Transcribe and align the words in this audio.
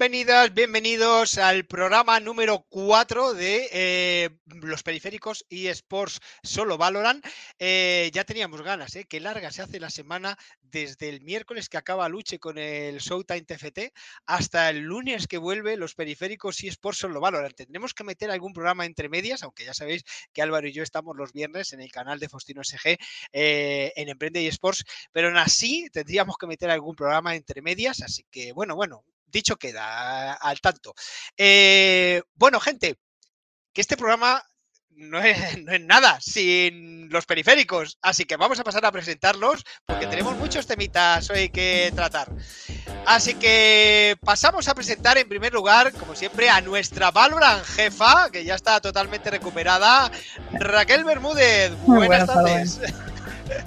Bienvenidas, 0.00 0.54
bienvenidos 0.54 1.36
al 1.36 1.66
programa 1.66 2.20
número 2.20 2.64
4 2.70 3.34
de 3.34 3.68
eh, 3.70 4.30
los 4.46 4.82
periféricos 4.82 5.44
y 5.50 5.66
Sports 5.66 6.20
Solo 6.42 6.78
Valorant. 6.78 7.22
Eh, 7.58 8.10
ya 8.14 8.24
teníamos 8.24 8.62
ganas, 8.62 8.96
¿eh? 8.96 9.04
Qué 9.04 9.20
larga 9.20 9.50
se 9.50 9.60
hace 9.60 9.78
la 9.78 9.90
semana 9.90 10.38
desde 10.62 11.10
el 11.10 11.20
miércoles 11.20 11.68
que 11.68 11.76
acaba 11.76 12.08
Luche 12.08 12.38
con 12.38 12.56
el 12.56 12.96
Showtime 12.96 13.42
TFT 13.42 13.92
hasta 14.24 14.70
el 14.70 14.78
lunes 14.78 15.26
que 15.26 15.36
vuelve 15.36 15.76
los 15.76 15.94
periféricos 15.94 16.64
y 16.64 16.68
Sports 16.68 17.00
Solo 17.00 17.20
Valorant. 17.20 17.54
Tendremos 17.54 17.92
que 17.92 18.02
meter 18.02 18.30
algún 18.30 18.54
programa 18.54 18.86
entre 18.86 19.10
medias, 19.10 19.42
aunque 19.42 19.66
ya 19.66 19.74
sabéis 19.74 20.04
que 20.32 20.40
Álvaro 20.40 20.66
y 20.66 20.72
yo 20.72 20.82
estamos 20.82 21.14
los 21.14 21.34
viernes 21.34 21.74
en 21.74 21.82
el 21.82 21.92
canal 21.92 22.18
de 22.18 22.30
Faustino 22.30 22.64
SG 22.64 22.96
eh, 23.34 23.92
en 23.96 24.08
Emprende 24.08 24.40
y 24.40 24.46
Sports, 24.46 24.82
pero 25.12 25.28
aún 25.28 25.36
así 25.36 25.90
tendríamos 25.92 26.38
que 26.38 26.46
meter 26.46 26.70
algún 26.70 26.96
programa 26.96 27.36
entre 27.36 27.60
medias, 27.60 28.00
así 28.00 28.24
que 28.30 28.52
bueno, 28.52 28.74
bueno, 28.74 29.04
dicho 29.30 29.56
queda 29.56 30.34
al 30.34 30.60
tanto. 30.60 30.94
Eh, 31.36 32.22
bueno, 32.34 32.60
gente, 32.60 32.96
que 33.72 33.80
este 33.80 33.96
programa 33.96 34.42
no 35.00 35.18
es, 35.20 35.58
no 35.64 35.72
es, 35.72 35.80
nada 35.80 36.18
sin 36.20 37.08
los 37.10 37.26
periféricos, 37.26 37.98
así 38.02 38.24
que 38.24 38.36
vamos 38.36 38.60
a 38.60 38.64
pasar 38.64 38.84
a 38.84 38.92
presentarlos 38.92 39.64
porque 39.86 40.06
tenemos 40.06 40.36
muchos 40.36 40.66
temitas 40.66 41.28
hoy 41.30 41.48
que 41.48 41.92
tratar. 41.94 42.28
Así 43.06 43.34
que 43.34 44.16
pasamos 44.24 44.68
a 44.68 44.74
presentar 44.74 45.18
en 45.18 45.28
primer 45.28 45.52
lugar, 45.52 45.92
como 45.92 46.14
siempre, 46.14 46.50
a 46.50 46.60
nuestra 46.60 47.10
Valorant 47.10 47.64
jefa, 47.64 48.30
que 48.30 48.44
ya 48.44 48.54
está 48.54 48.80
totalmente 48.80 49.30
recuperada, 49.30 50.10
Raquel 50.52 51.04
Bermúdez. 51.04 51.72
Muy 51.86 52.06
buenas, 52.06 52.26
buenas 52.26 52.78
tardes. 52.78 52.80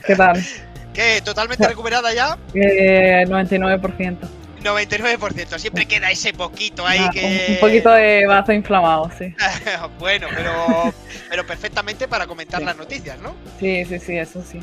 ¿Qué 0.05 0.15
tal? 0.15 0.45
¿Qué? 0.93 1.21
¿Totalmente 1.25 1.67
recuperada 1.67 2.13
ya? 2.13 2.37
Eh, 2.53 3.25
99%. 3.27 4.42
99%, 4.63 5.57
siempre 5.59 5.85
queda 5.85 6.09
ese 6.11 6.33
poquito 6.33 6.85
ahí 6.87 6.99
Ah, 7.01 7.09
que... 7.11 7.47
un, 7.55 7.59
poquito 7.59 7.91
de 7.91 8.25
bazo 8.25 8.53
inflamado, 8.53 9.09
sí. 9.17 9.33
bueno, 9.99 10.27
pero, 10.33 10.93
pero 11.29 11.45
perfectamente 11.45 12.07
para 12.07 12.25
comentar 12.27 12.59
Sí. 12.59 12.65
las 12.65 12.77
noticias, 12.77 13.19
¿no? 13.19 13.35
Sí, 13.59 13.83
sí, 13.85 13.99
sí, 13.99 14.17
eso 14.17 14.43
sí. 14.43 14.59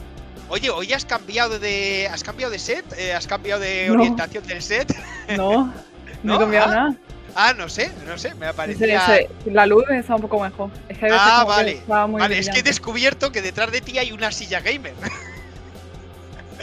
Oye, 0.49 0.69
hoy 0.71 0.93
has 0.93 1.05
cambiado 1.05 1.61
de. 1.61 2.09
¿Has 2.13 2.25
cambiado 2.25 2.51
de 2.51 2.59
set? 2.59 2.85
Eh, 2.99 3.13
¿Has 3.13 3.27
cambiado 3.29 3.61
de 3.61 3.87
No. 3.87 3.95
orientación 3.95 4.45
del 4.47 4.61
set? 4.63 4.93
No, 5.37 5.67
no, 5.67 5.73
¿No? 6.25 6.35
he 6.35 6.39
cambiado 6.39 6.67
Ah, 6.67 6.75
nada. 6.75 6.95
Ah, 7.37 7.55
no 7.57 7.69
sé, 7.69 7.93
no 8.07 8.19
sé, 8.19 8.35
me 8.35 8.53
parecía. 8.53 9.07
sí, 9.07 9.51
la 9.53 9.65
luz 9.65 9.85
está 9.91 10.17
un 10.17 10.23
poco 10.23 10.41
mejor. 10.41 10.69
Es 10.89 10.99
que 10.99 11.07
Ah, 11.13 11.43
que 11.43 11.49
vale. 11.49 11.71
estaba 11.75 12.07
muy 12.09 12.21
Vale, 12.21 12.37
es 12.41 12.49
que 12.51 12.59
he 12.59 12.63
descubierto 12.65 13.31
que 13.31 13.41
detrás 13.41 13.71
de 13.71 13.81
ti 13.81 13.99
hay 13.99 14.11
una 14.11 14.33
silla 14.33 14.59
gamer. 14.61 14.95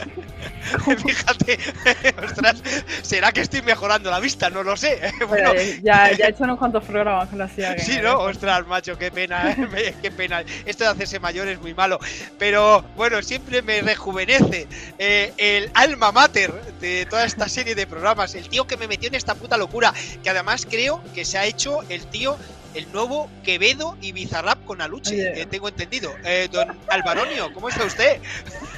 Fíjate, 1.06 1.58
ostras, 2.24 2.62
¿será 3.02 3.32
que 3.32 3.40
estoy 3.40 3.62
mejorando 3.62 4.10
la 4.10 4.20
vista? 4.20 4.50
No 4.50 4.62
lo 4.62 4.76
sé. 4.76 5.00
Bueno, 5.28 5.50
Pero 5.52 5.72
ya, 5.82 6.12
ya 6.12 6.26
he 6.26 6.30
hecho 6.30 6.44
unos 6.44 6.58
cuantos 6.58 6.84
programas 6.84 7.28
con 7.28 7.38
la 7.38 7.48
silla 7.48 7.78
Sí, 7.78 7.96
gamer, 7.96 8.04
¿no? 8.04 8.10
¿eh? 8.12 8.30
Ostras, 8.30 8.66
macho, 8.66 8.96
qué 8.96 9.10
pena, 9.10 9.50
¿eh? 9.50 9.94
Qué 10.00 10.10
pena. 10.10 10.42
Esto 10.64 10.84
de 10.84 10.90
hacerse 10.90 11.20
mayor 11.20 11.48
es 11.48 11.60
muy 11.60 11.74
malo. 11.74 11.98
Pero 12.38 12.82
bueno, 12.96 13.22
siempre 13.22 13.62
me 13.62 13.82
rejuvenece 13.82 14.66
eh, 14.98 15.32
el 15.36 15.70
alma 15.74 16.12
mater 16.12 16.52
de 16.80 17.06
toda 17.06 17.24
esta 17.24 17.48
serie 17.48 17.74
de 17.74 17.86
programas. 17.86 18.34
El 18.34 18.48
tío 18.48 18.66
que 18.66 18.76
me 18.76 18.88
metió 18.88 19.08
en 19.08 19.16
esta 19.16 19.34
puta 19.34 19.56
locura. 19.56 19.92
Que 20.22 20.30
además 20.30 20.66
creo 20.68 21.02
que 21.14 21.24
se 21.24 21.36
ha 21.38 21.44
hecho 21.44 21.82
el 21.88 22.06
tío, 22.06 22.36
el 22.74 22.90
nuevo 22.92 23.30
Quevedo 23.44 23.96
y 24.00 24.12
Bizarrap 24.12 24.64
con 24.64 24.80
Aluche, 24.80 25.14
Oye. 25.14 25.42
eh, 25.42 25.46
tengo 25.46 25.68
entendido. 25.68 26.12
Eh, 26.24 26.48
don 26.50 26.76
Alvaronio, 26.88 27.52
¿cómo 27.52 27.68
está 27.68 27.84
usted? 27.84 28.20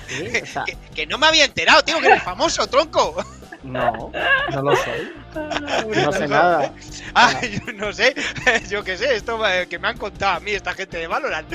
Sí, 0.08 0.28
o 0.42 0.46
sea, 0.46 0.64
Que, 0.64 0.76
que 0.94 1.06
no 1.06 1.18
me 1.18 1.26
había 1.26 1.44
enterado, 1.44 1.82
tío, 1.82 2.00
que 2.00 2.06
eres 2.08 2.22
famoso, 2.22 2.66
tronco. 2.66 3.24
no, 3.62 4.10
no 4.52 4.62
lo 4.62 4.76
soy. 4.76 5.12
No 6.02 6.12
sé 6.12 6.26
nada. 6.28 6.72
Ah, 7.14 7.34
yo 7.42 7.72
no 7.74 7.92
sé, 7.92 8.14
yo 8.68 8.82
qué 8.84 8.96
sé, 8.96 9.14
esto 9.16 9.44
eh, 9.46 9.66
que 9.68 9.78
me 9.78 9.88
han 9.88 9.96
contado 9.98 10.36
a 10.36 10.40
mí 10.40 10.52
esta 10.52 10.72
gente 10.74 10.96
de 10.98 11.06
Valorant. 11.06 11.48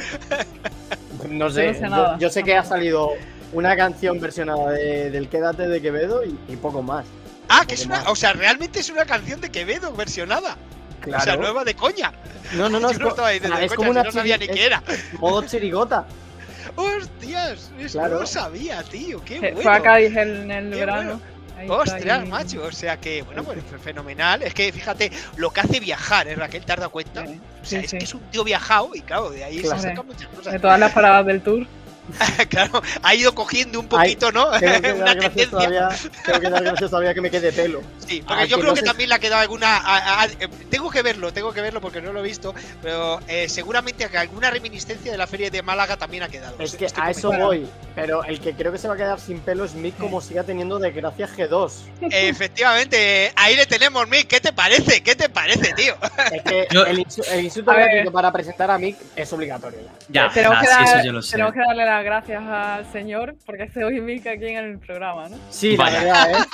No 1.30 1.50
sé. 1.50 1.68
no 1.68 1.74
sé 1.74 1.80
Yo, 1.82 1.90
nada. 1.90 2.18
yo 2.20 2.30
sé 2.30 2.44
que 2.44 2.56
ha 2.56 2.64
salido 2.64 3.12
una 3.54 3.76
canción 3.76 4.20
versionada 4.20 4.72
de- 4.72 5.10
del 5.12 5.30
Quédate 5.30 5.68
de 5.68 5.82
Quevedo 5.82 6.24
y, 6.24 6.38
y 6.48 6.56
poco 6.58 6.82
más. 6.82 7.06
Ah, 7.50 7.64
que 7.68 7.76
es 7.76 7.86
una, 7.86 8.00
más. 8.00 8.08
o 8.10 8.16
sea, 8.16 8.34
realmente 8.34 8.80
es 8.80 8.90
una 8.90 9.06
canción 9.06 9.40
de 9.42 9.50
Quevedo 9.50 9.92
versionada. 9.94 10.58
Claro. 11.06 11.22
O 11.22 11.24
sea, 11.24 11.36
nueva 11.38 11.63
de 11.63 11.74
coña. 11.75 12.12
No, 12.54 12.69
no, 12.69 12.80
no. 12.80 12.90
Yo 12.90 12.94
Es, 12.96 13.00
no 13.00 13.10
estaba 13.10 13.30
diciendo 13.30 13.57
de 13.57 13.66
es 13.66 13.69
coña, 13.72 13.78
como 13.78 13.92
una 13.92 14.04
no 14.04 14.12
sabía 14.12 14.38
ni 14.38 14.48
qué 14.48 14.66
era. 14.66 14.84
Modo 15.19 15.44
chirigota. 15.44 16.06
Hostias, 16.75 17.72
eso 17.80 18.02
no 18.02 18.07
lo 18.19 18.25
sabía, 18.25 18.84
tío. 18.84 19.24
Qué 19.24 19.36
Que 19.40 19.52
bueno. 19.52 19.62
Fue 19.62 19.72
a 19.74 19.81
Cádiz 19.81 20.16
en 20.18 20.52
el 20.52 20.69
Qué 20.72 20.80
verano. 20.80 21.22
Ostras, 21.69 22.22
ahí. 22.22 22.28
macho. 22.30 22.63
O 22.66 22.72
sea 22.72 23.00
que, 23.00 23.22
bueno, 23.22 23.44
pues 23.44 23.57
fenomenal. 23.84 24.42
Es 24.44 24.54
que 24.54 24.72
fíjate 24.74 25.12
lo 25.38 25.52
que 25.52 25.62
hace 25.62 25.80
viajar, 25.80 26.28
¿eh, 26.28 26.36
Raquel? 26.36 26.66
¿Te 26.66 26.74
has 26.74 26.80
dado 26.80 26.92
cuenta? 26.92 27.25
Sí, 27.25 27.40
O 27.62 27.66
sea, 27.66 27.80
sí, 27.80 27.86
es 27.86 27.92
sí. 27.92 27.98
que 27.98 28.04
es 28.04 28.13
un 28.13 28.22
tío 28.30 28.44
viajado 28.44 28.90
y 28.94 29.01
claro, 29.01 29.30
de 29.30 29.44
ahí 29.44 29.60
Claro. 29.60 29.81
se 29.81 29.88
sacan 29.90 30.06
muchas 30.06 30.28
cosas. 30.28 30.54
De 30.54 30.60
todas 30.60 30.80
las 30.80 30.92
paradas 30.92 31.25
del 31.25 31.42
tour. 31.42 31.66
claro, 32.50 32.81
ha 33.04 33.16
ido 33.16 33.34
cogiendo 33.36 33.80
un 33.80 33.88
poquito, 33.88 34.31
¿no? 34.31 34.48
Una 34.50 34.60
tendencia. 34.60 35.50
todavía, 35.50 35.90
tengo 36.25 36.40
que 36.40 36.50
dar 36.50 36.63
gracias 36.63 36.90
todavía 36.90 37.13
que 37.13 37.22
me 37.22 37.31
quede 37.31 37.52
pelo. 37.52 37.81
Sí, 38.06 38.22
porque 38.25 38.44
Al 38.44 38.48
yo 38.48 38.57
que 38.57 38.62
creo 38.62 38.72
no 38.72 38.75
que 38.75 38.81
se- 38.81 38.86
también 38.86 39.10
le 39.10 39.16
ha 39.16 39.19
quedado 39.19 39.42
alguna. 39.42 39.78
a- 39.78 40.22
a- 40.22 40.25
eh, 40.25 40.48
tengo 40.69 40.90
que 40.92 41.02
verlo, 41.02 41.34
tengo 41.34 41.52
que 41.54 41.62
verlo 41.62 41.81
porque 41.81 42.02
no 42.02 42.13
lo 42.13 42.19
he 42.19 42.24
visto, 42.24 42.54
pero 42.81 43.19
eh, 43.28 43.50
seguramente 43.50 44.07
que 44.07 44.18
alguna 44.18 44.52
reminiscencia 44.52 45.12
de 45.12 45.18
la 45.18 45.28
feria 45.28 45.50
de 45.50 45.62
Málaga 45.63 45.98
también 45.98 46.24
ha 46.24 46.30
quedado. 46.30 46.56
Es 46.60 46.75
que 46.75 46.86
estoy 46.86 47.04
a 47.06 47.10
eso 47.12 47.31
voy, 47.31 47.68
pero 47.96 48.24
el 48.24 48.40
que 48.40 48.54
creo 48.54 48.72
que 48.72 48.78
se 48.78 48.88
va 48.88 48.94
a 48.94 48.98
quedar 48.98 49.19
sin 49.19 49.40
pelo 49.40 49.66
es 49.66 49.74
Mick 49.74 49.98
como 49.98 50.22
siga 50.22 50.44
teniendo 50.44 50.78
desgracia 50.80 51.28
G2. 51.28 51.72
Efectivamente, 52.12 53.31
ahí 53.36 53.56
le 53.56 53.66
tenemos, 53.66 54.08
Mick. 54.08 54.28
¿Qué 54.28 54.40
te 54.40 54.54
parece? 54.54 55.01
¿Qué 55.01 55.16
te 55.16 55.30
parece, 55.30 55.74
tío? 55.74 55.96
Es 56.31 56.44
que 56.44 56.68
Yo- 56.72 56.86
el, 56.86 57.00
insu- 57.00 57.25
el 57.31 57.46
insulto 57.46 57.72
para 58.12 58.31
presentar 58.31 58.69
a 58.72 58.78
Mick 58.78 58.98
es 59.16 59.31
obligatorio. 59.34 59.80
ya. 60.10 60.28
Ya, 60.28 60.31
tenemos, 60.34 60.58
ah, 60.58 60.62
que 60.62 60.68
sí, 60.68 60.74
dar- 60.74 60.98
eso 60.98 61.06
yo 61.06 61.12
lo 61.12 61.22
sé. 61.22 61.31
tenemos 61.31 61.54
que 61.54 61.60
darle 61.60 61.86
gracias 62.02 62.44
al 62.44 62.92
señor 62.92 63.36
porque 63.46 63.64
hace 63.64 63.84
hoy 63.84 64.02
Mick 64.02 64.26
aquí 64.28 64.48
en 64.48 64.66
el 64.66 64.80
programa, 64.80 65.30
¿no? 65.30 65.38
Sí, 65.50 65.76
Vaya. 65.76 66.04
la 66.04 66.28
verdad, 66.28 66.42
¿eh? 66.42 66.46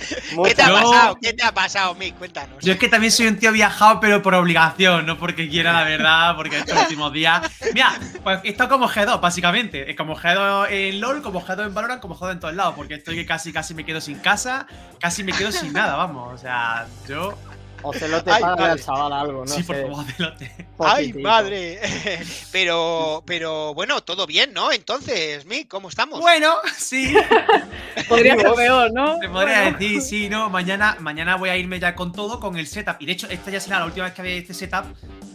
¿Qué 0.44 0.54
te 0.54 0.62
ha 0.62 0.72
pasado? 0.72 1.18
¿Qué 1.20 1.32
te 1.32 1.42
ha 1.44 1.52
pasado, 1.52 1.94
Mick? 1.94 2.16
Cuéntanos. 2.16 2.62
Yo 2.64 2.72
es 2.72 2.78
que 2.78 2.88
también 2.88 3.12
soy 3.12 3.26
un 3.26 3.36
tío 3.36 3.52
viajado, 3.52 4.00
pero 4.00 4.22
por 4.22 4.34
obligación, 4.34 5.06
no 5.06 5.18
porque 5.18 5.48
quiera 5.48 5.72
la 5.72 5.84
verdad, 5.84 6.36
porque 6.36 6.58
estos 6.58 6.78
últimos 6.82 7.12
días. 7.12 7.40
Mira, 7.74 7.98
pues 8.22 8.40
esto 8.44 8.68
como 8.68 8.88
G2, 8.88 9.20
básicamente. 9.20 9.90
Es 9.90 9.96
como 9.96 10.16
G2 10.16 10.68
en 10.70 11.00
LOL, 11.00 11.22
como 11.22 11.42
G2 11.42 11.66
en 11.66 11.74
Valorant, 11.74 12.00
como 12.00 12.16
G2 12.16 12.32
en 12.32 12.40
todos 12.40 12.54
lados. 12.54 12.74
Porque 12.76 12.94
estoy 12.94 13.16
que 13.16 13.26
casi 13.26 13.52
casi 13.52 13.74
me 13.74 13.84
quedo 13.84 14.00
sin 14.00 14.18
casa, 14.18 14.66
casi 14.98 15.24
me 15.24 15.32
quedo 15.32 15.52
sin 15.52 15.72
nada, 15.72 15.96
vamos. 15.96 16.34
O 16.34 16.38
sea, 16.38 16.86
yo. 17.08 17.36
Ocelote 17.82 18.30
Ay, 18.30 18.40
para 18.42 18.72
al 18.72 18.80
chaval 18.82 19.12
algo, 19.12 19.44
no 19.44 19.50
sí, 19.50 19.62
por 19.62 19.76
favor, 19.80 20.04
celote. 20.04 20.52
¡Ay, 20.78 21.12
madre! 21.14 21.80
pero, 22.52 23.22
pero 23.26 23.74
bueno, 23.74 24.02
todo 24.02 24.26
bien, 24.26 24.52
¿no? 24.52 24.70
Entonces, 24.72 25.44
Mick, 25.46 25.68
¿cómo 25.68 25.88
estamos? 25.88 26.20
Bueno, 26.20 26.54
sí. 26.76 27.14
Podría 28.08 28.36
ser 28.36 28.52
peor, 28.54 28.92
¿no? 28.92 29.18
Te 29.18 29.28
podría 29.28 29.62
Bueno. 29.62 29.78
decir, 29.78 30.00
sí, 30.02 30.28
no, 30.28 30.50
mañana, 30.50 30.96
mañana 31.00 31.36
voy 31.36 31.50
a 31.50 31.56
irme 31.56 31.78
ya 31.80 31.94
con 31.94 32.12
todo, 32.12 32.38
con 32.40 32.56
el 32.56 32.66
setup. 32.66 32.96
Y 33.00 33.06
de 33.06 33.12
hecho, 33.12 33.28
esta 33.28 33.50
ya 33.50 33.60
será 33.60 33.78
la 33.80 33.86
última 33.86 34.06
vez 34.06 34.14
que 34.14 34.22
vea 34.22 34.36
este 34.36 34.54
setup. 34.54 34.84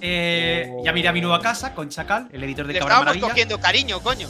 Eh, 0.02 0.70
Ya 0.84 0.92
miré 0.94 1.08
a 1.08 1.14
mi 1.14 1.22
nueva 1.22 1.42
casa 1.42 1.74
con 1.74 1.90
Chacal, 1.90 2.30
el 2.32 2.44
editor 2.44 2.68
de 2.68 2.74
Le 2.74 2.80
Cabra 2.80 2.96
estábamos 2.96 3.06
Maravilla. 3.16 3.28
cogiendo 3.30 3.60
cariño, 3.60 4.00
coño. 4.02 4.28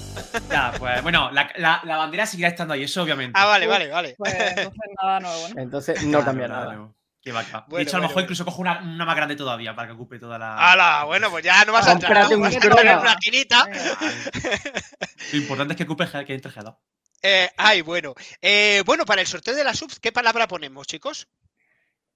Ya, 0.50 0.74
pues 0.78 1.02
bueno, 1.04 1.32
la, 1.32 1.50
la- 1.58 1.82
la 1.84 1.98
bandera 1.98 2.26
seguirá 2.26 2.50
estando 2.50 2.74
ahí, 2.74 2.84
eso 2.84 3.04
obviamente. 3.04 3.38
Ah, 3.40 3.46
vale, 3.46 3.68
vale, 3.68 3.90
vale. 3.90 4.16
Pues 4.18 4.34
entonces 4.34 4.72
nada 5.02 5.20
nuevo, 5.20 5.48
¿no? 5.54 5.62
Entonces 5.62 6.04
no 6.04 6.10
Claro, 6.12 6.26
cambia 6.26 6.46
claro. 6.48 6.72
nada. 6.72 6.90
Qué 7.26 7.32
va, 7.32 7.44
qué 7.44 7.52
va. 7.54 7.66
Bueno, 7.68 7.78
de 7.78 7.84
hecho, 7.84 7.98
a 7.98 8.00
lo 8.00 8.02
bueno, 8.02 8.02
mejor 8.04 8.14
bueno. 8.14 8.26
incluso 8.26 8.46
cojo 8.46 8.62
una, 8.62 8.80
una 8.84 9.04
más 9.04 9.16
grande 9.16 9.36
todavía 9.36 9.74
para 9.76 9.88
que 9.88 9.94
ocupe 9.96 10.20
toda 10.20 10.38
la. 10.38 10.56
¡Hala! 10.58 11.06
Bueno, 11.06 11.32
pues 11.32 11.44
ya 11.44 11.66
no 11.66 11.74
vas 11.74 11.88
a 11.88 11.94
entrar. 11.94 12.14
Vas 12.14 12.56
a 12.56 12.60
tener 12.60 12.72
una. 12.72 13.18
Lo 15.32 15.38
importante 15.40 15.74
es 15.74 15.78
que 15.78 15.84
ocupe 15.86 16.06
que 16.26 16.34
entre 16.36 16.52
G2. 16.52 16.78
Eh, 17.24 17.50
ay, 17.58 17.82
bueno. 17.82 18.14
Eh, 18.40 18.84
bueno, 18.86 19.06
para 19.06 19.22
el 19.22 19.28
sorteo 19.28 19.56
de 19.56 19.64
las 19.64 19.76
subs, 19.80 20.00
¿qué 20.00 20.12
palabra 20.12 20.48
ponemos, 20.48 20.86
chicos? 20.86 21.28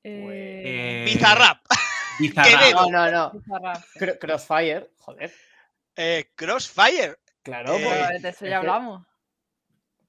Eh, 0.03 0.61
Eh, 0.63 1.05
Bizarrap. 1.07 1.57
No, 2.75 2.89
no, 2.91 3.09
no. 3.11 3.31
Bizarrap, 3.31 3.77
sí. 3.93 3.99
Cro- 3.99 4.19
Crossfire, 4.19 4.91
joder. 4.99 5.33
Eh, 5.95 6.31
crossfire. 6.35 7.15
Claro, 7.41 7.73
Eh, 7.77 8.05
Pero 8.07 8.19
de 8.19 8.29
eso 8.29 8.45
ya 8.45 8.57
hablamos. 8.57 9.07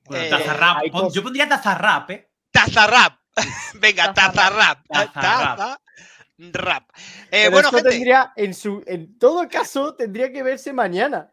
Bueno, 0.05 0.25
Eh, 0.25 0.29
Tazarrap. 0.29 0.83
Yo 1.11 1.23
pondría 1.23 1.49
Tazarrap, 1.49 2.11
¿eh? 2.11 2.31
Tazarrap. 2.51 3.20
Venga, 3.75 4.13
Tazarrap. 4.15 4.87
tazarrap. 4.89 5.15
Tazarrap. 5.15 5.81
Tazarrap. 6.39 6.91
Eh, 7.31 7.49
bueno, 7.51 7.69
esto 7.69 7.77
gente, 7.79 7.91
tendría, 7.91 8.33
en, 8.37 8.55
su, 8.55 8.83
en 8.87 9.19
todo 9.19 9.49
caso, 9.49 9.95
tendría 9.95 10.33
que 10.33 10.43
verse 10.43 10.73
mañana. 10.73 11.31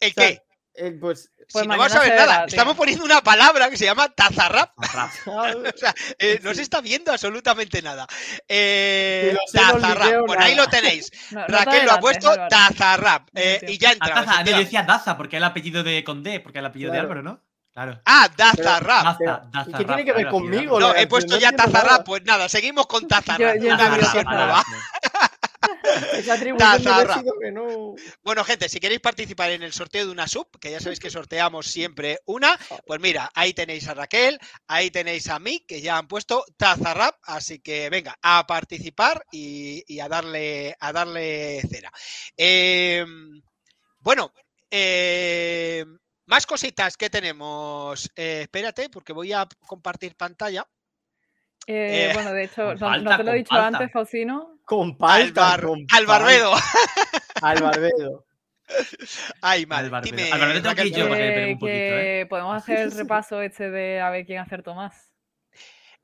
¿el 0.00 0.10
O 0.10 0.14
sea, 0.14 0.28
qué? 0.28 0.42
eh, 0.74 0.90
pues, 1.00 1.30
Pues 1.52 1.62
si 1.62 1.68
no 1.68 1.76
mañana 1.76 1.84
vas 1.84 1.94
a 1.94 2.00
ver 2.00 2.14
nada, 2.14 2.26
verá, 2.26 2.46
tío. 2.46 2.56
estamos 2.56 2.76
poniendo 2.76 3.04
una 3.04 3.22
palabra 3.22 3.70
que 3.70 3.76
se 3.76 3.84
llama 3.84 4.08
tazarrap. 4.08 4.70
O 5.26 5.78
sea, 5.78 5.94
eh, 6.18 6.38
no 6.42 6.54
se 6.54 6.62
está 6.62 6.80
viendo 6.80 7.12
absolutamente 7.12 7.80
nada. 7.82 8.06
Eh, 8.48 9.34
no 9.34 9.40
tazarrap. 9.52 10.26
Pues 10.26 10.38
ahí 10.40 10.54
lo 10.54 10.66
tenéis. 10.68 11.10
No, 11.30 11.40
no 11.40 11.46
te 11.46 11.52
Raquel 11.52 11.86
lo 11.86 11.92
ha 11.92 12.00
puesto 12.00 12.34
tazarrap. 12.48 13.28
Eh, 13.34 13.60
y 13.68 13.78
ya 13.78 13.92
entrado. 13.92 14.24
Taza. 14.26 14.44
No, 14.44 14.58
decía 14.58 14.82
Daza, 14.82 15.16
porque 15.16 15.36
es 15.36 15.40
el 15.40 15.44
apellido 15.44 15.82
de 15.82 16.04
Condé, 16.04 16.40
porque 16.40 16.58
es 16.58 16.60
el 16.60 16.66
apellido 16.66 16.90
Claro. 16.90 17.08
de 17.08 17.12
Álvaro, 17.12 17.22
¿no? 17.22 17.40
Claro. 17.72 18.00
Ah, 18.04 18.28
tazarrap. 18.36 19.04
Daza, 19.04 19.44
Daza, 19.50 19.70
¿y 19.70 19.74
qué 19.74 19.84
tiene 19.84 20.02
rap, 20.02 20.04
que 20.04 20.12
ver 20.12 20.28
claro, 20.28 20.30
conmigo? 20.30 20.80
No, 20.80 20.94
he 20.94 21.06
puesto 21.06 21.34
No 21.34 21.40
ya 21.40 21.52
tazarrap. 21.52 21.84
nada. 21.84 22.04
Pues 22.04 22.22
nada, 22.24 22.48
seguimos 22.48 22.86
con 22.86 23.06
entendí 23.68 24.08
siempre 24.10 24.36
Tazarrap. 24.36 24.50
va. 24.50 24.64
Esa 26.12 26.38
que 27.40 27.50
no. 27.52 27.94
Bueno, 28.22 28.44
gente, 28.44 28.68
si 28.68 28.80
queréis 28.80 29.00
participar 29.00 29.50
en 29.52 29.62
el 29.62 29.72
sorteo 29.72 30.06
de 30.06 30.12
una 30.12 30.26
sub, 30.28 30.48
que 30.60 30.70
ya 30.70 30.80
sabéis 30.80 31.00
que 31.00 31.10
sorteamos 31.10 31.66
siempre 31.66 32.18
una, 32.26 32.58
pues 32.86 33.00
mira, 33.00 33.30
ahí 33.34 33.52
tenéis 33.54 33.88
a 33.88 33.94
Raquel, 33.94 34.38
ahí 34.66 34.90
tenéis 34.90 35.28
a 35.28 35.38
mí, 35.38 35.64
que 35.66 35.80
ya 35.80 35.98
han 35.98 36.08
puesto 36.08 36.44
Tazarrap, 36.56 37.16
así 37.24 37.60
que 37.60 37.88
venga, 37.90 38.16
a 38.22 38.46
participar 38.46 39.24
y, 39.30 39.82
y 39.86 40.00
a 40.00 40.08
darle 40.08 40.76
a 40.78 40.92
darle 40.92 41.62
cera. 41.70 41.90
Eh, 42.36 43.04
bueno, 44.00 44.32
eh, 44.70 45.84
más 46.32 46.46
cositas 46.46 46.96
que 46.96 47.10
tenemos. 47.10 48.10
Eh, 48.16 48.40
espérate, 48.42 48.88
porque 48.88 49.12
voy 49.12 49.32
a 49.32 49.46
compartir 49.66 50.16
pantalla. 50.16 50.66
Eh, 51.66 52.08
Eh, 52.08 52.10
bueno, 52.14 52.32
de 52.32 52.44
hecho, 52.44 52.74
no, 52.74 53.16
te 53.16 53.22
lo 53.22 53.32
he 53.32 53.36
dicho 53.36 53.54
antes, 53.54 53.92
Faustino. 53.92 54.58
Con 54.64 54.88
Al, 54.90 54.96
palta, 54.96 55.40
bar- 55.42 55.62
con 55.62 55.86
al 55.92 56.06
barbedo. 56.06 56.52
Al 57.42 57.60
barbedo. 57.62 58.24
Ay, 59.42 59.66
madre. 59.66 59.84
Al 59.86 59.90
barbero. 59.90 60.16
Dime, 60.16 60.32
Al 60.32 60.40
barbero 60.40 60.62
tengo 60.62 60.74
que 60.74 60.86
ir 60.86 60.92
Raquel, 60.94 61.00
yo 61.02 61.08
para 61.08 61.20
que 61.20 61.28
me 61.28 61.34
pegue 61.34 61.52
un 61.52 61.58
poquito, 61.58 61.76
que 61.76 62.26
podemos 62.30 62.56
hacer 62.56 62.78
el 62.78 62.92
repaso 62.92 63.42
este 63.42 63.70
de 63.70 64.00
a 64.00 64.08
ver 64.10 64.24
quién 64.24 64.38
acertó 64.38 64.74
más. 64.74 65.11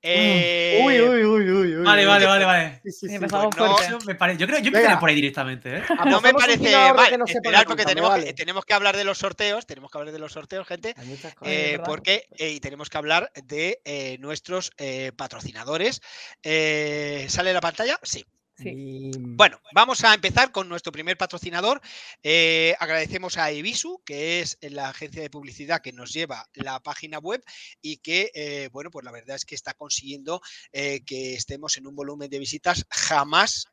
Eh, 0.03 0.81
Uy, 0.85 1.01
uy, 1.01 1.25
uy, 1.25 1.51
uy, 1.51 1.77
uy. 1.77 1.85
Vale, 1.85 2.03
uy. 2.03 2.09
vale, 2.09 2.27
vale, 2.27 2.45
vale. 2.45 2.81
Sí, 2.85 2.93
sí, 2.93 3.07
Y 3.07 3.09
sí, 3.11 3.15
empezamos 3.17 3.55
pues 3.57 3.69
no, 3.69 3.77
fuerte. 3.77 3.97
Eso 3.97 4.07
me 4.07 4.15
parece- 4.15 4.39
Yo 4.39 4.47
creo, 4.47 4.59
yo 4.59 4.65
Venga. 4.65 4.79
empezaría 4.79 5.01
por 5.01 5.09
ahí 5.09 5.15
directamente, 5.17 5.77
¿eh? 5.79 5.83
No 6.07 6.21
me 6.21 6.33
parece 6.35 6.73
mal. 6.95 7.09
que 7.11 7.19
no 7.19 7.27
sepa 7.27 7.39
Esperad 7.39 7.59
la 7.61 7.65
porque 7.65 7.85
tenemos, 7.85 8.11
que, 8.15 8.21
vale. 8.21 8.33
tenemos 8.35 8.65
que 8.65 8.75
hablar 8.75 8.97
de 8.97 9.05
los 9.05 9.19
sorteos. 9.19 9.67
Tenemos 9.67 9.91
que 9.91 9.99
hablar 9.99 10.13
de 10.13 10.19
los 10.19 10.33
sorteos, 10.33 10.67
gente. 10.67 10.95
Cosas. 10.95 11.33
Eh, 11.43 11.75
eh, 11.75 11.81
porque 11.85 12.27
eh, 12.39 12.51
y 12.51 12.61
tenemos 12.61 12.89
que 12.91 12.99
hablar 12.99 13.31
de 13.45 13.81
eh, 13.85 14.17
nuestros 14.21 14.71
eh, 14.79 15.13
patrocinadores. 15.17 16.01
Eh, 16.43 17.27
¿Sale 17.29 17.53
la 17.53 17.61
pantalla? 17.61 17.99
Sí. 18.03 18.25
Sí. 18.61 18.71
Y- 18.71 19.11
Bueno, 19.15 19.61
vamos 19.73 20.03
a 20.03 20.13
empezar 20.15 20.51
con 20.51 20.69
nuestro 20.69 20.91
primer 20.91 21.17
patrocinador. 21.17 21.81
Eh, 22.25 22.75
agradecemos 22.81 23.37
a 23.37 23.53
Evisu, 23.53 24.03
que 24.05 24.41
es 24.41 24.59
la 24.63 24.89
agencia 24.89 25.23
de 25.23 25.31
publicidad 25.31 25.81
que 25.81 25.93
nos 25.93 26.13
lleva 26.13 26.49
la 26.55 26.81
página 26.81 27.19
web 27.19 27.43
y 27.81 27.99
que, 27.99 28.33
eh, 28.35 28.69
bueno, 28.73 28.91
pues 28.91 29.05
la 29.05 29.13
verdad 29.13 29.37
es 29.37 29.45
que 29.45 29.55
está 29.55 29.75
consiguiendo 29.75 30.41
eh, 30.73 31.03
que 31.07 31.35
estemos 31.35 31.77
en 31.77 31.87
un 31.87 31.95
volumen 31.95 32.29
de 32.31 32.39
visitas 32.41 32.85
jamás, 32.91 33.69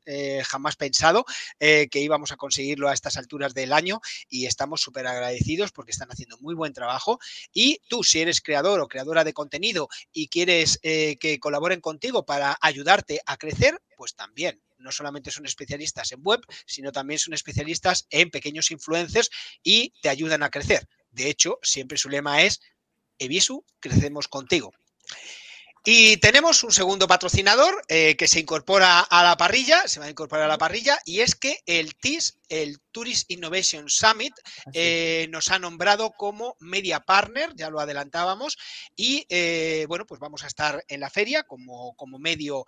jamás 0.46 0.76
pensado 0.76 1.26
que 1.60 1.90
íbamos 2.00 2.32
a 2.32 2.38
conseguirlo 2.38 2.88
a 2.90 2.94
estas 2.94 3.18
alturas 3.18 3.54
del 3.54 3.74
año 3.74 4.02
y 4.30 4.46
estamos 4.46 4.82
súper 4.82 5.08
agradecidos 5.08 5.72
porque 5.72 5.92
están 5.92 6.10
haciendo 6.12 6.38
muy 6.40 6.54
buen 6.54 6.74
trabajo. 6.74 7.20
Y 7.54 7.82
tú, 7.88 8.04
si 8.04 8.20
eres 8.22 8.42
creador 8.42 8.80
o 8.82 8.88
creadora 8.88 9.24
de 9.24 9.34
contenido 9.34 9.90
y 10.12 10.28
quieres 10.28 10.80
que 10.82 11.40
colaboren 11.42 11.82
contigo 11.82 12.26
para 12.26 12.58
ayudarte 12.62 13.22
a 13.26 13.38
crecer, 13.38 13.80
pues 13.96 14.16
también. 14.16 14.62
No 14.78 14.92
solamente 14.92 15.32
son 15.32 15.46
especialistas 15.46 16.12
en 16.12 16.22
web, 16.22 16.42
sino 16.66 16.92
también 16.92 17.20
son 17.20 17.34
especialistas 17.34 18.08
en 18.10 18.30
pequeños 18.30 18.72
influencers 18.72 19.30
y 19.64 19.94
te 20.02 20.10
ayudan 20.10 20.44
a 20.44 20.50
crecer. 20.50 20.88
De 21.12 21.30
hecho, 21.30 21.60
siempre 21.62 21.98
su 21.98 22.10
lema 22.10 22.44
es 22.44 22.60
Evisu, 23.20 23.66
crecemos 23.80 24.28
contigo. 24.28 24.72
Y 25.88 26.18
tenemos 26.18 26.64
un 26.64 26.72
segundo 26.72 27.08
patrocinador 27.08 27.80
eh, 27.88 28.16
que 28.18 28.28
se 28.28 28.40
incorpora 28.40 29.02
a 29.02 29.24
la 29.24 29.38
parrilla, 29.38 29.88
se 29.88 30.00
va 30.00 30.08
a 30.08 30.10
incorporar 30.10 30.46
a 30.46 30.48
la 30.48 30.58
parrilla, 30.58 31.00
y 31.06 31.20
es 31.20 31.36
que 31.36 31.60
el 31.68 31.96
TIS, 31.96 32.40
el 32.50 32.80
Tourist 32.92 33.30
Innovation 33.30 33.88
Summit, 33.88 34.34
eh, 34.74 35.28
nos 35.30 35.52
ha 35.52 35.60
nombrado 35.60 36.12
como 36.18 36.56
media 36.60 37.02
partner, 37.02 37.52
ya 37.56 37.70
lo 37.70 37.80
adelantábamos, 37.80 38.58
y 38.96 39.28
eh, 39.30 39.86
bueno, 39.88 40.08
pues 40.08 40.20
vamos 40.20 40.44
a 40.44 40.48
estar 40.48 40.84
en 40.88 41.00
la 41.02 41.12
feria 41.12 41.44
como, 41.44 41.96
como 41.96 42.18
medio 42.18 42.66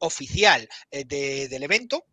oficial 0.00 0.68
de- 0.90 1.48
del 1.48 1.62
evento 1.62 2.04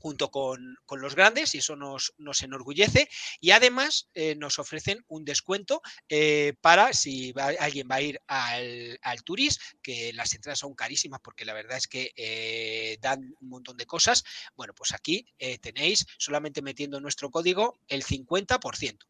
junto 0.00 0.30
con, 0.30 0.76
con 0.86 1.00
los 1.00 1.14
grandes 1.14 1.54
y 1.54 1.58
eso 1.58 1.76
nos, 1.76 2.12
nos 2.18 2.42
enorgullece 2.42 3.08
y 3.40 3.52
además 3.52 4.08
eh, 4.14 4.34
nos 4.36 4.58
ofrecen 4.58 5.04
un 5.08 5.24
descuento 5.24 5.82
eh, 6.08 6.54
para 6.60 6.92
si 6.92 7.32
va- 7.32 7.52
alguien 7.60 7.86
va 7.90 7.96
a 7.96 8.02
ir 8.02 8.20
al, 8.26 8.98
al 9.02 9.22
Turis, 9.22 9.58
que 9.82 10.12
las 10.12 10.34
entradas 10.34 10.58
son 10.60 10.74
carísimas 10.74 11.20
porque 11.22 11.44
la 11.44 11.54
verdad 11.54 11.76
es 11.78 11.86
que 11.86 12.12
eh, 12.16 12.98
dan 13.00 13.34
un 13.40 13.48
montón 13.48 13.76
de 13.76 13.86
cosas. 13.86 14.24
Bueno, 14.56 14.74
pues 14.74 14.92
aquí 14.92 15.26
eh, 15.38 15.58
tenéis 15.58 16.06
solamente 16.18 16.62
metiendo 16.62 17.00
nuestro 17.00 17.30
código 17.30 17.78
el 17.88 18.02
50%. 18.02 19.06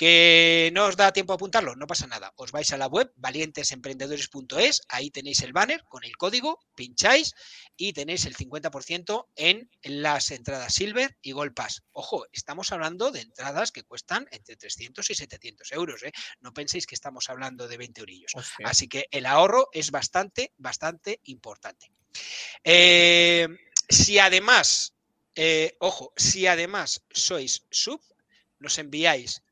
¿Que 0.00 0.70
no 0.72 0.86
os 0.86 0.96
da 0.96 1.12
tiempo 1.12 1.34
a 1.34 1.36
apuntarlo? 1.36 1.76
No 1.76 1.86
pasa 1.86 2.06
nada. 2.06 2.32
Os 2.40 2.56
vais 2.56 2.72
a 2.72 2.80
la 2.80 2.88
web 2.88 3.12
valientesemprendedores.es, 3.16 4.80
ahí 4.88 5.10
tenéis 5.10 5.42
el 5.42 5.52
banner 5.52 5.84
con 5.84 6.04
el 6.04 6.16
código, 6.16 6.58
pincháis 6.74 7.34
y 7.76 7.92
tenéis 7.92 8.24
el 8.24 8.34
50% 8.34 9.26
en 9.36 9.68
las 9.82 10.30
entradas 10.30 10.72
Silver 10.72 11.18
y 11.20 11.32
Gold 11.32 11.52
Pass. 11.52 11.82
Ojo, 11.92 12.24
estamos 12.32 12.72
hablando 12.72 13.10
de 13.10 13.20
entradas 13.20 13.72
que 13.72 13.82
cuestan 13.82 14.26
entre 14.30 14.56
300 14.56 15.10
y 15.10 15.14
700 15.14 15.70
euros. 15.72 16.02
¿eh? 16.02 16.12
No 16.40 16.54
penséis 16.54 16.86
que 16.86 16.94
estamos 16.94 17.28
hablando 17.28 17.68
de 17.68 17.76
20 17.76 18.00
eurillos. 18.00 18.32
Hostia. 18.34 18.68
Así 18.68 18.88
que 18.88 19.06
el 19.10 19.26
ahorro 19.26 19.68
es 19.70 19.90
bastante, 19.90 20.54
bastante 20.56 21.20
importante. 21.24 21.92
Eh, 22.64 23.46
si 23.86 24.18
además, 24.18 24.94
eh, 25.34 25.76
ojo, 25.78 26.14
si 26.16 26.46
además 26.46 27.04
sois 27.10 27.66
sub, 27.70 28.00
nos 28.60 28.78
enviáis 28.78 29.42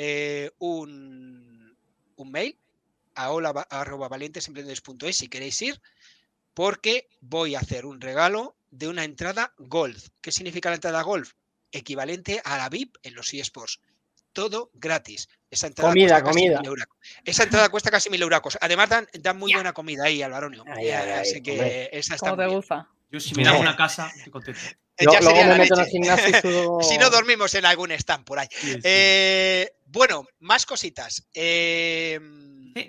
eh, 0.00 0.52
un, 0.58 1.76
un 2.16 2.30
mail 2.30 2.56
a 3.16 3.32
hola 3.32 3.50
arroba 3.68 4.06
valientesemprendedores.es 4.08 5.16
si 5.16 5.26
queréis 5.28 5.60
ir, 5.62 5.80
porque 6.54 7.08
voy 7.20 7.56
a 7.56 7.58
hacer 7.58 7.84
un 7.84 8.00
regalo 8.00 8.54
de 8.70 8.86
una 8.86 9.02
entrada 9.02 9.52
Gold. 9.58 10.00
¿Qué 10.20 10.30
significa 10.30 10.68
la 10.68 10.76
entrada 10.76 11.02
Gold? 11.02 11.26
Equivalente 11.72 12.40
a 12.44 12.58
la 12.58 12.68
VIP 12.68 12.96
en 13.02 13.14
los 13.16 13.34
eSports. 13.34 13.80
Todo 14.32 14.70
gratis. 14.74 15.28
Esa 15.50 15.66
entrada 15.66 15.90
Comida, 15.90 16.22
cuesta 16.22 16.24
casi 16.26 16.38
comida. 16.44 16.58
mil 16.60 16.68
euracos. 16.68 16.98
Esa 17.24 17.42
entrada 17.42 17.68
cuesta 17.70 17.90
casi 17.90 18.08
mil 18.10 18.22
euracos. 18.22 18.56
Además, 18.60 18.88
dan, 18.88 19.08
dan 19.14 19.36
muy 19.36 19.52
buena 19.52 19.72
comida 19.72 20.04
ahí, 20.04 20.22
Alvaronio. 20.22 20.62
Ay, 20.68 20.90
ay, 20.90 21.10
ay, 21.10 21.20
Así 21.22 21.42
que 21.42 21.52
hombre. 21.52 21.98
esa 21.98 22.14
está 22.14 22.30
¿Cómo 22.30 22.36
muy 22.36 22.44
te 22.44 22.46
bien. 22.46 22.56
gusta? 22.58 22.88
Yo 23.10 23.18
si 23.20 23.34
me 23.34 23.42
dan 23.42 23.56
una 23.56 23.74
casa, 23.74 24.12
estoy 24.16 24.30
contento. 24.30 24.60
Eh, 24.96 25.04
Lo- 25.06 25.12
ya 25.12 25.20
luego 25.20 25.36
sería 25.36 25.44
me 25.52 25.52
la 25.52 25.58
meto 25.64 25.74
en 25.74 25.80
el 25.80 25.86
leche. 25.86 25.90
gimnasio 25.98 26.28
y 26.28 26.32
sudo- 26.34 26.82
Si 26.88 26.98
no 26.98 27.10
dormimos 27.10 27.54
en 27.54 27.64
algún 27.64 27.90
stand 27.92 28.24
por 28.24 28.38
ahí. 28.38 28.48
Sí, 28.50 28.72
sí. 28.74 28.80
Eh, 28.84 29.72
bueno, 29.90 30.26
más 30.40 30.66
cositas. 30.66 31.28
Eh, 31.34 32.20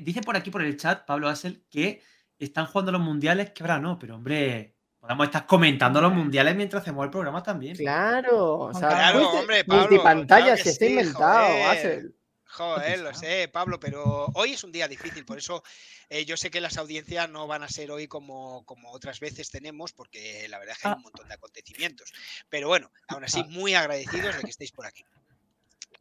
Dice- 0.01 0.21
por 0.21 0.35
aquí 0.35 0.51
por 0.51 0.61
el 0.61 0.77
chat, 0.77 1.05
Pablo 1.05 1.27
Asel, 1.29 1.63
que 1.69 2.03
están 2.37 2.65
jugando 2.67 2.91
los 2.91 3.01
mundiales, 3.01 3.51
que 3.51 3.63
ahora 3.63 3.79
no, 3.79 3.97
pero 3.97 4.15
hombre, 4.15 4.75
podemos 4.99 5.25
estar 5.27 5.45
comentando 5.47 5.99
los 6.01 6.13
mundiales 6.13 6.55
mientras 6.55 6.81
hacemos 6.83 7.05
el 7.05 7.11
programa 7.11 7.41
también. 7.41 7.75
Claro, 7.75 8.59
o 8.59 8.73
sea, 8.73 8.89
Claro, 8.89 9.19
multi- 9.21 9.37
hombre, 9.37 9.63
Pablo, 9.65 9.81
multipantalla, 9.87 10.45
claro 10.45 10.57
que 10.57 10.63
si 10.63 10.69
está 10.69 10.85
sí, 10.85 10.91
inventado, 10.91 11.47
joder. 11.47 12.11
Joder, 12.51 12.99
lo 13.01 13.13
sé, 13.13 13.47
Pablo, 13.53 13.79
pero 13.79 14.25
hoy 14.33 14.53
es 14.53 14.63
un 14.63 14.71
día 14.71 14.87
difícil, 14.87 15.23
por 15.23 15.37
eso 15.37 15.61
eh, 16.09 16.25
yo 16.25 16.35
sé 16.35 16.49
que 16.49 16.59
las 16.59 16.77
audiencias 16.77 17.29
no 17.29 17.45
van 17.45 17.61
a 17.61 17.69
ser 17.69 17.91
hoy 17.91 18.07
como, 18.07 18.65
como 18.65 18.91
otras 18.91 19.19
veces 19.19 19.51
tenemos, 19.51 19.93
porque 19.93 20.47
la 20.49 20.57
verdad 20.57 20.73
es 20.75 20.81
que 20.81 20.87
hay 20.87 20.93
Ah. 20.95 20.97
un 20.97 21.03
montón 21.03 21.27
de 21.27 21.35
acontecimientos. 21.35 22.11
Pero 22.49 22.67
bueno, 22.67 22.91
aún 23.07 23.23
así, 23.23 23.43
muy 23.43 23.75
agradecidos 23.75 24.35
de 24.35 24.41
que 24.41 24.49
estéis 24.49 24.71
por 24.71 24.87
aquí. 24.87 25.05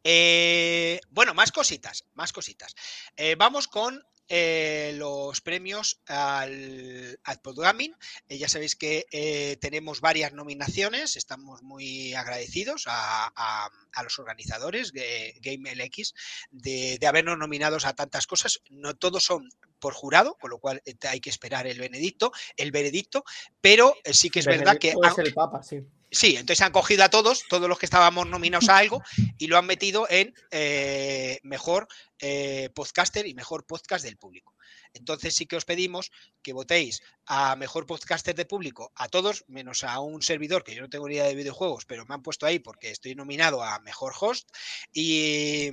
Eh, 0.03 0.99
bueno, 1.09 1.33
más 1.33 1.51
cositas, 1.51 2.05
más 2.13 2.31
cositas. 2.31 2.75
Eh, 3.17 3.35
vamos 3.35 3.67
con 3.67 4.03
eh, 4.27 4.93
los 4.95 5.41
premios 5.41 6.01
al, 6.07 7.19
al 7.23 7.41
Podgaming. 7.41 7.95
Eh, 8.27 8.37
ya 8.37 8.47
sabéis 8.47 8.75
que 8.75 9.57
tenemos 9.59 10.01
varias 10.01 10.33
nominaciones, 10.33 11.17
estamos 11.17 11.63
muy 11.63 12.13
agradecidos 12.13 12.83
a 12.87 13.69
los 14.03 14.19
organizadores 14.19 14.93
de 14.93 15.35
GameLX 15.41 16.13
de, 16.51 16.97
de 16.99 17.07
habernos 17.07 17.37
nominados 17.37 17.85
a 17.85 17.93
tantas 17.93 18.27
cosas. 18.27 18.61
No 18.69 18.95
todos 18.95 19.23
son 19.23 19.49
por 19.79 19.93
jurado, 19.93 20.35
con 20.39 20.49
lo 20.49 20.59
cual 20.59 20.81
eh, 20.85 20.95
hay 21.09 21.19
que 21.19 21.29
esperar 21.29 21.67
el 21.67 21.79
veredicto, 21.79 22.31
el 22.57 22.71
veredicto, 22.71 23.23
pero 23.61 23.95
eh, 24.03 24.13
sí 24.13 24.29
que 24.29 24.39
es 24.39 24.45
verdad 24.57 24.77
que 24.79 24.91
han- 24.91 25.25
el 25.27 25.33
Papa, 25.33 25.63
sí. 25.63 25.81
Sí, 26.11 26.35
entonces 26.37 26.61
han 26.61 26.71
cogido 26.71 27.03
a 27.03 27.09
todos, 27.09 27.43
todos 27.47 27.69
los 27.69 27.77
que 27.77 27.85
estábamos 27.85 28.25
nominados 28.27 28.67
a 28.69 28.77
algo, 28.77 29.03
y 29.37 29.45
lo 29.45 29.59
han 29.59 29.67
metido 29.67 30.07
en 30.09 30.33
eh, 30.49 31.39
mejor 31.43 31.87
eh, 32.19 32.69
podcaster 32.73 33.27
y 33.27 33.35
mejor 33.35 33.65
podcast 33.67 34.03
del 34.03 34.17
público. 34.17 34.55
Entonces 34.93 35.35
sí 35.35 35.45
que 35.45 35.55
os 35.55 35.65
pedimos 35.65 36.11
que 36.41 36.53
votéis 36.53 37.01
a 37.25 37.55
mejor 37.55 37.85
podcaster 37.85 38.35
de 38.35 38.45
público 38.45 38.91
a 38.95 39.07
todos, 39.07 39.45
menos 39.47 39.83
a 39.83 39.99
un 39.99 40.21
servidor 40.21 40.63
que 40.63 40.73
yo 40.73 40.81
no 40.81 40.89
tengo 40.89 41.07
ni 41.07 41.15
idea 41.15 41.25
de 41.25 41.35
videojuegos, 41.35 41.85
pero 41.85 42.05
me 42.05 42.15
han 42.15 42.23
puesto 42.23 42.45
ahí 42.45 42.59
porque 42.59 42.91
estoy 42.91 43.15
nominado 43.15 43.63
a 43.63 43.79
mejor 43.79 44.13
host. 44.19 44.49
Y, 44.93 45.69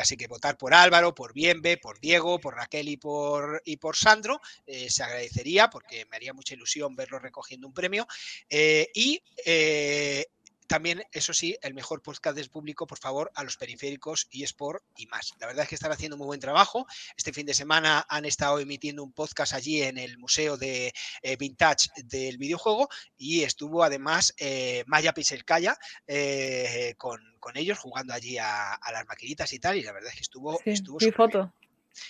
así 0.00 0.16
que 0.16 0.26
votar 0.26 0.56
por 0.56 0.74
Álvaro, 0.74 1.14
por 1.14 1.32
Bienve, 1.32 1.76
por 1.76 2.00
Diego, 2.00 2.40
por 2.40 2.54
Raquel 2.54 2.88
y 2.88 2.96
por, 2.96 3.62
y 3.64 3.76
por 3.76 3.96
Sandro. 3.96 4.40
eh, 4.66 4.90
se 4.90 5.02
agradecería 5.02 5.68
porque 5.70 6.06
me 6.10 6.16
haría 6.16 6.32
mucha 6.32 6.54
ilusión 6.54 6.96
verlos 6.96 7.22
recogiendo 7.22 7.66
un 7.66 7.74
premio. 7.74 8.06
Eh, 8.48 8.88
y 8.94 9.22
eh, 9.44 10.26
también, 10.66 11.02
eso 11.12 11.32
sí, 11.34 11.56
el 11.62 11.74
mejor 11.74 12.02
podcast 12.02 12.36
del 12.36 12.48
público, 12.50 12.86
por 12.86 12.98
favor, 12.98 13.30
a 13.34 13.44
los 13.44 13.56
periféricos 13.56 14.26
y 14.30 14.44
Sport 14.44 14.82
y 14.96 15.06
más. 15.06 15.32
La 15.38 15.46
verdad 15.46 15.64
es 15.64 15.68
que 15.68 15.74
están 15.74 15.92
haciendo 15.92 16.16
muy 16.16 16.26
buen 16.26 16.40
trabajo. 16.40 16.86
Este 17.16 17.32
fin 17.32 17.46
de 17.46 17.54
semana 17.54 18.04
han 18.08 18.24
estado 18.24 18.58
emitiendo 18.58 19.02
un 19.04 19.12
podcast 19.12 19.52
allí 19.54 19.82
en 19.82 19.98
el 19.98 20.18
Museo 20.18 20.56
de 20.56 20.92
eh, 21.22 21.36
Vintage 21.36 21.88
del 22.04 22.38
videojuego 22.38 22.88
y 23.16 23.42
estuvo 23.42 23.82
además 23.84 24.34
eh, 24.38 24.84
Maya 24.86 25.12
Piselkaya 25.12 25.76
eh, 26.06 26.94
con, 26.98 27.20
con 27.40 27.56
ellos 27.56 27.78
jugando 27.78 28.14
allí 28.14 28.38
a, 28.38 28.72
a 28.74 28.92
las 28.92 29.06
maquinitas 29.06 29.52
y 29.52 29.58
tal. 29.58 29.76
Y 29.76 29.82
la 29.82 29.92
verdad 29.92 30.10
es 30.10 30.16
que 30.16 30.22
estuvo, 30.22 30.58
Sí, 30.64 30.70
estuvo 30.70 30.98
superbién. 31.00 31.14
foto. 31.42 31.54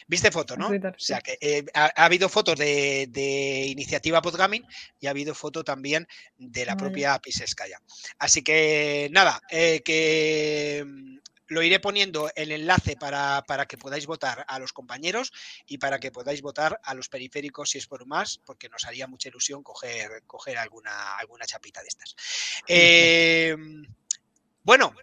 ¿Viste 0.07 0.31
foto, 0.31 0.55
en 0.55 0.61
no? 0.61 0.69
O 0.69 0.95
sea 0.99 1.21
que 1.21 1.39
eh, 1.41 1.65
ha, 1.75 1.93
ha 1.95 2.05
habido 2.05 2.29
fotos 2.29 2.59
de, 2.59 3.07
de 3.11 3.67
iniciativa 3.67 4.23
Podgaming 4.23 4.67
y 5.01 5.07
ha 5.07 5.11
habido 5.11 5.35
foto 5.35 5.65
también 5.65 6.07
de 6.37 6.67
la 6.67 6.75
Vale. 6.75 6.85
propia 6.85 7.19
Piseskaya. 7.19 7.81
Así 8.19 8.43
que 8.43 9.09
nada, 9.13 9.41
eh, 9.51 9.83
que 9.85 10.85
mm, 10.87 11.19
lo 11.49 11.63
iré 11.63 11.81
poniendo 11.81 12.31
el 12.35 12.53
enlace 12.53 12.97
para, 12.97 13.45
para 13.47 13.67
que 13.67 13.77
podáis 13.77 14.07
votar 14.07 14.45
a 14.49 14.59
los 14.59 14.73
compañeros 14.73 15.33
y 15.67 15.79
para 15.79 15.99
que 15.99 16.11
podáis 16.11 16.43
votar 16.43 16.81
a 16.83 16.95
los 16.95 17.09
periféricos 17.09 17.71
si 17.71 17.79
es 17.79 17.87
por 17.87 18.07
más, 18.07 18.41
porque 18.45 18.69
nos 18.69 18.85
haría 18.85 19.07
mucha 19.07 19.29
ilusión 19.29 19.63
coger, 19.63 20.23
coger 20.27 20.59
alguna, 20.59 21.17
alguna 21.17 21.47
chapita 21.47 21.83
de 21.83 21.89
estas. 21.89 22.17
Eh, 22.67 23.57
bueno, 24.63 24.95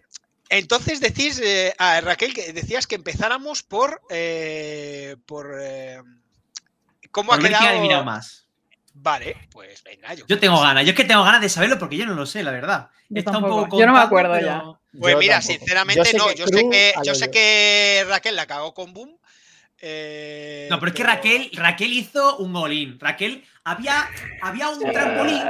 entonces 0.58 1.00
decís, 1.00 1.40
eh, 1.42 1.74
a 1.78 2.00
Raquel, 2.00 2.32
que 2.34 2.52
decías 2.52 2.86
que 2.86 2.94
empezáramos 2.94 3.62
por, 3.62 4.00
eh, 4.10 5.16
por 5.26 5.54
eh, 5.60 6.00
cómo 7.10 7.30
Por 7.32 7.44
ha 7.44 7.48
quedado. 7.48 7.68
adivinado 7.68 8.04
más. 8.04 8.46
Vale, 8.94 9.48
pues 9.50 9.82
venga. 9.82 10.12
Yo, 10.14 10.26
Yo 10.26 10.38
tengo 10.38 10.60
ganas, 10.60 10.84
yo 10.84 10.90
es 10.90 10.96
que 10.96 11.04
tengo 11.04 11.24
ganas 11.24 11.40
de 11.40 11.48
saberlo 11.48 11.78
porque 11.78 11.96
yo 11.96 12.04
no 12.06 12.14
lo 12.14 12.26
sé, 12.26 12.42
la 12.42 12.50
verdad. 12.50 12.90
Yo 13.08 13.18
Está 13.20 13.38
un 13.38 13.44
poco 13.48 13.78
Yo 13.78 13.86
no 13.86 13.94
me 13.94 14.00
acuerdo 14.00 14.34
pero- 14.34 14.46
ya. 14.46 14.62
Pues 15.00 15.14
Yo 15.14 15.18
mira, 15.18 15.34
tampoco. 15.40 15.58
sinceramente 15.58 16.12
no. 16.12 16.26
que 16.28 16.34
Yo 16.34 16.46
sé 16.46 16.68
que, 16.70 16.92
yo 17.02 17.14
sé 17.14 17.30
que 17.30 18.04
Raquel 18.06 18.36
la 18.36 18.44
cagó 18.46 18.74
con 18.74 18.92
Boom. 18.92 19.16
eh, 19.80 20.66
No, 20.70 20.78
pero 20.78 20.90
es 20.90 20.96
que 20.96 21.02
Raquel, 21.02 21.50
Raquel 21.54 21.92
hizo 21.94 22.36
un 22.36 22.54
all-in. 22.54 23.00
Raquel, 23.00 23.44
había, 23.64 24.08
había 24.42 24.68
un 24.68 24.80
trampolín 24.92 25.42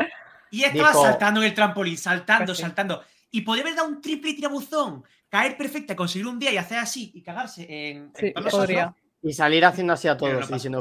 y 0.53 0.63
estaba 0.65 0.91
Dijo- 0.91 1.03
saltando 1.05 1.41
en 1.41 1.47
el 1.49 1.55
trampolín, 1.55 1.99
saltando, 1.99 2.47
Pues 2.47 2.59
sí. 2.59 2.63
saltando. 2.63 3.05
Y 3.33 3.41
podía 3.41 3.63
haber 3.63 3.75
dado 3.75 3.89
un 3.89 4.01
triple 4.01 4.35
tirabuzón, 4.35 5.03
caer 5.29 5.57
perfecta, 5.57 5.97
conseguir 5.97 6.29
un 6.29 6.39
día 6.39 6.53
y 6.53 6.59
hacer 6.59 6.79
así 6.79 7.11
y 7.15 7.23
cagarse 7.23 7.63
en, 7.63 7.97
en 7.97 8.13
Sí, 8.15 8.33
podría. 8.51 8.95
Y 9.23 9.33
salir 9.33 9.65
haciendo 9.65 9.93
así 9.95 10.07
a 10.07 10.13
no 10.13 10.17
todos 10.19 10.41
pasa. 10.43 10.55
diciendo, 10.55 10.79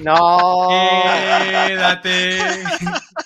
no. 0.00 0.68
Quédate. 1.66 2.38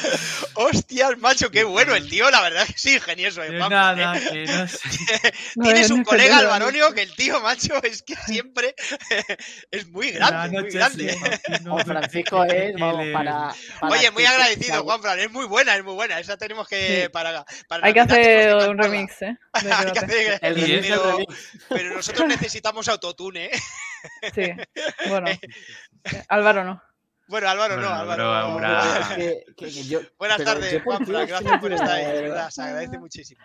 Hostias, 0.54 1.18
macho, 1.18 1.50
qué 1.50 1.64
bueno 1.64 1.94
el 1.94 2.08
tío. 2.08 2.30
La 2.30 2.40
verdad 2.42 2.66
que 2.66 2.74
sí, 2.76 2.94
ingenioso. 2.94 3.42
¿eh? 3.42 3.50
nada, 3.52 4.18
que 4.18 4.44
no 4.46 4.68
sé. 4.68 4.80
No, 5.56 5.64
Tienes 5.64 5.88
no 5.90 5.96
un 5.96 6.00
he 6.02 6.04
colega 6.04 6.38
albaronio 6.38 6.92
que 6.94 7.02
el 7.02 7.14
tío, 7.14 7.40
macho, 7.40 7.82
es 7.82 8.02
que 8.02 8.14
siempre 8.16 8.74
es 9.70 9.86
muy 9.88 10.10
grande, 10.12 10.60
muy 10.60 10.70
grande. 10.70 11.16
Juan 11.64 11.84
Francisco 11.86 12.44
es, 12.44 12.74
vamos, 12.78 13.06
para, 13.12 13.54
para 13.80 13.92
Oye, 13.94 14.10
muy 14.10 14.24
agradecido, 14.24 14.82
Juanfran. 14.84 15.18
Es 15.20 15.30
muy 15.30 15.46
buena, 15.46 15.76
es 15.76 15.84
muy 15.84 15.94
buena. 15.94 16.18
Esa 16.20 16.36
tenemos 16.36 16.68
que. 16.68 17.04
Sí. 17.04 17.08
Para, 17.10 17.44
para 17.68 17.86
Hay 17.86 17.92
que 17.92 18.00
hacer 18.00 18.54
un 18.68 18.78
remix, 18.78 19.22
¿eh? 19.22 19.36
Hay 19.52 19.92
que 19.92 19.98
hacer- 19.98 20.38
El 20.42 20.54
remix 20.54 20.86
pero, 20.88 21.12
remix. 21.12 21.34
pero 21.68 21.94
nosotros 21.96 22.28
necesitamos 22.28 22.88
autotune, 22.88 23.46
¿eh? 23.46 23.60
Sí. 24.34 24.52
Bueno. 25.08 25.26
Álvaro 26.28 26.64
no. 26.64 26.82
Bueno, 27.30 27.48
Álvaro 27.48 27.76
no, 27.76 27.88
Álvaro. 27.88 28.54
bro, 28.54 28.56
bro. 28.56 28.78
Es 29.00 29.06
que- 29.16 29.44
que- 29.56 29.66
que 29.72 29.82
yo- 29.84 30.00
Buenas 30.18 30.42
tardes, 30.42 30.72
estoy 30.72 31.26
Gracias 31.26 31.60
por 31.60 31.72
estar 31.72 31.90
ahí, 31.90 32.04
de 32.16 32.22
verdad. 32.22 32.50
Se 32.50 32.60
agradece 32.62 32.98
muchísimo. 32.98 33.40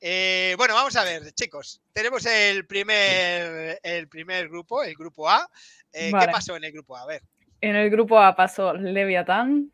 Eh, 0.00 0.54
bueno, 0.58 0.74
vamos 0.74 0.96
a 0.96 1.04
ver, 1.04 1.32
chicos. 1.32 1.80
Tenemos 1.92 2.26
el 2.26 2.66
primer, 2.66 3.78
el 3.82 4.08
primer 4.08 4.48
grupo, 4.48 4.82
el 4.82 4.94
grupo 4.94 5.28
A. 5.28 5.48
Eh, 5.92 6.10
¿Qué 6.18 6.26
pasó 6.26 6.56
en 6.56 6.64
el 6.64 6.72
grupo 6.72 6.96
A? 6.96 7.02
A 7.02 7.06
ver. 7.06 7.22
En 7.60 7.76
el 7.76 7.88
grupo 7.90 8.20
A 8.20 8.34
pasó 8.34 8.72
Leviathan 8.74 9.72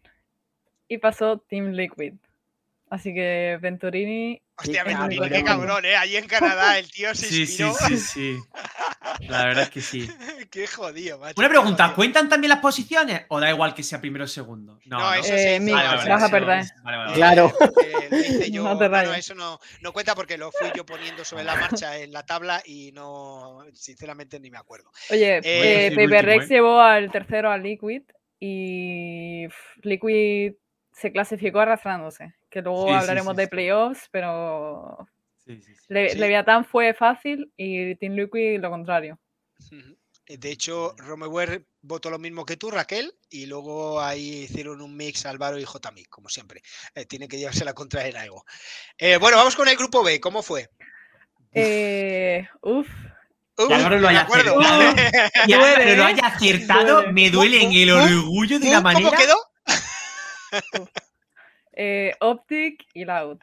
y 0.87 0.99
pasó 0.99 1.39
Team 1.39 1.73
Liquid. 1.73 2.15
Así 2.91 3.13
que 3.15 3.59
Venturini. 3.61 4.41
Hostia, 4.57 4.85
Venturini, 4.85 5.29
qué 5.29 5.43
cabrón, 5.43 5.85
¿eh? 5.85 5.97
Allí 5.97 6.17
en 6.17 6.27
Canadá 6.29 6.79
el 6.79 6.89
tío 6.91 7.13
se 7.15 7.27
Sí, 7.27 7.47
sí, 7.47 7.63
inspiró. 7.65 7.89
sí, 7.89 7.97
sí. 7.99 8.39
La 9.29 9.47
verdad 9.47 9.65
es 9.65 9.71
que 9.71 9.81
sí. 9.81 10.09
Qué 10.51 10.67
jodido, 10.69 11.19
macho. 11.19 11.35
Una 11.39 11.49
pregunta, 11.49 11.85
jodido. 11.85 11.97
¿cuentan 11.97 12.29
también 12.29 12.51
las 12.51 12.61
posiciones? 12.61 13.23
¿O 13.29 13.41
da 13.41 13.51
igual 13.51 13.75
que 13.75 13.83
sea 13.83 14.01
primero 14.01 14.25
o 14.25 14.29
segundo? 14.29 14.79
No, 14.85 14.99
No, 14.99 15.05
no. 15.11 15.15
eso 15.15 15.35
Eh, 15.35 15.59
la 15.61 15.75
vale, 15.75 16.09
vas 16.11 16.23
a 16.23 16.27
eso- 16.27 16.31
perder. 16.31 16.65
vale, 16.85 16.97
vale, 16.97 16.97
vale. 16.99 17.15
Claro. 17.15 17.53
Eh, 18.13 18.51
yo. 18.53 18.63
No 18.63 18.79
te 18.79 19.19
eso 19.19 19.35
no, 19.35 19.59
no 19.81 19.93
cuenta 19.93 20.15
porque 20.15 20.39
lo 20.39 20.53
fui 20.53 20.69
yo 20.77 20.87
poniendo 20.87 21.25
sobre 21.25 21.43
la 21.45 21.57
marcha 21.57 21.99
en 21.99 22.13
la 22.13 22.25
tabla 22.25 22.63
y 22.65 22.93
no, 22.93 23.65
sinceramente, 23.73 24.39
ni 24.39 24.51
me 24.51 24.59
acuerdo. 24.59 24.91
Oye, 25.11 25.39
Eh, 25.39 25.87
eh, 25.89 25.93
Paper 25.97 26.25
Rex 26.25 26.45
¿eh? 26.45 26.49
llevó 26.55 26.81
al 26.81 27.11
tercero 27.11 27.51
a 27.51 27.59
Liquid 27.59 28.03
y 28.39 29.47
Liquid 29.83 30.53
se 30.93 31.11
clasificó 31.11 31.59
arrastrándose. 31.61 32.35
Que 32.55 32.63
luego 32.63 32.87
Sí, 32.87 32.95
hablaremos 32.95 33.33
sí, 33.35 33.37
de 33.39 33.43
sí. 33.45 33.51
playoffs, 33.51 34.09
pero 34.13 35.09
Sí, 35.45 35.61
sí, 35.61 35.75
sí. 35.75 35.85
Le- 35.89 36.11
Sí. 36.11 36.19
Leviatán 36.19 36.65
fue 36.65 36.95
fácil 36.95 37.53
y 37.57 37.97
Team 37.97 38.15
Liquid 38.15 38.61
lo 38.61 38.71
contrario. 38.71 39.19
De 40.27 40.51
hecho, 40.51 40.95
Romeware 40.97 41.67
votó 41.83 42.09
lo 42.11 42.19
mismo 42.19 42.47
que 42.47 42.57
tú, 42.57 42.71
Raquel, 42.71 43.13
y 43.29 43.45
luego 43.47 44.01
ahí 44.01 44.45
hicieron 44.45 44.81
un 44.81 44.97
mix 44.97 45.27
Álvaro 45.27 45.59
y 45.59 45.65
JMI, 45.65 46.05
como 46.05 46.29
siempre. 46.31 46.63
Eh, 46.95 47.05
tiene 47.07 47.27
que 47.29 47.37
llevarse 47.39 47.65
la 47.65 47.75
contra 47.75 48.07
en 48.07 48.17
algo. 48.17 48.45
Eh, 48.97 49.17
bueno, 49.19 49.37
vamos 49.37 49.55
con 49.57 49.69
el 49.69 49.77
grupo 49.77 50.03
B. 50.05 50.21
¿Cómo 50.21 50.43
fue? 50.43 50.71
Eh, 51.53 52.49
uf, 52.63 52.89
Uf, 53.59 53.69
Que 53.69 53.75
Álvaro 53.75 53.97
lo 53.97 54.03
me 54.03 54.09
haya 54.09 54.21
acuerdo. 54.23 54.61
acertado. 54.61 54.95
Y 55.47 55.53
Álvaro 55.53 55.75
Duele, 55.77 55.97
lo 55.97 56.03
¿eh? 56.03 56.07
haya 56.07 56.27
acertado, 56.27 56.95
Duele. 56.97 57.13
me 57.13 57.31
duele 57.31 57.63
en 57.65 57.73
el 57.73 57.91
orgullo 57.91 58.59
de 58.61 58.67
la 58.71 58.77
¿Cómo 58.77 58.83
manera. 58.83 59.17
quedó? 59.19 59.37
Eh, 61.77 62.15
Optic 62.21 62.87
y 62.95 63.05
Loud. 63.05 63.39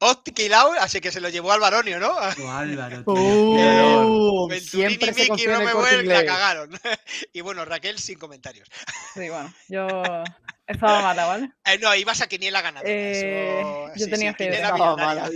Optic 0.00 0.36
y 0.40 0.48
Lau, 0.48 0.72
así 0.80 1.00
que 1.00 1.12
se 1.12 1.20
lo 1.20 1.28
llevó 1.28 1.52
al 1.52 1.60
Baronio, 1.60 2.00
¿no? 2.00 2.10
Oh, 2.10 2.50
Álvaro, 2.50 3.04
tío. 3.04 3.14
Uh, 3.14 4.48
Venturini, 4.48 4.60
siempre 4.60 5.08
Mickey 5.08 5.24
y 5.24 5.28
confía 5.28 5.44
en 5.44 5.50
el 5.62 5.70
corte 5.70 5.90
Romeware 5.96 6.06
la 6.06 6.24
cagaron. 6.26 6.70
y 7.32 7.40
bueno, 7.40 7.64
Raquel 7.64 7.98
sin 8.00 8.18
comentarios. 8.18 8.68
Sí, 9.14 9.28
bueno, 9.28 9.54
yo 9.68 9.86
estaba 10.66 11.02
mala, 11.02 11.26
¿vale? 11.26 11.50
Eh, 11.66 11.78
no, 11.80 11.94
ibas 11.94 12.20
a 12.20 12.26
quiniela 12.26 12.62
ganadora. 12.62 12.90
Eh, 12.90 13.60
eso- 13.60 13.92
yo 13.96 14.04
sí, 14.06 14.10
tenía 14.10 14.32
sí, 14.32 14.38
fe. 14.38 14.44
quiniela 14.44 14.68
Estaba 14.70 14.96
mala. 14.96 15.30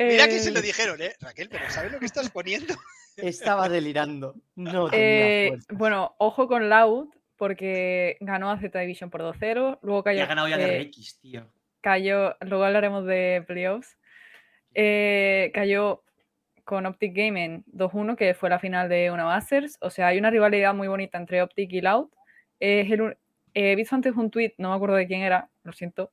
Mira 0.00 0.26
que 0.28 0.38
se 0.40 0.48
Eh, 0.48 0.52
lo 0.52 0.62
dijeron, 0.62 1.02
¿eh? 1.02 1.14
Raquel, 1.20 1.48
pero 1.48 1.70
¿sabes 1.70 1.92
lo 1.92 1.98
que 1.98 2.06
estás 2.06 2.30
poniendo? 2.30 2.74
Estaba 3.16 3.68
delirando. 3.68 4.34
No 4.56 4.88
tenía 4.88 5.46
eh, 5.48 5.58
bueno, 5.70 6.14
ojo 6.18 6.48
con 6.48 6.68
Loud, 6.68 7.08
porque 7.38 8.18
ganó 8.20 8.50
a 8.50 8.58
Z 8.58 8.78
Division 8.78 9.10
por 9.10 9.22
2-0. 9.22 9.78
Luego 9.82 10.00
Y 10.00 10.04
cayó. 10.04 10.22
ha 10.24 10.26
ganado 10.26 10.48
ya 10.48 10.56
eh, 10.56 10.58
de 10.58 10.82
RX, 10.84 11.20
tío. 11.20 11.46
cayó, 11.80 12.36
luego 12.40 12.64
hablaremos 12.64 13.06
de 13.06 13.42
playoffs, 13.46 13.96
eh, 14.74 15.50
cayó 15.54 16.02
con 16.64 16.84
Optic 16.84 17.14
Gaming 17.16 17.64
2-1, 17.72 18.16
que 18.16 18.34
fue 18.34 18.50
la 18.50 18.58
final 18.58 18.90
de 18.90 19.10
una 19.10 19.24
Masters. 19.24 19.78
O 19.80 19.88
sea, 19.88 20.08
hay 20.08 20.18
una 20.18 20.30
rivalidad 20.30 20.74
muy 20.74 20.88
bonita 20.88 21.16
entre 21.16 21.40
Optic 21.40 21.72
y 21.72 21.80
Loud. 21.80 22.10
Es 22.60 22.90
el 22.90 23.16
eh, 23.54 23.72
he 23.72 23.76
visto 23.76 23.94
antes 23.94 24.14
un 24.14 24.30
tweet, 24.30 24.54
no 24.58 24.70
me 24.70 24.76
acuerdo 24.76 24.96
de 24.96 25.06
quién 25.06 25.22
era, 25.22 25.48
lo 25.64 25.72
siento, 25.72 26.12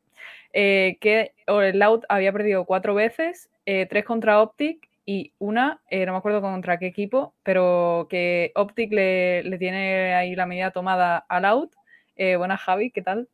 eh, 0.53 0.97
que 1.01 1.33
Loud 1.47 2.03
había 2.09 2.31
perdido 2.31 2.65
cuatro 2.65 2.95
veces, 2.95 3.49
eh, 3.65 3.85
tres 3.87 4.05
contra 4.05 4.41
Optic 4.41 4.84
y 5.05 5.33
una, 5.37 5.81
eh, 5.89 6.05
no 6.05 6.13
me 6.13 6.17
acuerdo 6.17 6.41
contra 6.41 6.79
qué 6.79 6.87
equipo, 6.87 7.35
pero 7.43 8.07
que 8.09 8.51
Optic 8.55 8.91
le, 8.91 9.43
le 9.43 9.57
tiene 9.57 10.15
ahí 10.15 10.35
la 10.35 10.47
medida 10.47 10.71
tomada 10.71 11.17
a 11.29 11.39
Loud. 11.39 11.69
Eh, 12.15 12.35
buenas, 12.37 12.61
Javi, 12.61 12.91
¿qué 12.91 13.01
tal? 13.01 13.27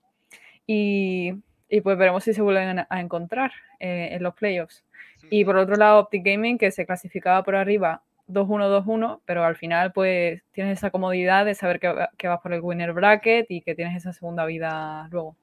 Y, 0.68 1.34
y 1.70 1.82
pues 1.82 1.98
veremos 1.98 2.24
si 2.24 2.34
se 2.34 2.42
vuelven 2.42 2.86
a 2.90 3.01
encontrar 3.01 3.51
eh, 3.80 4.10
en 4.12 4.24
los 4.24 4.34
playoffs. 4.34 4.84
Y 5.30 5.46
por 5.46 5.56
otro 5.56 5.75
lado, 5.75 6.00
Optic 6.00 6.25
Gaming, 6.25 6.58
que 6.58 6.72
se 6.72 6.86
clasificaba 6.86 7.44
por 7.44 7.56
arriba 7.56 8.04
2-1-2-1, 8.28 9.22
pero 9.25 9.44
al 9.46 9.56
final 9.56 9.94
pues 9.94 10.42
tienes 10.51 10.78
esa 10.80 10.90
comodidad 10.90 11.46
de 11.46 11.56
saber 11.56 11.80
que 11.80 12.28
vas 12.28 12.42
por 12.42 12.54
el 12.54 12.62
winner 12.62 12.92
bracket 12.92 13.46
y 13.50 13.62
que 13.62 13.75
tienes 13.75 13.96
esa 13.96 14.13
segunda 14.13 14.46
vida 14.46 15.08
luego. 15.12 15.36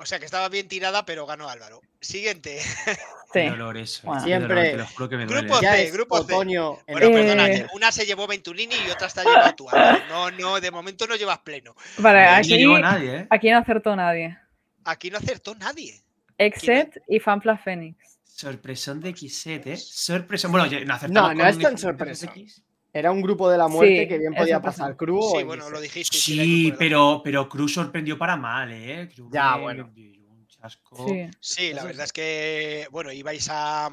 O 0.00 0.06
sea 0.06 0.18
que 0.18 0.24
estaba 0.24 0.48
bien 0.48 0.68
tirada, 0.68 1.04
pero 1.04 1.26
ganó 1.26 1.48
Álvaro. 1.48 1.80
Siguiente. 2.00 2.60
Sí. 3.30 3.40
Qué 3.40 3.50
dolor 3.50 3.76
eso. 3.76 4.06
Bueno. 4.06 4.24
qué 4.24 4.38
dolor, 4.38 4.58
Siempre. 4.64 5.08
que 5.10 5.16
me. 5.18 5.26
Grupo 5.26 5.58
C, 5.60 5.90
grupo 5.90 6.24
C. 6.24 6.32
Bueno, 6.34 6.78
el- 6.86 6.98
perdona, 7.12 7.46
Eh. 7.50 7.52
que 7.56 7.76
una 7.76 7.92
se 7.92 8.06
llevó 8.06 8.26
Venturini 8.26 8.74
y 8.86 8.90
otra 8.90 9.06
está 9.06 9.22
llevando 9.22 9.54
tú. 9.54 9.68
Álvaro. 9.68 9.98
No, 10.08 10.30
no, 10.30 10.60
de 10.62 10.70
momento 10.70 11.06
no 11.06 11.14
llevas 11.14 11.36
pleno. 11.40 11.76
Vale, 11.98 12.20
Aquí 12.24 12.64
no 12.64 12.78
nadie, 12.78 13.16
¿eh? 13.16 13.26
aquí 13.28 13.50
no 13.50 13.58
acertó 13.58 13.94
nadie. 13.94 14.38
Aquí 14.82 15.10
no 15.10 15.18
acertó 15.18 15.54
nadie. 15.56 16.02
Except 16.38 16.96
y 17.06 17.20
Fanplas 17.20 17.60
Phoenix. 17.62 17.98
Sorpresón 18.24 19.00
de 19.02 19.10
X7, 19.10 19.66
¿eh? 19.66 19.76
Sorpresón. 19.76 20.50
Bueno, 20.50 20.66
no 20.86 20.94
acertamos 20.94 21.34
No, 21.36 21.42
no 21.44 21.46
es 21.50 21.58
tan 21.58 21.76
sorpresa. 21.76 22.26
X. 22.34 22.62
Era 22.98 23.10
un 23.12 23.22
grupo 23.22 23.48
de 23.50 23.56
la 23.58 23.68
muerte 23.68 24.02
Sí, 24.02 24.08
que 24.08 24.18
bien 24.18 24.34
podía 24.34 24.60
pasar 24.60 24.96
crudo. 24.96 25.38
Sí, 25.38 25.44
bueno, 25.44 25.70
lo 25.70 25.80
dijiste. 25.80 26.16
Sí, 26.16 26.72
pero, 26.78 27.20
pero 27.24 27.48
Cruz 27.48 27.72
sorprendió 27.74 28.18
para 28.18 28.36
mal, 28.36 28.72
¿eh? 28.72 29.08
Cruz 29.14 29.28
Ya, 29.32 29.56
bueno. 29.56 29.90
un 29.94 30.46
chasco. 30.48 31.06
Sí. 31.06 31.28
Sí, 31.40 31.72
la 31.72 31.84
verdad 31.84 32.04
es 32.04 32.12
que, 32.12 32.88
bueno, 32.90 33.12
ibais 33.12 33.48
a, 33.50 33.86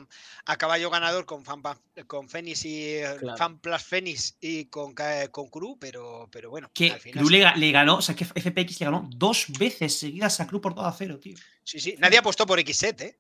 a 0.46 0.56
caballo 0.58 0.90
ganador 0.90 1.26
con, 1.26 1.46
Fan, 1.46 1.62
con 2.08 2.28
Fénix 2.28 2.66
y 2.66 2.98
Claro. 3.20 3.38
Fan 3.38 3.60
Plus 3.60 3.84
Fénix 3.84 4.38
y 4.42 4.66
con, 4.66 4.96
con 5.32 5.50
Cru, 5.50 5.78
pero, 5.80 6.28
pero 6.32 6.50
bueno. 6.50 6.72
Que 6.74 6.92
al 6.92 7.00
final 7.00 7.20
Cruz 7.20 7.30
sí. 7.32 7.38
le, 7.38 7.44
ga- 7.46 7.56
le 7.56 7.72
ganó, 7.72 7.98
o 7.98 8.02
sea, 8.02 8.16
que 8.16 8.26
FPX 8.26 8.80
le 8.80 8.86
ganó 8.86 9.08
dos 9.16 9.46
veces 9.60 9.98
seguidas 10.00 10.40
a 10.40 10.48
Cruz 10.48 10.62
por 10.62 10.74
2 10.74 10.86
a 10.86 10.92
0, 10.92 11.20
tío. 11.20 11.36
Sí, 11.64 11.80
sí. 11.80 11.96
Nadie 12.00 12.18
apostó 12.18 12.46
por 12.48 12.60
X7, 12.60 13.02
¿eh? 13.02 13.20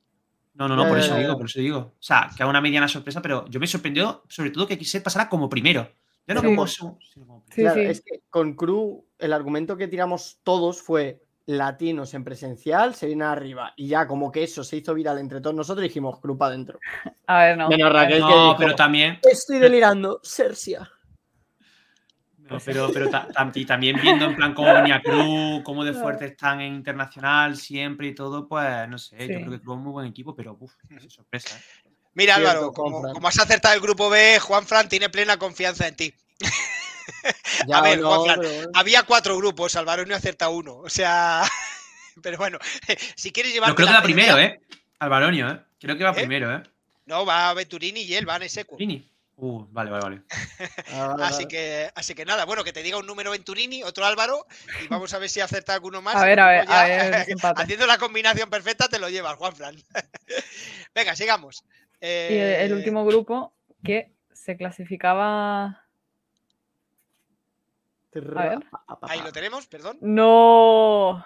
No, 0.55 0.67
no, 0.67 0.75
no, 0.75 0.87
por 0.87 0.97
eso 0.97 1.15
digo, 1.15 1.35
por 1.37 1.45
eso 1.47 1.59
digo. 1.59 1.77
O 1.79 2.01
sea, 2.03 2.29
que 2.35 2.41
haga 2.43 2.49
una 2.49 2.61
mediana 2.61 2.87
sorpresa, 2.87 3.21
pero 3.21 3.45
yo 3.49 3.59
me 3.59 3.67
sorprendió 3.67 4.23
sobre 4.29 4.51
todo 4.51 4.65
que 4.67 4.79
X7 4.79 5.03
pasara 5.03 5.29
como 5.29 5.49
primero. 5.49 5.87
Ya 6.27 6.33
no 6.33 6.41
Sí. 6.41 6.47
como 6.47 6.65
segundo, 6.67 6.99
sino 7.13 7.27
como 7.27 7.43
primero. 7.45 7.73
Sí, 7.73 7.75
Claro, 7.75 7.81
sí. 7.81 7.85
es 7.99 8.01
que 8.01 8.21
con 8.29 8.53
Cru 8.55 9.05
el 9.19 9.33
argumento 9.33 9.77
que 9.77 9.87
tiramos 9.87 10.39
todos 10.43 10.81
fue 10.81 11.21
latinos 11.47 12.13
en 12.15 12.23
presencial, 12.23 12.95
se 12.95 13.05
viene 13.05 13.25
arriba. 13.25 13.73
Y 13.75 13.87
ya 13.89 14.07
como 14.07 14.31
que 14.31 14.43
eso 14.43 14.63
se 14.63 14.77
hizo 14.77 14.93
viral 14.95 15.19
entre 15.19 15.41
todos 15.41 15.55
nosotros 15.55 15.83
dijimos 15.83 16.19
Cru 16.19 16.37
para 16.37 16.53
adentro. 16.53 16.79
A 17.27 17.43
ver, 17.43 17.57
no. 17.57 17.67
Menos 17.69 17.91
Raquel 17.93 18.15
que 18.15 18.19
No, 18.21 18.27
dijo, 18.27 18.55
pero 18.57 18.75
también, 18.75 19.19
Estoy 19.29 19.59
delirando, 19.59 20.19
Sersia. 20.23 20.89
No, 22.49 22.59
pero, 22.63 22.91
pero 22.93 23.09
ta- 23.09 23.27
y 23.53 23.65
también 23.65 23.99
viendo 24.01 24.25
en 24.25 24.35
plan 24.35 24.53
cómo 24.53 24.73
venía 24.73 25.01
Cruz, 25.01 25.61
cómo 25.63 25.83
de 25.83 25.93
fuerte 25.93 26.25
están 26.25 26.61
en 26.61 26.75
internacional 26.75 27.57
siempre 27.57 28.07
y 28.07 28.15
todo, 28.15 28.47
pues 28.47 28.87
no 28.87 28.97
sé, 28.97 29.17
yo 29.19 29.25
creo 29.25 29.51
que 29.51 29.59
Cruz 29.61 29.77
es 29.77 29.83
muy 29.83 29.91
buen 29.91 30.07
equipo, 30.07 30.35
pero 30.35 30.55
uff, 30.59 30.73
sorpresa. 31.07 31.57
¿eh? 31.57 31.91
Mira, 32.13 32.35
Cierto, 32.35 32.51
Álvaro, 32.51 32.71
como, 32.71 33.27
has 33.27 33.39
acertado 33.39 33.73
el 33.73 33.81
grupo 33.81 34.09
B, 34.09 34.39
Juan 34.39 34.65
Fran 34.65 34.87
tiene 34.87 35.09
plena 35.09 35.37
confianza 35.37 35.87
en 35.87 35.95
ti. 35.95 36.13
Ya, 37.67 37.81
ver, 37.81 37.99
no, 37.99 38.23
pero 38.23 38.37
bueno. 38.41 38.69
Había 38.73 39.03
cuatro 39.03 39.37
grupos, 39.37 39.75
Álvaro 39.75 40.03
y 40.03 40.05
no 40.05 40.15
acerta 40.15 40.49
uno. 40.49 40.77
O 40.77 40.89
sea, 40.89 41.43
pero 42.21 42.37
bueno, 42.37 42.57
si 43.15 43.31
quieres 43.31 43.53
llevar. 43.53 43.69
Yo 43.69 43.75
creo 43.75 43.87
que 43.87 43.93
va 43.93 44.01
primero, 44.01 44.39
¿eh? 44.39 44.59
Alvaronio, 44.99 45.49
¿eh? 45.49 45.61
Creo 45.79 45.97
que 45.97 46.03
va 46.03 46.11
¿Eh? 46.11 46.15
primero, 46.15 46.53
¿eh? 46.55 46.63
No, 47.05 47.25
va 47.25 47.53
Venturini 47.53 48.01
y 48.01 48.15
él 48.15 48.25
van 48.25 48.43
en 48.43 48.49
seco. 48.49 48.75
Lini. 48.79 49.07
Uh, 49.37 49.65
vale, 49.69 49.91
vale, 49.91 50.03
vale. 50.03 50.21
Ah, 50.93 51.15
Así 51.19 51.45
que, 51.45 51.89
así 51.93 52.15
que 52.15 52.23
nada, 52.25 52.45
bueno, 52.45 52.63
que 52.63 52.71
te 52.71 52.81
diga 52.83 52.97
un 52.97 53.05
número 53.05 53.31
Venturini, 53.31 53.83
otro 53.83 54.05
Álvaro, 54.05 54.45
y 54.83 54.87
vamos 54.87 55.13
a 55.13 55.19
ver 55.19 55.29
si 55.29 55.41
acerta 55.41 55.73
alguno 55.73 56.01
más. 56.01 56.15
A 56.15 56.25
ver, 56.25 56.39
a 56.39 56.47
ver, 56.47 56.65
ya, 56.67 56.81
a 56.81 56.87
ver. 56.87 57.25
Haciendo 57.57 57.85
la 57.85 57.97
combinación 57.97 58.49
perfecta 58.49 58.87
te 58.87 58.97
lo 58.99 59.09
llevas, 59.09 59.35
Juan 59.35 59.53
Fran. 59.55 59.75
Venga, 60.95 61.15
sigamos. 61.15 61.65
Y 62.01 62.05
el, 62.05 62.39
el 62.61 62.71
Eh, 62.71 62.75
último 62.75 63.05
grupo 63.05 63.53
que 63.83 64.11
se 64.33 64.55
clasificaba. 64.55 65.81
A 68.35 68.43
ver. 68.49 68.59
Ahí 69.01 69.19
lo 69.21 69.33
tenemos, 69.33 69.67
perdón. 69.67 69.97
No. 69.99 71.17
ha 71.17 71.25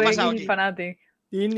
pasado 0.00 0.30
DRX 0.30 0.38
y 0.78 0.82
aquí? 0.82 0.98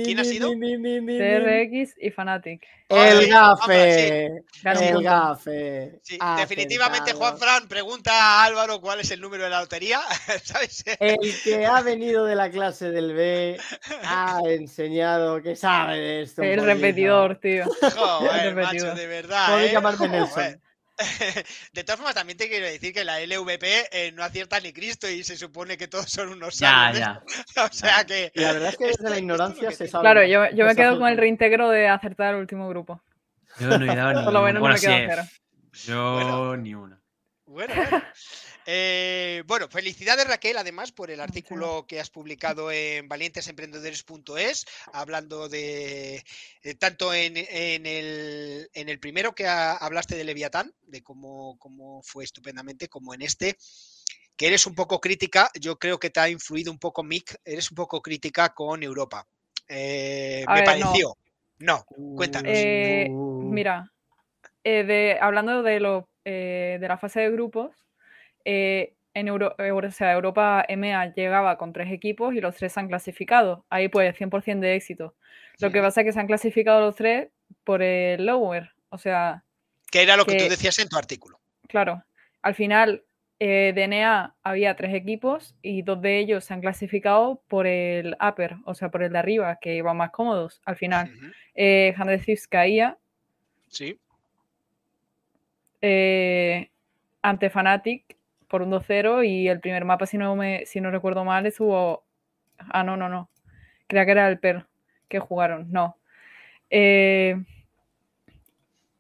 ¿Quién 0.05 0.19
ha 0.21 0.25
sido? 0.25 0.51
DRX 0.51 1.95
y 2.01 2.11
Fnatic. 2.11 2.67
El 2.89 3.25
Sí, 3.25 3.29
gafe. 3.31 4.27
El 4.65 5.03
gafe. 5.03 5.99
Sí, 6.03 6.17
Ah, 6.21 6.37
definitivamente. 6.41 7.13
Juan 7.13 7.37
Fran 7.39 7.69
pregunta 7.69 8.11
a 8.13 8.45
Álvaro 8.45 8.81
cuál 8.81 9.01
es 9.01 9.11
el 9.11 9.21
número 9.21 9.45
de 9.45 9.51
la 9.51 9.61
lotería. 9.61 10.01
¿Sabes? 10.43 10.85
El 10.99 11.19
que 11.45 11.67
ha 11.67 11.83
venido 11.83 12.25
de 12.25 12.35
la 12.35 12.51
clase 12.51 12.91
del 12.91 13.13
B 13.13 13.59
ha 14.05 14.41
enseñado 14.47 15.43
que 15.43 15.55
sabe 15.55 15.99
de 15.99 16.23
esto. 16.23 16.43
El 16.43 16.57
poquito. 16.61 16.75
repetidor, 16.75 17.37
tío. 17.41 17.65
Joder, 17.67 18.55
macho, 18.55 18.71
repetido. 18.71 18.95
de 18.95 19.07
verdad. 19.07 19.65
¿eh? 19.65 19.71
llamarme 19.73 20.09
Joder. 20.09 20.61
De 21.73 21.85
todas 21.85 21.97
formas, 21.99 22.15
también 22.15 22.37
te 22.37 22.49
quiero 22.49 22.67
decir 22.67 22.93
que 22.93 23.05
la 23.05 23.21
LVP 23.21 23.89
eh, 23.93 24.13
no 24.15 24.25
acierta 24.25 24.59
ni 24.61 24.73
Cristo 24.73 25.09
y 25.09 25.23
se 25.25 25.37
supone 25.37 25.77
que 25.77 25.89
todos 25.89 26.11
son 26.11 26.29
unos 26.31 26.59
Ya, 26.59 26.93
ya. 26.93 27.23
esto. 27.27 27.65
O 27.71 27.73
sea 27.73 28.05
que. 28.05 28.31
Y 28.35 28.41
la 28.41 28.53
verdad 28.53 28.69
es 28.71 28.77
que 28.77 28.87
desde 28.87 29.11
la 29.11 29.19
ignorancia 29.19 29.71
se 29.71 29.87
sabe. 29.87 30.03
Claro, 30.03 30.25
yo, 30.25 30.51
yo 30.55 30.67
me 30.67 30.75
quedo 30.75 30.99
con 30.99 31.09
el 31.09 31.17
reintegro 31.17 31.71
de 31.71 31.89
acertar 31.89 32.35
el 32.35 32.41
último 32.41 32.69
grupo. 32.69 33.01
Yo 33.61 33.79
no 33.79 33.93
he 33.93 33.97
dado 33.97 34.13
ni 34.19 34.25
Por 34.25 34.33
lo 34.33 34.43
menos 34.43 34.55
no 34.55 34.61
Bueno, 34.61 34.75
me 34.75 34.81
quedo 34.81 34.93
sí, 34.97 35.05
cero. 35.09 35.23
Yo 35.85 36.13
Bueno. 36.15 36.57
ni 36.57 36.75
uno. 36.75 36.99
Bueno, 37.47 37.75
bueno. 37.75 38.03
Eh, 38.71 39.43
bueno, 39.47 39.67
felicidades 39.71 40.27
Raquel, 40.27 40.59
además, 40.59 40.93
por 40.93 41.11
el 41.11 41.21
artículo 41.23 41.87
que 41.89 42.01
has 42.01 42.11
publicado 42.11 42.71
en 42.71 43.09
valientesemprendedores.es, 43.09 44.67
hablando 44.93 45.49
de 45.49 46.23
eh, 46.63 46.75
tanto 46.75 47.15
en, 47.15 47.39
en 47.39 47.87
el, 47.87 48.69
en 48.75 48.91
el 48.91 49.01
primero 49.01 49.35
que 49.35 49.47
ha- 49.47 49.73
hablaste 49.75 50.17
de 50.17 50.25
Leviatán, 50.25 50.75
de 50.83 51.03
cómo, 51.03 51.57
cómo 51.59 52.03
fue 52.03 52.25
estupendamente, 52.25 52.89
como 52.89 53.15
en 53.15 53.23
este, 53.23 53.57
que 54.37 54.49
eres 54.49 54.67
un 54.67 54.75
poco 54.75 55.01
crítica, 55.01 55.51
yo 55.59 55.79
creo 55.79 55.99
que 55.99 56.11
te 56.11 56.21
ha 56.21 56.29
influido 56.29 56.71
un 56.71 56.79
poco 56.79 57.03
Mick, 57.03 57.41
eres 57.47 57.71
un 57.71 57.77
poco 57.77 58.03
crítica 58.03 58.51
con 58.53 58.83
Europa. 58.83 59.27
Eh, 59.67 60.45
me 60.47 60.55
ver, 60.57 60.79
no. 60.79 60.85
pareció. 60.91 61.17
No, 61.61 61.87
cuéntanos. 62.15 62.53
Eh, 62.55 63.07
Uh, 63.09 63.51
Mira, 63.51 63.91
eh, 64.63 64.85
de, 64.85 65.17
hablando 65.19 65.63
de, 65.63 65.81
lo, 65.81 66.11
eh, 66.27 66.77
de 66.79 66.89
la 66.89 66.99
fase 66.99 67.21
de 67.21 67.31
grupos, 67.31 67.88
eh, 68.51 68.95
en 69.13 69.29
Euro- 69.29 69.55
Euro- 69.59 69.89
o 69.89 69.91
sea, 69.91 70.13
Europa 70.13 70.65
EMEA 70.67 71.13
llegaba 71.15 71.59
con 71.59 71.73
tres 71.75 71.93
equipos 71.93 72.35
y 72.35 72.41
los 72.41 72.57
tres 72.57 72.73
se 72.73 72.81
han 72.81 72.89
clasificado. 72.89 73.65
Ahí 73.69 73.89
pues 73.89 74.17
100% 74.17 74.61
de 74.61 74.75
éxito. 74.77 75.15
Lo 75.61 75.71
que 75.71 75.81
pasa 75.83 76.01
es 76.01 76.07
que 76.07 76.13
se 76.13 76.21
han 76.21 76.27
clasificado 76.29 76.81
los 76.81 76.95
tres 76.95 77.29
por 77.65 77.83
el 77.83 78.25
lower. 78.25 78.71
O 78.91 78.97
sea, 78.99 79.43
Que 79.91 80.03
era 80.03 80.17
lo 80.17 80.25
que 80.25 80.37
tú 80.37 80.49
decías 80.49 80.79
en 80.79 80.89
tu 80.89 80.97
artículo. 80.97 81.39
claro, 81.67 82.03
al 82.43 82.55
final 82.55 83.03
eh, 83.41 83.73
de 83.75 83.83
NA 83.89 84.35
había 84.43 84.75
tres 84.77 84.95
equipos 84.95 85.55
y 85.63 85.83
dos 85.83 86.01
de 86.01 86.19
ellos 86.19 86.45
se 86.45 86.55
han 86.55 86.61
clasificado 86.61 87.43
por 87.49 87.67
el 87.67 88.17
upper, 88.21 88.57
o 88.65 88.75
sea, 88.75 88.89
por 88.91 89.03
el 89.03 89.13
de 89.13 89.19
arriba, 89.19 89.59
que 89.61 89.75
iban 89.77 89.97
más 89.97 90.11
cómodos. 90.11 90.61
Al 90.65 90.77
final, 90.77 91.11
eh, 91.55 91.93
Hand 91.97 92.11
of 92.11 92.25
Thieves 92.25 92.47
caía 92.49 92.97
Sí. 93.69 93.99
eh, 95.81 96.71
ante 97.23 97.51
Fnatic 97.51 98.17
por 98.49 98.63
un 98.63 98.71
2-0 98.71 99.23
y 99.27 99.49
el 99.49 99.61
primer 99.61 99.85
mapa, 99.85 100.07
si 100.07 100.19
no, 100.19 100.35
me, 100.37 100.65
si 100.67 100.81
no 100.81 100.91
recuerdo 100.91 101.25
mal, 101.25 101.47
estuvo... 101.47 102.05
Ah, 102.59 102.83
no, 102.83 102.97
no, 102.97 103.09
no. 103.09 103.31
Creo 103.87 104.05
que 104.05 104.11
era 104.13 104.29
el 104.29 104.39
PER 104.39 104.67
que 105.09 105.19
jugaron. 105.21 105.71
No. 105.71 105.97
Eh, 106.71 107.37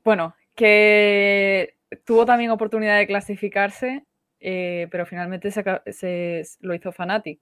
bueno, 0.04 0.34
que 0.54 1.74
tuvo 2.04 2.24
también 2.26 2.50
oportunidad 2.50 2.98
de 2.98 3.06
clasificarse, 3.06 4.04
eh, 4.40 4.88
pero 4.90 5.06
finalmente 5.06 5.50
se, 5.50 5.62
se- 5.92 6.42
lo 6.60 6.74
hizo 6.74 6.92
Fnatic. 6.92 7.40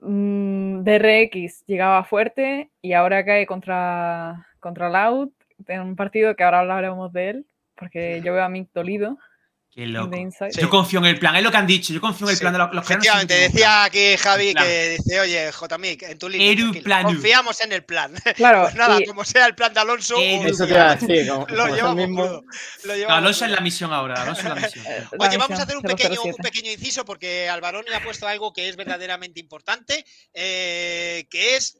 Mm, 0.00 0.82
DRX 0.82 1.64
llegaba 1.66 2.04
fuerte 2.04 2.70
y 2.80 2.92
ahora 2.92 3.24
cae 3.24 3.46
contra, 3.46 4.46
contra 4.60 4.88
Loud 4.88 5.30
en 5.68 5.80
un 5.80 5.96
partido 5.96 6.34
que 6.34 6.42
ahora 6.42 6.60
hablaremos 6.60 7.12
de 7.12 7.30
él, 7.30 7.46
porque 7.76 8.20
yo 8.24 8.32
veo 8.34 8.42
a 8.42 8.48
Mick 8.48 8.68
dolido 8.72 9.16
Qué 9.74 9.86
loco. 9.86 10.14
Sí. 10.14 10.60
Yo 10.60 10.68
confío 10.68 10.98
en 10.98 11.06
el 11.06 11.18
plan, 11.18 11.34
es 11.34 11.42
lo 11.42 11.50
que 11.50 11.56
han 11.56 11.66
dicho. 11.66 11.94
Yo 11.94 12.00
confío 12.02 12.26
en 12.26 12.32
el 12.32 12.36
Sí, 12.36 12.40
plan 12.42 12.52
de 12.52 12.58
los, 12.58 12.74
los 12.74 12.84
Efectivamente, 12.84 13.34
decía 13.34 13.84
aquí 13.84 14.18
Javi 14.18 14.52
que 14.52 14.98
dice, 14.98 15.18
oye, 15.20 15.50
Jmic, 15.50 16.02
en 16.02 16.18
tu 16.18 16.28
línea, 16.28 17.02
confiamos 17.02 17.58
en 17.62 17.72
el 17.72 17.82
plan. 17.82 18.12
Claro, 18.36 18.64
Pues 18.64 18.74
nada, 18.74 19.00
y- 19.00 19.06
como 19.06 19.24
sea 19.24 19.46
el 19.46 19.54
plan 19.54 19.72
de 19.72 19.80
Alonso, 19.80 20.16
Eru 20.20 20.42
os- 20.44 20.50
Eso 20.50 20.66
te 20.66 20.72
iba 20.74 20.90
a 20.90 20.96
decir. 20.96 21.26
Como, 21.26 21.46
lo 21.48 21.62
como 21.62 21.74
llevamos 21.74 21.96
mismo. 21.96 22.22
crudo, 22.22 22.42
lo 22.84 22.96
No, 23.08 23.14
Alonso 23.14 23.44
es 23.46 23.50
la 23.50 23.60
misión 23.60 23.92
ahora. 23.94 24.20
Alonso 24.22 24.42
es 24.42 24.48
la 24.48 24.54
misión. 24.56 24.84
la 24.84 25.26
Oye, 25.26 25.36
vamos 25.38 25.58
a 25.58 25.62
hacer 25.62 25.76
un 25.78 25.82
pequeño, 25.82 26.20
un 26.22 26.32
007. 26.34 26.42
pequeño 26.42 26.70
inciso 26.70 27.04
porque 27.06 27.48
Alvaroni 27.48 27.88
ha 27.94 28.02
puesto 28.04 28.28
algo 28.28 28.52
que 28.52 28.68
es 28.68 28.76
verdaderamente 28.76 29.40
importante, 29.40 30.04
eh, 30.34 31.26
que 31.30 31.56
es, 31.56 31.78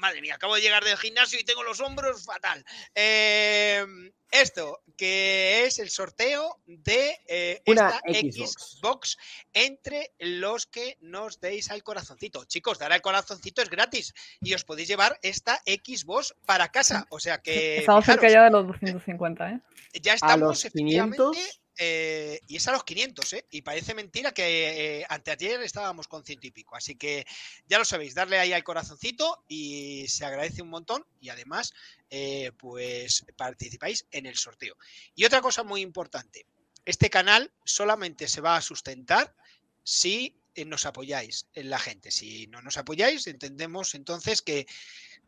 madre 0.00 0.20
mía, 0.20 0.34
acabo 0.34 0.56
de 0.56 0.62
llegar 0.62 0.82
del 0.84 0.96
gimnasio 0.96 1.38
y 1.38 1.44
tengo 1.44 1.62
los 1.62 1.80
hombros 1.80 2.24
fatal. 2.24 2.64
Eh, 2.94 3.84
esto, 4.32 4.80
que 4.96 5.64
es 5.66 5.78
el 5.78 5.90
sorteo 5.90 6.60
de 6.66 7.18
eh, 7.26 7.62
Una 7.66 7.88
esta 7.88 8.00
Xbox. 8.06 8.76
Xbox 8.78 9.18
entre 9.52 10.12
los 10.18 10.66
que 10.66 10.98
nos 11.00 11.40
deis 11.40 11.70
al 11.70 11.82
corazoncito. 11.82 12.44
Chicos, 12.44 12.78
dar 12.78 12.92
al 12.92 13.00
corazoncito 13.00 13.60
es 13.60 13.70
gratis 13.70 14.14
y 14.40 14.54
os 14.54 14.64
podéis 14.64 14.88
llevar 14.88 15.18
esta 15.22 15.60
Xbox 15.66 16.34
para 16.46 16.70
casa. 16.70 17.06
O 17.10 17.18
sea 17.18 17.38
que 17.38 17.78
Estamos 17.78 18.04
cerca 18.04 18.28
ya 18.28 18.44
de 18.44 18.50
los 18.50 18.66
250, 18.68 19.50
¿eh? 19.50 19.60
ya 20.00 20.14
estamos 20.14 20.40
los 20.40 20.64
efectivamente, 20.64 21.16
500. 21.16 21.59
Eh, 21.82 22.40
y 22.46 22.56
es 22.56 22.68
a 22.68 22.72
los 22.72 22.84
500, 22.84 23.32
¿eh? 23.32 23.46
Y 23.50 23.62
parece 23.62 23.94
mentira 23.94 24.32
que 24.32 24.98
eh, 25.00 25.06
anteayer 25.08 25.62
estábamos 25.62 26.08
con 26.08 26.22
ciento 26.22 26.46
y 26.46 26.50
pico. 26.50 26.76
Así 26.76 26.94
que 26.94 27.24
ya 27.66 27.78
lo 27.78 27.86
sabéis, 27.86 28.14
darle 28.14 28.38
ahí 28.38 28.52
al 28.52 28.62
corazoncito 28.62 29.42
y 29.48 30.04
se 30.06 30.26
agradece 30.26 30.60
un 30.60 30.68
montón. 30.68 31.06
Y 31.22 31.30
además, 31.30 31.72
eh, 32.10 32.52
pues 32.58 33.24
participáis 33.34 34.06
en 34.10 34.26
el 34.26 34.36
sorteo. 34.36 34.76
Y 35.14 35.24
otra 35.24 35.40
cosa 35.40 35.62
muy 35.62 35.80
importante, 35.80 36.44
este 36.84 37.08
canal 37.08 37.50
solamente 37.64 38.28
se 38.28 38.42
va 38.42 38.56
a 38.56 38.62
sustentar 38.62 39.34
si 39.82 40.36
eh, 40.54 40.66
nos 40.66 40.84
apoyáis 40.84 41.46
en 41.54 41.70
la 41.70 41.78
gente. 41.78 42.10
Si 42.10 42.46
no 42.48 42.60
nos 42.60 42.76
apoyáis, 42.76 43.26
entendemos 43.26 43.94
entonces 43.94 44.42
que 44.42 44.66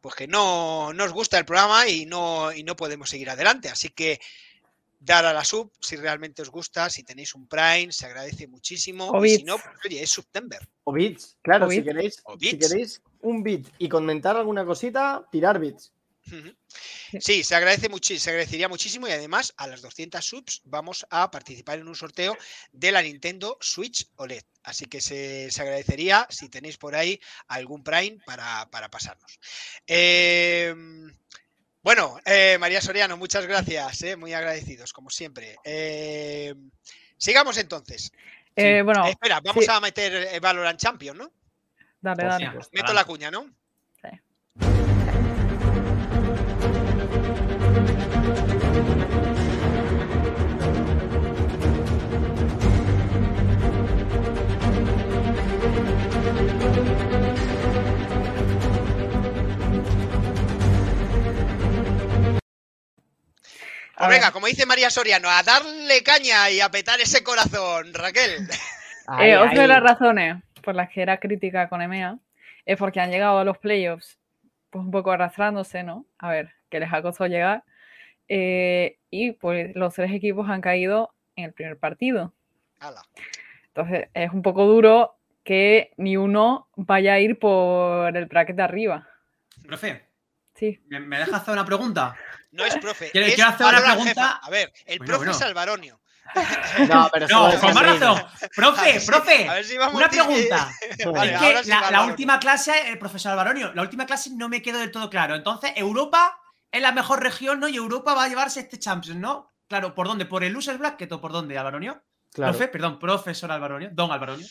pues 0.03 0.15
que 0.17 0.27
no, 0.27 0.93
no 0.93 1.05
os 1.05 1.12
gusta 1.12 1.38
el 1.38 1.47
programa 1.47 1.88
y 1.88 2.05
no, 2.05 2.53
y 2.53 2.62
no 2.62 2.77
podemos 2.77 3.09
seguir 3.09 3.31
adelante. 3.31 3.71
Así 3.71 3.88
que 3.88 4.21
dar 5.05 5.25
a 5.27 5.33
la 5.33 5.45
sub 5.45 5.73
si 5.81 5.97
realmente 5.97 6.43
os 6.43 6.51
gusta, 6.51 6.88
si 6.88 7.03
tenéis 7.03 7.35
un 7.35 7.47
Prime, 7.49 7.91
se 7.93 8.07
agradece 8.07 8.47
muchísimo. 8.47 9.11
O 9.11 9.25
y 9.25 9.37
si 9.38 9.45
no, 9.45 9.59
pues, 9.59 9.75
oye, 9.85 10.03
es 10.03 10.11
September. 10.11 10.61
O 10.85 10.93
bits, 10.93 11.37
claro, 11.43 11.67
O 11.67 11.71
si 11.71 11.81
bits. 11.81 11.87
queréis, 11.93 12.21
O 12.25 12.33
si 12.38 12.38
bits. 12.53 12.69
queréis 12.69 13.03
un 13.21 13.43
bit 13.43 13.69
y 13.79 13.88
comentar 13.88 14.37
alguna 14.37 14.65
cosita, 14.65 15.27
tirar 15.31 15.59
bits. 15.59 15.93
Sí, 17.21 17.43
se 17.43 17.57
agradece 17.57 17.91
muchi- 17.91 18.17
se 18.17 18.31
agradecería 18.31 18.69
muchísimo 18.69 19.09
y 19.09 19.11
además 19.11 19.53
a 19.57 19.67
las 19.67 19.83
200 19.83 20.25
subs 20.25 20.61
vamos 20.65 21.05
a 21.11 21.29
participar 21.33 21.81
en 21.81 21.88
un 21.88 21.97
sorteo 21.97 22.37
de 22.71 22.93
la 22.93 23.03
Nintendo 23.03 23.59
Switch 23.61 24.09
OLED. 24.15 24.45
Así 24.62 24.85
que 24.87 25.01
se, 25.01 25.51
se 25.51 25.62
agradecería 25.62 26.29
si 26.31 26.49
tenéis 26.49 26.79
por 26.79 26.95
ahí 26.95 27.19
algún 27.49 27.83
Prime 27.83 28.19
para, 28.25 28.69
para 28.71 28.88
pasarnos. 28.88 29.41
Eh, 29.85 30.73
bueno, 31.83 32.18
eh, 32.25 32.57
María 32.59 32.81
Soriano, 32.81 33.16
muchas 33.16 33.47
gracias, 33.47 34.03
eh, 34.03 34.16
muy 34.16 34.33
agradecidos, 34.33 34.92
como 34.92 35.11
siempre. 35.11 35.57
Eh, 35.64 36.55
sigamos 37.16 37.57
entonces. 37.59 38.12
Eh, 38.55 38.83
bueno, 38.83 39.07
Eh, 39.07 39.11
espera, 39.11 39.40
vamos 39.40 39.64
sí. 39.64 39.71
a 39.71 39.81
meter 39.81 40.40
Valorant 40.40 40.79
Champion, 40.79 41.18
¿no? 41.18 41.33
dale, 42.01 42.25
dale. 42.25 42.51
Meto 42.73 42.92
la 42.92 43.05
cuña, 43.05 43.31
¿no? 43.31 43.51
A 64.03 64.07
Pues 64.07 64.17
venga, 64.17 64.27
ver. 64.27 64.33
como 64.33 64.47
dice 64.47 64.67
María 64.67 64.91
Soriano, 64.91 65.29
a 65.31 65.43
darle 65.43 66.03
caña 66.03 66.51
y 66.51 66.61
a 66.61 66.71
petar 66.71 67.01
ese 67.01 67.23
corazón, 67.23 67.93
Raquel. 67.95 68.49
Eh, 69.21 69.37
otra 69.37 69.62
de 69.62 69.67
las 69.69 69.83
razones 69.83 70.37
por 70.62 70.77
las 70.77 70.88
que 70.91 71.03
era 71.03 71.19
crítica 71.19 71.69
con 71.69 71.83
EMEA 71.83 72.19
es 72.65 72.77
porque 72.79 73.01
han 73.01 73.11
llegado 73.11 73.41
a 73.41 73.45
los 73.45 73.59
playoffs 73.59 74.17
pues 74.71 74.85
un 74.85 74.93
poco 74.93 75.11
arrastrándose, 75.11 75.83
¿no? 75.83 76.07
A 76.19 76.31
ver, 76.31 76.53
que 76.71 76.79
les 76.79 76.91
ha 76.93 77.03
costado 77.03 77.29
llegar. 77.29 77.65
eh, 78.29 78.99
y 79.11 79.33
pues 79.33 79.75
los 79.75 79.93
tres 79.95 80.12
equipos 80.12 80.49
han 80.49 80.61
caído 80.61 81.12
en 81.35 81.47
el 81.47 81.53
primer 81.53 81.79
partido. 81.79 82.33
Ala. 82.79 83.03
Entonces 83.67 84.09
es 84.15 84.31
un 84.31 84.43
poco 84.43 84.67
duro 84.67 85.17
que 85.43 85.91
ni 85.97 86.17
uno 86.17 86.69
vaya 86.77 87.15
a 87.15 87.19
ir 87.21 87.38
por 87.41 88.17
el 88.17 88.27
bracket 88.27 88.55
de 88.57 88.62
arriba. 88.62 89.09
Profe, 89.67 90.01
Sí. 90.62 90.81
¿me, 90.87 91.01
me 91.01 91.18
dejas 91.18 91.40
hacer 91.42 91.53
una 91.55 91.64
pregunta? 91.64 92.14
No 92.53 92.64
es 92.64 92.77
profe. 92.77 93.11
Quiero- 93.11 93.27
es 93.27 93.35
quiero 93.35 93.51
hacer 93.51 93.66
una 93.66 93.81
pregunta. 93.83 94.09
jefa. 94.11 94.31
A 94.44 94.51
ver, 94.51 94.72
el 94.87 94.98
Bueno, 94.98 95.11
profe 95.11 95.18
bueno. 95.18 95.33
es 95.33 95.42
Alvaronio. 95.42 96.01
No, 96.88 97.11
pero 97.12 97.27
No, 97.29 97.61
con 97.61 97.75
más 97.75 97.83
razón. 97.85 98.22
Profe, 98.55 98.81
A 98.81 98.85
ver 98.85 99.01
si- 99.01 99.07
profe, 99.09 99.48
a 99.48 99.55
ver 99.55 99.64
si 99.64 99.77
vamos 99.77 99.96
una 99.96 100.07
a- 100.07 100.09
pregunta. 100.11 100.70
Vale, 101.12 101.35
es 101.35 101.40
que 101.40 101.64
sí 101.64 101.70
la, 101.90 102.05
última 102.05 102.38
clase, 102.38 102.90
el 102.90 102.98
profesor 102.98 103.33
Alvaronio, 103.33 103.72
la 103.75 103.83
última 103.83 104.07
clase 104.07 104.31
no 104.37 104.48
me 104.48 104.62
quedó 104.62 104.79
del 104.79 104.92
todo 104.92 105.11
claro. 105.11 105.35
Entonces, 105.35 105.72
Europa 105.75 106.38
es 106.70 106.81
la 106.81 106.92
mejor 106.92 107.20
región, 107.22 107.59
¿no? 107.59 107.66
Y 107.68 107.77
Europa 107.77 108.14
va 108.14 108.25
a 108.25 108.29
llevarse 108.29 108.61
este 108.61 108.79
Champions, 108.79 109.18
¿no? 109.18 109.51
Claro, 109.68 109.94
¿por 109.96 110.07
dónde? 110.07 110.27
¿Por 110.27 110.44
el 110.44 110.53
Losers 110.53 110.79
Bracket 110.79 111.11
o 111.11 111.20
por 111.20 111.33
dónde, 111.33 111.59
Alvaronio? 111.59 112.05
Claro, 112.33 112.53
Profe, 112.53 112.68
perdón, 112.68 112.98
profesor 113.01 113.51
Alvaronio, 113.51 113.90
don 113.92 114.12
Alvaronio. 114.12 114.46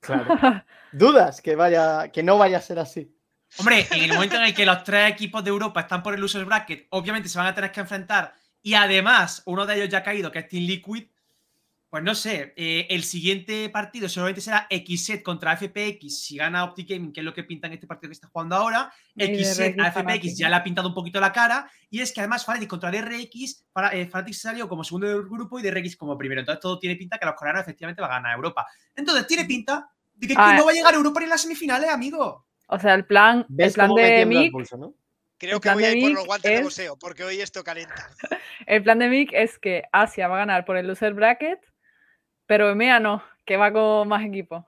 claro. 0.00 0.26
Dudas 0.92 1.40
que 1.40 1.54
vaya, 1.54 2.08
que 2.10 2.22
no 2.24 2.38
vaya 2.38 2.58
a 2.58 2.60
ser 2.60 2.80
así. 2.80 3.13
Hombre, 3.58 3.86
en 3.90 4.02
el 4.04 4.12
momento 4.12 4.36
en 4.36 4.42
el 4.42 4.54
que 4.54 4.66
los 4.66 4.82
tres 4.84 5.10
equipos 5.12 5.44
de 5.44 5.50
Europa 5.50 5.80
están 5.80 6.02
por 6.02 6.14
el 6.14 6.20
Losers 6.20 6.46
Bracket, 6.46 6.86
obviamente 6.90 7.28
se 7.28 7.38
van 7.38 7.46
a 7.46 7.54
tener 7.54 7.70
que 7.70 7.80
enfrentar 7.80 8.34
y 8.62 8.74
además 8.74 9.42
uno 9.46 9.66
de 9.66 9.76
ellos 9.76 9.88
ya 9.90 9.98
ha 9.98 10.02
caído, 10.02 10.32
que 10.32 10.40
es 10.40 10.48
Team 10.48 10.64
Liquid, 10.64 11.04
Pues 11.90 12.02
no 12.02 12.16
sé, 12.16 12.52
eh, 12.56 12.88
el 12.90 13.04
siguiente 13.04 13.68
partido 13.68 14.08
seguramente 14.08 14.40
será 14.40 14.66
Xset 14.68 15.22
contra 15.22 15.56
FPX 15.56 16.24
si 16.24 16.36
gana 16.36 16.64
Optic 16.64 16.88
Gaming, 16.88 17.12
que 17.12 17.20
es 17.20 17.24
lo 17.24 17.32
que 17.32 17.44
pinta 17.44 17.68
en 17.68 17.74
este 17.74 17.86
partido 17.86 18.08
que 18.08 18.14
está 18.14 18.26
jugando 18.26 18.56
ahora. 18.56 18.92
Xset 19.16 19.78
a 19.78 19.92
FPX 19.92 20.36
ya 20.36 20.48
le 20.48 20.56
ha 20.56 20.64
pintado 20.64 20.88
un 20.88 20.94
poquito 20.94 21.20
la 21.20 21.30
cara. 21.32 21.70
Y 21.90 22.00
es 22.00 22.10
que 22.12 22.18
además 22.20 22.44
Fnatic 22.44 22.68
contra 22.68 22.90
el 22.90 23.00
RX, 23.00 23.66
para, 23.72 23.94
eh, 23.94 24.08
Fnatic 24.08 24.34
salió 24.34 24.68
como 24.68 24.82
segundo 24.82 25.06
del 25.06 25.22
grupo 25.22 25.60
y 25.60 25.62
de 25.62 25.70
RX 25.70 25.94
como 25.96 26.18
primero. 26.18 26.40
Entonces 26.40 26.60
todo 26.60 26.80
tiene 26.80 26.96
pinta 26.96 27.16
que 27.16 27.26
los 27.26 27.36
coreanos 27.36 27.62
efectivamente 27.62 28.02
van 28.02 28.10
a 28.10 28.14
ganar 28.14 28.34
Europa. 28.34 28.66
Entonces 28.96 29.24
tiene 29.28 29.44
pinta 29.44 29.88
de 30.14 30.26
que 30.26 30.34
Ah, 30.36 30.56
no 30.56 30.64
va 30.64 30.72
a 30.72 30.74
llegar 30.74 30.94
a 30.94 30.96
Europa 30.96 31.20
ni 31.20 31.24
en 31.24 31.30
las 31.30 31.42
semifinales, 31.42 31.90
amigo. 31.90 32.44
O 32.66 32.78
sea, 32.78 32.94
el 32.94 33.04
plan, 33.04 33.40
el 33.40 33.46
¿Ves 33.48 33.74
plan 33.74 33.88
cómo 33.88 34.00
de 34.00 34.26
Mick, 34.26 34.52
pulso, 34.52 34.76
no? 34.76 34.94
Creo 35.38 35.60
que 35.60 35.70
voy 35.72 35.84
a 35.84 35.88
de 35.88 35.98
ir 35.98 36.02
por 36.04 36.12
los 36.14 36.26
guantes 36.26 36.50
de 36.50 36.56
es- 36.58 36.62
boxeo, 36.62 36.96
porque 36.98 37.24
hoy 37.24 37.40
esto 37.40 37.62
calienta. 37.64 37.94
el 38.66 38.82
plan 38.82 38.98
de 38.98 39.08
Mick 39.08 39.32
es 39.32 39.58
que 39.58 39.82
Asia 39.92 40.28
va 40.28 40.36
a 40.36 40.38
ganar 40.38 40.64
por 40.64 40.76
el 40.76 40.86
loser 40.86 41.12
bracket, 41.14 41.58
pero 42.46 42.70
EMEA 42.70 43.00
no, 43.00 43.22
que 43.44 43.56
va 43.56 43.72
con 43.72 44.08
más 44.08 44.24
equipos. 44.24 44.64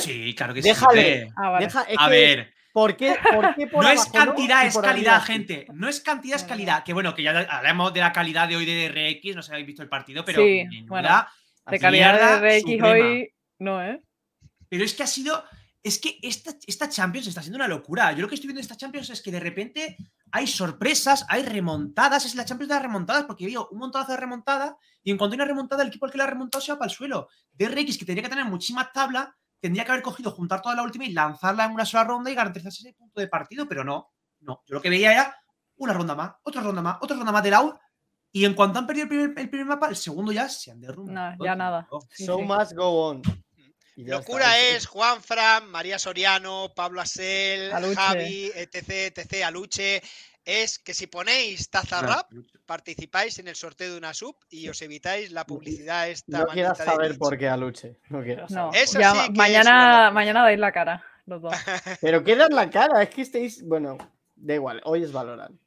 Sí, 0.00 0.34
claro 0.34 0.54
que 0.54 0.62
Déjale. 0.62 1.26
sí. 1.26 1.32
Ah, 1.36 1.50
vale. 1.50 1.66
Deja- 1.66 1.80
A 1.98 2.04
que, 2.06 2.10
ver. 2.10 2.54
¿por 2.72 2.96
qué, 2.96 3.16
por 3.34 3.54
qué 3.54 3.66
por 3.66 3.84
No 3.84 3.90
es 3.90 4.06
cantidad, 4.06 4.64
es 4.66 4.74
calidad, 4.78 4.90
arriba 5.16 5.20
gente. 5.20 5.66
No 5.74 5.88
es 5.88 6.00
cantidad, 6.00 6.36
es 6.36 6.44
calidad. 6.44 6.82
Que 6.84 6.94
bueno, 6.94 7.14
que 7.14 7.22
ya 7.22 7.40
hablamos 7.40 7.92
de 7.92 8.00
la 8.00 8.12
calidad 8.12 8.48
de 8.48 8.56
hoy 8.56 8.64
de 8.64 8.88
RX, 8.88 9.36
no 9.36 9.42
sé 9.42 9.48
si 9.48 9.52
habéis 9.52 9.66
visto 9.66 9.82
el 9.82 9.88
partido, 9.90 10.24
pero 10.24 10.42
Sí, 10.42 10.64
bueno, 10.86 11.26
De 11.66 11.78
calidad 11.78 12.40
de 12.40 12.48
RX 12.48 12.60
suprema. 12.62 12.92
hoy, 13.08 13.34
no, 13.58 13.84
¿eh? 13.84 14.00
Pero 14.70 14.84
es 14.84 14.94
que 14.94 15.02
ha 15.02 15.06
sido. 15.06 15.44
Es 15.82 15.98
que 15.98 16.18
esta, 16.22 16.52
esta 16.66 16.88
Champions 16.88 17.26
está 17.26 17.40
siendo 17.40 17.56
una 17.56 17.68
locura. 17.68 18.12
Yo 18.12 18.22
lo 18.22 18.28
que 18.28 18.34
estoy 18.34 18.48
viendo 18.48 18.60
en 18.60 18.64
esta 18.64 18.76
Champions 18.76 19.08
es 19.10 19.22
que 19.22 19.32
de 19.32 19.40
repente 19.40 19.96
hay 20.30 20.46
sorpresas, 20.46 21.24
hay 21.28 21.42
remontadas. 21.42 22.26
Es 22.26 22.34
la 22.34 22.44
Champions 22.44 22.68
de 22.68 22.74
las 22.74 22.82
remontadas, 22.82 23.24
porque 23.24 23.46
veo 23.46 23.68
un 23.70 23.78
montonazo 23.78 24.12
de 24.12 24.18
remontadas 24.18 24.74
y 25.02 25.10
en 25.10 25.16
cuanto 25.16 25.34
hay 25.34 25.38
una 25.38 25.46
remontada, 25.46 25.82
el 25.82 25.88
equipo 25.88 26.06
al 26.06 26.12
que 26.12 26.18
la 26.18 26.24
ha 26.24 26.28
remontado 26.28 26.60
se 26.60 26.72
va 26.72 26.78
para 26.78 26.90
el 26.90 26.96
suelo. 26.96 27.28
DRX, 27.52 27.96
que 27.96 28.04
tendría 28.04 28.22
que 28.22 28.28
tener 28.28 28.44
muchísimas 28.44 28.92
tablas, 28.92 29.28
tendría 29.58 29.84
que 29.84 29.92
haber 29.92 30.02
cogido, 30.02 30.30
juntar 30.30 30.60
toda 30.60 30.74
la 30.74 30.82
última 30.82 31.04
y 31.04 31.12
lanzarla 31.12 31.64
en 31.64 31.72
una 31.72 31.86
sola 31.86 32.04
ronda 32.04 32.30
y 32.30 32.34
garantizarse 32.34 32.80
ese 32.86 32.94
punto 32.94 33.20
de 33.20 33.28
partido, 33.28 33.66
pero 33.66 33.84
no. 33.84 34.10
No. 34.40 34.62
Yo 34.66 34.74
lo 34.74 34.82
que 34.82 34.90
veía 34.90 35.12
era 35.12 35.36
una 35.76 35.92
ronda 35.94 36.14
más, 36.14 36.32
otra 36.42 36.62
ronda 36.62 36.82
más, 36.82 36.98
otra 37.00 37.16
ronda 37.16 37.32
más 37.32 37.42
de 37.42 37.50
Loud. 37.50 37.72
Y 38.32 38.44
en 38.44 38.54
cuanto 38.54 38.78
han 38.78 38.86
perdido 38.86 39.04
el 39.04 39.08
primer, 39.08 39.38
el 39.38 39.50
primer 39.50 39.66
mapa, 39.66 39.88
el 39.88 39.96
segundo 39.96 40.30
ya 40.30 40.48
se 40.48 40.70
han 40.70 40.80
derrumbado. 40.80 41.36
No, 41.36 41.44
ya 41.44 41.54
nada. 41.56 41.88
Sí, 42.10 42.24
So 42.26 42.36
sí. 42.36 42.44
must 42.44 42.72
go 42.74 43.08
on. 43.08 43.22
Locura 44.04 44.56
está. 44.58 44.76
es 44.76 44.86
Juan 44.86 45.22
Fran, 45.22 45.68
María 45.70 45.98
Soriano, 45.98 46.72
Pablo 46.74 47.00
Asel, 47.00 47.72
Aluche. 47.72 47.94
Javi, 47.96 48.52
etc, 48.54 49.16
etc, 49.16 49.44
Aluche. 49.44 50.02
Es 50.44 50.78
que 50.78 50.94
si 50.94 51.06
ponéis 51.06 51.68
taza 51.68 52.00
rap, 52.00 52.30
participáis 52.64 53.38
en 53.38 53.48
el 53.48 53.56
sorteo 53.56 53.92
de 53.92 53.98
una 53.98 54.14
sub 54.14 54.36
y 54.48 54.68
os 54.68 54.80
evitáis 54.82 55.30
la 55.32 55.44
publicidad 55.44 56.08
esta. 56.08 56.38
No 56.38 56.46
quieras 56.46 56.78
saber 56.78 57.18
por 57.18 57.36
qué 57.36 57.48
Aluche. 57.48 57.98
No 58.08 58.22
quieras 58.22 58.50
No. 58.50 58.70
Eso 58.72 58.98
ya 58.98 59.12
sí 59.12 59.16
ma- 59.16 59.22
que 59.22 59.28
es 59.28 59.32
una 59.32 59.42
mañana, 59.44 60.10
mañana 60.10 60.42
dais 60.42 60.58
la 60.58 60.72
cara, 60.72 61.04
los 61.26 61.42
dos. 61.42 61.52
Pero 62.00 62.24
queda 62.24 62.46
en 62.46 62.54
la 62.54 62.70
cara, 62.70 63.02
es 63.02 63.10
que 63.10 63.22
estáis. 63.22 63.62
Bueno, 63.62 63.98
da 64.34 64.54
igual, 64.54 64.80
hoy 64.84 65.04
es 65.04 65.12
Valorant. 65.12 65.60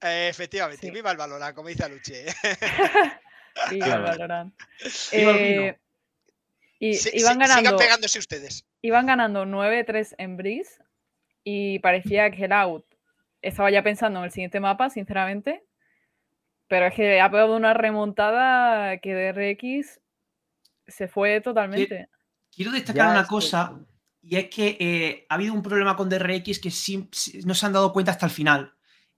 Eh, 0.00 0.28
efectivamente, 0.30 0.86
Sí. 0.86 0.92
viva 0.92 1.10
el 1.10 1.16
Valorant, 1.16 1.54
como 1.54 1.68
dice 1.68 1.84
Aluche. 1.84 2.24
El 3.72 3.80
Valorant. 3.80 4.54
Viva 5.12 5.30
el 5.32 5.38
vino. 5.38 5.62
Eh, 5.62 5.78
y 6.80 6.94
Sí, 6.94 7.10
iban 7.14 7.34
sí, 7.34 7.38
ganando, 7.40 7.60
Sigan 7.70 7.76
pegándose 7.76 8.18
ustedes. 8.18 8.66
iban 8.82 9.06
ganando 9.06 9.44
9-3 9.46 10.14
en 10.18 10.36
Breeze 10.36 10.82
y 11.44 11.78
parecía 11.78 12.30
que 12.32 12.46
el 12.46 12.52
out 12.52 12.84
estaba 13.42 13.70
ya 13.70 13.82
pensando 13.84 14.18
en 14.18 14.24
el 14.24 14.32
siguiente 14.32 14.58
mapa, 14.60 14.90
sinceramente. 14.90 15.64
Pero 16.68 16.86
es 16.86 16.94
que 16.94 17.20
ha 17.20 17.30
pegado 17.30 17.54
una 17.56 17.74
remontada 17.74 18.98
que 18.98 19.14
DRX 19.14 20.00
se 20.86 21.06
fue 21.08 21.40
totalmente. 21.40 22.08
Quiero 22.54 22.72
destacar 22.72 23.06
Ya 23.06 23.10
una 23.12 23.22
que- 23.22 23.28
cosa, 23.28 23.78
y 24.22 24.36
es 24.36 24.48
que 24.48 24.76
eh, 24.80 25.26
ha 25.28 25.34
habido 25.34 25.52
un 25.54 25.62
problema 25.62 25.96
con 25.96 26.08
DRX 26.08 26.58
que 26.60 26.70
si- 26.70 27.08
no 27.44 27.54
se 27.54 27.66
han 27.66 27.72
dado 27.72 27.92
cuenta 27.92 28.12
hasta 28.12 28.26
el 28.26 28.32
final. 28.32 28.72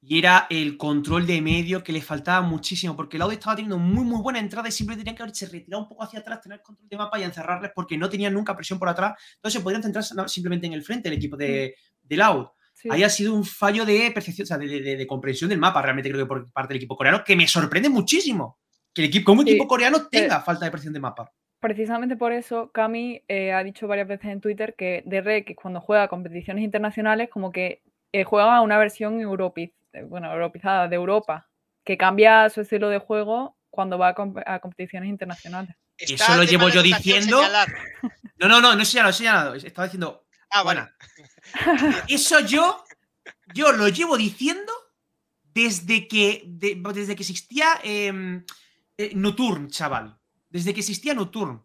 Y 0.04 0.18
era 0.18 0.46
el 0.50 0.76
control 0.76 1.26
de 1.26 1.40
medio 1.40 1.84
que 1.84 1.92
le 1.92 2.02
faltaba 2.02 2.40
muchísimo, 2.44 2.96
porque 2.96 3.16
el 3.16 3.22
audio 3.22 3.34
estaba 3.38 3.54
teniendo 3.54 3.78
muy, 3.78 4.04
muy 4.04 4.20
buena 4.20 4.40
entrada 4.40 4.68
y 4.68 4.72
siempre 4.72 4.96
tenían 4.96 5.14
que 5.14 5.22
haberse 5.22 5.46
retirado 5.46 5.84
un 5.84 5.88
poco 5.88 6.02
hacia 6.02 6.18
atrás, 6.18 6.40
tener 6.40 6.60
control 6.60 6.88
de 6.88 6.96
mapa 6.96 7.20
y 7.20 7.22
encerrarles 7.22 7.70
porque 7.74 7.96
no 7.96 8.08
tenían 8.08 8.34
nunca 8.34 8.56
presión 8.56 8.80
por 8.80 8.88
atrás. 8.88 9.14
Entonces 9.36 9.58
se 9.60 9.62
podrían 9.62 9.82
centrar 9.82 10.04
na- 10.16 10.26
simplemente 10.26 10.66
en 10.66 10.72
el 10.72 10.82
frente, 10.82 11.08
el 11.08 11.14
equipo 11.14 11.36
de, 11.36 11.76
de 12.02 12.16
Loud. 12.16 12.46
Sí. 12.74 12.88
Ahí 12.90 13.04
ha 13.04 13.08
sido 13.08 13.32
un 13.32 13.44
fallo 13.44 13.84
de 13.84 14.10
percepción, 14.12 14.42
o 14.44 14.46
sea, 14.46 14.58
de, 14.58 14.66
de- 14.66 14.96
de 14.96 15.06
comprensión 15.06 15.48
del 15.50 15.60
mapa, 15.60 15.80
realmente 15.80 16.10
creo 16.10 16.24
que 16.24 16.28
por 16.28 16.50
parte 16.50 16.74
del 16.74 16.78
equipo 16.78 16.96
coreano, 16.96 17.22
que 17.24 17.36
me 17.36 17.46
sorprende 17.46 17.88
muchísimo. 17.88 18.58
Que 18.92 19.02
el 19.02 19.08
equipo, 19.08 19.26
como 19.26 19.42
Sí. 19.42 19.50
equipo 19.50 19.68
coreano 19.68 19.98
Eh, 19.98 20.06
tenga 20.10 20.40
falta 20.40 20.64
de 20.64 20.70
percepción 20.72 20.94
de 20.94 21.00
mapa. 21.00 21.30
Precisamente 21.60 22.16
por 22.16 22.32
eso, 22.32 22.72
Cami 22.72 23.22
eh, 23.28 23.52
ha 23.52 23.62
dicho 23.62 23.86
varias 23.86 24.08
veces 24.08 24.26
en 24.32 24.40
Twitter 24.40 24.74
que 24.76 25.04
DRX 25.06 25.54
cuando 25.54 25.80
juega 25.80 26.08
competiciones 26.08 26.64
internacionales 26.64 27.28
como 27.30 27.52
que 27.52 27.82
eh, 28.12 28.24
juega 28.24 28.56
a 28.56 28.62
una 28.62 28.78
versión 28.78 29.20
europiz, 29.20 29.70
bueno, 30.08 30.32
europizada 30.32 30.88
de 30.88 30.96
Europa, 30.96 31.48
que 31.84 31.96
cambia 31.96 32.48
su 32.50 32.60
estilo 32.62 32.88
de 32.88 32.98
juego 32.98 33.56
cuando 33.70 33.98
va 33.98 34.08
a, 34.08 34.14
comp- 34.14 34.42
a 34.46 34.58
competiciones 34.60 35.08
internacionales. 35.08 35.76
Eso 35.98 36.34
lo 36.34 36.40
de 36.42 36.46
llevo 36.46 36.68
yo 36.68 36.82
diciendo. 36.82 37.38
señalar. 37.38 37.68
No, 38.38 38.48
no, 38.48 38.60
no, 38.60 38.74
no 38.74 38.82
he 38.82 38.84
señalado, 38.84 39.10
he 39.12 39.16
señalado. 39.16 39.54
Estaba 39.54 39.86
diciendo, 39.86 40.24
Ah. 40.50 40.62
Buena. 40.64 40.94
Eso 42.08 42.40
yo, 42.40 42.84
yo 43.54 43.72
lo 43.72 43.88
llevo 43.88 44.16
diciendo 44.16 44.72
desde 45.54 46.08
que, 46.08 46.42
de- 46.46 46.80
desde 46.94 47.14
que 47.16 47.22
existía 47.22 47.78
em, 47.82 48.44
eh, 48.98 49.12
Nocturne, 49.14 49.68
chaval. 49.68 50.18
Desde 50.50 50.74
que 50.74 50.80
existía 50.80 51.14
Nocturne. 51.14 51.60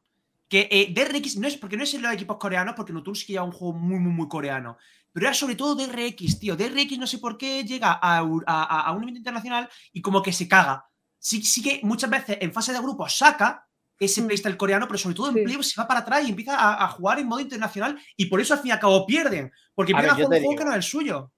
Que 0.48 0.68
eh, 0.72 0.94
DRX 0.94 1.36
no 1.38 1.48
es 1.48 1.58
porque 1.58 1.76
no 1.76 1.84
es 1.84 1.94
en 1.94 2.02
los 2.04 2.14
equipos 2.14 2.38
coreanos, 2.38 2.76
porque 2.76 2.94
Nocturne 2.94 3.20
sí 3.20 3.26
que 3.26 3.34
lleva 3.34 3.44
un 3.46 3.52
juego 3.52 3.74
muy, 3.74 4.00
muy, 4.00 4.12
muy 4.14 4.28
coreano. 4.30 4.78
Pero 5.18 5.30
era 5.30 5.34
sobre 5.34 5.56
todo 5.56 5.74
DRX, 5.74 6.38
tío. 6.40 6.56
DRX 6.56 7.00
no 7.00 7.08
sé 7.08 7.18
por 7.18 7.40
qué 7.40 7.64
llega 7.64 7.92
a, 8.00 8.20
a- 8.20 8.82
a- 8.82 8.92
un 8.92 9.02
evento 9.02 9.18
internacional 9.18 9.68
y 9.92 10.00
como 10.00 10.22
que 10.22 10.32
se 10.32 10.48
caga. 10.48 10.86
Sí, 11.18 11.42
sí 11.42 11.64
que 11.64 11.80
muchas 11.82 12.08
veces 12.12 12.38
en 12.40 12.54
fase 12.54 12.72
de 12.72 12.78
grupo 12.80 13.10
saca 13.10 13.68
ese 14.00 14.22
Mm. 14.22 14.28
playstyle 14.28 14.58
coreano, 14.58 14.86
pero 14.88 15.00
sobre 15.00 15.16
todo 15.16 15.30
en 15.30 15.34
Sí. 15.38 15.42
playoffs 15.44 15.70
se 15.72 15.82
va 15.82 15.88
para 15.88 16.02
atrás 16.02 16.24
y 16.24 16.30
empieza 16.30 16.56
a, 16.56 16.86
a 16.86 16.88
jugar 16.90 17.18
en 17.18 17.28
modo 17.28 17.40
internacional 17.40 18.00
y 18.16 18.28
por 18.28 18.40
eso 18.42 18.54
al 18.54 18.60
fin 18.60 18.70
y 18.70 18.72
al 18.74 18.80
cabo 18.80 19.08
pierden. 19.08 19.52
Porque 19.74 19.92
A 19.94 19.96
ver, 19.96 20.06
empiezan 20.06 20.22
a 20.22 20.26
jugar 20.28 20.38
un 20.40 20.46
juego 20.46 20.52
digo. 20.52 20.60
que 20.60 20.66
no 20.66 20.72
es 20.72 20.78
el 20.78 20.84
suyo. 20.84 21.32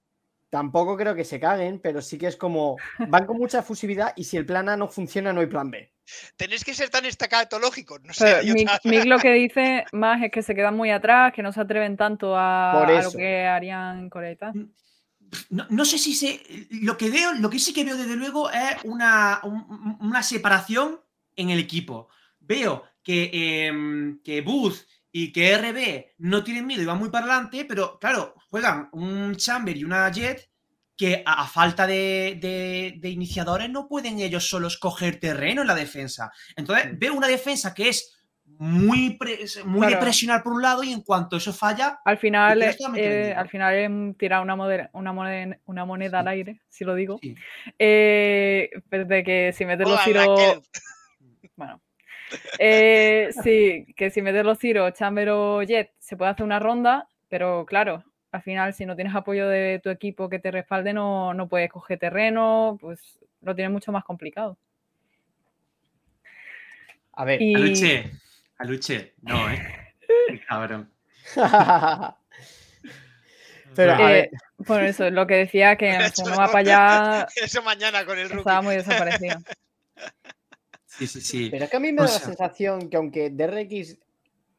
Tampoco 0.50 0.96
creo 0.98 1.14
que 1.14 1.24
se 1.24 1.40
caguen, 1.40 1.80
pero 1.82 2.02
sí 2.02 2.18
que 2.18 2.26
es 2.26 2.36
como. 2.36 2.76
Van 3.22 3.24
con 3.26 3.38
mucha 3.38 3.62
fusividad 3.62 4.12
y 4.14 4.24
si 4.24 4.36
el 4.36 4.44
plan 4.44 4.68
A 4.68 4.76
no 4.76 4.88
funciona, 4.88 5.32
no 5.32 5.40
hay 5.40 5.46
plan 5.46 5.70
B. 5.70 5.90
Tenéis 6.36 6.64
que 6.64 6.74
ser 6.74 6.90
tan 6.90 7.04
escatológicos. 7.06 8.00
No 8.02 8.12
sé, 8.12 8.42
Mick, 8.84 9.04
lo 9.06 9.18
que 9.18 9.32
dice 9.32 9.84
más 9.92 10.22
es 10.22 10.30
que 10.30 10.42
se 10.42 10.54
quedan 10.54 10.76
muy 10.76 10.90
atrás, 10.90 11.32
que 11.32 11.42
no 11.42 11.52
se 11.52 11.60
atreven 11.60 11.96
tanto 11.96 12.34
a, 12.36 12.72
lo 13.04 13.12
que 13.18 13.46
harían 13.46 13.98
en 13.98 14.10
Corea 14.10 14.32
y 14.32 14.36
tal. 14.36 14.68
No, 15.50 15.66
no 15.70 15.84
sé 15.84 15.96
si 15.98 16.14
se. 16.14 16.40
Lo 16.70 16.96
que 16.96 17.08
veo, 17.10 17.32
lo 17.34 17.48
que 17.50 17.58
sí 17.60 17.72
que 17.72 17.84
veo 17.84 17.96
desde 17.96 18.16
luego 18.16 18.50
es 18.50 18.76
una, 18.84 19.40
un- 19.44 19.96
una 20.00 20.22
separación 20.24 21.00
en 21.36 21.50
el 21.50 21.60
equipo. 21.60 22.08
Veo 22.40 22.82
que, 23.02 23.66
em, 23.66 24.20
que 24.24 24.40
Booth 24.40 24.78
y 25.12 25.32
que 25.32 25.52
RB 25.56 26.14
no 26.18 26.42
tienen 26.42 26.66
miedo 26.66 26.82
y 26.82 26.86
van 26.86 26.98
muy 26.98 27.10
para 27.10 27.26
adelante, 27.26 27.64
pero 27.64 27.98
claro, 28.00 28.34
juegan 28.48 28.88
un 28.92 29.36
Chamber 29.36 29.76
y 29.76 29.84
una 29.84 30.10
Jet 30.10 30.49
que 31.00 31.22
a, 31.24 31.44
a 31.44 31.46
falta 31.46 31.86
de, 31.86 32.36
de- 32.38 32.94
de 32.98 33.08
iniciadores 33.08 33.70
no 33.70 33.88
pueden 33.88 34.18
ellos 34.20 34.46
solos 34.48 34.76
coger 34.76 35.18
terreno 35.18 35.62
en 35.62 35.66
la 35.68 35.74
defensa. 35.74 36.30
Entonces 36.54 36.92
Mm. 36.92 36.98
veo 36.98 37.14
una 37.14 37.26
defensa 37.26 37.72
que 37.72 37.88
es 37.88 38.16
muy, 38.58 39.16
pre- 39.16 39.38
muy 39.64 39.86
de 39.88 39.96
presionar 39.96 40.42
por 40.42 40.52
un 40.52 40.60
lado 40.60 40.82
y 40.84 40.92
en 40.92 41.00
cuanto 41.00 41.36
eso 41.38 41.54
falla, 41.54 42.00
Al 42.04 42.18
final, 42.18 42.60
eh, 42.96 43.32
al 43.34 43.48
final 43.48 43.74
es 43.74 44.18
tirar 44.18 44.42
una, 44.42 44.54
mode- 44.56 44.90
una, 44.92 45.12
moneda, 45.14 45.56
una 45.64 45.84
moneda 45.86 46.18
al 46.18 46.26
Sí. 46.26 46.30
aire, 46.32 46.60
si 46.68 46.84
lo 46.84 46.94
digo. 46.94 47.18
Sí. 47.22 47.34
Eh, 47.78 48.68
pero 48.90 49.06
de 49.06 49.24
que 49.24 49.52
si 49.54 49.64
metes 49.64 49.88
los 49.88 50.04
tiros. 50.04 50.60
Bueno. 51.56 51.80
Eh, 52.58 53.30
sí, 53.42 53.86
que 53.96 54.10
si 54.10 54.20
metes 54.20 54.44
los 54.44 54.58
tiros 54.58 54.92
Chamber 54.92 55.30
o 55.30 55.62
Jet 55.62 55.92
se 55.98 56.16
puede 56.18 56.30
hacer 56.32 56.44
una 56.44 56.58
ronda, 56.58 57.08
pero 57.30 57.64
claro, 57.64 58.04
al 58.32 58.42
final 58.42 58.74
si 58.74 58.86
no 58.86 58.94
tienes 58.94 59.14
apoyo 59.14 59.48
de 59.48 59.80
tu 59.82 59.90
equipo 59.90 60.28
que 60.28 60.38
te 60.38 60.50
respalde, 60.50 60.92
no, 60.92 61.34
no 61.34 61.48
puedes 61.48 61.70
coger 61.70 61.98
terreno, 61.98 62.78
pues 62.80 63.18
lo 63.42 63.54
tienes 63.54 63.72
mucho 63.72 63.92
más 63.92 64.04
complicado. 64.04 64.56
A 67.12 67.24
ver. 67.24 67.42
Y 67.42 67.54
Aluche, 67.54 68.10
Aluche, 68.58 69.14
no, 69.22 69.50
¿eh? 69.50 69.58
Cabrón. 70.48 70.90
pero 73.74 73.92
a 73.92 74.10
eh, 74.10 74.12
ver. 74.12 74.30
por 74.66 74.82
eso, 74.82 75.10
lo 75.10 75.26
que 75.26 75.34
decía 75.34 75.76
que 75.76 75.88
en 75.94 76.00
el 76.00 76.06
Eso 76.06 76.16
segundo 76.16 76.40
mejor. 76.40 76.46
mapa 76.46 76.62
ya 76.62 77.26
Eso 77.36 77.62
mañana 77.62 78.04
con 78.06 78.18
el 78.18 78.28
rookie. 78.28 78.40
estaba 78.40 78.62
muy 78.62 78.76
desaparecido. 78.76 79.38
Sí, 80.86 81.06
sí, 81.06 81.20
sí. 81.20 81.48
Pero 81.50 81.64
es 81.64 81.70
que 81.70 81.76
a 81.76 81.80
mí 81.80 81.92
me 81.92 82.02
o 82.02 82.04
da 82.04 82.12
la 82.12 82.18
sensación 82.18 82.90
que 82.90 82.96
aunque 82.96 83.30
DRX 83.30 83.98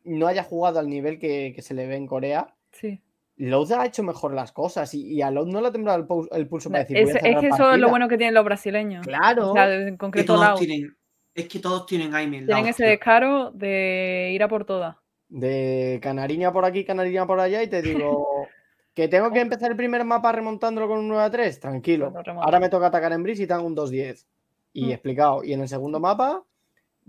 no 0.03 0.27
haya 0.27 0.43
jugado 0.43 0.79
al 0.79 0.89
nivel 0.89 1.19
que, 1.19 1.53
que 1.55 1.61
se 1.61 1.73
le 1.73 1.87
ve 1.87 1.95
en 1.95 2.07
Corea, 2.07 2.53
Sí. 2.71 3.01
Loud 3.49 3.71
ha 3.71 3.85
hecho 3.85 4.03
mejor 4.03 4.33
las 4.33 4.51
cosas 4.51 4.93
y, 4.93 5.13
y 5.13 5.21
a 5.21 5.31
Loud 5.31 5.47
no 5.47 5.61
le 5.61 5.67
ha 5.67 5.71
temblado 5.71 5.97
el, 5.99 6.07
pul- 6.07 6.27
el 6.31 6.47
pulso 6.47 6.69
para 6.69 6.83
decir. 6.83 6.97
Es, 6.97 7.05
"Voy 7.05 7.13
a 7.13 7.17
es 7.33 7.39
que 7.39 7.47
eso 7.47 7.55
es 7.55 7.59
lo 7.59 7.65
partida". 7.67 7.87
bueno 7.89 8.07
que 8.07 8.17
tienen 8.17 8.33
los 8.35 8.45
brasileños. 8.45 9.05
Claro. 9.05 9.51
O 9.51 9.53
sea, 9.53 9.73
en 9.73 9.97
concreto 9.97 10.33
todos 10.35 10.45
Lau. 10.47 10.57
tienen, 10.57 10.95
Es 11.33 11.47
que 11.47 11.59
todos 11.59 11.85
tienen 11.85 12.13
Aimel. 12.13 12.45
Tienen 12.45 12.67
ese 12.67 12.85
descaro 12.85 13.51
de 13.51 14.31
ir 14.33 14.43
a 14.43 14.47
por 14.47 14.65
todas. 14.65 14.95
De 15.29 15.99
canariña 16.03 16.51
por 16.51 16.65
aquí, 16.65 16.83
canariña 16.83 17.25
por 17.25 17.39
allá, 17.39 17.63
y 17.63 17.67
te 17.67 17.81
digo 17.81 18.27
que 18.93 19.07
tengo 19.07 19.31
que 19.31 19.39
empezar 19.39 19.71
el 19.71 19.77
primer 19.77 20.03
mapa 20.03 20.31
remontándolo 20.33 20.87
con 20.89 20.99
un 20.99 21.07
9 21.07 21.23
a 21.23 21.29
3. 21.31 21.59
Tranquilo. 21.59 22.13
Ahora 22.41 22.59
me 22.59 22.69
toca 22.69 22.87
atacar 22.87 23.13
en 23.13 23.23
Breeze 23.23 23.43
y 23.43 23.47
tengo 23.47 23.63
un 23.63 23.75
2-10. 23.75 24.25
Y 24.73 24.85
Mm. 24.87 24.91
explicado. 24.91 25.43
Y 25.43 25.53
en 25.53 25.61
el 25.61 25.67
segundo 25.69 25.99
mapa, 25.99 26.43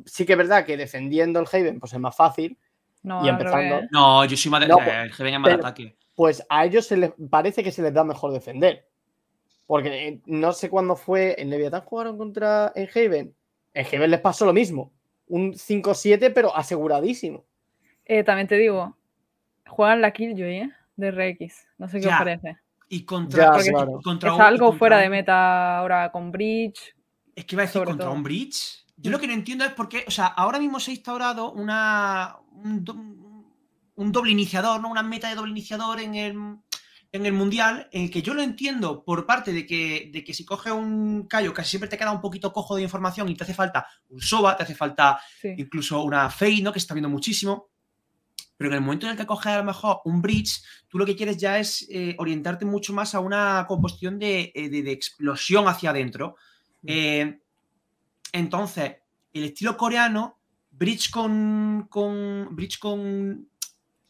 sí 0.07 0.25
que 0.25 0.33
es 0.33 0.39
verdad 0.39 0.65
que 0.65 0.77
defendiendo 0.77 1.41
el 1.41 1.47
Haven, 1.53 1.79
pues 1.81 1.93
es 1.93 1.99
más 2.01 2.17
fácil. 2.17 2.57
No, 3.03 3.25
Y 3.27 3.29
empezando-. 3.29 3.81
No, 3.91 4.25
yo 4.25 4.37
soy 4.37 4.51
más 4.53 4.61
de. 4.61 4.69
No, 4.69 4.79
eh, 4.79 5.03
el 5.03 5.13
Heaven 5.13 5.35
es 5.35 5.41
más 5.41 5.49
de 5.51 5.55
ataque. 5.57 5.97
Pues 6.15 6.45
a 6.49 6.65
ellos 6.65 6.87
se 6.87 6.97
les 6.97 7.13
parece 7.31 7.63
que 7.63 7.73
se 7.73 7.83
les 7.83 7.93
da 7.95 8.05
mejor 8.05 8.33
defender. 8.33 8.87
Porque 9.67 10.09
eh, 10.09 10.21
no 10.27 10.53
sé 10.53 10.69
cuándo 10.69 10.97
fue. 10.97 11.35
¿En 11.39 11.49
Leviatán 11.51 11.83
jugaron 11.83 12.19
contra 12.19 12.73
en 12.75 12.89
Haven? 12.95 13.35
En 13.75 13.87
Haven 13.87 14.11
les 14.11 14.21
pasó 14.21 14.45
lo 14.45 14.53
mismo. 14.53 14.93
Un 15.29 15.53
5-7, 15.55 16.33
pero 16.35 16.55
aseguradísimo. 16.55 17.45
Eh, 18.05 18.23
también 18.25 18.49
te 18.49 18.57
digo, 18.57 18.97
juegan 19.67 20.01
la 20.03 20.11
Killjoy, 20.13 20.57
¿eh? 20.57 20.71
De 20.97 21.11
RX. 21.11 21.67
No 21.79 21.89
sé 21.89 22.01
qué 22.01 22.07
Ya, 22.07 22.13
os 22.15 22.19
parece. 22.19 22.57
Y 22.89 23.05
contra. 23.05 23.57
Ya, 23.59 23.71
claro. 23.71 24.01
contra 24.05 24.35
un- 24.35 24.41
algo 24.43 24.67
contra 24.67 24.79
fuera 24.79 24.99
de 24.99 25.09
meta 25.09 25.79
ahora 25.79 26.11
con 26.13 26.31
Bridge. 26.31 26.95
Es 27.35 27.47
que 27.47 27.55
iba 27.55 27.63
a 27.63 27.67
decir 27.67 27.85
contra 27.85 28.05
todo. 28.07 28.15
un 28.15 28.23
bridge. 28.23 28.85
Yo 28.99 29.11
Mm. 29.11 29.13
lo 29.13 29.19
que 29.21 29.27
no 29.27 29.33
entiendo 29.33 29.65
es 29.65 29.73
por 29.73 29.89
qué, 29.89 30.05
o 30.07 30.11
sea, 30.11 30.27
ahora 30.27 30.59
mismo 30.59 30.79
se 30.79 30.91
ha 30.91 30.95
instaurado 30.95 31.51
una 31.53 32.37
un, 32.63 32.85
un 33.95 34.13
doble 34.13 34.33
iniciador, 34.33 34.81
¿no? 34.81 34.89
Una 34.91 35.03
meta 35.03 35.29
de 35.29 35.35
doble 35.35 35.51
iniciador 35.53 36.01
en 36.01 36.15
el, 36.15 36.35
en 37.13 37.27
el 37.27 37.33
mundial, 37.33 37.89
en 37.93 38.05
el 38.05 38.11
que 38.11 38.23
yo 38.23 38.33
lo 38.35 38.43
entiendo 38.43 39.05
por 39.05 39.27
parte 39.27 39.53
de 39.53 39.67
que, 39.67 40.11
de 40.13 40.25
que 40.25 40.33
si 40.35 40.45
coges 40.45 40.73
un 40.73 41.27
callo 41.29 41.53
casi 41.53 41.71
siempre 41.71 41.89
te 41.89 41.99
queda 41.99 42.11
un 42.13 42.21
poquito 42.21 42.53
cojo 42.53 42.75
de 42.77 42.83
información 42.83 43.29
y 43.29 43.35
te 43.35 43.45
hace 43.45 43.55
falta 43.55 43.87
un 44.09 44.21
soba, 44.21 44.57
te 44.57 44.63
hace 44.63 44.75
falta 44.75 45.21
Sí. 45.41 45.55
incluso 45.59 46.03
una 46.03 46.31
Fade, 46.31 46.63
¿no? 46.63 46.73
Que 46.73 46.81
se 46.81 46.85
está 46.85 46.95
viendo 46.95 47.11
muchísimo. 47.11 47.69
Pero 48.57 48.71
en 48.71 48.77
el 48.77 48.81
momento 48.83 49.07
en 49.07 49.13
el 49.13 49.19
que 49.19 49.27
coges 49.27 49.47
a 49.53 49.59
lo 49.59 49.65
mejor 49.65 50.01
un 50.05 50.23
bridge, 50.23 50.63
tú 50.89 50.97
lo 50.99 51.05
que 51.05 51.17
quieres 51.17 51.37
ya 51.37 51.59
es 51.59 51.87
eh, 51.91 52.15
orientarte 52.19 52.65
mucho 52.65 52.93
más 52.93 53.15
a 53.15 53.21
una 53.21 53.65
composición 53.67 54.19
de, 54.21 54.53
eh, 54.55 54.69
de- 54.69 54.83
de 54.83 54.93
explosión 54.93 55.67
hacia 55.67 55.91
adentro. 55.91 56.37
Eh, 56.87 57.41
entonces, 58.33 58.97
el 59.33 59.45
estilo 59.45 59.77
coreano, 59.77 60.39
bridge 60.71 61.11
con, 61.11 61.87
con. 61.91 62.49
Bridge 62.55 62.79
con. 62.79 63.49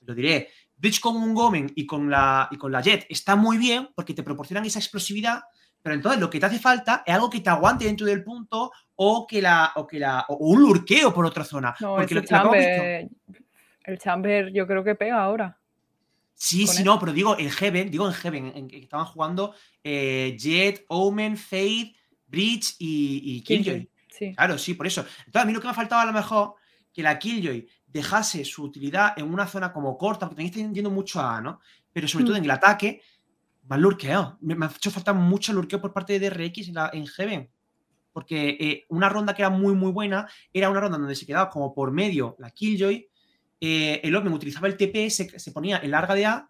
Lo 0.05 0.15
diré. 0.15 0.49
Bridge 0.77 1.01
con 1.01 1.17
un 1.17 1.35
Gomen 1.35 1.71
y 1.77 1.87
con, 1.87 2.11
la, 2.11 2.49
y 2.51 2.57
con 2.57 2.73
la 2.73 2.81
Jet 2.81 3.07
está 3.09 3.37
muy 3.37 3.57
bien 3.57 3.89
porque 3.95 4.15
te 4.15 4.23
proporcionan 4.23 4.65
esa 4.65 4.81
explosividad. 4.81 5.43
Pero 5.81 5.95
entonces 5.95 6.21
lo 6.21 6.31
que 6.31 6.39
te 6.39 6.47
hace 6.47 6.59
falta 6.59 7.03
es 7.05 7.15
algo 7.15 7.31
que 7.31 7.41
te 7.41 7.51
aguante 7.51 7.85
dentro 7.85 8.07
del 8.07 8.23
punto 8.23 8.73
o 8.97 9.27
que 9.27 9.43
la. 9.43 9.73
o 9.77 9.87
que 9.87 9.99
la. 9.99 10.25
o 10.29 10.37
un 10.37 10.61
lurqueo 10.61 11.13
por 11.13 11.25
otra 11.25 11.45
zona. 11.45 11.75
No, 11.81 11.97
porque 11.97 12.15
lo, 12.15 12.23
chamber, 12.23 13.09
el 13.85 13.99
chamber 13.99 14.53
yo 14.53 14.67
creo 14.67 14.85
que 14.85 14.95
pega 14.95 15.23
ahora. 15.23 15.59
Sí, 16.35 16.67
sí, 16.67 16.83
no, 16.83 16.99
pero 16.99 17.13
digo 17.13 17.39
en 17.39 17.51
Heaven, 17.51 17.91
digo 17.91 18.07
en 18.09 18.15
Heaven, 18.15 18.53
en 18.57 18.69
que 18.69 18.79
estaban 18.79 19.07
jugando 19.07 19.55
eh, 19.85 20.37
Jet, 20.37 20.85
Omen, 20.89 21.37
Fade, 21.37 21.95
Bridge 22.27 22.75
y, 22.81 23.37
y 23.37 23.43
Killjoy. 23.43 23.89
Sí. 24.09 24.35
Claro, 24.35 24.59
sí, 24.59 24.75
por 24.75 24.89
eso. 24.89 25.07
Entonces, 25.27 25.43
a 25.43 25.45
mí 25.45 25.53
lo 25.53 25.61
que 25.61 25.69
me 25.69 25.71
ha 25.71 25.75
faltado 25.75 26.01
a 26.01 26.07
lo 26.07 26.13
mejor 26.13 26.55
que 26.93 27.03
la 27.03 27.19
Killjoy 27.19 27.69
dejase 27.93 28.45
su 28.45 28.63
utilidad 28.65 29.13
en 29.17 29.33
una 29.33 29.47
zona 29.47 29.73
como 29.73 29.97
corta, 29.99 30.27
porque 30.27 30.43
también 30.43 30.67
está 30.67 30.75
yendo 30.75 30.91
mucho 30.91 31.21
a 31.21 31.37
A, 31.37 31.41
¿no? 31.41 31.61
Pero 31.93 32.09
sobre 32.09 32.25
Mm. 32.25 32.27
todo 32.27 32.37
en 32.37 32.45
el 32.45 32.51
ataque, 32.51 33.03
más 33.69 33.79
lurqueo. 33.79 34.39
Me, 34.41 34.55
me 34.55 34.67
ha 34.67 34.71
hecho 34.71 34.91
falta 34.91 35.13
mucho 35.13 35.53
lurqueo 35.53 35.81
por 35.81 35.93
parte 35.93 36.19
de 36.19 36.31
DRX 36.31 36.69
en, 36.69 36.75
la- 36.75 36.91
en 36.93 37.07
Heaven. 37.07 37.51
Porque 38.13 38.57
eh, 38.61 38.85
una 38.91 39.09
ronda 39.09 39.35
que 39.35 39.43
era 39.43 39.51
muy, 39.51 39.75
muy 39.75 39.91
buena 39.91 40.27
era 40.53 40.69
una 40.69 40.81
ronda 40.81 40.99
donde 40.99 41.15
se 41.15 41.25
quedaba 41.27 41.49
como 41.49 41.73
por 41.75 41.91
medio 41.93 42.37
la 42.39 42.51
Killjoy. 42.51 43.09
eh, 43.65 44.01
el 44.03 44.17
Omen 44.17 44.33
utilizaba 44.33 44.67
el 44.67 44.77
TP, 44.77 45.09
se, 45.09 45.39
se 45.39 45.53
ponía 45.53 45.79
en 45.79 45.91
larga 45.93 46.15
de 46.15 46.27
A. 46.27 46.49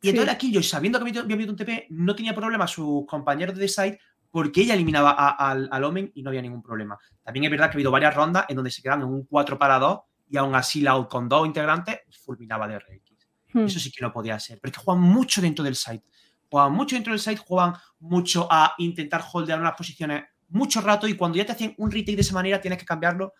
Y 0.00 0.08
entonces 0.08 0.32
la 0.32 0.38
Killjoy, 0.38 0.62
sabiendo 0.62 0.98
que 0.98 1.08
había 1.08 1.20
había 1.22 1.34
habido 1.36 1.50
un 1.50 1.56
TP, 1.56 1.86
no 1.90 2.14
tenía 2.16 2.34
problema 2.34 2.64
a 2.64 2.68
sus 2.68 3.04
compañeros 3.06 3.56
de 3.56 3.68
Side 3.68 3.98
porque 4.30 4.62
ella 4.62 4.74
eliminaba 4.74 5.10
a- 5.10 5.50
al, 5.50 5.68
al 5.70 5.84
Omen 5.84 6.10
y 6.14 6.22
no 6.22 6.30
había 6.30 6.42
ningún 6.42 6.62
problema. 6.62 6.98
También 7.22 7.44
es 7.44 7.50
verdad 7.50 7.66
que 7.66 7.72
ha 7.72 7.76
habido 7.76 7.90
varias 7.90 8.14
rondas 8.14 8.46
en 8.48 8.56
donde 8.56 8.70
se 8.70 8.82
quedan 8.82 9.02
en 9.02 9.08
un 9.08 9.24
4 9.26 9.58
para 9.58 9.78
2 9.78 10.00
y 10.34 10.36
aún 10.36 10.54
así 10.56 10.80
Loud 10.80 11.06
con 11.06 11.28
dos 11.28 11.46
integrantes 11.46 12.00
fulminaba 12.24 12.66
de 12.66 12.78
RX. 12.78 13.12
Hmm. 13.52 13.66
Eso 13.66 13.78
sí 13.78 13.92
que 13.92 14.02
no 14.02 14.12
podía 14.12 14.38
ser. 14.40 14.58
Pero 14.60 14.72
es 14.72 14.76
que 14.78 14.84
juegan 14.84 15.02
mucho 15.04 15.40
dentro 15.40 15.64
del 15.64 15.76
site. 15.76 16.04
Juegan 16.50 16.72
mucho 16.72 16.96
dentro 16.96 17.12
del 17.12 17.20
site, 17.20 17.36
juegan 17.46 17.74
mucho 18.00 18.48
a 18.50 18.74
intentar 18.78 19.22
holdear 19.32 19.60
unas 19.60 19.74
posiciones 19.76 20.24
mucho 20.48 20.80
rato 20.80 21.06
y 21.06 21.16
cuando 21.16 21.38
ya 21.38 21.46
te 21.46 21.52
hacen 21.52 21.74
un 21.78 21.90
retake 21.90 22.16
de 22.16 22.22
esa 22.22 22.34
manera 22.34 22.60
tienes 22.60 22.78
que 22.80 22.84
cambiarlo 22.84 23.32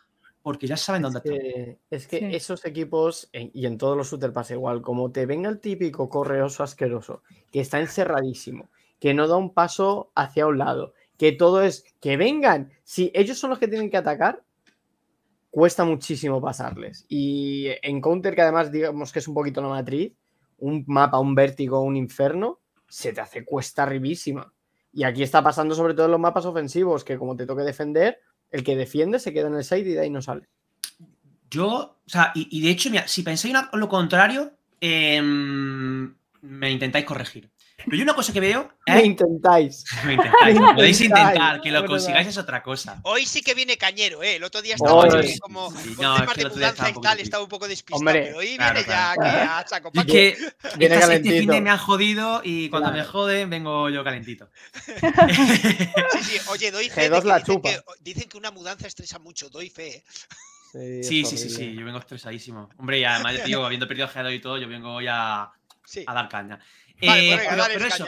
porque 0.42 0.66
ya 0.66 0.76
saben 0.76 1.02
dónde 1.02 1.18
Es 1.20 1.24
están. 1.24 1.40
que, 1.40 1.78
es 1.90 2.06
que 2.06 2.18
Sí. 2.18 2.24
esos 2.36 2.64
equipos, 2.66 3.28
y 3.32 3.66
en 3.66 3.78
todos 3.78 3.96
los 3.96 4.10
shooters 4.10 4.32
pasa 4.34 4.52
igual, 4.54 4.82
como 4.82 5.10
te 5.10 5.26
venga 5.26 5.48
el 5.48 5.58
típico 5.58 6.08
correoso 6.08 6.62
asqueroso, 6.62 7.22
que 7.50 7.60
está 7.60 7.80
encerradísimo, 7.80 8.68
que 9.00 9.14
no 9.14 9.26
da 9.26 9.36
un 9.36 9.52
paso 9.54 10.12
hacia 10.14 10.46
un 10.46 10.58
lado, 10.58 10.92
que 11.16 11.32
todo 11.32 11.62
es 11.62 11.84
que 12.00 12.16
vengan. 12.18 12.70
Si 12.84 13.10
ellos 13.14 13.38
son 13.38 13.50
los 13.50 13.58
que 13.58 13.68
tienen 13.68 13.90
que 13.90 13.96
atacar, 13.96 14.43
cuesta 15.54 15.84
muchísimo 15.84 16.40
pasarles. 16.40 17.06
Y 17.08 17.68
en 17.80 18.00
Counter, 18.00 18.34
que 18.34 18.42
además 18.42 18.72
digamos 18.72 19.12
que 19.12 19.20
es 19.20 19.28
un 19.28 19.34
poquito 19.34 19.62
la 19.62 19.68
matriz, 19.68 20.12
un 20.58 20.82
mapa, 20.88 21.20
un 21.20 21.36
vértigo, 21.36 21.80
un 21.80 21.96
inferno, 21.96 22.58
se 22.88 23.12
te 23.12 23.20
hace 23.20 23.44
cuesta 23.44 23.84
arribísima. 23.84 24.52
Y 24.92 25.04
aquí 25.04 25.22
está 25.22 25.44
pasando 25.44 25.76
sobre 25.76 25.94
todo 25.94 26.06
en 26.06 26.12
los 26.12 26.20
mapas 26.20 26.44
ofensivos, 26.44 27.04
que 27.04 27.16
como 27.16 27.36
te 27.36 27.46
toque 27.46 27.62
defender, 27.62 28.18
el 28.50 28.64
que 28.64 28.74
defiende 28.74 29.20
se 29.20 29.32
queda 29.32 29.46
en 29.46 29.54
el 29.54 29.62
side 29.62 29.88
y 29.88 29.94
de 29.94 30.00
ahí 30.00 30.10
no 30.10 30.22
sale. 30.22 30.48
Yo, 31.48 31.68
o 32.04 32.10
sea, 32.10 32.32
y, 32.34 32.60
de 32.60 32.70
hecho, 32.70 32.90
mira, 32.90 33.06
si 33.06 33.22
pensáis 33.22 33.54
lo 33.74 33.88
contrario, 33.88 34.54
em, 34.80 36.16
me 36.42 36.70
intentáis 36.72 37.04
corregir. 37.04 37.48
Pero 37.76 37.96
yo 37.96 38.02
una 38.04 38.14
cosa 38.14 38.32
que 38.32 38.40
veo 38.40 38.72
Me 38.86 39.00
es... 39.00 39.04
intentáis. 39.04 39.84
Me 40.04 40.14
intentáis, 40.14 40.60
Me 40.60 40.74
podéis 40.74 41.00
intentáis. 41.00 41.26
intentar, 41.34 41.60
que 41.60 41.70
lo 41.72 41.84
consigáis 41.86 42.28
es 42.28 42.38
otra 42.38 42.62
cosa. 42.62 43.00
Hoy 43.02 43.26
sí 43.26 43.42
que 43.42 43.52
viene 43.54 43.76
cañero, 43.76 44.22
¿eh? 44.22 44.36
El 44.36 44.44
otro 44.44 44.62
día 44.62 44.76
estaba 44.76 45.02
como 45.40 45.70
Sí, 45.72 45.94
con 45.94 46.04
no, 46.04 46.14
es 46.14 46.20
temas 46.20 46.34
que 46.36 46.44
de 46.44 46.50
mudanza 46.50 46.88
estaba 46.88 46.90
y 46.90 47.00
tal, 47.02 47.20
estaba 47.20 47.42
un 47.42 47.48
poco 47.48 47.66
despistado, 47.68 47.98
Hombre, 47.98 48.22
pero 48.26 48.38
hoy 48.38 48.56
claro, 48.56 48.72
viene 48.74 48.86
claro. 48.86 49.20
ya 49.22 49.30
que 49.30 49.36
a 49.38 49.66
saco 49.68 49.90
Y 49.92 50.04
que 50.06 50.36
Viene 50.78 50.94
estas- 50.94 51.10
este 51.10 51.22
fin 51.22 51.40
de 51.40 51.46
calentito. 51.46 51.60
me 51.62 51.70
han 51.70 51.78
jodido 51.78 52.40
y 52.44 52.68
cuando 52.70 52.90
Claro. 52.90 53.04
me 53.04 53.10
joden 53.10 53.50
vengo 53.50 53.90
yo 53.90 54.04
calentito. 54.04 54.48
Sí, 56.12 56.22
sí, 56.22 56.38
oye, 56.48 56.70
doy 56.70 56.88
fe 56.88 57.08
de 57.10 57.16
G2 57.16 57.22
que 57.22 57.28
la 57.28 57.38
dicen, 57.38 57.54
chupa. 57.56 57.68
que, 57.70 57.80
dicen 58.00 58.28
que 58.28 58.36
una 58.38 58.50
mudanza 58.50 58.86
estresa 58.86 59.18
mucho, 59.18 59.48
doy 59.50 59.68
fe. 59.68 60.04
¿eh? 60.74 61.00
Sí, 61.02 61.24
sí, 61.24 61.36
sí, 61.36 61.50
sí, 61.50 61.74
yo 61.74 61.84
vengo 61.84 61.98
estresadísimo. 61.98 62.68
Hombre, 62.78 62.98
y 63.00 63.04
además, 63.04 63.44
digo, 63.44 63.64
habiendo 63.64 63.86
perdido 63.88 64.08
G2 64.08 64.34
y 64.34 64.40
todo, 64.40 64.58
yo 64.58 64.68
vengo 64.68 65.00
ya 65.00 65.50
Sí. 65.86 66.02
a 66.06 66.14
dar 66.14 66.28
caña. 66.30 66.58
Vale, 67.06 67.34
Eh, 67.34 67.40
pero- 67.50 67.64
pero 67.72 67.86
eso, 67.86 68.06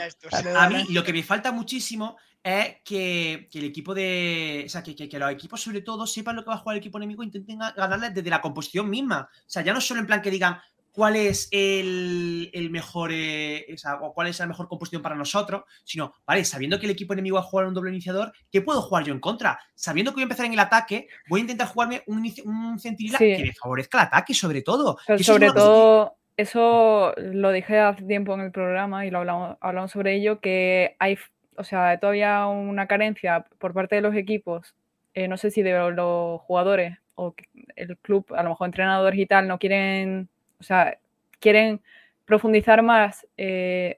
a 0.57 0.69
mí 0.69 0.85
lo 0.89 1.03
que 1.03 1.13
me 1.13 1.23
falta 1.23 1.51
muchísimo 1.51 2.17
es 2.43 2.77
que, 2.83 3.47
que 3.51 3.59
el 3.59 3.65
equipo 3.65 3.93
de. 3.93 4.63
O 4.65 4.69
sea, 4.69 4.81
que, 4.83 4.95
que- 4.95 5.09
que 5.09 5.19
los 5.19 5.31
equipos, 5.31 5.61
sobre 5.61 5.81
todo, 5.81 6.07
sepan 6.07 6.35
lo 6.35 6.43
que 6.43 6.49
va 6.49 6.55
a 6.55 6.59
jugar 6.59 6.75
el 6.77 6.79
equipo 6.79 6.97
enemigo 6.97 7.21
e 7.23 7.25
intenten 7.25 7.59
ga- 7.59 7.75
ganarles 7.75 8.13
desde 8.13 8.29
la 8.29 8.39
composición 8.41 8.89
misma. 8.89 9.29
O 9.31 9.43
sea, 9.49 9.63
ya 9.63 9.73
no 9.73 9.81
solo 9.81 9.99
en 9.99 10.07
plan 10.07 10.21
que 10.21 10.31
digan 10.31 10.57
cuál 10.93 11.15
es 11.15 11.47
el, 11.51 12.49
el 12.53 12.69
mejor. 12.71 13.11
eh, 13.13 13.65
o, 13.73 13.77
sea, 13.77 13.95
o 13.95 14.13
cuál 14.13 14.27
es 14.27 14.39
la 14.39 14.47
mejor 14.47 14.67
composición 14.67 15.01
para 15.01 15.15
nosotros, 15.15 15.63
sino, 15.83 16.13
vale, 16.25 16.43
sabiendo 16.45 16.79
que 16.79 16.85
el 16.85 16.91
equipo 16.91 17.13
enemigo 17.13 17.35
va 17.35 17.41
a 17.41 17.45
jugar 17.45 17.67
un 17.67 17.73
doble 17.73 17.91
iniciador, 17.91 18.31
¿qué 18.51 18.61
puedo 18.61 18.81
jugar 18.81 19.03
yo 19.03 19.13
en 19.13 19.19
contra? 19.19 19.59
Sabiendo 19.75 20.11
que 20.11 20.15
voy 20.15 20.21
a 20.23 20.23
empezar 20.23 20.45
en 20.47 20.53
el 20.53 20.59
ataque, 20.59 21.07
voy 21.29 21.41
a 21.41 21.41
intentar 21.41 21.67
jugarme 21.67 22.03
un, 22.07 22.33
un 22.45 22.79
centinela 22.79 23.17
Sí. 23.19 23.25
que 23.37 23.43
me 23.43 23.53
favorezca 23.53 23.99
el 23.99 24.07
ataque, 24.07 24.33
sobre 24.33 24.61
todo. 24.63 24.97
Pero 25.05 25.17
Que 25.17 25.23
sobre 25.23 25.51
todo, 25.51 26.16
eso 26.37 27.13
lo 27.17 27.51
dije 27.51 27.79
hace 27.79 28.03
tiempo 28.03 28.35
en 28.35 28.41
el 28.41 28.51
programa 28.51 29.05
y 29.05 29.11
lo 29.11 29.19
hablamos, 29.19 29.57
hablamos 29.59 29.91
sobre 29.91 30.15
ello, 30.15 30.39
que 30.39 30.95
hay, 30.99 31.17
o 31.57 31.63
sea, 31.63 31.99
todavía 31.99 32.45
una 32.47 32.87
carencia 32.87 33.45
por 33.57 33.73
parte 33.73 33.95
de 33.95 34.01
los 34.01 34.15
equipos, 34.15 34.75
eh, 35.15 35.27
no 35.27 35.37
sé 35.37 35.49
si 35.51 35.63
de 35.63 35.73
los 35.91 36.41
jugadores 36.41 36.97
o 37.15 37.33
el 37.75 37.97
club, 37.97 38.27
a 38.35 38.43
lo 38.43 38.49
mejor 38.49 38.67
entrenadores 38.67 39.19
y 39.19 39.25
tal, 39.25 39.47
no 39.47 39.57
quieren, 39.57 40.29
o 40.59 40.63
sea, 40.63 40.99
quieren 41.39 41.81
profundizar 42.25 42.83
más, 42.83 43.27
eh, 43.37 43.97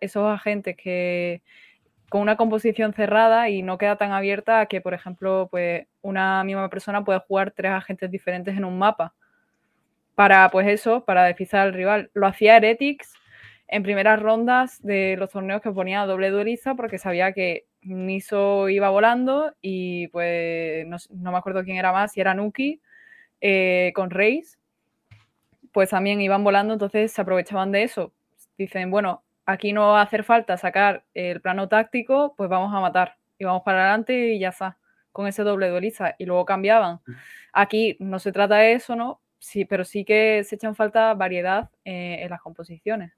esos 0.00 0.28
agentes 0.32 0.76
que 0.76 1.42
con 2.08 2.20
una 2.20 2.36
composición 2.36 2.92
cerrada 2.92 3.48
y 3.50 3.62
no 3.62 3.78
queda 3.78 3.96
tan 3.96 4.12
abierta 4.12 4.66
que, 4.66 4.80
por 4.80 4.94
ejemplo, 4.94 5.48
pues 5.50 5.86
una 6.02 6.44
misma 6.44 6.68
persona 6.70 7.04
pueda 7.04 7.20
jugar 7.20 7.50
tres 7.50 7.72
agentes 7.72 8.10
diferentes 8.10 8.56
en 8.56 8.64
un 8.64 8.78
mapa 8.78 9.14
para, 10.16 10.50
pues 10.50 10.66
eso, 10.66 11.04
para 11.04 11.24
despistar 11.26 11.60
al 11.60 11.74
rival. 11.74 12.10
Lo 12.14 12.26
hacía 12.26 12.56
Heretics 12.56 13.14
en 13.68 13.82
primeras 13.84 14.20
rondas 14.20 14.82
de 14.82 15.16
los 15.18 15.30
torneos 15.30 15.62
que 15.62 15.70
ponía 15.70 16.06
doble 16.06 16.30
dueliza 16.30 16.74
porque 16.74 16.98
sabía 16.98 17.32
que 17.32 17.66
Niso 17.82 18.68
iba 18.68 18.88
volando 18.90 19.54
y 19.60 20.08
pues 20.08 20.86
no 21.10 21.30
me 21.32 21.38
acuerdo 21.38 21.62
quién 21.64 21.76
era 21.76 21.92
más, 21.92 22.12
si 22.12 22.20
era 22.20 22.34
Nuki 22.34 22.80
eh, 23.40 23.92
con 23.94 24.10
Reis, 24.10 24.58
pues 25.72 25.90
también 25.90 26.20
iban 26.20 26.42
volando, 26.42 26.72
entonces 26.72 27.12
se 27.12 27.20
aprovechaban 27.20 27.70
de 27.70 27.82
eso. 27.82 28.12
Dicen, 28.56 28.90
bueno, 28.90 29.22
aquí 29.44 29.72
no 29.74 29.88
va 29.88 30.00
a 30.00 30.04
hacer 30.04 30.24
falta 30.24 30.56
sacar 30.56 31.04
el 31.14 31.42
plano 31.42 31.68
táctico, 31.68 32.34
pues 32.36 32.48
vamos 32.48 32.74
a 32.74 32.80
matar 32.80 33.16
y 33.38 33.44
vamos 33.44 33.62
para 33.64 33.82
adelante 33.82 34.32
y 34.32 34.38
ya 34.38 34.48
está. 34.48 34.78
con 35.12 35.26
ese 35.26 35.42
doble 35.42 35.68
duelista 35.68 36.14
y 36.18 36.24
luego 36.26 36.44
cambiaban. 36.46 37.00
Mm. 37.06 37.12
Aquí 37.52 37.96
no 38.00 38.18
se 38.18 38.32
trata 38.32 38.56
de 38.56 38.74
eso, 38.74 38.96
¿no? 38.96 39.20
Sí, 39.38 39.64
pero 39.64 39.84
sí 39.84 40.04
que 40.04 40.42
se 40.44 40.54
echan 40.56 40.74
falta 40.74 41.12
variedad 41.14 41.70
eh, 41.84 42.18
en 42.22 42.30
las 42.30 42.40
composiciones. 42.40 43.12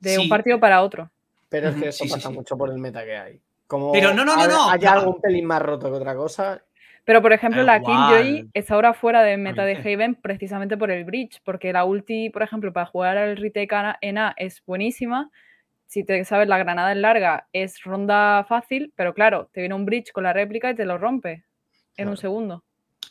De 0.00 0.18
un 0.18 0.28
partido 0.28 0.60
para 0.60 0.82
otro. 0.82 1.10
Pero 1.48 1.68
es 1.70 1.76
que 1.76 1.88
eso 1.88 2.04
sí, 2.04 2.10
pasa 2.10 2.28
sí. 2.28 2.34
mucho 2.34 2.56
por 2.56 2.70
el 2.70 2.78
meta 2.78 3.04
que 3.04 3.16
hay. 3.16 3.40
Como 3.66 3.92
Pero 3.92 4.12
no, 4.14 4.24
no, 4.24 4.36
no, 4.36 4.42
hay- 4.42 4.48
no, 4.48 4.70
haya 4.70 4.94
no. 4.94 5.00
algún 5.00 5.20
pelín 5.20 5.44
más 5.46 5.62
roto 5.62 5.90
que 5.90 5.96
otra 5.96 6.14
cosa. 6.14 6.62
Pero, 7.04 7.22
por 7.22 7.32
ejemplo, 7.32 7.62
la 7.62 7.80
Killjoy 7.80 8.28
igual. 8.28 8.50
está 8.52 8.74
ahora 8.74 8.92
fuera 8.92 9.22
de 9.22 9.38
meta 9.38 9.64
de. 9.64 9.76
Haven 9.76 10.14
precisamente 10.14 10.76
por 10.76 10.90
el 10.90 11.04
bridge, 11.04 11.40
porque 11.42 11.72
la 11.72 11.84
ulti, 11.86 12.28
por 12.28 12.42
ejemplo, 12.42 12.70
para 12.72 12.84
jugar 12.84 13.16
al 13.16 13.36
retake 13.38 13.96
en 14.02 14.18
A 14.18 14.34
es 14.36 14.62
buenísima. 14.66 15.30
Si 15.86 16.04
te 16.04 16.22
sabes, 16.26 16.48
la 16.48 16.58
granada 16.58 16.92
en 16.92 17.00
larga 17.00 17.46
es 17.54 17.82
ronda 17.82 18.44
fácil, 18.46 18.92
pero 18.94 19.14
claro, 19.14 19.48
te 19.52 19.60
viene 19.60 19.74
un 19.74 19.86
bridge 19.86 20.12
con 20.12 20.24
la 20.24 20.34
réplica 20.34 20.70
y 20.70 20.74
te 20.74 20.84
lo 20.84 20.98
rompe 20.98 21.44
en 21.96 22.08
un 22.08 22.14
Claro. 22.16 22.62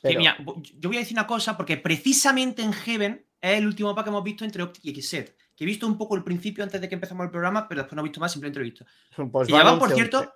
Que 0.02 0.18
mira, 0.18 0.38
yo 0.80 0.90
voy 0.90 0.98
a 0.98 1.00
decir 1.00 1.16
una 1.16 1.28
cosa, 1.28 1.56
porque 1.58 1.78
precisamente 1.78 2.62
en 2.62 2.74
Heaven 2.74 3.26
es 3.42 3.58
el 3.60 3.68
último 3.68 3.90
mapa 3.90 4.04
que 4.04 4.10
hemos 4.10 4.24
visto 4.24 4.44
entre 4.46 4.64
Optic 4.64 4.86
y 4.86 5.02
Xset. 5.02 5.36
Que 5.56 5.64
he 5.64 5.68
visto 5.68 5.88
un 5.88 5.98
poco 5.98 6.16
el 6.16 6.24
principio 6.24 6.64
antes 6.64 6.80
de 6.80 6.88
que 6.88 6.96
empezamos 6.96 7.24
el 7.26 7.32
programa, 7.32 7.68
pero 7.68 7.82
después 7.82 7.96
no 7.96 8.02
he 8.02 8.04
visto 8.04 8.20
más, 8.20 8.32
simplemente 8.32 8.60
lo 8.60 8.66
he 8.66 8.70
visto. 8.70 8.86
pues 9.32 9.50
Y 9.50 9.52
va 9.52 9.58
llevaban, 9.60 9.80
por 9.80 9.90
11-11. 9.90 9.96
cierto. 9.96 10.34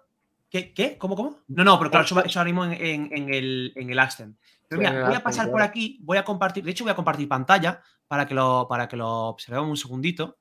¿Qué? 0.49 0.74
¿Qué? 0.74 0.97
¿Cómo, 0.97 1.16
cómo? 1.16 1.39
No, 1.47 1.64
no, 1.64 1.78
pero 1.80 1.89
claro, 1.91 2.05
eso, 2.05 2.24
eso 2.26 2.39
ahora 2.39 2.51
mismo 2.51 2.66
en, 2.66 2.74
en- 2.74 3.09
en 3.14 3.34
el, 3.34 3.72
en 3.76 3.89
el 3.89 3.99
Accent. 3.99 4.36
Pero 4.68 4.80
mira, 4.82 5.05
voy 5.07 5.16
a 5.16 5.24
pasar 5.24 5.49
por 5.51 5.62
aquí, 5.62 5.99
voy 6.01 6.18
a 6.18 6.24
compartir, 6.26 6.64
de 6.64 6.72
hecho 6.72 6.84
voy 6.84 6.91
a 6.91 6.95
compartir 6.95 7.28
pantalla 7.28 7.82
para 8.07 8.26
que 8.26 8.34
lo, 8.34 8.68
para 8.70 8.88
que 8.88 8.95
lo 8.97 9.09
observemos 9.30 9.70
un 9.70 9.78
segundito. 9.78 10.38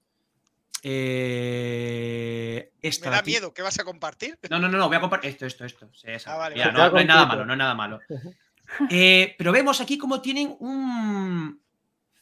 Eh, 0.83 2.73
esta 2.83 3.07
Me 3.07 3.11
da 3.13 3.19
aquí. 3.21 3.31
miedo. 3.33 3.53
¿Qué 3.55 3.63
vas 3.63 3.79
a 3.79 3.85
compartir? 3.85 4.39
No, 4.51 4.59
no, 4.59 4.69
no, 4.69 4.79
no, 4.79 4.89
voy 4.89 4.97
a 4.97 5.01
compartir 5.01 5.31
esto, 5.31 5.47
esto, 5.47 5.65
esto. 5.65 5.89
Sí. 5.93 6.09
Ah, 6.27 6.37
vale, 6.37 6.55
Mira, 6.57 6.69
vale. 6.73 6.79
no, 6.79 6.91
no 6.91 6.99
es 7.01 7.07
nada 7.07 7.27
malo, 7.27 7.45
no 7.45 7.53
es 7.53 7.59
nada 7.59 7.75
malo. 7.75 8.01
Eh, 8.91 9.35
pero 9.39 9.53
vemos 9.53 9.81
aquí 9.81 9.99
como 9.99 10.21
tienen 10.21 10.55
un 10.61 11.61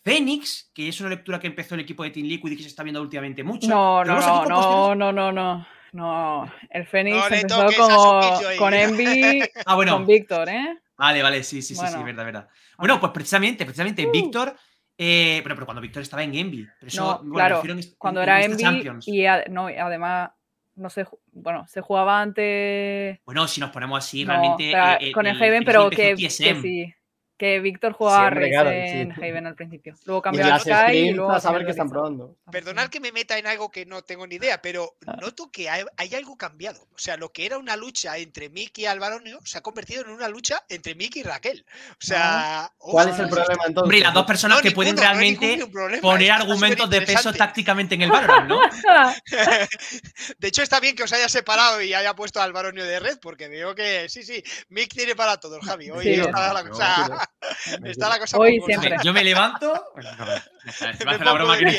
Fénix, 0.02 0.70
que 0.74 0.88
es 0.88 1.00
una 1.00 1.10
lectura 1.10 1.38
que 1.38 1.46
empezó 1.48 1.74
el 1.74 1.82
equipo 1.82 2.02
de 2.02 2.10
Team 2.10 2.26
Liquid 2.26 2.52
y 2.52 2.56
que 2.56 2.62
se 2.62 2.68
está 2.68 2.82
viendo 2.82 3.02
últimamente 3.02 3.42
mucho. 3.44 3.68
No, 3.68 4.04
no, 4.04 4.18
no, 4.20 4.44
no, 4.46 4.94
no, 4.94 5.12
no, 5.12 5.32
no. 5.32 5.66
No, 5.90 6.52
el 6.68 6.86
Fénix 6.86 7.16
No 7.16 7.62
empezó 7.62 7.76
como, 7.78 8.20
con 8.58 8.74
Envy, 8.74 9.42
Ah, 9.66 9.74
bueno, 9.74 9.92
con 9.94 10.06
Víctor, 10.06 10.46
¿eh? 10.50 10.78
vale, 10.98 11.22
vale, 11.22 11.42
sí, 11.42 11.62
sí, 11.62 11.74
sí, 11.74 11.80
sí, 11.86 11.92
Bueno. 11.92 12.04
verdad, 12.04 12.24
verdad. 12.26 12.48
Bueno, 12.76 13.00
pues 13.00 13.10
precisamente, 13.12 13.64
precisamente 13.64 14.06
Uh. 14.06 14.10
Víctor, 14.12 14.54
eh, 14.98 15.40
pero, 15.42 15.54
pero 15.54 15.64
cuando 15.66 15.80
Víctor 15.80 16.02
estaba 16.02 16.22
en 16.22 16.34
Envy. 16.34 16.66
Pero 16.78 16.88
eso, 16.88 17.02
No, 17.02 17.18
bueno, 17.20 17.34
claro, 17.34 17.54
refiero 17.56 17.72
en 17.72 17.78
est- 17.78 17.94
Cuando 17.96 18.20
en- 18.20 18.28
era 18.28 18.44
en 18.44 18.52
esta 18.52 18.68
Envy 18.68 18.82
Champions. 18.84 19.08
y 19.08 19.24
no, 19.50 19.70
y 19.70 19.76
además, 19.76 20.30
no 20.78 20.90
sé, 20.90 21.06
bueno, 21.32 21.66
se 21.68 21.80
jugaba 21.80 22.20
antes 22.20 23.18
Bueno, 23.26 23.46
si 23.48 23.60
nos 23.60 23.70
ponemos 23.70 23.98
así, 23.98 24.24
no, 24.24 24.32
realmente. 24.32 24.70
pero 24.72 24.96
eh, 25.00 25.12
con 25.12 25.26
el, 25.26 25.36
el 25.36 25.42
Haven, 25.42 25.64
pero 25.64 25.90
que, 25.90 26.14
que 26.14 26.30
sí, 26.30 26.94
que 27.38 27.60
Víctor 27.60 27.92
jugaba 27.92 28.28
en 28.28 29.14
sí. 29.14 29.20
Haven 29.22 29.46
al 29.46 29.54
principio. 29.54 29.94
Luego 30.04 30.20
Y 30.20 30.22
cambió 30.22 30.54
a 30.54 30.58
Sky 30.58 30.96
y 30.96 31.12
luego 31.12 31.30
a 31.32 31.40
saber 31.40 31.64
qué 31.64 31.70
están 31.70 31.88
probando. 31.88 32.34
Perdonad 32.50 32.88
que 32.88 32.98
me 33.00 33.12
meta 33.12 33.38
en 33.38 33.46
algo 33.46 33.70
que 33.70 33.86
no 33.86 34.02
tengo 34.02 34.26
ni 34.26 34.34
idea, 34.34 34.60
pero 34.60 34.96
Ah. 35.06 35.16
noto 35.20 35.50
que 35.50 35.70
hay, 35.70 35.84
hay 35.96 36.14
algo 36.14 36.36
cambiado. 36.36 36.80
O 36.94 36.98
sea, 36.98 37.16
lo 37.16 37.30
que 37.32 37.46
era 37.46 37.56
una 37.58 37.76
lucha 37.76 38.18
entre 38.18 38.48
Mickey 38.50 38.84
y 38.84 38.86
Alvaronio 38.86 39.38
se 39.44 39.56
ha 39.58 39.60
convertido 39.60 40.02
en 40.02 40.10
una 40.10 40.28
lucha 40.28 40.62
entre 40.68 40.94
Mickey 40.96 41.20
y 41.20 41.24
Raquel. 41.24 41.64
O 41.92 41.94
sea, 42.04 42.70
¿Cuál 42.76 43.06
ojo, 43.06 43.14
es 43.14 43.20
el 43.20 43.28
problema 43.28 43.62
entonces? 43.66 43.82
Hombre, 43.84 44.00
las 44.00 44.14
dos 44.14 44.26
personas 44.26 44.58
No, 44.58 44.62
que 44.62 44.68
ninguno, 44.70 44.74
pueden 44.74 44.94
no 44.96 45.02
realmente 45.02 45.46
ningún 45.56 45.70
problema, 45.72 46.02
poner 46.02 46.30
argumentos 46.32 46.90
de 46.90 47.02
peso 47.02 47.32
tácticamente 47.32 47.94
en 47.94 48.02
el 48.02 48.10
Valorant, 48.10 48.48
¿no? 48.48 48.60
De 50.38 50.48
hecho, 50.48 50.62
está 50.62 50.80
bien 50.80 50.96
que 50.96 51.04
os 51.04 51.12
haya 51.12 51.28
separado 51.28 51.80
y 51.80 51.94
haya 51.94 52.14
puesto 52.14 52.40
a 52.40 52.44
Alvaronio 52.44 52.84
de 52.84 52.98
red, 53.00 53.18
porque 53.20 53.48
veo 53.48 53.74
que 53.74 54.08
sí, 54.08 54.22
sí, 54.22 54.42
Mick 54.70 54.92
tiene 54.92 55.14
para 55.14 55.38
todos, 55.38 55.64
Javi. 55.64 55.90
Hoy 55.90 56.04
Sí. 56.04 56.14
está, 56.14 56.52
la 56.52 56.68
cosa, 56.68 57.27
está 57.84 58.08
la 58.08 58.18
cosa 58.18 58.38
Hoy 58.38 58.60
siempre. 58.64 58.96
Yo 59.02 59.12
me 59.12 59.22
levanto. 59.22 59.90
Bueno, 59.94 60.10
no, 60.16 60.24
la 61.24 61.32
broma 61.32 61.58
que 61.58 61.66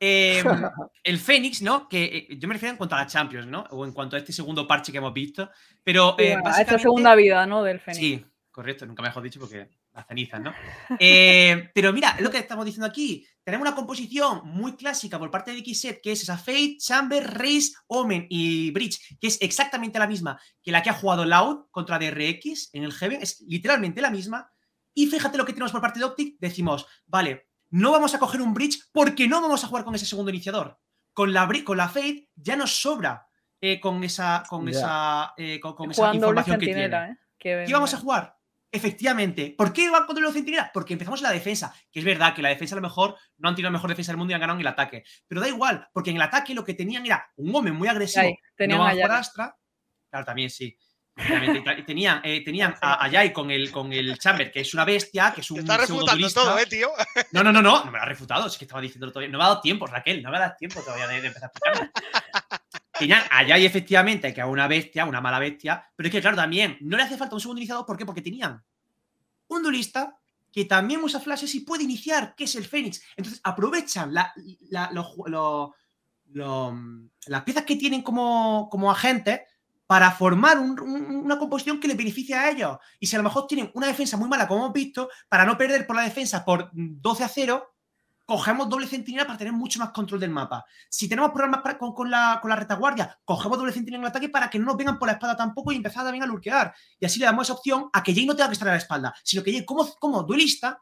eh, 0.00 0.42
el 1.04 1.18
Fénix, 1.18 1.62
¿no? 1.62 1.88
Que 1.88 2.04
eh, 2.04 2.28
yo 2.38 2.48
me 2.48 2.54
refiero 2.54 2.72
en 2.72 2.76
cuanto 2.76 2.94
a 2.94 2.98
la 2.98 3.06
Champions, 3.06 3.46
¿no? 3.46 3.64
O 3.70 3.84
en 3.84 3.92
cuanto 3.92 4.16
a 4.16 4.18
este 4.18 4.32
segundo 4.32 4.66
parche 4.66 4.92
que 4.92 4.98
hemos 4.98 5.12
visto. 5.12 5.50
Pero 5.82 6.14
Sí, 6.18 6.24
eh, 6.24 6.38
bueno, 6.40 6.58
esta 6.58 6.78
segunda 6.78 7.14
vida, 7.14 7.46
¿no? 7.46 7.62
Del 7.62 7.80
Fénix. 7.80 7.98
Sí, 7.98 8.26
correcto, 8.50 8.86
nunca 8.86 9.02
mejor 9.02 9.22
dicho 9.22 9.40
porque 9.40 9.70
las 9.94 10.06
cenizas, 10.06 10.40
¿no? 10.40 10.52
Eh, 10.98 11.70
pero 11.74 11.92
mira, 11.92 12.10
es 12.16 12.22
lo 12.22 12.30
que 12.30 12.38
estamos 12.38 12.64
diciendo 12.64 12.86
aquí. 12.86 13.26
Tenemos 13.44 13.66
una 13.66 13.74
composición 13.74 14.42
muy 14.44 14.76
clásica 14.76 15.18
por 15.18 15.30
parte 15.30 15.52
de 15.52 15.60
Xset, 15.60 16.00
que 16.00 16.12
es 16.12 16.22
esa 16.22 16.38
Fate, 16.38 16.76
Chamber, 16.78 17.24
Race, 17.38 17.72
Omen 17.88 18.26
y 18.30 18.70
Bridge, 18.70 19.18
que 19.20 19.26
es 19.26 19.38
exactamente 19.42 19.98
la 19.98 20.06
misma 20.06 20.40
que 20.62 20.70
la 20.70 20.82
que 20.82 20.90
ha 20.90 20.94
jugado 20.94 21.24
Loud 21.24 21.66
contra 21.70 21.98
DRX 21.98 22.70
en 22.72 22.84
el 22.84 22.92
Heaven, 22.92 23.20
es 23.20 23.40
literalmente 23.48 24.00
la 24.00 24.10
misma. 24.10 24.50
Y 24.94 25.06
fíjate 25.06 25.38
lo 25.38 25.44
que 25.44 25.52
tenemos 25.52 25.72
por 25.72 25.80
parte 25.80 25.98
de 25.98 26.04
Optic, 26.04 26.36
decimos, 26.38 26.86
vale, 27.06 27.48
no 27.70 27.90
vamos 27.90 28.14
a 28.14 28.18
coger 28.18 28.40
un 28.42 28.54
Bridge 28.54 28.78
porque 28.92 29.26
no 29.26 29.40
vamos 29.40 29.64
a 29.64 29.66
jugar 29.66 29.84
con 29.84 29.94
ese 29.94 30.06
segundo 30.06 30.30
iniciador. 30.30 30.78
Con 31.14 31.32
la, 31.32 31.48
con 31.64 31.76
la 31.76 31.88
Fate 31.88 32.28
ya 32.36 32.56
nos 32.56 32.80
sobra 32.80 33.26
eh, 33.60 33.78
con 33.80 34.02
esa, 34.04 34.44
con 34.48 34.66
Ya. 34.66 34.78
esa, 34.78 35.34
eh, 35.36 35.60
con, 35.60 35.74
con 35.74 35.90
esa 35.90 36.14
información 36.14 36.58
que 36.58 36.66
tiene. 36.66 36.84
¿eh? 36.86 37.16
¿Qué 37.38 37.72
vamos 37.72 37.92
a 37.94 37.98
jugar? 37.98 38.36
Efectivamente. 38.74 39.54
¿Por 39.56 39.72
qué 39.72 39.90
van 39.90 40.06
contra 40.06 40.24
los 40.24 40.32
centinelas? 40.32 40.70
Porque 40.72 40.94
empezamos 40.94 41.20
la 41.20 41.30
defensa. 41.30 41.74
Que 41.92 41.98
es 41.98 42.04
verdad 42.04 42.34
que 42.34 42.40
la 42.40 42.48
defensa 42.48 42.74
a 42.74 42.80
lo 42.80 42.82
mejor 42.82 43.16
no 43.36 43.50
han 43.50 43.54
tenido 43.54 43.68
la 43.70 43.76
mejor 43.76 43.90
defensa 43.90 44.12
del 44.12 44.16
mundo 44.16 44.32
y 44.32 44.34
han 44.34 44.40
ganado 44.40 44.56
en 44.56 44.62
el 44.62 44.66
ataque. 44.66 45.04
Pero 45.28 45.42
da 45.42 45.48
igual, 45.48 45.86
porque 45.92 46.10
en 46.10 46.16
el 46.16 46.22
ataque 46.22 46.54
lo 46.54 46.64
que 46.64 46.72
tenían 46.72 47.04
era 47.04 47.30
un 47.36 47.54
hombre 47.54 47.72
muy 47.72 47.86
agresivo. 47.88 48.34
Tenían 48.56 48.78
no 48.78 48.86
a. 48.86 49.18
Astra. 49.18 49.54
Claro, 50.10 50.24
también 50.24 50.48
sí. 50.48 50.74
Tenían, 51.86 52.22
eh, 52.24 52.42
tenían 52.42 52.74
a, 52.80 53.04
a 53.04 53.08
Yai 53.08 53.32
con 53.32 53.50
el, 53.50 53.70
con 53.70 53.92
el 53.92 54.18
Chamber, 54.18 54.50
que 54.50 54.60
es 54.60 54.72
una 54.72 54.86
bestia, 54.86 55.32
que 55.34 55.42
es 55.42 55.46
Te 55.46 55.52
un 55.52 55.60
está 55.60 55.76
refutando 55.76 56.30
todo, 56.30 56.58
¿eh, 56.58 56.66
tío? 56.66 56.88
No, 57.32 57.44
no, 57.44 57.52
no, 57.52 57.60
no, 57.60 57.84
no 57.84 57.90
me 57.90 57.98
lo 57.98 58.04
ha 58.04 58.06
refutado, 58.06 58.46
es 58.46 58.56
que 58.56 58.64
estaba 58.64 58.80
diciéndolo 58.80 59.12
todavía. 59.12 59.30
No 59.30 59.38
me 59.38 59.44
ha 59.44 59.48
dado 59.48 59.60
tiempo, 59.60 59.86
Raquel, 59.86 60.22
no 60.22 60.30
me 60.30 60.38
ha 60.38 60.40
dado 60.40 60.54
tiempo 60.58 60.80
todavía 60.82 61.08
de, 61.08 61.20
de 61.20 61.26
empezar 61.26 61.50
a 61.50 61.52
explicarlo. 61.52 61.92
Tenían 62.98 63.22
a 63.30 63.42
Yai, 63.46 63.64
efectivamente, 63.64 64.32
que 64.34 64.40
es 64.40 64.46
una 64.46 64.68
bestia, 64.68 65.04
una 65.06 65.20
mala 65.20 65.38
bestia, 65.38 65.84
pero 65.96 66.08
es 66.08 66.12
que, 66.12 66.20
claro, 66.20 66.36
también 66.36 66.76
no 66.82 66.96
le 66.96 67.02
hace 67.04 67.16
falta 67.16 67.34
un 67.34 67.40
segundo 67.40 67.60
iniciador, 67.60 67.86
¿por 67.86 67.96
qué? 67.96 68.04
Porque 68.04 68.22
tenían 68.22 68.62
un 69.48 69.62
duelista 69.62 70.16
que 70.52 70.66
también 70.66 71.02
usa 71.02 71.18
flashes 71.20 71.54
y 71.54 71.60
puede 71.60 71.84
iniciar, 71.84 72.34
que 72.34 72.44
es 72.44 72.54
el 72.56 72.66
Fénix. 72.66 73.02
Entonces 73.16 73.40
aprovechan 73.44 74.12
las 74.12 74.32
piezas 77.44 77.64
que 77.64 77.76
tienen 77.76 78.02
como, 78.02 78.68
como 78.70 78.90
agentes 78.90 79.40
para 79.86 80.10
formar 80.10 80.58
un- 80.58 80.78
un- 80.80 81.16
una 81.16 81.38
composición 81.38 81.78
que 81.80 81.88
les 81.88 81.96
beneficie 81.96 82.34
a 82.34 82.50
ellos. 82.50 82.78
Y 82.98 83.06
si 83.06 83.16
a 83.16 83.18
lo 83.18 83.24
mejor 83.24 83.46
tienen 83.46 83.70
una 83.74 83.86
defensa 83.86 84.16
muy 84.16 84.28
mala, 84.28 84.48
como 84.48 84.60
hemos 84.64 84.72
visto, 84.72 85.08
para 85.28 85.44
no 85.44 85.56
perder 85.58 85.86
por 85.86 85.96
la 85.96 86.02
defensa 86.02 86.44
por 86.44 86.70
12 86.72 87.24
a 87.24 87.28
0, 87.28 87.71
cogemos 88.32 88.66
doble 88.66 88.86
centinela 88.86 89.26
para 89.26 89.36
tener 89.38 89.52
mucho 89.52 89.78
más 89.78 89.90
control 89.90 90.18
del 90.18 90.30
mapa. 90.30 90.64
Si 90.88 91.06
tenemos 91.06 91.32
problemas 91.32 91.60
para- 91.60 91.76
con, 91.76 91.92
con 91.92 92.10
la, 92.10 92.38
con 92.40 92.48
la 92.48 92.56
retaguardia, 92.56 93.18
cogemos 93.26 93.58
doble 93.58 93.72
centinela 93.72 93.98
en 93.98 94.04
el 94.04 94.08
ataque 94.08 94.30
para 94.30 94.48
que 94.48 94.58
no 94.58 94.64
nos 94.64 94.76
vengan 94.78 94.98
por 94.98 95.06
la 95.06 95.12
espalda 95.12 95.36
tampoco 95.36 95.70
y 95.70 95.76
empezar 95.76 96.02
también 96.02 96.24
a 96.24 96.26
lurkear. 96.26 96.74
Y 96.98 97.04
así 97.04 97.18
le 97.18 97.26
damos 97.26 97.46
esa 97.46 97.52
opción 97.52 97.90
a 97.92 98.02
que 98.02 98.14
Jay 98.14 98.24
no 98.24 98.34
tenga 98.34 98.48
que 98.48 98.54
estar 98.54 98.68
a 98.68 98.72
la 98.72 98.78
espalda, 98.78 99.14
sino 99.22 99.42
que 99.42 99.52
Jay, 99.52 99.66
como, 99.66 99.86
como 99.98 100.22
duelista, 100.22 100.80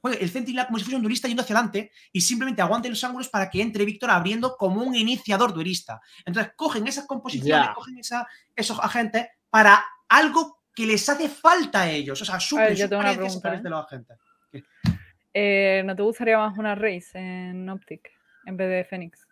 juegue 0.00 0.22
el 0.22 0.30
centinela 0.30 0.66
como 0.66 0.78
si 0.78 0.84
fuese 0.84 0.96
un 0.96 1.02
duelista 1.02 1.26
yendo 1.26 1.42
hacia 1.42 1.56
adelante 1.56 1.90
y 2.12 2.20
simplemente 2.20 2.62
aguante 2.62 2.88
los 2.88 3.02
ángulos 3.02 3.28
para 3.28 3.50
que 3.50 3.60
entre 3.60 3.84
Víctor 3.84 4.10
abriendo 4.10 4.56
como 4.56 4.80
un 4.82 4.94
iniciador 4.94 5.52
duelista. 5.52 6.00
Entonces 6.24 6.52
cogen 6.54 6.86
esas 6.86 7.06
composiciones, 7.06 7.66
cogen 7.74 7.98
esa- 7.98 8.26
esos 8.54 8.78
agentes 8.78 9.26
para 9.50 9.84
algo 10.08 10.60
que 10.72 10.86
les 10.86 11.08
hace 11.08 11.28
falta 11.28 11.80
a 11.82 11.90
ellos. 11.90 12.22
O 12.22 12.24
sea, 12.24 12.38
suplen 12.38 12.68
yo 12.76 12.88
sus 13.32 13.42
de 13.62 13.70
los 13.70 13.84
agentes. 13.84 14.16
Eh, 15.34 15.82
¿No 15.84 15.96
te 15.96 16.02
gustaría 16.02 16.38
más 16.38 16.56
una 16.56 16.76
Race 16.76 17.10
en 17.14 17.68
Optic 17.68 18.08
en 18.46 18.56
vez 18.56 18.68
de 18.70 18.84
Fénix? 18.84 19.26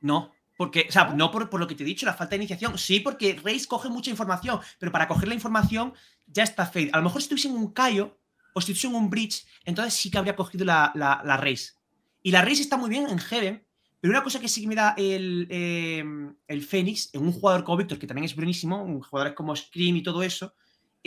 No, 0.00 0.32
porque, 0.56 0.86
o 0.88 0.92
sea, 0.92 1.14
no 1.14 1.30
por, 1.30 1.48
por 1.48 1.60
lo 1.60 1.66
que 1.66 1.74
te 1.74 1.84
he 1.84 1.86
dicho, 1.86 2.06
la 2.06 2.14
falta 2.14 2.30
de 2.30 2.36
iniciación. 2.36 2.76
Sí, 2.76 3.00
porque 3.00 3.38
Reis 3.42 3.66
coge 3.66 3.88
mucha 3.88 4.10
información, 4.10 4.60
pero 4.78 4.90
para 4.90 5.06
coger 5.06 5.28
la 5.28 5.34
información 5.34 5.94
ya 6.26 6.42
está 6.42 6.66
Fade. 6.66 6.90
A 6.92 6.98
lo 6.98 7.04
mejor 7.04 7.20
si 7.20 7.26
estuviese 7.26 7.48
en 7.48 7.54
un 7.54 7.72
Cayo 7.72 8.18
o 8.52 8.60
si 8.60 8.72
estuviese 8.72 8.88
en 8.88 9.02
un 9.02 9.10
Bridge, 9.10 9.46
entonces 9.64 9.94
sí 9.94 10.10
que 10.10 10.18
habría 10.18 10.34
cogido 10.34 10.64
la, 10.64 10.90
la, 10.94 11.22
la 11.24 11.36
Reis. 11.36 11.78
Y 12.22 12.32
la 12.32 12.42
Reis 12.42 12.60
está 12.60 12.76
muy 12.76 12.90
bien 12.90 13.06
en 13.08 13.18
Heaven, 13.18 13.64
pero 14.00 14.10
una 14.12 14.22
cosa 14.22 14.40
que 14.40 14.48
sí 14.48 14.62
que 14.62 14.68
me 14.68 14.74
da 14.74 14.94
el, 14.96 15.46
eh, 15.50 16.04
el 16.48 16.62
Fénix 16.62 17.14
en 17.14 17.22
un 17.22 17.32
jugador 17.32 17.64
como 17.64 17.76
Víctor, 17.76 17.98
que 17.98 18.06
también 18.06 18.24
es 18.24 18.34
buenísimo, 18.34 18.82
un 18.82 19.00
jugadores 19.00 19.34
como 19.34 19.54
Scream 19.54 19.96
y 19.96 20.02
todo 20.02 20.22
eso, 20.22 20.54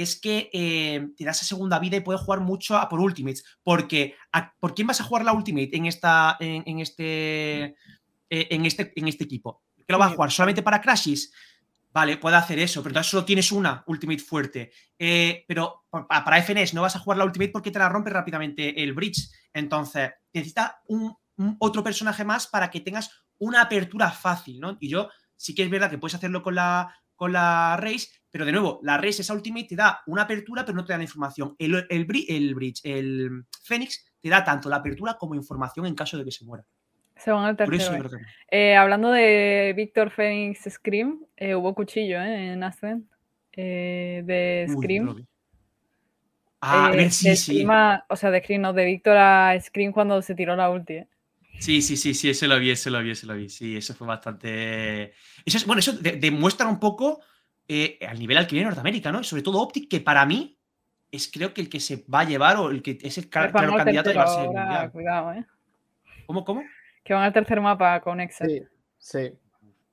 es 0.02 0.20
que 0.20 0.50
eh, 0.54 1.08
te 1.18 1.26
da 1.26 1.32
esa 1.32 1.46
segunda 1.46 1.80
vida 1.80 1.98
y 1.98 2.02
puedes 2.02 2.22
jugar 2.22 2.40
mucho 2.42 2.78
a 2.78 2.88
por 2.90 3.00
Ultimates. 3.00 3.44
Porque, 3.64 4.16
a- 4.32 4.54
¿por 4.60 4.74
quién 4.76 4.88
vas 4.88 5.02
a 5.02 5.04
jugar 5.04 5.26
la 5.26 5.34
Ultimate 5.34 5.70
en, 5.76 5.86
esta, 5.86 6.38
en, 6.40 6.64
en 6.66 6.80
este, 6.80 7.64
eh, 7.64 7.76
en, 8.30 8.66
este, 8.66 8.94
en 8.96 9.08
este 9.08 9.24
equipo? 9.26 9.64
¿Que 9.86 9.94
lo 9.94 10.00
vas 10.00 10.12
a 10.12 10.16
jugar 10.16 10.32
solamente 10.32 10.62
para 10.64 10.82
Crashes? 10.82 11.32
Vale, 11.92 12.18
puede 12.18 12.36
hacer 12.36 12.60
eso, 12.60 12.82
pero 12.84 12.92
entonces 12.92 13.10
solo 13.10 13.26
tienes 13.26 13.52
una 13.52 13.84
Ultimate 13.88 14.20
fuerte. 14.20 14.72
Eh, 14.98 15.44
pero 15.48 15.86
pa- 15.90 16.08
pa- 16.08 16.24
para 16.24 16.38
FNS 16.38 16.76
no 16.76 16.84
vas 16.84 16.96
a 16.96 17.00
jugar 17.00 17.18
la 17.18 17.26
Ultimate 17.26 17.52
porque 17.52 17.72
te 17.72 17.80
la 17.80 17.90
rompe 17.90 18.12
rápidamente 18.12 18.82
el 18.84 18.94
Bridge. 18.94 19.30
Entonces, 19.54 20.12
necesitas 20.32 20.74
un, 20.88 21.16
un 21.38 21.56
otro 21.60 21.84
personaje 21.84 22.24
más 22.24 22.46
para 22.48 22.70
que 22.70 22.82
tengas 22.82 23.10
una 23.40 23.62
apertura 23.62 24.12
fácil, 24.12 24.60
¿no? 24.60 24.78
Y 24.80 24.88
yo 24.90 25.10
sí 25.36 25.56
que 25.56 25.64
es 25.64 25.70
verdad 25.70 25.90
que 25.90 25.98
puedes 25.98 26.14
hacerlo 26.16 26.44
con 26.44 26.54
la, 26.56 26.94
con 27.20 27.34
la 27.34 27.78
Race, 27.78 28.08
pero 28.32 28.46
de 28.46 28.52
nuevo, 28.54 28.80
la 28.82 28.98
Race, 28.98 29.22
esa 29.22 29.34
Ultimate, 29.34 29.68
te 29.68 29.76
da 29.76 30.00
una 30.08 30.22
apertura, 30.24 30.64
pero 30.66 30.76
no 30.78 30.86
te 30.86 30.94
da 30.94 30.98
la 30.98 31.04
información. 31.04 31.54
El, 31.60 31.86
el, 31.90 32.08
bri- 32.08 32.26
el 32.30 32.56
Bridge, 32.56 32.80
el 32.86 33.44
Fénix, 33.62 34.14
te 34.22 34.30
da 34.30 34.44
tanto 34.44 34.70
la 34.70 34.78
apertura 34.78 35.16
como 35.20 35.36
información 35.36 35.86
en 35.86 35.96
caso 35.96 36.18
de 36.18 36.24
que 36.24 36.32
se 36.32 36.46
muera. 36.46 36.64
Se 37.18 37.32
van 37.32 37.44
al 37.44 37.58
tercero. 37.58 37.98
eh. 37.98 38.10
que- 38.10 38.70
Eh, 38.72 38.76
hablando 38.78 39.12
de 39.12 39.74
Víctor 39.76 40.10
Phoenix 40.12 40.62
Scream, 40.70 41.26
eh, 41.36 41.54
hubo 41.56 41.76
cuchillo 41.76 42.22
eh, 42.22 42.54
en 42.54 42.64
Ascent 42.64 43.06
de 43.54 44.66
Uy, 44.70 44.76
Scream. 44.78 45.16
vi. 45.16 45.26
Ah, 46.62 46.88
a 46.88 46.92
ver, 46.92 47.12
sí, 47.12 47.36
sí. 47.36 47.66
O 48.10 48.16
sea, 48.16 48.32
de 48.32 48.42
Scream, 48.42 48.62
no, 48.62 48.74
de 48.74 48.86
Víctor 48.86 49.18
a 49.18 49.60
Scream 49.60 49.92
cuando 49.92 50.22
se 50.22 50.36
tiró 50.36 50.56
la 50.56 50.70
ulti. 50.70 50.94
eh. 50.94 51.08
Sí, 51.60 51.82
sí, 51.82 51.98
sí, 51.98 52.14
sí, 52.14 52.30
eso 52.30 52.48
lo 52.48 52.58
vi, 52.58 52.72
eso 52.72 52.90
lo 52.90 53.02
vi, 53.02 53.12
eso 53.12 53.28
lo 53.28 53.36
vi. 53.36 53.50
Sí, 53.50 53.76
eso 53.76 53.94
fue 53.94 54.08
bastante. 54.08 55.14
Eso 55.46 55.58
es, 55.58 55.66
bueno, 55.66 55.80
eso 55.80 55.94
de- 55.94 56.14
demuestra 56.18 56.68
un 56.68 56.80
poco 56.80 57.22
eh, 57.68 58.00
al 58.08 58.18
nivel 58.20 58.38
al 58.38 58.48
que 58.48 58.56
viene 58.56 58.66
Norteamérica, 58.68 59.12
¿no? 59.12 59.22
Y 59.22 59.24
sobre 59.24 59.44
todo 59.44 59.60
Optic, 59.62 59.90
que 59.90 60.00
para 60.02 60.26
mí 60.26 60.58
es 61.12 61.30
creo 61.32 61.54
que 61.54 61.62
el 61.62 61.70
que 61.70 61.80
se 61.80 62.06
va 62.14 62.22
a 62.22 62.24
llevar 62.24 62.58
o 62.58 62.70
el 62.70 62.82
que 62.82 62.98
es 63.02 63.18
el 63.18 63.30
claro 63.30 63.52
candidato 63.52 63.82
a 63.82 63.84
tercero 63.86 64.12
llevarse 64.12 64.42
el 64.42 64.46
mundial. 64.48 64.92
cuidado, 64.92 65.34
eh. 65.34 65.46
¿Cómo, 66.26 66.44
cómo? 66.46 66.64
Que 67.04 67.14
van 67.14 67.24
al 67.24 67.34
tercer 67.34 67.60
mapa 67.62 68.00
con 68.02 68.20
Excel. 68.20 68.68
Sí, 69.00 69.28
sí. 69.30 69.34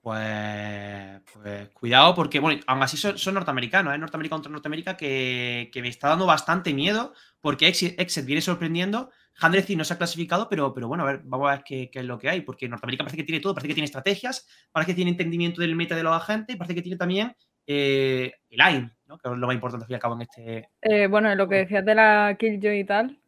Pues, 0.02 1.20
pues 1.32 1.68
cuidado, 1.70 2.14
porque 2.14 2.38
bueno, 2.38 2.62
aún 2.66 2.82
así 2.82 2.96
son, 2.96 3.18
son 3.18 3.34
norteamericanos, 3.34 3.94
¿eh? 3.94 3.98
Norteamérica 3.98 4.36
contra 4.36 4.52
Norteamérica, 4.52 4.96
que, 4.96 5.68
que 5.72 5.82
me 5.82 5.88
está 5.88 6.08
dando 6.08 6.26
bastante 6.26 6.72
miedo, 6.72 7.12
porque 7.40 7.66
Exit, 7.68 7.98
Exit 8.00 8.24
viene 8.24 8.40
sorprendiendo. 8.40 9.10
Handrezi 9.40 9.76
no 9.76 9.84
se 9.84 9.94
ha 9.94 9.98
clasificado, 9.98 10.48
pero, 10.48 10.72
pero 10.72 10.88
bueno, 10.88 11.04
a 11.04 11.06
ver, 11.06 11.20
vamos 11.24 11.48
a 11.48 11.56
ver 11.56 11.64
qué, 11.64 11.90
qué 11.90 11.98
es 11.98 12.04
lo 12.04 12.18
que 12.18 12.28
hay, 12.28 12.40
porque 12.40 12.68
Norteamérica 12.68 13.04
parece 13.04 13.18
que 13.18 13.24
tiene 13.24 13.40
todo, 13.40 13.54
parece 13.54 13.68
que 13.68 13.74
tiene 13.74 13.84
estrategias, 13.84 14.46
parece 14.72 14.92
que 14.92 14.96
tiene 14.96 15.10
entendimiento 15.10 15.60
del 15.60 15.76
meta 15.76 15.94
de 15.94 16.02
los 16.02 16.16
agentes, 16.16 16.56
parece 16.56 16.74
que 16.74 16.82
tiene 16.82 16.96
también 16.96 17.34
eh, 17.66 18.32
el 18.48 18.60
AIM, 18.60 18.90
¿no? 19.06 19.18
que 19.18 19.28
es 19.28 19.36
lo 19.36 19.46
más 19.46 19.54
importante 19.54 19.84
al 19.84 19.86
fin 19.86 19.94
y 19.94 19.96
al 19.96 20.00
cabo 20.00 20.14
en 20.14 20.22
este. 20.22 20.68
Eh, 20.82 21.06
bueno, 21.08 21.34
lo 21.34 21.48
que 21.48 21.56
decías 21.56 21.84
de 21.84 21.94
la 21.94 22.36
Killjoy 22.38 22.80
y 22.80 22.84
tal, 22.84 23.18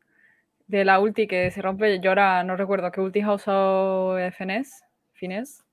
de 0.67 0.85
la 0.85 1.01
ulti 1.01 1.27
que 1.27 1.51
se 1.51 1.61
rompe, 1.61 2.01
yo 2.01 2.11
ahora 2.11 2.45
no 2.45 2.57
recuerdo 2.57 2.93
qué 2.93 3.01
ulti 3.01 3.21
ha 3.21 3.33
usado 3.33 4.17
Fines, 4.33 4.85
Fines, 5.13 5.65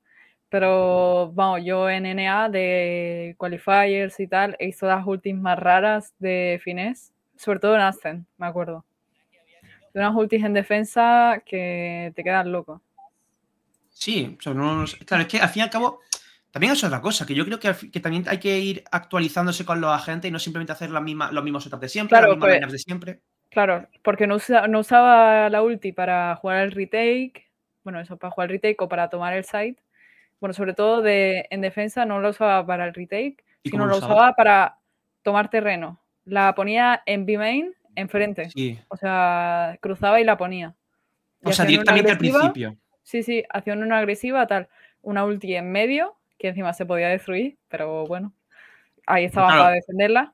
pero 0.50 1.32
vamos, 1.34 1.62
yo 1.64 1.90
en 1.90 2.04
NA 2.16 2.50
de 2.50 3.36
qualifiers 3.38 4.20
y 4.20 4.28
tal 4.28 4.56
he 4.58 4.68
visto 4.68 4.88
las 4.88 5.06
ultis 5.06 5.36
más 5.36 5.60
raras 5.60 6.14
de 6.18 6.60
Fines, 6.64 7.14
sobre 7.36 7.60
todo 7.60 7.76
en 7.76 7.82
Ascent, 7.82 8.28
me 8.38 8.48
acuerdo. 8.48 8.84
De 9.96 10.02
unas 10.02 10.14
ultis 10.14 10.44
en 10.44 10.52
defensa 10.52 11.42
que 11.46 12.12
te 12.18 12.22
quedas 12.22 12.46
loco. 12.46 12.82
Sí, 13.90 14.36
o 14.38 14.42
sea, 14.42 14.54
no- 14.54 14.84
claro, 15.06 15.24
es 15.24 15.30
que 15.30 15.40
al 15.40 15.48
fin 15.48 15.62
y 15.62 15.64
al 15.64 15.70
cabo 15.70 16.02
también 16.52 16.74
es 16.74 16.84
otra 16.84 17.00
cosa, 17.00 17.26
que 17.26 17.34
yo 17.34 17.46
creo 17.46 17.60
que, 17.62 18.00
también 18.02 18.26
hay 18.28 18.38
que 18.38 18.60
ir 18.60 18.84
actualizándose 18.92 19.64
con 19.64 19.80
los 19.80 19.90
agentes 19.94 20.28
y 20.28 20.32
no 20.34 20.40
simplemente 20.40 20.74
hacer 20.74 20.92
la 20.92 21.00
misma, 21.00 21.32
los 21.32 21.42
mismos 21.46 21.64
setups 21.64 21.80
de 21.82 21.88
siempre, 21.88 22.18
Claro, 22.18 22.36
las 22.36 22.38
mismas 22.38 22.60
pues- 22.60 22.72
de 22.74 22.78
siempre. 22.80 23.20
Claro, 23.50 23.88
porque 24.04 24.28
no, 24.28 24.36
usa- 24.36 24.68
no 24.68 24.80
usaba 24.80 25.50
la 25.50 25.62
ulti 25.62 25.94
para 25.94 26.36
jugar 26.36 26.64
el 26.66 26.72
retake, 26.74 27.50
bueno, 27.86 28.02
eso, 28.02 28.18
para 28.18 28.32
jugar 28.32 28.52
el 28.52 28.58
retake 28.58 28.82
o 28.82 28.90
para 28.90 29.10
tomar 29.10 29.34
el 29.34 29.46
site. 29.46 29.78
Bueno, 30.42 30.54
sobre 30.54 30.74
todo 30.74 31.02
de, 31.02 31.48
en 31.50 31.62
defensa 31.62 32.04
no 32.04 32.20
lo 32.20 32.32
usaba 32.32 32.66
para 32.66 32.86
el 32.86 32.94
retake, 32.94 33.46
¿Y 33.64 33.70
sino 33.70 33.86
lo 33.86 33.96
usaba? 33.96 34.14
usaba 34.14 34.34
para 34.34 34.78
tomar 35.24 35.50
terreno. 35.50 36.02
La 36.26 36.54
ponía 36.54 37.02
en 37.06 37.26
B-main, 37.26 37.74
enfrente. 37.96 38.50
Sí. 38.50 38.80
O 38.90 38.98
sea, 38.98 39.78
cruzaba 39.82 40.20
y 40.20 40.24
la 40.24 40.38
ponía. 40.38 40.76
Y 41.42 41.50
O 41.50 41.52
sea, 41.52 41.66
directamente 41.66 42.12
al 42.12 42.18
principio. 42.18 42.78
Sí, 43.04 43.22
sí, 43.24 43.44
hacían 43.50 43.84
una 43.84 44.00
agresiva, 44.00 44.48
tal. 44.48 44.68
Una 45.02 45.26
ulti 45.26 45.56
en 45.56 45.72
medio, 45.72 46.16
que 46.40 46.48
encima 46.50 46.74
se 46.74 46.86
podía 46.86 47.10
destruir, 47.10 47.58
pero 47.68 48.06
bueno, 48.08 48.34
ahí 49.06 49.26
estaba 49.26 49.48
Claro. 49.48 49.62
para 49.64 49.76
defenderla. 49.76 50.34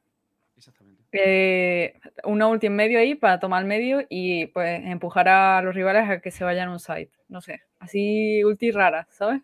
Exactamente. 0.55 1.01
Eh, 1.13 1.99
una 2.23 2.47
ulti 2.47 2.67
en 2.67 2.75
medio 2.77 2.97
ahí 2.97 3.15
para 3.15 3.39
tomar 3.39 3.61
el 3.61 3.67
medio 3.67 4.05
y 4.09 4.45
pues 4.47 4.81
empujar 4.85 5.27
a 5.27 5.61
los 5.61 5.75
rivales 5.75 6.09
a 6.09 6.21
que 6.21 6.31
se 6.31 6.45
vayan 6.45 6.69
a 6.69 6.71
un 6.71 6.79
site. 6.79 7.11
No 7.27 7.41
sé, 7.41 7.61
así 7.79 8.43
ulti 8.45 8.71
raras, 8.71 9.07
¿sabes? 9.09 9.41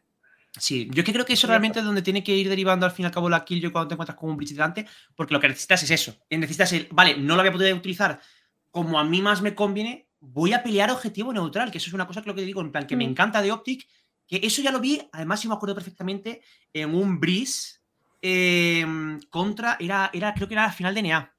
Sí, 0.59 0.87
yo 0.91 1.01
es 1.01 1.05
que 1.05 1.13
creo 1.13 1.25
que 1.25 1.33
eso 1.33 1.47
realmente 1.47 1.79
es 1.79 1.85
donde 1.85 2.01
tiene 2.01 2.23
que 2.23 2.35
ir 2.35 2.49
derivando 2.49 2.85
al 2.85 2.91
fin 2.91 3.03
y 3.03 3.05
al 3.07 3.11
cabo 3.11 3.29
la 3.29 3.43
kill 3.45 3.71
cuando 3.71 3.87
te 3.89 3.93
encuentras 3.95 4.17
con 4.17 4.29
un 4.29 4.37
bridge 4.37 4.51
delante, 4.53 4.85
porque 5.15 5.33
lo 5.33 5.39
que 5.39 5.47
necesitas 5.49 5.83
es 5.83 5.91
eso. 5.91 6.17
Necesitas 6.29 6.73
el, 6.73 6.87
vale, 6.91 7.17
no 7.17 7.35
lo 7.35 7.41
voy 7.41 7.49
a 7.49 7.53
poder 7.53 7.73
utilizar 7.73 8.19
como 8.71 8.99
a 8.99 9.03
mí 9.03 9.21
más 9.21 9.41
me 9.41 9.55
conviene, 9.55 10.07
voy 10.19 10.53
a 10.53 10.61
pelear 10.63 10.91
objetivo 10.91 11.33
neutral, 11.33 11.71
que 11.71 11.77
eso 11.79 11.89
es 11.89 11.93
una 11.93 12.07
cosa 12.07 12.21
que 12.21 12.29
lo 12.29 12.35
que 12.35 12.41
digo, 12.41 12.61
en 12.61 12.71
plan, 12.71 12.85
que 12.87 12.95
me 12.95 13.05
Mm. 13.05 13.09
encanta 13.11 13.41
de 13.41 13.51
Optic, 13.51 13.87
que 14.27 14.39
eso 14.43 14.61
ya 14.61 14.71
lo 14.71 14.79
vi, 14.79 15.01
además 15.11 15.41
yo 15.41 15.49
me 15.49 15.55
acuerdo 15.55 15.75
perfectamente, 15.75 16.41
en 16.73 16.93
un 16.93 17.19
Breeze 17.19 17.77
eh, 18.21 18.85
contra, 19.29 19.77
era, 19.79 20.09
era, 20.13 20.33
creo 20.33 20.47
que 20.47 20.53
era 20.55 20.63
la 20.63 20.71
final 20.71 20.93
de 20.95 21.01
NA. 21.01 21.33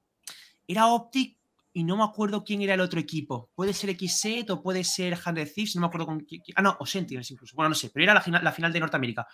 Era 0.67 0.87
Optic 0.87 1.38
y 1.73 1.85
no 1.85 1.97
me 1.97 2.05
acuerdo 2.05 2.45
quién 2.45 2.63
era 2.63 2.75
el 2.75 2.81
otro 2.81 2.99
equipo. 3.01 3.51
Puede 3.55 3.73
ser 3.73 3.97
XSET 3.97 4.49
o 4.51 4.63
puede 4.63 4.85
ser 4.85 5.17
100 5.17 5.35
Thieves, 5.55 5.75
no 5.77 5.83
me 5.83 5.87
acuerdo 5.89 6.07
con 6.07 6.21
quién. 6.21 6.43
Ah, 6.57 6.63
no, 6.63 6.77
o 6.81 6.87
Sentinels 6.87 7.31
incluso. 7.31 7.55
Bueno, 7.57 7.71
no 7.71 7.75
sé, 7.75 7.91
pero 7.93 8.05
era 8.05 8.15
la 8.15 8.21
final, 8.21 8.43
la 8.43 8.53
final 8.53 8.73
de 8.73 8.81
Norteamérica. 8.81 9.27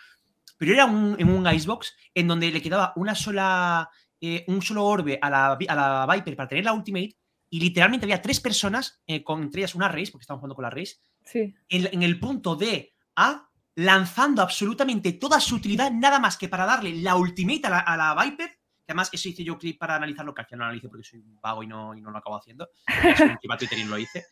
Pero 0.57 0.72
era 0.72 0.85
un, 0.87 1.16
en 1.18 1.28
un 1.30 1.47
Icebox 1.53 1.95
en 2.14 2.28
donde 2.28 2.51
le 2.51 2.62
quedaba 2.62 2.93
una 2.97 3.14
sola, 3.14 3.89
eh, 4.20 4.45
un 4.49 4.62
solo 4.62 4.85
orbe 4.85 5.18
a 5.20 5.30
la, 5.30 5.53
a 5.53 5.74
la 5.74 6.14
Viper 6.14 6.37
para 6.37 6.49
tener 6.49 6.64
la 6.64 6.72
ultimate 6.72 7.16
y 7.51 7.61
literalmente 7.61 8.07
había 8.07 8.22
tres 8.22 8.41
personas, 8.41 9.01
eh, 9.07 9.22
con 9.22 9.43
entre 9.43 9.61
ellas 9.62 9.74
una 9.74 9.89
Race, 9.89 10.11
porque 10.12 10.22
estaban 10.22 10.41
jugando 10.41 10.55
con 10.57 10.64
la 10.64 10.70
Race, 10.70 10.97
Sí. 11.24 11.55
en, 11.68 11.89
en 11.93 12.03
el 12.03 12.18
punto 12.20 12.55
de 12.57 12.95
A, 13.16 13.49
lanzando 13.76 14.43
absolutamente 14.43 15.12
toda 15.14 15.41
su 15.41 15.57
utilidad, 15.57 15.91
nada 15.91 16.18
más 16.18 16.37
que 16.37 16.49
para 16.49 16.66
darle 16.66 16.95
la 16.97 17.16
ultimate 17.16 17.66
a 17.66 17.70
la, 17.70 17.78
a 17.80 17.97
la 17.97 18.24
Viper. 18.24 18.51
Que 18.87 18.93
además, 18.93 19.09
eso 19.12 19.28
hice 19.28 19.43
yo 19.45 19.57
clip 19.57 19.78
para 19.78 19.97
analizarlo, 19.97 20.35
que 20.35 20.43
al 20.43 20.47
final 20.47 20.59
no 20.59 20.64
analice 20.66 20.89
porque 20.89 21.05
soy 21.05 21.20
un 21.20 21.41
vago 21.41 21.62
y 21.62 21.66
no, 21.66 21.95
y 21.95 22.01
no 22.03 22.11
lo 22.11 22.18
acabo 22.18 22.37
haciendo. 22.37 22.68
Un 22.87 23.37
clip 23.37 23.51
a 23.53 23.57
Twitter 23.57 23.78
y 23.78 23.85
no 23.85 23.91
lo 23.91 23.99
hice. 23.99 24.26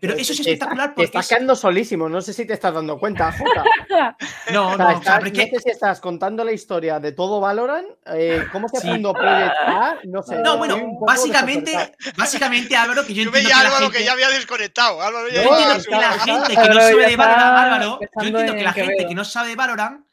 Pero 0.00 0.14
eso 0.14 0.32
es 0.32 0.38
Te 0.42 0.50
espectacular 0.52 0.88
Te 0.90 0.94
porque. 0.94 1.04
estás 1.06 1.24
es- 1.24 1.28
quedando 1.30 1.54
solísimo, 1.56 2.08
no 2.08 2.20
sé 2.22 2.32
si 2.32 2.46
te 2.46 2.54
estás 2.54 2.72
dando 2.74 2.98
cuenta, 2.98 3.32
Jota. 3.32 3.64
No, 4.52 4.68
O 4.72 4.76
sea, 4.76 4.78
no, 4.78 4.84
o 4.84 4.88
sea, 4.88 4.92
estás- 4.92 5.18
pero 5.20 5.26
es 5.42 5.52
no 5.52 5.58
sé 5.58 5.62
si 5.62 5.70
estás 5.70 6.00
contando 6.00 6.42
la 6.44 6.52
historia 6.52 7.00
de 7.00 7.12
todo 7.12 7.40
Valorant, 7.40 7.86
eh, 8.06 8.46
cómo 8.52 8.68
se 8.68 8.80
Sí. 8.80 8.88
fundó 8.88 9.12
Project 9.12 9.54
A, 9.66 9.96
no 10.04 10.22
sé. 10.22 10.38
No, 10.38 10.56
bueno, 10.58 10.78
básicamente, 11.06 11.72
básicamente, 12.16 12.76
Álvaro, 12.76 13.06
que 13.06 13.12
yo 13.14 13.22
Yo 13.24 13.28
entiendo 13.28 13.48
veía 13.48 13.56
a 13.56 13.58
que 13.60 13.62
la 13.64 13.68
Álvaro 13.68 13.84
gente, 13.86 13.98
que 13.98 14.04
ya 14.04 14.12
había 14.12 14.28
desconectado. 14.30 15.02
Álvaro 15.02 15.28
ya 15.28 15.42
yo 15.44 15.50
No, 15.50 15.58
entiendo 15.58 15.84
que 15.84 15.90
la 15.96 16.12
gente 16.12 16.54
que 16.56 16.68
no 16.68 16.80
sabe 16.80 17.06
de 17.08 17.16
Valorant, 17.16 17.56
Álvaro, 17.58 18.00
yo 18.00 18.22
entiendo 18.26 18.54
que 18.54 18.62
la 18.62 18.72
gente 18.72 19.06
que 19.06 19.14
no 19.14 19.24
sabe 19.24 19.48
de 19.50 19.56
Valorant, 19.56 20.06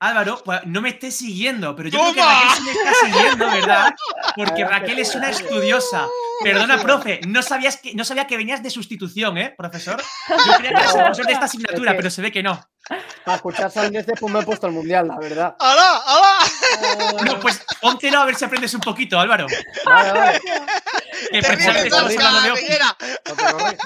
Álvaro, 0.00 0.42
pues 0.42 0.60
no 0.64 0.80
me 0.80 0.88
esté 0.88 1.10
siguiendo, 1.10 1.76
pero 1.76 1.90
yo 1.90 2.00
creo 2.00 2.14
que. 2.14 2.22
Raquel 2.22 2.50
sí 2.56 2.62
me 2.62 2.72
está 2.72 2.94
siguiendo, 3.04 3.46
¿verdad? 3.50 3.94
Porque 4.34 4.62
Ahora 4.62 4.78
Raquel 4.78 4.96
que 4.96 5.02
es 5.02 5.14
una 5.14 5.28
estudiosa. 5.28 6.06
Perdona, 6.42 6.80
profe, 6.80 7.20
no 7.26 7.42
sabías 7.42 7.76
que 7.76 7.94
no 7.94 8.02
sabía 8.02 8.26
que 8.26 8.38
venías 8.38 8.62
de 8.62 8.70
sustitución, 8.70 9.36
¿eh, 9.36 9.54
profesor? 9.54 10.02
Yo 10.28 10.54
creía 10.56 10.58
que 10.58 10.68
eras 10.68 10.94
el 10.94 11.02
profesor 11.02 11.26
de 11.26 11.32
esta 11.34 11.44
asignatura, 11.44 11.94
pero 11.94 12.08
se 12.08 12.22
ve 12.22 12.32
que 12.32 12.42
no. 12.42 12.66
Para 13.26 13.36
escuchar 13.36 13.70
sandeces, 13.70 14.18
pues 14.18 14.32
me 14.32 14.40
he 14.40 14.42
puesto 14.42 14.66
el 14.68 14.72
mundial, 14.72 15.06
la 15.06 15.18
verdad. 15.18 15.54
¡Hala! 15.60 16.02
¡Hala! 16.06 17.22
No, 17.22 17.38
pues 17.38 17.62
póntelo 17.82 18.20
a 18.20 18.24
ver 18.24 18.36
si 18.36 18.46
aprendes 18.46 18.72
un 18.72 18.80
poquito, 18.80 19.20
Álvaro. 19.20 19.46
Vale, 19.84 20.12
vale, 20.12 20.40
Que 21.30 21.42
¡Te 21.42 21.46
precisamente 21.46 21.90
ríes, 21.90 22.10
estamos 22.10 22.16
hablando 22.24 22.54
de. 22.54 23.78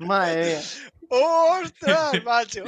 Madre 0.00 0.46
mía. 0.46 0.60
¡Ostras, 1.08 2.24
macho! 2.24 2.64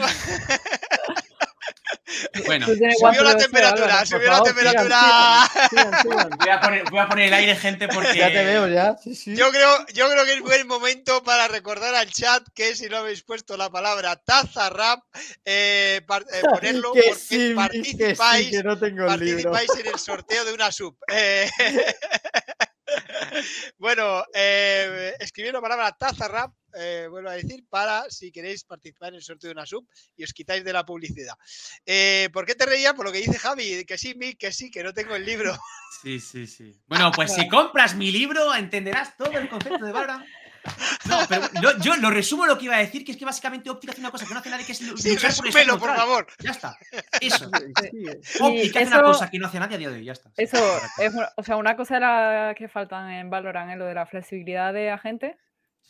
Bueno, 2.47 2.67
Subió 2.67 3.23
la 3.23 3.37
temperatura, 3.37 4.07
subió 4.07 4.31
la 4.31 4.43
temperatura. 4.43 5.51
Voy 6.39 6.49
a 6.49 6.61
poner, 6.61 6.85
voy 6.91 6.99
a 7.01 7.09
poner 7.09 7.29
el 7.29 7.35
aire, 7.35 7.57
gente, 7.57 7.89
porque. 7.89 8.19
Ya 8.19 8.29
te 8.33 8.45
veo, 8.45 8.69
ya. 8.69 8.97
Sí, 9.03 9.15
sí. 9.15 9.37
Yo 9.37 9.51
creo, 9.51 9.87
yo 9.93 10.09
creo 10.11 10.25
que 10.25 10.35
es 10.35 10.41
buen 10.41 10.67
momento 10.67 11.23
para 11.23 11.49
recordar 11.49 11.95
al 11.95 12.11
chat 12.11 12.43
que 12.55 12.75
si 12.75 12.89
no 12.89 12.99
habéis 12.99 13.23
puesto 13.23 13.57
la 13.57 13.71
palabra 13.71 14.17
taza 14.17 14.71
rap, 14.71 15.01
eh, 15.45 16.01
par- 16.07 16.25
eh, 16.33 16.43
ponerlo 16.51 16.93
que 16.93 17.03
porque 17.03 17.21
sí, 17.21 17.37
que 17.37 17.49
sí, 17.49 17.55
participáis, 17.55 18.51
que 18.51 18.63
no 18.63 18.79
tengo 18.79 19.07
el 19.07 19.21
libro. 19.21 19.51
participáis 19.53 19.87
en 19.87 19.93
el 19.93 19.99
sorteo 19.99 20.45
de 20.45 20.53
una 20.53 20.73
sub. 20.73 20.97
Eh, 21.13 21.51
bueno, 23.79 24.25
eh, 24.35 25.15
escribid 25.19 25.53
la 25.53 25.61
palabra 25.61 25.93
taza 25.93 26.29
rap, 26.29 26.53
eh, 26.77 27.07
vuelvo 27.11 27.31
a 27.31 27.35
decir, 27.35 27.65
para 27.69 28.09
si 28.11 28.31
queréis 28.33 28.65
participar 28.65 29.11
en 29.11 29.17
el 29.17 29.23
sorteo 29.23 29.49
de 29.49 29.53
una 29.53 29.67
sub 29.67 29.87
y 30.17 30.25
os 30.25 30.33
quitáis 30.33 30.65
de 30.65 30.73
la 30.73 30.85
publicidad. 30.85 31.35
Eh, 31.87 32.29
¿Por 32.33 32.47
qué 32.47 32.55
te 32.55 32.67
reías? 32.67 32.95
Por 32.95 33.05
lo 33.07 33.13
que 33.13 33.19
dice 33.19 33.39
Javi, 33.39 33.85
que 33.85 33.99
sí, 33.99 34.15
Mick, 34.15 34.39
que 34.39 34.53
sí, 34.53 34.71
que 34.71 34.83
no 34.83 34.93
tengo 34.93 35.15
el 35.17 35.25
libro. 35.25 35.53
Sí, 36.03 36.19
sí, 36.21 36.47
sí. 36.47 36.75
Bueno, 36.87 37.11
pues 37.13 37.33
si 37.33 37.49
compras 37.49 37.95
mi 37.95 38.11
libro, 38.11 38.55
entenderás 38.55 39.17
todo 39.17 39.31
el 39.39 39.49
concepto 39.49 39.87
de 39.87 39.93
Valorant. 39.93 40.27
No, 41.07 41.21
pero 41.29 41.43
lo- 41.63 41.79
yo 41.79 41.95
lo 41.97 42.11
resumo 42.11 42.47
lo 42.47 42.59
que 42.59 42.65
iba 42.65 42.75
a 42.77 42.81
decir, 42.81 43.05
que 43.05 43.13
es 43.13 43.17
que 43.19 43.25
básicamente 43.25 43.71
Optic 43.71 43.91
hace 43.91 44.01
una 44.01 44.11
cosa 44.11 44.27
que 44.27 44.35
no 44.35 44.41
hace 44.41 44.51
nadie, 44.51 44.67
que 44.67 44.73
es 44.73 44.81
lu- 44.83 44.97
Sí, 44.97 45.11
luchar 45.11 45.35
por 45.35 45.47
el 45.47 45.53
resúmelo, 45.53 45.79
por 45.79 45.89
neutral. 45.91 45.97
favor. 45.97 46.27
Ya 46.41 46.51
está. 46.51 46.77
Eso. 47.21 47.49
Sí, 47.81 48.05
sí. 48.25 48.43
Optic 48.43 48.77
hace 48.77 48.87
una 48.89 49.03
cosa 49.03 49.31
que 49.31 49.39
no 49.39 49.47
hace 49.47 49.61
nadie 49.61 49.77
a 49.77 49.79
día 49.79 49.91
de 49.91 49.97
hoy, 49.99 50.05
ya 50.05 50.13
está. 50.13 50.31
Eso 50.37 50.81
es, 50.99 51.13
o 51.37 51.43
sea, 51.45 51.57
una 51.57 51.77
cosa 51.77 52.01
de 52.01 52.55
que 52.55 52.69
faltan 52.69 53.11
en 53.11 53.31
Valorant 53.31 53.71
es 53.71 53.79
lo 53.79 53.85
de 53.87 53.95
la 53.95 54.05
flexibilidad 54.07 54.73
de 54.75 54.91
agentes. 54.91 55.37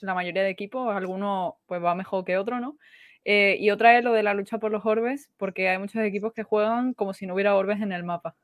La 0.05 0.15
mayoría 0.15 0.43
de 0.43 0.51
equipos, 0.51 0.95
algunos 0.95 1.55
pues 1.67 1.83
va 1.83 1.95
mejor 1.95 2.25
que 2.25 2.37
otro, 2.37 2.61
¿no? 2.61 2.77
Eh, 3.25 3.57
y 3.59 3.71
otra 3.71 3.97
es 3.99 4.05
lo 4.05 4.13
de 4.13 4.23
la 4.23 4.35
lucha 4.35 4.59
por 4.59 4.71
los 4.71 4.85
orbes, 4.85 5.31
porque 5.39 5.69
hay 5.71 5.79
muchos 5.79 6.03
equipos 6.03 6.33
que 6.35 6.43
juegan 6.43 6.93
como 6.93 7.15
si 7.15 7.27
no 7.27 7.35
hubiera 7.35 7.55
orbes 7.55 7.81
en 7.81 7.91
el 7.93 8.05
mapa. 8.05 8.37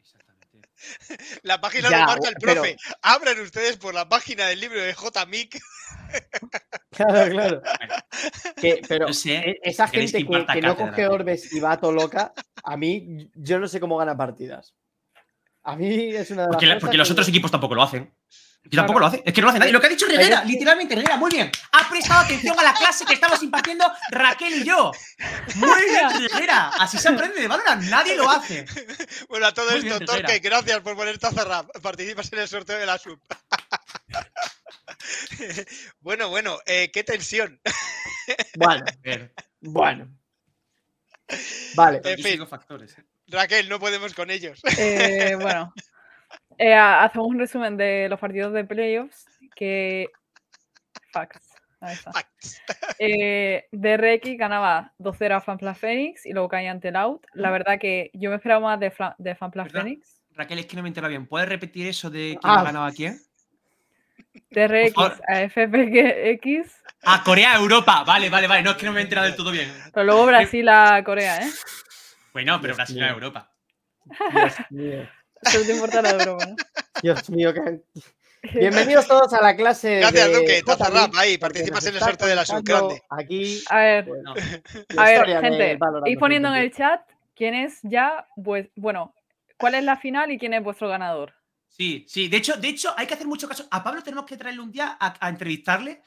Exactamente. 0.00 0.68
La 1.42 1.60
página 1.60 1.90
Ya, 1.90 2.00
lo 2.00 2.06
marca 2.06 2.28
el 2.30 2.34
pero- 2.40 2.54
profe. 2.62 2.76
Abran 3.02 3.38
ustedes 3.40 3.76
por 3.76 3.92
la 3.94 4.08
página 4.08 4.46
del 4.46 4.60
libro 4.60 4.80
de 4.80 4.94
JMIC. 4.94 5.60
Claro, 6.90 7.28
claro. 7.32 7.62
Que- 8.56 8.80
pero 8.88 9.08
No 9.08 9.12
sé, 9.12 9.34
e- 9.36 9.58
esa 9.64 9.88
gente 9.88 10.06
que 10.12 10.12
que, 10.12 10.18
imparta 10.20 10.52
que 10.54 10.60
no 10.60 10.76
coge 10.76 11.08
orbes 11.08 11.52
y 11.52 11.58
va 11.58 11.76
todo 11.80 11.90
loca, 11.90 12.32
a 12.62 12.76
mí 12.76 13.28
yo 13.34 13.58
no 13.58 13.66
sé 13.66 13.80
cómo 13.80 13.96
gana 13.96 14.16
partidas. 14.16 14.76
A 15.64 15.74
mí 15.74 16.14
es 16.14 16.30
una 16.30 16.42
de 16.42 16.48
las 16.48 16.54
Porque, 16.54 16.66
cosas 16.66 16.80
porque 16.80 16.96
los 16.96 17.10
otros 17.10 17.28
equipos 17.28 17.50
tampoco 17.50 17.74
lo 17.74 17.82
hacen. 17.82 18.14
Y 18.70 18.76
tampoco 18.76 18.98
Claro. 18.98 19.00
lo 19.00 19.06
hacen. 19.06 19.22
Es 19.26 19.34
que 19.34 19.40
no 19.40 19.46
lo 19.46 19.50
hace 19.50 19.58
nadie. 19.58 19.72
Lo 19.72 19.80
que 19.80 19.86
ha 19.86 19.90
dicho 19.90 20.06
que- 20.06 20.16
literalmente 20.46 20.94
Reguera, 20.94 21.16
muy 21.18 21.30
bien. 21.30 21.50
Ha 21.72 21.88
prestado 21.90 22.20
atención 22.20 22.58
a 22.58 22.62
la 22.62 22.72
clase 22.74 23.04
que 23.04 23.12
estamos 23.14 23.42
impartiendo 23.42 23.84
Raquel 24.10 24.54
y 24.62 24.64
yo. 24.64 24.90
Muy 25.56 25.84
bien, 25.90 26.28
Reguera. 26.30 26.68
Así 26.78 26.98
se 26.98 27.08
aprende 27.08 27.40
de 27.40 27.46
Valorant. 27.48 27.82
Nadie 27.84 28.16
lo 28.16 28.28
hace. 28.30 28.64
Bueno, 29.28 29.46
a 29.46 29.52
todo 29.54 29.70
Muy 29.70 29.86
esto, 29.86 30.00
Torque, 30.06 30.38
gracias 30.38 30.80
por 30.80 30.96
poner 30.96 31.18
Tazarrap. 31.18 31.70
Participas 31.82 32.32
en 32.32 32.38
el 32.38 32.48
sorteo 32.48 32.78
de 32.78 32.86
la 32.86 32.96
sub. 32.98 33.20
bueno, 36.00 36.28
bueno, 36.30 36.58
eh, 36.66 36.90
qué 36.92 37.04
tensión. 37.04 37.60
Bueno, 38.56 38.84
A 39.06 39.28
bueno. 39.60 40.08
Vale. 41.74 42.00
En 42.04 42.16
fin. 42.16 42.32
sigo 42.32 42.46
factores. 42.46 42.96
eh. 42.98 43.04
Raquel, 43.28 43.68
no 43.68 43.78
podemos 43.80 44.14
con 44.14 44.30
ellos. 44.30 44.60
Eh, 44.78 45.36
bueno, 45.40 45.72
eh, 46.58 46.74
ha- 46.74 47.04
hacemos 47.04 47.28
un 47.28 47.38
resumen 47.38 47.76
de 47.76 48.08
los 48.08 48.18
partidos 48.20 48.52
de 48.52 48.64
playoffs 48.64 49.26
que... 49.54 50.08
Facts. 51.12 51.54
Ahí 51.80 51.94
está. 51.94 52.12
Facts. 52.12 52.60
Eh, 52.98 53.66
DRX 53.72 54.36
ganaba 54.38 54.92
2-0 55.00 55.36
a 55.36 55.40
Fanfla 55.40 55.74
Phoenix 55.74 56.24
y 56.26 56.32
luego 56.32 56.48
caía 56.48 56.70
ante 56.70 56.92
Loud. 56.92 57.20
La 57.32 57.50
verdad 57.50 57.78
que 57.80 58.10
yo 58.14 58.30
me 58.30 58.36
esperaba 58.36 58.60
más 58.60 58.78
de, 58.80 58.90
Fla- 58.92 59.16
de 59.18 59.34
¿Verdad? 59.40 59.82
Phoenix. 59.82 60.20
Raquel, 60.30 60.58
es 60.60 60.66
que 60.66 60.76
no 60.76 60.82
me 60.82 60.88
entera 60.88 61.08
bien. 61.08 61.26
¿Puedes 61.26 61.48
repetir 61.48 61.88
eso 61.88 62.08
de 62.10 62.38
quién 62.40 62.52
Ah. 62.52 62.60
ha 62.60 62.64
ganado 62.64 62.84
a 62.86 62.92
quién? 62.92 63.18
Favor. 64.94 65.20
a 65.28 65.40
FPX, 65.48 66.82
A 67.02 67.22
Corea, 67.24 67.54
Europa. 67.56 68.04
Vale, 68.04 68.30
vale, 68.30 68.46
vale. 68.46 68.62
No 68.62 68.70
es 68.72 68.76
que 68.76 68.86
no 68.86 68.92
me 68.92 69.00
he 69.00 69.02
enterado 69.02 69.26
del 69.26 69.36
todo 69.36 69.50
bien. 69.50 69.70
pero 69.92 70.04
luego 70.04 70.26
Brasil 70.26 70.68
a 70.68 71.02
Corea, 71.04 71.38
¿eh? 71.38 71.50
Bueno, 72.32 72.60
pero 72.60 72.74
Dios 72.74 72.76
Brasil 72.76 73.02
a 73.02 73.10
Europa. 73.10 73.52
Dios 74.32 74.54
mío. 74.70 75.08
Solo 75.50 75.64
te 75.64 75.72
importa 75.74 76.02
la 76.02 76.24
¿no? 76.24 76.36
Dios 77.02 77.30
mío, 77.30 77.52
que- 77.52 77.80
Bienvenidos 78.52 79.06
todos 79.06 79.32
a 79.32 79.40
la 79.40 79.56
clase. 79.56 80.00
Gracias, 80.00 80.28
de 80.28 80.34
Duque. 80.34 80.52
JMIC, 80.60 80.64
Tazarrap, 80.66 81.14
ahí, 81.16 81.38
participas 81.38 81.86
en 81.86 81.94
el 81.94 82.00
sorteo 82.00 82.28
de 82.28 82.34
la 82.34 82.44
sub, 82.44 82.56
contando 82.56 82.88
grande. 82.88 83.02
Aquí. 83.08 83.62
A 83.70 83.78
ver, 83.78 84.08
a 84.98 85.04
ver, 85.04 85.40
gente, 85.40 85.78
ir 86.06 86.18
poniendo 86.18 86.48
en 86.48 86.54
el 86.56 86.68
2021. 86.68 86.70
chat 86.76 87.00
quién 87.34 87.54
es 87.54 87.78
ya, 87.82 88.26
pues, 88.42 88.68
bueno, 88.76 89.14
cuál 89.56 89.76
es 89.76 89.84
la 89.84 89.96
final 89.96 90.30
y 90.30 90.38
quién 90.38 90.52
es 90.52 90.62
vuestro 90.62 90.88
ganador. 90.88 91.32
Sí, 91.68 92.04
sí. 92.06 92.28
De 92.28 92.36
hecho, 92.36 92.56
de 92.56 92.68
hecho, 92.68 92.92
hay 92.96 93.06
que 93.06 93.14
hacer 93.14 93.26
mucho 93.26 93.48
caso. 93.48 93.66
A 93.70 93.82
Pablo 93.82 94.02
tenemos 94.02 94.26
que 94.26 94.36
traerle 94.36 94.60
un 94.60 94.70
día 94.70 94.96
a, 95.00 95.14
a 95.26 95.28
entrevistarle 95.30 96.02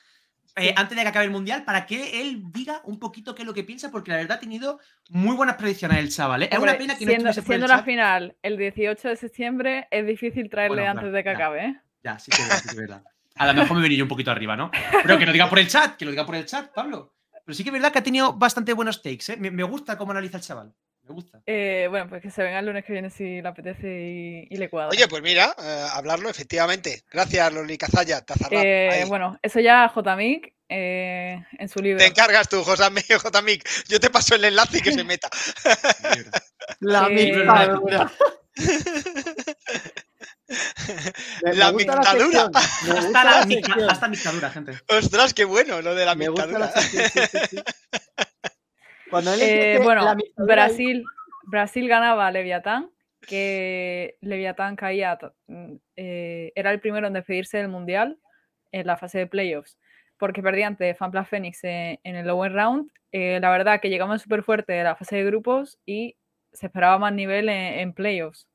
eh, 0.58 0.74
antes 0.76 0.98
de 0.98 1.04
que 1.04 1.10
acabe 1.10 1.26
el 1.26 1.32
mundial 1.32 1.64
para 1.64 1.86
que 1.86 2.22
él 2.22 2.44
diga 2.52 2.82
un 2.84 3.00
poquito 3.00 3.36
qué 3.36 3.44
es 3.44 3.46
lo 3.48 3.54
que 3.54 3.64
piensa, 3.64 3.92
porque 3.92 4.12
la 4.12 4.18
verdad 4.18 4.38
ha 4.38 4.40
tenido 4.40 4.80
muy 5.10 5.36
buenas 5.36 5.56
predicciones 5.56 6.00
el 6.00 6.12
chaval. 6.12 6.44
¿eh? 6.44 6.50
Es 6.52 6.60
una 6.60 6.78
pena 6.78 6.98
que 6.98 7.06
no 7.06 7.12
siendo, 7.12 7.30
estuviese 7.30 7.42
por 7.42 7.56
el 7.56 7.60
siendo 7.60 7.68
la 7.68 7.76
chat. 7.78 7.86
final 7.86 8.36
el 8.42 8.58
18 8.58 9.08
de 9.08 9.16
septiembre, 9.16 9.88
es 9.92 10.06
difícil 10.06 10.50
traerle 10.50 10.78
Bueno, 10.78 10.92
antes 10.92 11.02
claro, 11.04 11.16
de 11.16 11.24
que 11.24 11.30
ya. 11.30 11.36
acabe, 11.36 11.66
¿eh? 11.66 11.82
Ya, 12.04 12.20
sí 12.20 12.32
que, 12.32 12.42
es 12.42 12.48
verdad, 12.48 12.58
sí 12.62 12.64
que 12.64 12.74
es 12.76 12.78
verdad. 12.82 13.04
A 13.36 13.48
lo 13.48 13.54
mejor 13.54 13.78
me 13.78 13.84
venía 13.84 14.00
yo 14.00 14.06
un 14.06 14.10
poquito 14.10 14.32
arriba, 14.32 14.56
¿no? 14.56 14.72
Pero 15.04 15.18
que 15.20 15.26
lo 15.26 15.32
diga 15.32 15.50
por 15.50 15.60
el 15.60 15.68
chat, 15.68 15.96
que 15.96 16.06
lo 16.06 16.12
diga 16.12 16.26
por 16.26 16.36
el 16.36 16.46
chat, 16.46 16.74
Pablo. 16.74 17.14
Pero 17.46 17.56
sí 17.56 17.64
que 17.64 17.70
es 17.70 17.74
verdad 17.74 17.92
que 17.92 18.00
ha 18.00 18.04
tenido 18.04 18.34
bastante 18.34 18.74
buenos 18.74 19.02
takes, 19.02 19.32
¿eh? 19.32 19.38
Me, 19.38 19.52
me 19.52 19.64
gusta 19.64 19.98
cómo 19.98 20.12
analiza 20.12 20.38
el 20.38 20.44
chaval. 20.44 20.74
Me 21.08 21.14
gusta. 21.14 21.40
Eh, 21.46 21.88
Bueno, 21.90 22.08
pues 22.10 22.22
que 22.22 22.32
se 22.32 22.44
venga 22.44 22.60
el 22.60 22.66
lunes 22.66 22.84
que 22.86 22.94
viene 22.94 23.10
si 23.10 23.42
le 23.42 23.48
apetece 23.48 23.88
y, 23.88 24.48
y 24.54 24.58
le 24.58 24.70
cuadra. 24.70 24.90
Oye, 24.90 25.08
pues 25.08 25.22
mira, 25.24 25.56
eh, 25.62 25.86
hablarlo, 25.94 26.30
efectivamente. 26.30 27.04
Gracias, 27.12 27.54
Loli 27.54 27.78
Cazalla. 27.78 28.24
Eh, 28.52 29.06
bueno, 29.08 29.38
eso 29.42 29.60
ya 29.60 29.92
JMIC 29.96 30.54
eh, 30.70 31.42
en 31.60 31.70
su 31.70 31.80
libro. 31.80 32.00
Te 32.00 32.08
encargas 32.08 32.50
tú, 32.50 32.64
Josamic, 32.64 33.06
JMIC. 33.34 33.88
Yo 33.88 34.00
te 34.00 34.10
paso 34.10 34.36
el 34.36 34.46
enlace 34.46 34.80
y 34.80 34.82
que 34.82 34.92
se 34.92 35.04
meta. 35.06 35.30
La 36.82 37.08
dictadura. 37.10 38.06
Me- 38.06 38.12
La 41.56 41.72
me 41.72 41.78
dictadura. 41.80 42.50
Hasta 42.54 43.24
la, 43.24 43.92
hasta 43.92 44.08
dictadura, 44.08 44.50
gente. 44.50 44.80
Ostras, 44.88 45.34
qué 45.34 45.44
bueno 45.46 45.82
lo 45.82 45.94
de 45.94 46.06
la 46.06 46.16
Me 46.16 46.30
gusta 46.30 46.46
la 46.48 46.68
dictadura. 46.68 46.82
sección, 46.82 47.30
sí, 47.30 47.32
sí, 47.32 47.58
sí. 47.58 47.64
Cuando 49.10 49.34
él 49.34 49.40
Eh, 49.42 49.80
bueno, 49.84 50.04
la 50.04 50.18
Brasil, 50.38 51.04
Brasil 51.44 51.88
ganaba 51.88 52.28
a 52.28 52.32
Leviatán, 52.32 52.90
que 53.22 54.18
Leviatán 54.22 54.76
caía, 54.76 55.18
mm, 55.48 55.74
eh, 55.96 56.52
era 56.56 56.72
el 56.72 56.80
primero 56.80 57.08
en 57.08 57.14
despedirse 57.14 57.58
del 57.58 57.70
Mundial 57.70 58.18
en 58.72 58.88
la 58.88 58.98
fase 58.98 59.20
de 59.20 59.28
playoffs, 59.28 59.78
porque 60.18 60.44
perdía 60.44 60.68
ante 60.68 60.94
Fanpla 60.94 61.26
Phoenix 61.26 61.64
en, 61.64 62.00
en 62.04 62.16
el 62.16 62.28
lower 62.28 62.52
round. 62.54 62.92
Eh, 63.12 63.40
la 63.42 63.50
verdad 63.50 63.80
que 63.80 63.90
llegaban 63.90 64.20
súper 64.20 64.44
fuerte 64.44 64.74
de 64.74 64.84
la 64.84 64.96
fase 64.96 65.18
de 65.18 65.26
grupos 65.26 65.80
y 65.86 66.18
se 66.52 66.68
esperaba 66.68 66.98
más 67.00 67.14
nivel 67.14 67.50
en, 67.50 67.80
en 67.80 67.94
playoffs. 67.94 68.48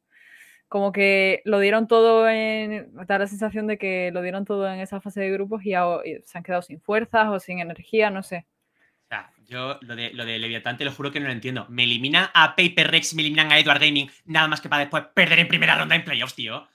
Como 0.69 0.91
que 0.91 1.43
lo 1.45 1.59
dieron 1.59 1.87
todo 1.87 2.27
en. 2.29 2.95
Da 3.07 3.19
la 3.19 3.27
sensación 3.27 3.67
de 3.67 3.77
que 3.77 4.11
lo 4.11 4.23
dieron 4.23 4.47
todo 4.47 4.67
en 4.73 4.81
esa 4.81 5.03
fase 5.03 5.21
de 5.21 5.31
grupos 5.31 5.63
y 5.67 5.73
se 5.73 6.39
han 6.39 6.43
quedado 6.43 6.63
sin 6.63 6.81
fuerzas 6.81 7.29
o 7.29 7.39
sin 7.41 7.59
energía, 7.59 8.09
no 8.09 8.23
sé. 8.23 8.47
Yo 9.53 9.79
lo 9.83 9.95
de, 9.95 10.15
lo 10.15 10.25
de 10.25 10.39
Leviatán 10.39 10.79
te 10.79 10.85
lo 10.87 10.93
juro 10.93 11.13
que 11.13 11.21
no 11.21 11.27
lo 11.27 11.33
entiendo. 11.33 11.67
Me 11.69 11.85
eliminan 11.85 12.31
a 12.33 12.57
Paper 12.57 12.91
Rex, 12.91 13.15
me 13.15 13.21
eliminan 13.21 13.53
a 13.53 13.59
Edward 13.59 13.81
Gaming, 13.81 14.11
nada 14.25 14.49
más 14.49 14.63
que 14.63 14.71
para 14.71 14.81
después 14.81 15.05
perder 15.15 15.41
en 15.41 15.49
primera 15.49 15.77
ronda 15.77 15.95
en 15.95 16.05
playoffs, 16.05 16.35
tío. 16.35 16.67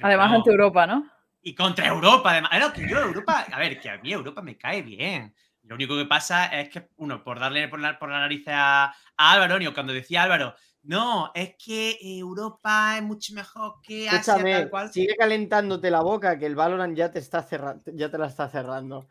Además, 0.00 0.30
no. 0.30 0.36
ante 0.36 0.50
Europa, 0.50 0.86
¿no? 0.86 1.10
Y 1.42 1.56
contra 1.56 1.88
Europa, 1.88 2.30
además. 2.30 2.52
No, 2.60 2.72
que 2.72 2.88
yo 2.88 3.00
Europa, 3.00 3.46
a 3.50 3.58
ver, 3.58 3.80
que 3.80 3.90
a 3.90 3.98
mí 3.98 4.12
Europa 4.12 4.42
me 4.42 4.56
cae 4.56 4.82
bien. 4.82 5.34
Lo 5.64 5.74
único 5.74 5.96
que 5.96 6.04
pasa 6.04 6.46
es 6.46 6.68
que, 6.68 6.88
uno, 6.98 7.24
por 7.24 7.40
darle 7.40 7.66
por 7.66 7.80
la, 7.80 7.98
por 7.98 8.10
la 8.10 8.20
nariz 8.20 8.44
a, 8.46 8.84
a 9.16 9.32
Álvaro, 9.32 9.58
Nio, 9.58 9.74
cuando 9.74 9.92
decía 9.92 10.22
Álvaro, 10.22 10.54
no, 10.82 11.32
es 11.34 11.56
que 11.56 11.98
Europa 12.00 12.96
es 12.96 13.02
mucho 13.02 13.34
mejor 13.34 13.80
que 13.82 14.08
Asia, 14.08 14.20
Escúchame, 14.20 14.52
tal 14.52 14.70
cual. 14.70 14.92
sigue 14.92 15.16
calentándote 15.16 15.90
la 15.90 16.00
boca 16.00 16.38
que 16.38 16.46
el 16.46 16.54
Valorant 16.54 16.96
ya 16.96 17.10
te 17.10 17.18
está 17.18 17.42
cerrando, 17.42 17.82
ya 17.92 18.08
te 18.08 18.18
la 18.18 18.26
está 18.26 18.48
cerrando. 18.48 19.08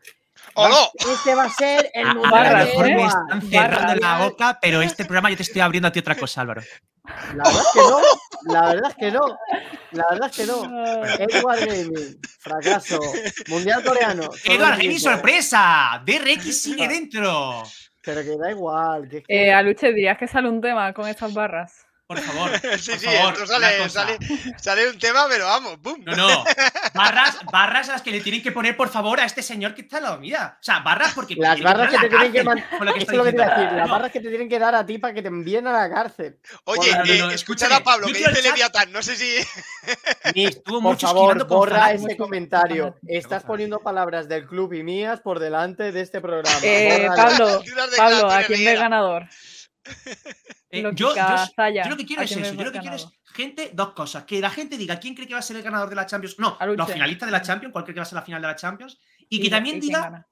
¡O 0.54 0.68
no! 0.68 0.90
Este 1.12 1.34
va 1.34 1.44
a 1.44 1.50
ser 1.50 1.90
el 1.94 2.06
A- 2.08 2.10
a 2.10 2.14
mundial 2.14 2.58
de 2.58 2.64
mejor 2.64 2.84
me. 2.86 2.92
Edward. 2.92 3.08
están 3.08 3.42
cerrando 3.50 3.94
la 3.96 4.18
boca, 4.18 4.58
pero 4.60 4.82
este 4.82 5.04
programa 5.04 5.30
yo 5.30 5.36
te 5.36 5.42
estoy 5.44 5.60
abriendo 5.60 5.88
a 5.88 5.92
ti 5.92 6.00
otra 6.00 6.14
cosa, 6.16 6.40
Álvaro. 6.40 6.62
La 7.34 7.42
verdad 7.44 7.62
es 7.62 7.66
que 7.72 7.80
no, 7.82 8.00
la 8.52 8.62
verdad 8.68 8.90
es 8.90 8.96
que 8.96 9.10
no, 9.10 9.38
la 9.92 10.04
verdad 10.10 10.30
es 10.30 10.36
que 10.36 10.46
no. 10.46 10.62
Ah, 10.64 11.16
Edward 11.18 11.60
Gaming, 11.66 12.20
fracaso. 12.38 13.00
Mundial 13.48 13.82
coreano. 13.84 14.22
un 14.48 14.58
Gaming, 14.58 14.98
sorpresa. 15.00 16.02
DRX 16.04 16.62
sigue 16.62 16.88
dentro. 16.88 17.62
Pero 18.02 18.22
que 18.22 18.36
da 18.38 18.50
igual. 18.50 19.08
Que 19.08 19.18
es 19.18 19.24
que- 19.26 19.46
Eh, 19.48 19.52
Aluche, 19.52 19.88
dirías 19.92 20.16
que 20.18 20.26
sale 20.26 20.48
un 20.48 20.60
tema 20.60 20.92
con 20.92 21.06
estas 21.08 21.32
barras. 21.34 21.86
Por 22.10 22.18
favor. 22.22 22.50
Sí, 22.80 22.90
por 22.90 22.98
sí, 22.98 23.06
favor, 23.06 23.32
esto 23.34 23.46
sale, 23.46 23.88
sale, 23.88 24.18
sale 24.58 24.88
un 24.90 24.98
tema, 24.98 25.26
pero 25.28 25.46
vamos, 25.46 25.80
¡boom! 25.80 26.02
No, 26.04 26.16
no. 26.16 26.44
Barras, 26.94 27.38
barras 27.52 27.88
a 27.88 27.92
las 27.92 28.02
que 28.02 28.10
le 28.10 28.20
tienen 28.20 28.42
que 28.42 28.50
poner, 28.50 28.76
por 28.76 28.88
favor, 28.88 29.20
a 29.20 29.24
este 29.24 29.44
señor 29.44 29.74
que 29.76 29.82
está 29.82 29.98
a 29.98 30.00
la 30.00 30.16
mía. 30.16 30.56
O 30.60 30.62
sea, 30.62 30.80
barras 30.80 31.12
porque. 31.14 31.36
Las 31.36 31.60
barras 31.62 31.88
que 31.88 31.98
te 31.98 32.08
tienen 32.08 32.32
que 32.32 32.44
cárcel, 32.44 32.64
man- 32.68 32.78
con 32.78 32.86
lo 32.88 32.94
que 32.94 32.98
es 32.98 33.04
lo 33.04 33.10
te 33.10 33.14
iba 33.14 33.22
a 33.22 33.30
diciendo. 33.30 33.54
decir, 33.62 33.76
las 33.78 33.86
No, 33.86 33.92
barras 33.92 34.10
que 34.12 34.20
te 34.20 34.28
tienen 34.28 34.48
que 34.48 34.58
dar 34.58 34.74
a 34.74 34.84
ti 34.84 34.98
para 34.98 35.14
que 35.14 35.22
te 35.22 35.28
envíen 35.28 35.66
a 35.68 35.72
la 35.72 35.88
cárcel. 35.94 36.38
Oye, 36.64 36.90
no, 36.90 37.04
no, 37.26 37.30
eh, 37.30 37.34
escuchad 37.34 37.70
a 37.72 37.80
Pablo, 37.84 38.08
que 38.08 38.14
dice 38.14 38.42
Leviatán, 38.42 38.90
no 38.90 39.02
sé 39.02 39.14
si... 39.14 39.36
Estuvo 40.34 40.80
Por 40.80 40.92
mucho 40.92 41.06
favor, 41.06 41.46
borra 41.46 41.92
ese 41.92 42.16
comentario. 42.16 42.96
Estás 43.06 43.44
poniendo 43.44 43.78
palabras 43.80 44.28
del 44.28 44.46
club 44.48 44.72
y 44.72 44.82
mías 44.82 45.20
por 45.20 45.38
delante 45.38 45.92
de 45.92 46.00
este 46.00 46.20
programa. 46.20 46.58
Eh. 46.62 47.06
Pablo, 47.14 47.62
Pablo, 47.96 48.30
¿a 48.30 48.42
quién 48.42 48.60
Higuera. 48.62 48.80
ganador? 48.80 49.28
Eh, 50.70 50.82
yo, 50.94 51.14
yo- 51.14 51.88
lo 51.88 51.96
que 51.96 52.06
quiero 52.06 52.22
¿a 52.22 52.24
es 52.24 52.32
eso. 52.32 52.54
Yo 52.54 52.64
lo 52.64 52.72
que 52.72 52.78
quiero 52.80 52.96
es 52.96 53.08
gente, 53.34 53.70
dos 53.72 53.92
cosas. 53.92 54.24
Que 54.24 54.40
la 54.40 54.50
gente 54.50 54.76
diga 54.76 55.00
quién 55.00 55.14
cree 55.14 55.26
que 55.26 55.34
va 55.34 55.40
a 55.40 55.42
ser 55.42 55.56
el 55.56 55.62
ganador 55.62 55.88
de 55.88 55.96
la 55.96 56.06
Champions. 56.06 56.38
No, 56.38 56.56
los 56.76 56.90
finalistas 56.92 57.26
de 57.26 57.32
la 57.32 57.42
Champions, 57.42 57.72
cuál 57.72 57.84
cree 57.84 57.94
que 57.94 58.00
va 58.00 58.04
a 58.04 58.06
ser 58.06 58.16
la 58.16 58.22
final 58.22 58.40
de 58.42 58.48
la 58.48 58.56
Champions. 58.56 58.98
Y 59.28 59.40
que 59.42 59.50
también 59.50 59.76
y 59.76 59.80
diga 59.80 60.26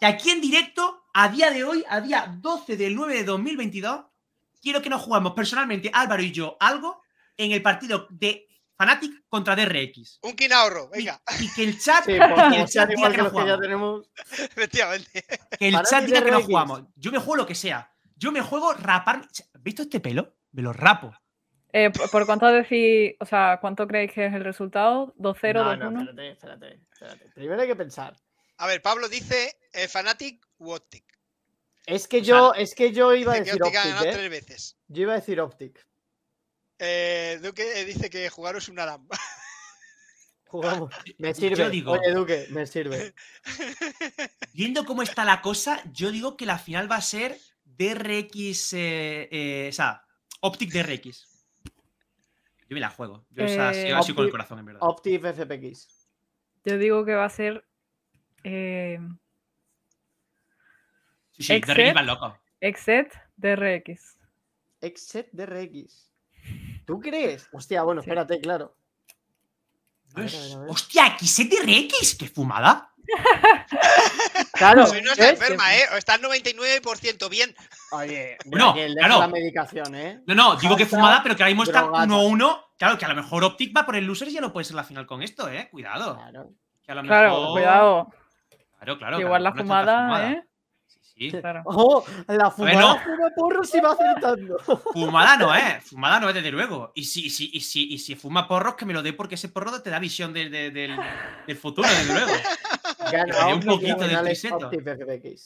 que 0.00 0.06
aquí 0.06 0.30
en 0.30 0.40
directo, 0.40 1.04
a 1.12 1.28
día 1.28 1.50
de 1.50 1.64
hoy, 1.64 1.84
a 1.88 2.00
día 2.00 2.34
12 2.40 2.76
del 2.76 2.94
9 2.96 3.14
de 3.14 3.24
2022, 3.24 4.04
quiero 4.60 4.82
que 4.82 4.90
nos 4.90 5.02
jugamos 5.02 5.32
personalmente, 5.32 5.90
Álvaro 5.92 6.22
y 6.22 6.32
yo, 6.32 6.56
algo 6.60 7.02
en 7.36 7.52
el 7.52 7.62
partido 7.62 8.06
de 8.10 8.48
Fnatic 8.76 9.24
contra 9.28 9.54
DRX. 9.54 10.18
Un 10.22 10.34
quinahorro, 10.34 10.88
venga, 10.88 11.22
y 11.38 11.48
que 11.52 11.62
el 11.64 11.78
chat, 11.80 12.04
Sí, 12.04 12.12
que 12.12 12.18
por 12.18 12.52
el 12.52 12.66
chat 12.68 12.88
diga 12.88 13.08
que 13.10 13.16
que 13.16 13.22
nos 13.22 13.32
los 13.32 13.42
que 13.42 13.48
ya 13.48 13.54
jugamos. 13.54 13.60
tenemos. 13.60 14.06
efectivamente. 14.50 15.24
Que 15.58 15.68
el 15.68 15.82
chat 15.82 16.04
diga 16.04 16.24
que 16.24 16.30
nos 16.32 16.44
jugamos. 16.44 16.82
Yo 16.96 17.12
me 17.12 17.18
juego 17.18 17.36
lo 17.36 17.46
que 17.46 17.54
sea. 17.54 17.93
Yo 18.16 18.32
me 18.32 18.40
juego 18.42 18.72
rapar. 18.74 19.22
¿Has 19.30 19.62
visto 19.62 19.82
este 19.82 20.00
pelo? 20.00 20.34
Me 20.52 20.62
lo 20.62 20.72
rapo. 20.72 21.12
Eh, 21.72 21.90
¿por, 21.90 22.24
cuánto 22.24 22.46
decís, 22.46 23.16
o 23.18 23.26
sea, 23.26 23.58
cuánto 23.60 23.88
creéis 23.88 24.12
que 24.12 24.26
es 24.26 24.32
el 24.32 24.44
resultado? 24.44 25.12
¿2-0, 25.18 25.54
No, 25.54 25.90
2-1? 25.90 25.90
no, 25.90 26.00
espérate, 26.02 26.30
espérate, 26.30 26.80
espérate. 26.92 27.30
Primero 27.34 27.60
hay 27.62 27.66
que 27.68 27.74
pensar. 27.76 28.16
A 28.58 28.68
ver, 28.68 28.80
Pablo 28.80 29.08
dice 29.08 29.56
eh, 29.72 29.88
Fanatic 29.88 30.46
u 30.58 30.70
Optic. 30.70 31.04
Es 31.86 32.06
que 32.06 32.20
O 32.20 32.24
sea, 32.24 32.28
yo, 32.38 32.54
es 32.54 32.74
que 32.76 32.92
yo 32.92 33.12
iba 33.14 33.32
a 33.32 33.34
que 33.34 33.40
decir 33.44 33.60
Optic 33.62 33.74
¿eh? 34.04 34.10
tres 34.12 34.30
veces. 34.30 34.78
Yo 34.86 35.02
iba 35.02 35.12
a 35.14 35.16
decir 35.16 35.40
Optic. 35.40 35.84
Eh, 36.78 37.40
Duque 37.42 37.80
eh, 37.80 37.84
dice 37.84 38.08
que 38.08 38.28
jugaros 38.30 38.68
una 38.68 38.86
LAM. 38.86 39.08
Jugamos. 40.46 40.94
Me 41.18 41.28
Yo 41.30 41.34
sirve. 41.34 41.70
digo- 41.70 41.92
Oye, 41.92 42.12
Duque, 42.12 42.46
me 42.50 42.66
sirve. 42.66 43.14
Viendo 44.54 44.84
cómo 44.86 45.02
está 45.02 45.24
la 45.24 45.42
cosa, 45.42 45.82
yo 45.92 46.12
digo 46.12 46.36
que 46.36 46.46
la 46.46 46.58
final 46.58 46.88
va 46.90 46.96
a 46.96 47.02
ser 47.02 47.36
DRX. 47.76 48.72
eh, 48.74 49.28
eh, 49.30 49.68
o 49.70 49.72
sea, 49.72 50.02
Optic 50.40 50.72
DRX. 50.72 51.28
Yo 52.68 52.74
me 52.74 52.80
la 52.80 52.90
juego. 52.90 53.24
Yo 53.30 53.46
sí, 53.46 53.54
Eh, 53.54 53.92
así 53.94 54.14
con 54.14 54.24
el 54.24 54.30
corazón, 54.30 54.58
en 54.58 54.64
verdad. 54.66 54.80
Optic 54.82 55.20
FFPX. 55.22 56.08
Yo 56.64 56.78
digo 56.78 57.04
que 57.04 57.14
va 57.14 57.24
a 57.26 57.30
ser. 57.30 57.64
eh, 58.42 58.98
Sí, 61.32 61.42
sí, 61.42 61.52
Except- 61.54 61.74
DRX 61.74 61.96
va 61.96 62.02
loco. 62.02 62.38
Exet 62.60 63.12
DRX. 63.36 64.18
Except 64.80 65.30
DRX. 65.32 66.12
¿Tú 66.86 67.00
crees? 67.00 67.48
Hostia, 67.52 67.82
bueno, 67.82 68.02
Sí. 68.02 68.08
espérate, 68.08 68.40
claro. 68.40 68.76
A 70.14 70.20
ver, 70.20 70.28
a 70.28 70.32
ver, 70.32 70.44
es- 70.46 70.54
a 70.54 70.58
ver. 70.60 70.70
¡Hostia! 70.70 71.16
¡Qué 71.18 72.28
fumada! 72.28 72.93
Claro, 74.52 74.84
no 74.86 75.10
está 75.12 75.30
enferma, 75.30 75.74
¿eh? 75.74 75.82
Está 75.96 76.14
al 76.14 76.22
99% 76.22 77.28
bien. 77.28 77.54
Oye, 77.92 78.36
Bueno, 78.46 78.72
Miguel, 78.72 78.94
deja 78.94 79.06
claro. 79.08 79.20
la 79.20 79.28
medicación, 79.28 79.94
¿eh? 79.94 80.20
No, 80.26 80.34
no, 80.34 80.56
digo 80.56 80.76
que 80.76 80.86
fumada, 80.86 81.22
pero 81.22 81.36
que 81.36 81.42
ahora 81.42 81.50
mismo 81.50 81.64
está 81.64 81.82
drogata. 81.82 82.06
1-1. 82.06 82.64
Claro, 82.78 82.98
que 82.98 83.04
a 83.04 83.08
lo 83.08 83.14
mejor 83.16 83.44
Optic 83.44 83.76
va 83.76 83.84
por 83.86 83.96
el 83.96 84.04
losers 84.04 84.30
y 84.30 84.34
ya 84.34 84.40
no 84.40 84.52
puede 84.52 84.64
ser 84.64 84.76
la 84.76 84.84
final 84.84 85.06
con 85.06 85.22
esto, 85.22 85.48
¿eh? 85.48 85.68
Cuidado. 85.70 86.16
Claro. 86.16 86.50
Que 86.84 86.92
a 86.92 86.94
lo 86.94 87.02
Claro, 87.02 87.30
mejor- 87.30 87.52
cuidado. 87.52 88.08
Claro, 88.78 88.98
claro. 88.98 89.16
que 89.16 89.22
Igual 89.24 89.42
la 89.44 89.50
no 89.50 89.56
fumada, 89.56 90.30
¿eh? 90.32 90.42
Sí, 90.86 91.30
sí. 91.30 91.40
Claro. 91.40 91.62
Oh, 91.66 92.04
la 92.28 92.50
fumada 92.52 92.80
no. 92.80 92.98
fuma 93.00 93.28
porros 93.36 93.74
y 93.74 93.80
va 93.80 93.92
acertando. 93.92 94.58
Fumada 94.92 95.36
no 95.36 95.54
es, 95.54 95.84
fumada 95.84 96.20
no 96.20 96.28
es, 96.28 96.34
desde 96.34 96.50
luego. 96.52 96.92
Y 96.94 97.04
si, 97.04 97.26
y 97.26 97.30
si, 97.30 97.50
y 97.52 97.60
si, 97.60 97.92
y 97.92 97.98
si 97.98 98.14
fuma 98.14 98.46
porros, 98.48 98.74
que 98.76 98.84
me 98.86 98.92
lo 98.92 99.02
dé 99.02 99.12
porque 99.12 99.34
ese 99.36 99.48
porro 99.48 99.80
te 99.82 99.90
da 99.90 99.98
visión 99.98 100.32
de- 100.32 100.48
de- 100.50 100.70
del, 100.70 100.96
del 101.46 101.56
futuro, 101.56 101.88
desde 101.88 102.12
luego. 102.12 102.32
Gana 103.10 103.48
un 103.48 103.60
poquito 103.60 104.06
de. 104.06 105.38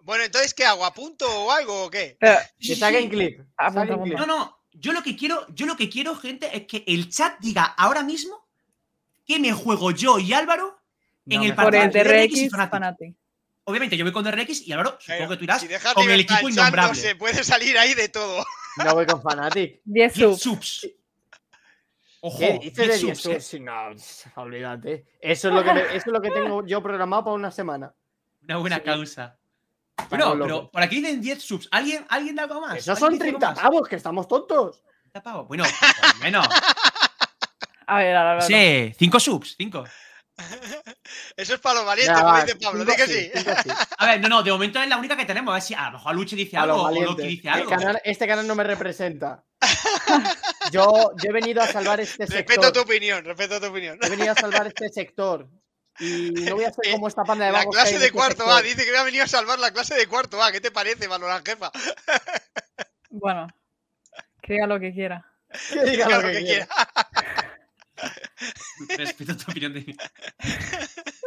Bueno, 0.00 0.24
entonces, 0.24 0.52
¿qué 0.52 0.64
hago? 0.64 0.84
¿Apunto 0.84 1.26
o 1.26 1.50
algo 1.50 1.84
o 1.84 1.90
qué? 1.90 2.18
Sí, 2.58 2.68
Que 2.68 2.76
saquen 2.76 3.08
clip. 3.08 3.40
Clip. 3.56 4.18
No, 4.18 4.26
no. 4.26 4.58
Yo 4.72 4.92
lo 4.92 5.02
que 5.02 5.16
quiero, 5.16 5.46
yo 5.50 5.66
lo 5.66 5.76
que 5.76 5.88
quiero, 5.88 6.16
gente, 6.16 6.56
es 6.56 6.66
que 6.66 6.82
el 6.86 7.10
chat 7.10 7.38
diga 7.40 7.64
ahora 7.64 8.02
mismo 8.02 8.46
que 9.26 9.38
me 9.38 9.52
juego 9.52 9.90
yo 9.90 10.18
y 10.18 10.32
Álvaro 10.32 10.80
en 11.26 11.40
No 11.40 11.46
el 11.46 11.54
partido 11.54 11.82
el 11.84 11.90
de 11.92 12.04
DRX 12.04 12.36
y. 12.36 12.50
Fanatic. 12.50 13.14
Obviamente, 13.64 13.96
yo 13.96 14.04
voy 14.04 14.12
con 14.12 14.24
DRX 14.24 14.66
y 14.66 14.72
Álvaro, 14.72 14.98
supongo 14.98 15.18
Pero 15.18 15.28
que 15.28 15.36
tú 15.36 15.44
irás 15.44 15.60
si 15.60 15.68
con 15.94 16.10
el 16.10 16.20
equipo 16.20 16.34
al 16.34 16.40
chat, 16.40 16.42
no 16.42 16.48
innombrable. 16.50 17.00
se 17.00 17.14
puede 17.14 17.44
salir 17.44 17.78
ahí 17.78 17.94
de 17.94 18.08
todo. 18.08 18.44
No 18.76 18.94
voy 18.94 19.06
con 19.06 19.20
Fnatic. 19.22 19.82
10 19.84 20.14
10 20.14 20.14
subs. 20.14 20.42
subs. 20.42 20.88
Ojo, 22.24 22.38
¿Qué 22.38 22.58
dices 22.62 22.76
de 22.76 22.98
10 22.98 23.00
10 23.02 23.18
subs, 23.20 23.54
eh. 23.54 23.60
No, 23.60 24.42
olvídate. 24.42 25.04
Eso 25.20 25.48
es, 25.48 25.54
lo 25.54 25.64
que 25.64 25.70
eso 25.70 25.96
es 25.96 26.06
lo 26.06 26.20
que 26.20 26.30
tengo 26.30 26.64
yo 26.64 26.80
programado 26.82 27.24
para 27.24 27.34
una 27.34 27.50
semana. 27.50 27.92
Una 28.44 28.56
buena 28.58 28.76
Sí. 28.76 28.82
causa. 28.82 29.38
Locos. 30.10 30.38
pero 30.42 30.70
por 30.70 30.82
aquí 30.82 30.96
dicen 31.00 31.20
10 31.20 31.42
subs. 31.42 31.68
¿Alguien, 31.72 32.04
¿alguien 32.08 32.34
da 32.36 32.44
algo 32.44 32.60
más? 32.60 32.76
Esos 32.78 32.98
son 32.98 33.12
¿Alguien 33.14 33.18
dice 33.18 33.28
algo 33.30 33.38
30 33.40 33.54
más? 33.54 33.70
pavos, 33.70 33.88
que 33.88 33.96
estamos 33.96 34.28
tontos. 34.28 34.82
30 35.02 35.22
pavos. 35.22 35.48
Bueno, 35.48 35.64
por 35.64 36.14
lo 36.16 36.20
menos. 36.22 36.46
A 37.86 37.96
ver, 37.98 38.14
ahora, 38.16 38.30
ahora. 38.32 38.40
Sí, 38.42 38.92
5 38.98 39.20
subs, 39.20 39.54
5. 39.58 39.84
Eso 41.36 41.54
es 41.54 41.60
para 41.60 41.76
los 41.76 41.86
valientes, 41.86 42.20
como 42.20 42.34
dice 42.40 42.56
Pablo. 42.56 42.84
cinco 42.84 42.92
Di 42.92 42.96
que 42.96 43.06
sí. 43.06 43.30
A 43.98 44.06
ver, 44.06 44.20
no, 44.20 44.28
no, 44.28 44.42
de 44.42 44.50
momento 44.50 44.80
es 44.80 44.88
la 44.88 44.96
única 44.96 45.16
que 45.16 45.24
tenemos. 45.26 45.50
A 45.52 45.54
ver 45.54 45.62
si 45.62 45.74
a 45.74 45.86
lo 45.86 45.98
mejor 45.98 46.14
Luchi 46.14 46.36
dice 46.36 46.56
A 46.56 46.62
algo 46.62 46.82
o. 46.82 46.90
Loki 46.90 47.26
dice 47.26 47.48
algo. 47.50 47.68
canal- 47.70 48.00
este 48.04 48.26
canal 48.26 48.46
no 48.46 48.54
me 48.54 48.64
representa. 48.64 49.44
Yo, 50.70 51.12
yo 51.22 51.30
he 51.30 51.32
venido 51.32 51.62
a 51.62 51.66
salvar 51.66 52.00
este 52.00 52.26
Respeto 52.26 52.62
sector. 52.62 52.72
tu 52.72 52.80
opinión, 52.80 53.24
respeto 53.24 53.60
tu 53.60 53.66
opinión. 53.66 53.98
He 54.02 54.08
venido 54.10 54.32
a 54.32 54.34
salvar 54.34 54.66
este 54.66 54.88
sector. 54.88 55.48
Y 55.98 56.30
no 56.32 56.54
voy 56.54 56.64
a 56.64 56.72
ser 56.72 56.86
Eh, 56.90 56.92
como 56.92 57.08
esta 57.08 57.24
panda 57.24 57.46
de 57.46 57.52
La 57.52 57.64
clase 57.66 57.98
de 57.98 58.06
este 58.06 58.12
cuarto 58.12 58.44
sector. 58.44 58.58
A, 58.58 58.62
dice 58.62 58.84
que 58.84 58.92
me 58.92 58.98
ha 58.98 59.04
venido 59.04 59.24
a 59.24 59.28
salvar 59.28 59.58
la 59.58 59.72
clase 59.72 59.94
de 59.94 60.06
cuarto 60.06 60.42
A. 60.42 60.52
¿Qué 60.52 60.60
te 60.60 60.70
parece, 60.70 61.06
Valorant 61.06 61.46
jefa? 61.46 61.70
Bueno, 63.14 63.46
que 64.40 64.54
diga 64.54 64.66
lo 64.66 64.80
que 64.80 64.90
quiera. 64.94 65.30
Que 65.68 65.84
diga 65.84 66.06
Diga 66.06 66.18
lo 66.22 66.28
que 66.32 66.40
quiera. 66.44 66.66
Respeto 68.98 69.36
tu 69.36 69.50
opinión 69.50 69.74
de 69.74 69.80
mí. 69.82 69.96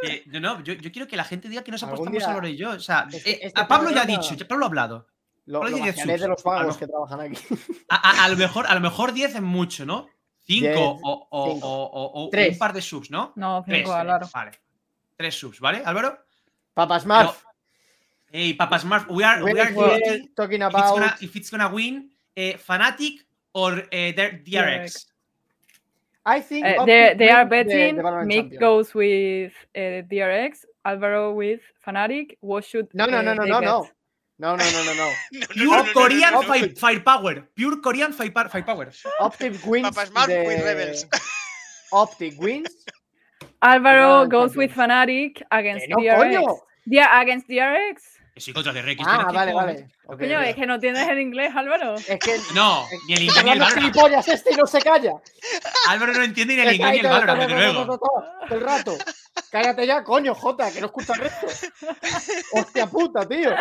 Eh, 0.02 0.24
no, 0.26 0.40
no, 0.40 0.62
yo, 0.64 0.74
yo 0.74 0.90
quiero 0.92 1.06
que 1.08 1.16
la 1.16 1.24
gente 1.24 1.48
diga 1.48 1.62
que 1.62 1.70
nos 1.70 1.82
apostamos 1.84 2.12
día- 2.12 2.28
a 2.28 2.32
Lore 2.34 2.50
y 2.50 2.56
yo. 2.56 2.70
O 2.70 2.80
sea, 2.80 3.06
Este- 3.10 3.30
eh, 3.30 3.38
este 3.42 3.60
a 3.60 3.68
Pablo 3.68 3.90
ya 3.90 4.02
ha 4.02 4.06
dicho, 4.06 4.34
ya 4.34 4.46
Pablo 4.48 4.64
ha 4.64 4.68
hablado. 4.68 5.06
Lo, 5.46 5.60
de 5.60 6.28
los 6.28 6.42
vagos 6.42 6.76
Ah, 6.76 6.78
que 6.78 6.86
trabajan 6.86 7.20
aquí. 7.20 7.36
A, 7.88 7.96
a- 7.96 8.24
a 8.24 8.28
lo 8.28 8.36
mejor, 8.36 8.66
a 8.66 8.74
lo 8.74 8.80
mejor 8.80 9.12
10 9.12 9.36
es 9.36 9.42
mucho, 9.42 9.86
¿no? 9.86 10.08
5 10.44 10.60
Diez, 10.66 10.76
o, 10.78 11.28
o- 11.30 11.52
cinco. 11.52 11.66
o- 11.68 11.84
o- 11.84 12.24
o 12.26 12.30
Tres. 12.30 12.52
un 12.52 12.58
par 12.58 12.72
de 12.72 12.80
subs, 12.82 13.10
¿no? 13.10 13.32
No, 13.36 13.62
Tres, 13.66 13.78
5, 13.80 13.92
Álvaro. 13.92 14.28
Vale. 14.34 14.50
Tres 15.16 15.34
subs, 15.38 15.60
¿vale, 15.60 15.82
Álvaro? 15.84 16.18
Papa 16.74 17.00
Smart. 17.00 17.34
Hey, 18.30 18.54
Papa 18.54 18.78
Smart, 18.78 19.08
we 19.10 19.24
are, 19.24 19.42
we 19.42 19.58
are 19.60 19.72
here 19.72 20.28
talking 20.36 20.60
if 20.62 20.66
it's, 20.68 20.74
about. 20.74 20.94
gonna, 20.94 21.16
if 21.20 21.36
it's 21.36 21.50
gonna 21.50 21.68
win 21.68 22.10
eh, 22.34 22.56
Fnatic 22.58 23.24
or 23.52 23.86
eh, 23.90 24.12
DRX. 24.44 25.06
I 26.28 26.40
think. 26.42 26.66
Uh, 26.66 26.80
Optic 26.80 26.86
they, 26.86 27.14
they 27.16 27.30
are 27.30 27.44
the- 27.44 27.50
betting. 27.50 27.96
the 27.96 28.02
Mick 28.02 28.34
champion. 28.50 28.60
goes 28.60 28.92
with 28.94 29.52
uh, 29.76 30.02
DRX, 30.10 30.64
Alvaro 30.84 31.32
with 31.34 31.60
Fanatic. 31.80 32.36
What 32.40 32.64
should 32.64 32.88
No, 32.92 33.06
no, 33.06 33.18
uh, 33.18 33.22
no, 33.22 33.34
no, 33.34 33.44
no, 33.44 33.60
get? 33.82 33.92
No. 34.38 34.56
No, 34.56 34.56
no, 34.56 34.70
no, 34.70 34.84
no, 34.84 34.94
no. 34.94 35.10
No, 35.32 35.40
no, 35.40 35.46
Pure 35.48 35.76
no, 35.76 35.82
no, 35.82 35.86
no, 35.86 35.92
Korean 35.92 36.74
firepower. 36.76 37.48
Pure 37.54 37.76
Korean 37.80 38.12
fire- 38.12 38.48
firepower. 38.48 38.90
Optic 39.20 39.64
wins. 39.66 39.88
Papa 39.88 40.06
Smart 40.06 40.28
with 40.48 40.64
Rebels. 40.64 41.06
Optic 41.92 42.40
wins. 42.40 42.68
Alvaro 43.62 44.24
Valorant 44.26 44.30
goes 44.30 44.56
with. 44.56 44.72
Fanatic 44.72 45.42
against 45.50 45.86
DRX. 45.88 46.16
coño. 46.18 46.58
Yeah, 46.86 47.20
against 47.20 47.48
DRX. 47.48 47.96
Soy 48.38 48.52
contra 48.52 48.72
DRX. 48.72 49.02
Ah, 49.06 49.30
vale, 49.32 49.54
vale. 49.54 49.88
Coño, 50.04 50.38
ok. 50.38 50.46
es 50.46 50.54
que 50.54 50.66
no 50.66 50.78
tienes 50.78 51.08
el 51.08 51.20
inglés, 51.20 51.52
Álvaro. 51.54 51.94
Es 51.94 52.18
que. 52.18 52.38
No, 52.54 52.86
ni 53.08 53.14
el 53.14 53.22
inglés 53.22 53.44
ni 53.44 53.50
el 53.52 53.64
gilipollas 53.64 54.28
este 54.28 54.52
y 54.52 54.56
no 54.56 54.66
se 54.66 54.80
calla. 54.80 55.14
Álvaro 55.88 56.12
no 56.12 56.22
entiende 56.22 56.54
ni 56.54 56.60
el 56.60 56.74
inglés 56.74 56.92
ni 56.92 56.98
el 56.98 57.06
todo, 57.06 57.34
desde 57.34 57.54
luego. 57.54 57.98
todo, 57.98 58.24
el 58.50 58.60
rato. 58.60 58.98
Cállate 59.50 59.86
ya, 59.86 60.04
coño, 60.04 60.34
Jota, 60.34 60.70
que 60.70 60.80
no 60.80 60.86
escucha 60.86 61.14
el 61.14 61.20
resto. 61.20 61.46
Hostia 62.52 62.86
puta, 62.86 63.26
tío. 63.26 63.54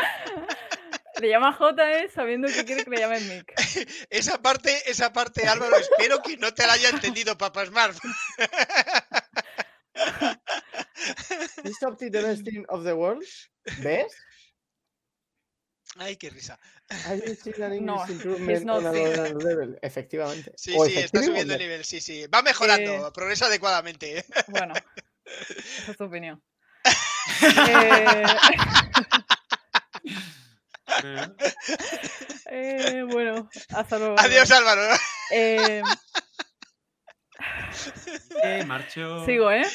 Le 1.21 1.29
llama 1.29 1.53
J 1.53 1.81
sabiendo 2.13 2.49
que 2.49 2.65
quiere 2.65 2.83
que 2.83 2.89
le 2.89 2.97
llamen 2.97 3.25
Mick. 3.29 3.53
Esa 4.09 4.41
parte, 4.41 4.89
esa 4.89 5.13
parte, 5.13 5.47
Álvaro, 5.47 5.77
espero 5.77 6.21
que 6.21 6.35
no 6.35 6.53
te 6.53 6.67
la 6.67 6.73
haya 6.73 6.89
entendido 6.89 7.37
Papa 7.37 7.65
Smart. 7.65 7.95
Is 11.63 11.81
Optic 11.81 12.11
the 12.11 12.21
best 12.21 12.43
team 12.43 12.65
of 12.67 12.83
the 12.83 12.93
world? 12.93 13.23
¿Ves? 13.81 14.13
Ay, 15.97 16.17
qué 16.17 16.29
risa. 16.29 16.59
No, 17.81 18.05
lower 18.81 19.43
level? 19.43 19.79
Efectivamente. 19.81 20.51
Sí, 20.55 20.73
O 20.77 20.85
sí, 20.85 20.97
está 20.97 21.23
subiendo 21.23 21.53
el 21.53 21.59
nivel, 21.59 21.85
sí, 21.85 22.01
sí. 22.01 22.25
Va 22.27 22.41
mejorando, 22.41 23.07
Eh, 23.07 23.11
progresa 23.13 23.45
adecuadamente. 23.47 24.19
¿eh? 24.19 24.25
Bueno, 24.47 24.73
esa 25.25 25.91
es 25.91 25.97
tu 25.97 26.03
opinión. 26.05 26.41
Eh, 27.41 28.23
eh, 32.51 33.03
bueno, 33.09 33.49
hasta 33.69 33.97
luego. 33.97 34.15
Adiós, 34.19 34.51
Álvaro. 34.51 34.81
Eh, 35.31 35.81
Eh, 38.43 38.63
marcho. 38.65 39.25
sigo, 39.25 39.51
¿eh? 39.51 39.65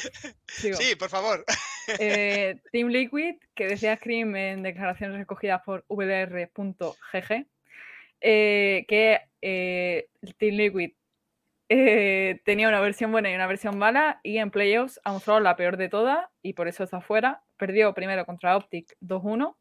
Sigo. 0.48 0.76
Sí, 0.78 0.94
por 0.96 1.10
favor. 1.10 1.44
Eh, 1.98 2.60
Team 2.72 2.88
Liquid, 2.88 3.36
que 3.54 3.66
decía 3.66 3.96
Scream 3.96 4.36
en 4.36 4.62
declaraciones 4.62 5.18
recogidas 5.18 5.62
por 5.64 5.84
vlr.gg, 5.88 7.46
eh, 8.20 8.84
que 8.88 9.20
eh, 9.42 10.08
Team 10.38 10.56
Liquid 10.56 10.92
tenía 11.68 12.68
una 12.68 12.80
versión 12.80 13.12
buena 13.12 13.30
y 13.30 13.34
una 13.34 13.46
versión 13.46 13.78
mala, 13.78 14.20
y 14.22 14.38
en 14.38 14.50
playoffs 14.50 15.00
ha 15.04 15.12
mostrado 15.12 15.40
la 15.40 15.56
peor 15.56 15.76
de 15.76 15.88
todas, 15.88 16.26
y 16.42 16.54
por 16.54 16.68
eso 16.68 16.84
está 16.84 17.00
fuera. 17.00 17.42
Perdió 17.56 17.94
primero 17.94 18.26
contra 18.26 18.56
Optic 18.56 18.96
2-1, 19.00 19.56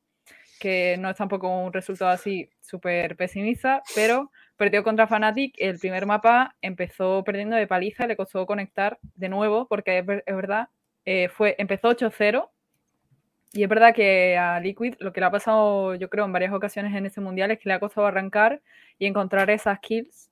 que 0.59 0.97
no 0.99 1.09
es 1.09 1.17
tampoco 1.17 1.47
un 1.47 1.71
resultado 1.71 2.11
así 2.11 2.49
súper 2.61 3.15
pesimista, 3.15 3.83
pero 3.95 4.31
perdió 4.57 4.83
contra 4.83 5.07
Fnatic. 5.07 5.55
El 5.57 5.79
primer 5.79 6.05
mapa 6.05 6.55
empezó 6.61 7.23
perdiendo 7.23 7.55
de 7.55 7.67
paliza, 7.67 8.07
le 8.07 8.17
costó 8.17 8.45
conectar 8.45 8.97
de 9.01 9.29
nuevo, 9.29 9.67
porque 9.67 9.99
es 9.99 10.35
verdad 10.35 10.69
eh, 11.05 11.29
fue, 11.29 11.55
empezó 11.57 11.89
8-0 11.89 12.49
y 13.51 13.63
es 13.63 13.69
verdad 13.69 13.95
que 13.95 14.37
a 14.37 14.59
Liquid 14.59 14.95
lo 14.99 15.11
que 15.11 15.21
le 15.21 15.25
ha 15.25 15.31
pasado, 15.31 15.95
yo 15.95 16.09
creo, 16.09 16.25
en 16.25 16.33
varias 16.33 16.53
ocasiones 16.53 16.95
en 16.95 17.05
este 17.05 17.21
mundial 17.21 17.51
es 17.51 17.59
que 17.59 17.69
le 17.69 17.73
ha 17.73 17.79
costado 17.79 18.05
arrancar 18.07 18.61
y 18.99 19.07
encontrar 19.07 19.49
esas 19.49 19.79
kills 19.79 20.29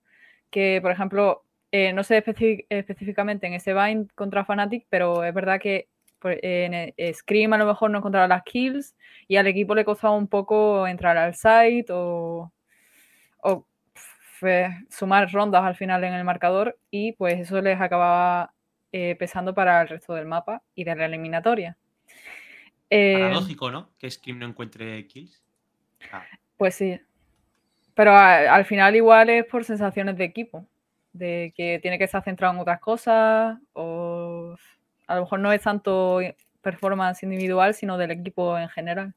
que, 0.52 0.80
por 0.82 0.92
ejemplo, 0.92 1.44
eh, 1.72 1.94
no 1.94 2.04
sé 2.04 2.24
específicamente 2.70 3.48
en 3.48 3.54
ese 3.54 3.74
Bind 3.74 4.12
contra 4.14 4.46
Fnatic, 4.46 4.86
pero 4.90 5.24
es 5.24 5.34
verdad 5.34 5.60
que 5.60 5.88
En 6.24 6.74
eh, 6.98 7.14
Scream 7.14 7.54
a 7.54 7.58
lo 7.58 7.66
mejor 7.66 7.92
no 7.92 8.00
encontraba 8.00 8.28
las 8.28 8.44
kills 8.44 8.96
y 9.28 9.38
al 9.38 9.48
equipo 9.48 9.76
le 9.76 9.86
costaba 9.86 10.16
un 10.16 10.28
poco 10.28 10.88
entrar 10.88 11.18
al 11.18 11.36
site 11.36 11.88
o, 11.92 12.52
o 13.40 13.66
sumar 14.90 15.32
rondas 15.32 15.64
al 15.64 15.76
final 15.76 16.04
en 16.04 16.14
el 16.14 16.24
marcador 16.24 16.78
y 16.92 17.14
pues 17.14 17.40
eso 17.40 17.62
les 17.62 17.80
acababa 17.82 18.54
eh, 18.92 19.16
pesando 19.18 19.54
para 19.54 19.82
el 19.82 19.88
resto 19.90 20.14
del 20.14 20.26
mapa 20.26 20.62
y 20.76 20.84
de 20.84 20.96
la 20.96 21.06
eliminatoria. 21.06 21.78
Eh, 22.90 23.14
Paradójico, 23.20 23.72
¿no? 23.72 23.90
Que 24.00 24.10
Scream 24.10 24.40
no 24.40 24.46
encuentre 24.48 25.06
kills. 25.08 25.44
Ah, 26.12 26.24
Pues 26.58 26.76
sí. 26.76 27.00
Pero 27.94 28.12
a- 28.12 28.54
al 28.54 28.66
final 28.66 28.96
igual 28.96 29.30
es 29.30 29.46
por 29.46 29.64
sensaciones 29.66 30.18
de 30.18 30.24
equipo, 30.24 30.66
de 31.14 31.52
que 31.56 31.80
tiene 31.82 31.98
que 31.98 32.04
estar 32.06 32.24
centrado 32.24 32.54
en 32.54 32.60
otras 32.60 32.80
cosas 32.80 33.58
o 33.74 34.56
a 35.08 35.16
lo 35.16 35.22
mejor 35.22 35.40
no 35.40 35.52
es 35.52 35.62
tanto 35.62 36.20
performance 36.62 37.24
individual, 37.24 37.74
sino 37.74 37.98
del 37.98 38.12
equipo 38.12 38.58
en 38.58 38.70
general. 38.70 39.14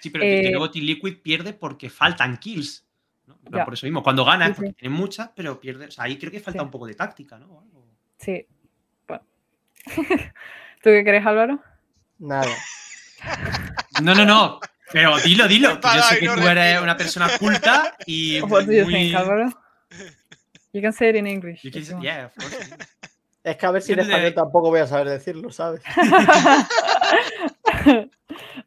Sí, 0.00 0.10
pero 0.10 0.22
que- 0.22 0.40
que 0.42 0.48
Eh, 0.48 0.50
luego 0.50 0.70
Team 0.70 0.84
Liquid 0.86 1.18
pierde 1.22 1.52
porque 1.52 1.90
faltan 1.90 2.36
kills. 2.38 2.86
Por 3.50 3.74
eso 3.74 3.86
mismo, 3.86 4.02
cuando 4.02 4.24
gana 4.24 4.48
Sí, 4.48 4.52
porque 4.54 4.72
tiene 4.74 4.94
muchas, 4.94 5.30
pero 5.34 5.58
pierde. 5.60 5.86
O 5.86 5.90
sea, 5.90 6.04
ahí 6.04 6.18
creo 6.18 6.30
que 6.30 6.40
falta 6.40 6.60
Sí. 6.60 6.64
un 6.64 6.70
poco 6.70 6.86
de 6.86 6.94
táctica, 6.94 7.38
¿no? 7.38 7.46
O 7.54 7.60
algo. 7.60 7.86
Sí. 8.18 8.46
¿Tú 9.86 10.90
qué 10.90 11.04
crees, 11.04 11.24
Álvaro? 11.26 11.62
Nada. 12.18 12.54
No, 14.02 14.14
no, 14.14 14.24
no. 14.24 14.60
Pero 14.92 15.18
dilo, 15.18 15.48
dilo. 15.48 15.80
que 15.80 15.88
yo 15.94 16.02
sé 16.02 16.18
que 16.18 16.28
tú 16.28 16.46
eres 16.46 16.80
una 16.80 16.96
persona 16.96 17.28
culta 17.38 17.96
y 18.06 18.40
What 18.42 18.64
do 18.66 18.72
you 18.72 18.84
muy... 18.84 18.92
think, 18.92 19.14
Álvaro? 19.16 19.48
You 20.72 20.80
can 20.82 20.92
say 20.92 21.10
it 21.10 21.16
in 21.16 21.26
English. 21.26 21.62
You 21.62 21.70
can 21.70 21.84
say- 21.84 21.96
yeah, 22.00 22.26
of 22.26 22.34
course. 22.34 22.56
Es 23.44 23.56
que 23.56 23.66
a 23.66 23.72
ver 23.72 23.82
si 23.82 23.92
en 23.92 23.98
español 23.98 24.34
tampoco 24.34 24.70
voy 24.70 24.78
a 24.78 24.86
saber 24.86 25.08
decirlo, 25.08 25.50
¿sabes? 25.50 25.82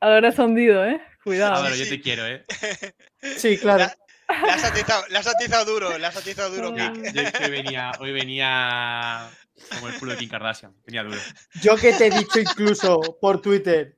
Álvaro 0.01 0.27
es 0.27 0.37
hundido, 0.37 0.85
¿eh? 0.85 1.01
Cuidado. 1.23 1.55
Álvaro, 1.55 1.75
yo 1.75 1.87
te 1.87 2.01
quiero, 2.01 2.25
¿eh? 2.27 2.43
Sí, 3.37 3.57
claro. 3.57 3.85
Le 4.27 4.51
has 4.51 4.65
atizado, 4.65 5.05
le 5.07 5.17
has 5.17 5.27
atizado 5.27 5.65
duro, 5.65 5.97
le 5.97 6.05
has 6.05 6.17
atizado 6.17 6.53
duro. 6.53 6.71
Mick. 6.73 7.13
Yo 7.13 7.21
es 7.21 7.31
que 7.31 7.49
venía, 7.49 7.91
hoy 7.99 8.11
venía 8.11 9.29
como 9.73 9.87
el 9.89 9.97
culo 9.99 10.11
de 10.11 10.17
Kim 10.17 10.29
Kardashian. 10.29 10.73
Venía 10.85 11.03
duro. 11.03 11.17
Yo 11.61 11.75
que 11.75 11.93
te 11.93 12.07
he 12.07 12.11
dicho 12.11 12.39
incluso 12.39 12.99
por 13.21 13.41
Twitter, 13.41 13.97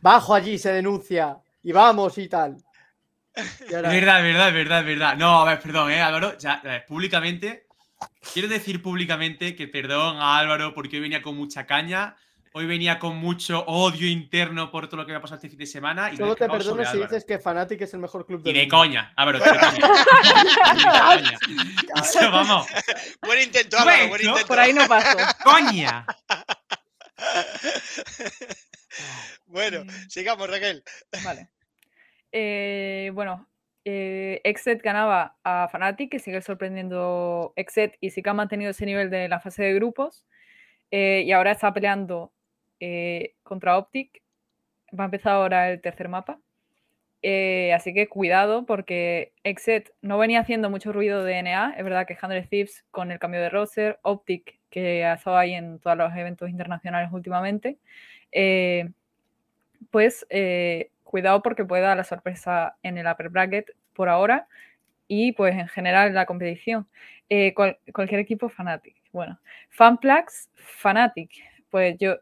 bajo 0.00 0.34
allí, 0.34 0.58
se 0.58 0.72
denuncia, 0.72 1.36
y 1.62 1.72
vamos 1.72 2.16
y 2.18 2.28
tal. 2.28 2.56
Y 3.68 3.74
ahora- 3.74 3.88
Es 3.88 3.94
verdad, 4.00 4.18
es 4.18 4.24
verdad, 4.34 4.48
es 4.48 4.54
verdad, 4.54 4.80
es 4.80 4.86
verdad. 4.86 5.16
No, 5.16 5.40
a 5.42 5.44
ver, 5.44 5.60
perdón, 5.60 5.90
¿eh, 5.90 6.00
Álvaro? 6.00 6.38
Ya, 6.38 6.62
públicamente, 6.88 7.66
quiero 8.32 8.48
decir 8.48 8.80
públicamente 8.82 9.54
que 9.54 9.68
perdón 9.68 10.16
a 10.16 10.38
Álvaro 10.38 10.72
porque 10.74 10.96
hoy 10.96 11.02
venía 11.02 11.20
con 11.22 11.36
mucha 11.36 11.66
caña, 11.66 12.16
hoy 12.56 12.64
venía 12.66 12.98
con 12.98 13.16
mucho 13.16 13.64
odio 13.66 14.08
interno 14.08 14.70
por 14.70 14.88
todo 14.88 14.96
lo 14.98 15.04
que 15.06 15.12
me 15.12 15.18
ha 15.18 15.20
pasado 15.20 15.36
este 15.36 15.50
fin 15.50 15.58
de 15.58 15.66
semana. 15.66 16.10
Y 16.10 16.16
Solo 16.16 16.34
te 16.34 16.48
perdono 16.48 16.82
si 16.84 16.88
Álvaro. 16.90 17.02
dices 17.10 17.24
que 17.26 17.38
Fnatic 17.38 17.82
es 17.82 17.92
el 17.92 18.00
mejor 18.00 18.24
club 18.24 18.40
Y 18.40 18.44
del 18.44 18.54
de 18.54 18.60
mundo. 18.62 18.76
coña, 18.78 19.12
Álvaro, 19.14 19.38
de 19.40 19.44
coña. 19.44 19.60
Coña. 21.06 21.38
Eso, 22.02 22.30
vamos, 22.30 22.66
Buen 23.22 23.42
intento, 23.42 23.76
Álvaro, 23.78 23.98
buen 24.08 24.10
Bueno, 24.10 24.24
intento. 24.30 24.46
Por 24.48 24.58
ahí 24.58 24.72
no 24.72 24.86
paso. 24.88 25.18
coña. 25.44 26.06
Bueno, 29.46 29.84
Mm. 29.84 29.88
sigamos, 30.08 30.48
Raquel. 30.50 30.82
Vale. 31.24 31.48
Eh, 32.32 33.10
bueno, 33.14 33.46
eh, 33.84 34.40
Exet 34.44 34.82
ganaba 34.82 35.36
a 35.44 35.68
Fnatic, 35.70 36.10
que 36.10 36.18
sigue 36.18 36.42
sorprendiendo 36.42 37.52
Exet 37.56 37.96
y 38.00 38.10
sí 38.10 38.22
que 38.22 38.30
ha 38.30 38.34
mantenido 38.34 38.70
ese 38.70 38.84
nivel 38.86 39.08
de 39.10 39.28
la 39.28 39.40
fase 39.40 39.62
de 39.62 39.74
grupos. 39.74 40.24
eh, 40.92 41.22
y 41.26 41.32
ahora 41.32 41.50
está 41.52 41.72
peleando 41.74 42.32
eh, 42.80 43.34
contra 43.42 43.78
Optic. 43.78 44.22
Va 44.98 45.04
a 45.04 45.06
empezar 45.06 45.34
ahora 45.34 45.70
el 45.72 45.80
tercer 45.80 46.08
mapa. 46.08 46.40
Eh, 47.22 47.72
así 47.74 47.94
que 47.94 48.08
cuidado 48.08 48.66
porque 48.66 49.32
Exet 49.44 49.92
no 50.02 50.18
venía 50.18 50.40
haciendo 50.40 50.70
mucho 50.70 50.92
ruido 50.92 51.24
de 51.24 51.38
NA. 51.38 51.74
Es 51.76 51.84
verdad 51.84 52.06
que 52.06 52.16
Hundred 52.22 52.48
Thieves 52.48 52.84
con 52.90 53.10
el 53.12 53.18
cambio 53.18 53.40
de 53.40 53.50
roster, 53.50 53.98
Optic 54.02 54.60
que 54.70 55.04
ha 55.04 55.14
estado 55.14 55.36
ahí 55.38 55.54
en 55.54 55.78
todos 55.80 55.96
los 55.96 56.14
eventos 56.16 56.50
internacionales 56.50 57.10
últimamente. 57.12 57.78
eh, 58.32 58.90
pues 59.90 60.26
cuidado 61.04 61.42
porque 61.42 61.64
puede 61.64 61.82
dar 61.82 61.96
la 61.96 62.04
sorpresa 62.04 62.76
en 62.82 62.98
el 62.98 63.06
upper 63.06 63.28
bracket 63.28 63.70
por 63.94 64.08
ahora 64.08 64.48
y 65.08 65.32
pues 65.32 65.54
en 65.56 65.68
general 65.68 66.08
en 66.08 66.14
la 66.14 66.26
competición. 66.26 66.88
Cual- 67.54 67.78
cualquier 67.94 68.20
equipo 68.20 68.48
Fnatic. 68.48 68.96
Bueno, 69.12 69.40
Fanplax, 69.70 70.50
Fnatic. 70.56 71.30
Pues 71.70 71.96
yo, 71.98 72.16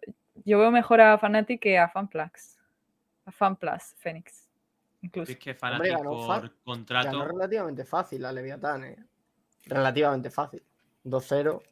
yo 0.44 0.58
veo 0.58 0.70
mejor 0.70 1.00
a 1.00 1.18
Fnatic 1.18 1.60
que 1.60 1.78
a 1.78 1.88
Fanplax. 1.88 2.58
A 3.26 3.32
Fanplas, 3.32 3.94
Phoenix. 3.98 4.50
Incluso. 5.02 5.32
Es 5.32 5.38
que 5.38 5.50
Hombre, 5.50 5.58
Fanatic 5.60 5.92
ganó 5.92 6.10
por 6.10 6.56
contrato. 6.64 7.06
Ganó 7.06 7.24
relativamente 7.26 7.84
fácil 7.84 8.24
a 8.24 8.32
Leviatán, 8.32 8.84
¿eh? 8.84 8.96
Relativamente 9.66 10.30
fácil. 10.30 10.62
2-0. 11.04 11.62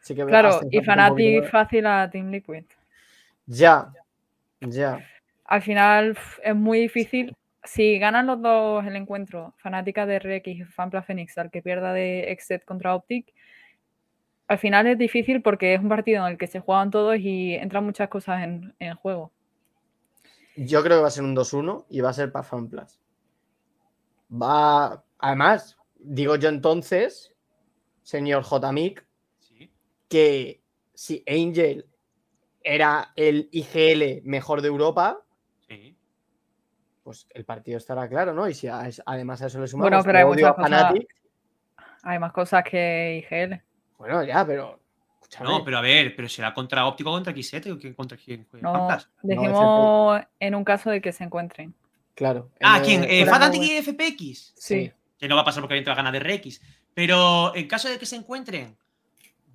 Sí 0.00 0.14
que 0.14 0.26
Claro, 0.26 0.60
y 0.70 0.80
más. 0.80 1.50
fácil 1.50 1.86
a 1.86 2.10
Team 2.10 2.30
Liquid. 2.30 2.64
Ya. 3.46 3.92
Ya. 4.60 5.04
Al 5.44 5.62
final 5.62 6.16
es 6.42 6.54
muy 6.54 6.80
difícil. 6.80 7.36
Si 7.64 7.98
ganan 7.98 8.26
los 8.26 8.42
dos 8.42 8.84
el 8.84 8.96
encuentro, 8.96 9.54
Fanática 9.58 10.04
de 10.06 10.18
RX 10.18 10.48
y 10.48 10.64
Fanpla 10.64 11.02
Phoenix, 11.02 11.38
al 11.38 11.50
que 11.50 11.62
pierda 11.62 11.92
de 11.92 12.32
Exet 12.32 12.64
contra 12.64 12.94
Optic, 12.94 13.32
al 14.52 14.58
final 14.58 14.86
es 14.86 14.98
difícil 14.98 15.40
porque 15.42 15.74
es 15.74 15.80
un 15.80 15.88
partido 15.88 16.26
en 16.26 16.32
el 16.32 16.38
que 16.38 16.46
se 16.46 16.60
juegan 16.60 16.90
todos 16.90 17.16
y 17.18 17.54
entran 17.54 17.84
muchas 17.84 18.08
cosas 18.08 18.42
en, 18.44 18.74
en 18.78 18.94
juego. 18.96 19.32
Yo 20.56 20.82
creo 20.82 20.98
que 20.98 21.02
va 21.02 21.08
a 21.08 21.10
ser 21.10 21.24
un 21.24 21.34
2-1 21.34 21.86
y 21.88 22.00
va 22.00 22.10
a 22.10 22.12
ser 22.12 22.30
para 22.30 22.42
FanPlus. 22.42 23.00
Va. 24.30 25.02
Además, 25.18 25.76
digo 25.98 26.36
yo 26.36 26.48
entonces, 26.48 27.32
señor 28.02 28.42
Jmic, 28.44 29.06
Sí. 29.38 29.70
que 30.08 30.62
si 30.94 31.24
Angel 31.26 31.86
era 32.62 33.12
el 33.16 33.48
IGL 33.52 34.22
mejor 34.24 34.60
de 34.62 34.68
Europa, 34.68 35.22
Sí. 35.68 35.96
pues 37.02 37.26
el 37.30 37.44
partido 37.44 37.78
estará 37.78 38.08
claro, 38.08 38.34
¿no? 38.34 38.48
Y 38.48 38.54
si 38.54 38.68
a- 38.68 38.88
además 39.06 39.40
a 39.42 39.46
eso 39.46 39.60
le 39.60 39.66
sumamos 39.66 39.90
Bueno, 39.90 40.04
pero 40.04 40.18
hay 40.18 40.24
muchas 40.24 40.54
cosas- 40.54 40.94
Hay 42.04 42.18
más 42.18 42.32
cosas 42.32 42.64
que 42.64 43.24
IGL. 43.24 43.62
Bueno, 44.02 44.24
ya, 44.24 44.44
pero. 44.44 44.80
escúchame, 45.20 45.48
No, 45.48 45.64
pero 45.64 45.78
a 45.78 45.80
ver, 45.80 46.16
pero 46.16 46.28
será 46.28 46.52
contra 46.52 46.86
óptico 46.86 47.10
o 47.10 47.14
contra 47.14 47.32
X7 47.32 47.92
o 47.92 47.94
contra 47.94 48.18
quién 48.18 48.46
juega. 48.50 48.72
No, 48.72 48.88
decimos 49.22 50.22
en 50.40 50.54
un 50.56 50.64
caso 50.64 50.90
de 50.90 51.00
que 51.00 51.12
se 51.12 51.22
encuentren. 51.22 51.72
Claro. 52.14 52.50
Ah, 52.60 52.80
¿quién? 52.84 53.04
Eh, 53.04 53.20
y 53.20 53.82
FPX. 53.82 54.54
Sí. 54.56 54.92
Que 55.16 55.28
no 55.28 55.36
va 55.36 55.42
a 55.42 55.44
pasar 55.44 55.62
porque 55.62 55.80
va 55.82 55.92
a 55.92 55.94
ganar 55.96 56.12
de 56.12 56.18
RX. 56.18 56.60
Pero 56.94 57.54
en 57.54 57.68
caso 57.68 57.88
de 57.88 57.98
que 57.98 58.06
se 58.06 58.16
encuentren, 58.16 58.76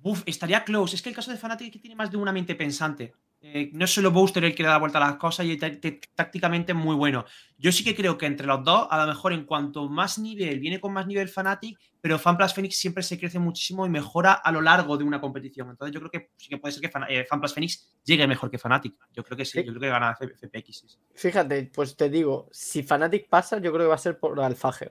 uf, 0.02 0.22
estaría 0.24 0.64
close. 0.64 0.96
Es 0.96 1.02
que 1.02 1.10
el 1.10 1.14
caso 1.14 1.30
de 1.30 1.36
Fnatic 1.36 1.80
tiene 1.80 1.94
más 1.94 2.10
de 2.10 2.16
una 2.16 2.32
mente 2.32 2.54
pensante. 2.54 3.12
Eh, 3.40 3.70
no 3.72 3.84
es 3.84 3.94
solo 3.94 4.10
Booster 4.10 4.44
el 4.44 4.52
que 4.52 4.64
le 4.64 4.68
da 4.68 4.78
vuelta 4.78 4.98
a 4.98 5.10
las 5.10 5.16
cosas 5.16 5.46
y 5.46 5.56
tá- 5.56 5.70
tá- 5.80 5.90
tácticamente 6.16 6.74
muy 6.74 6.96
bueno. 6.96 7.24
Yo 7.56 7.70
sí 7.70 7.84
que 7.84 7.94
creo 7.94 8.18
que 8.18 8.26
entre 8.26 8.48
los 8.48 8.64
dos, 8.64 8.88
a 8.90 8.98
lo 8.98 9.06
mejor 9.06 9.32
en 9.32 9.44
cuanto 9.44 9.88
más 9.88 10.18
nivel, 10.18 10.58
viene 10.58 10.80
con 10.80 10.92
más 10.92 11.06
nivel 11.06 11.28
Fnatic, 11.28 11.78
pero 12.00 12.18
FanPlus 12.18 12.52
Phoenix 12.52 12.76
siempre 12.78 13.04
se 13.04 13.16
crece 13.16 13.38
muchísimo 13.38 13.86
y 13.86 13.90
mejora 13.90 14.32
a 14.32 14.50
lo 14.50 14.60
largo 14.60 14.96
de 14.96 15.04
una 15.04 15.20
competición. 15.20 15.70
Entonces 15.70 15.94
yo 15.94 16.00
creo 16.00 16.10
que 16.10 16.30
sí 16.36 16.48
que 16.48 16.58
puede 16.58 16.72
ser 16.72 16.80
que 16.82 16.88
Fan- 16.88 17.06
eh, 17.08 17.24
FanPlus 17.28 17.54
Phoenix 17.54 17.94
llegue 18.04 18.26
mejor 18.26 18.50
que 18.50 18.58
Fnatic. 18.58 18.96
Yo 19.12 19.22
creo 19.22 19.36
que 19.36 19.44
sí, 19.44 19.60
Sí. 19.60 19.64
yo 19.64 19.70
creo 19.72 19.82
que 19.82 19.88
gana 19.88 20.16
FPX. 20.18 20.84
sí. 20.88 20.98
Fíjate, 21.14 21.70
pues 21.72 21.96
te 21.96 22.10
digo, 22.10 22.48
si 22.50 22.82
Fnatic 22.82 23.28
pasa, 23.28 23.58
yo 23.58 23.70
creo 23.72 23.84
que 23.84 23.88
va 23.90 23.94
a 23.94 23.98
ser 23.98 24.18
por 24.18 24.38
Alfager. 24.40 24.90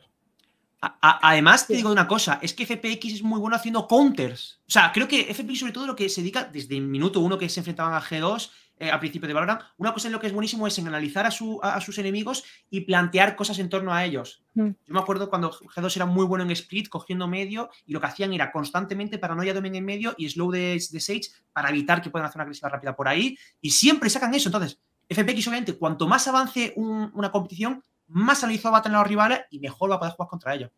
A- 0.82 0.98
a- 1.02 1.30
además, 1.32 1.66
te 1.66 1.74
digo 1.76 1.92
una 1.92 2.08
cosa, 2.08 2.40
es 2.42 2.54
que 2.54 2.64
FPX 2.66 3.06
es 3.16 3.24
muy 3.24 3.40
bueno 3.40 3.56
haciendo 3.56 3.88
counters. 3.88 4.60
O 4.68 4.72
sea, 4.72 4.92
creo 4.94 5.08
que 5.08 5.34
FPX 5.34 5.60
sobre 5.60 5.74
todo 5.74 5.88
lo 5.88 5.96
que 5.96 6.08
se 6.10 6.22
dedica 6.22 6.44
desde 6.44 6.76
el 6.78 6.84
minuto 6.84 7.20
uno 7.20 7.38
que 7.38 7.50
se 7.50 7.60
enfrentaban 7.62 7.94
a 7.94 8.02
G2 8.02 8.52
eh, 8.80 8.92
a 8.92 9.00
principio 9.00 9.28
de 9.28 9.34
Valorant, 9.34 9.62
una 9.78 9.92
cosa 9.92 10.08
en 10.08 10.12
lo 10.12 10.20
que 10.20 10.28
es 10.28 10.34
buenísimo 10.34 10.68
es 10.68 10.78
en 10.78 10.88
analizar 10.88 11.26
a, 11.26 11.32
su- 11.32 11.60
a- 11.64 11.74
a 11.74 11.82
sus 11.82 11.98
enemigos 11.98 12.44
y 12.70 12.82
plantear 12.82 13.36
cosas 13.36 13.58
en 13.58 13.70
torno 13.70 13.92
a 13.92 14.06
ellos. 14.06 14.44
Mm. 14.54 14.68
Yo 14.68 14.94
me 14.94 15.00
acuerdo 15.00 15.32
cuando 15.32 15.52
G2 15.52 15.96
era 15.96 16.06
muy 16.06 16.26
bueno 16.28 16.44
en 16.44 16.52
split, 16.52 16.88
cogiendo 16.90 17.28
medio, 17.28 17.72
y 17.88 17.94
lo 17.94 18.00
que 18.00 18.06
hacían 18.06 18.34
era 18.34 18.52
constantemente 18.52 19.18
paranoia 19.18 19.56
domen 19.56 19.74
en 19.74 19.84
medio 19.84 20.14
y 20.16 20.30
slow 20.30 20.52
de, 20.52 20.74
de 20.92 21.00
Sage 21.00 21.22
para 21.54 21.70
evitar 21.70 22.04
que 22.04 22.12
puedan 22.12 22.28
hacer 22.28 22.38
una 22.38 22.44
agresiva 22.44 22.70
rápida 22.70 22.96
por 22.96 23.08
ahí, 23.08 23.36
y 23.62 23.72
siempre 23.72 24.12
sacan 24.12 24.36
eso. 24.36 24.50
Entonces, 24.50 24.80
FPX 25.10 25.48
obviamente, 25.48 25.74
cuanto 25.74 26.08
más 26.08 26.28
avance 26.28 26.74
un- 26.76 27.10
una 27.16 27.32
competición, 27.32 27.82
más 28.08 28.43
analizado 28.43 28.74
va 28.74 28.80
a 28.80 28.82
tener 28.82 28.95
a 28.95 28.99
los 28.99 29.08
rivales 29.08 29.41
y 29.49 29.60
mejor 29.60 29.91
va 29.91 29.95
a 29.95 29.99
poder 29.99 30.14
jugar 30.14 30.30
contra 30.30 30.55
ellos. 30.55 30.72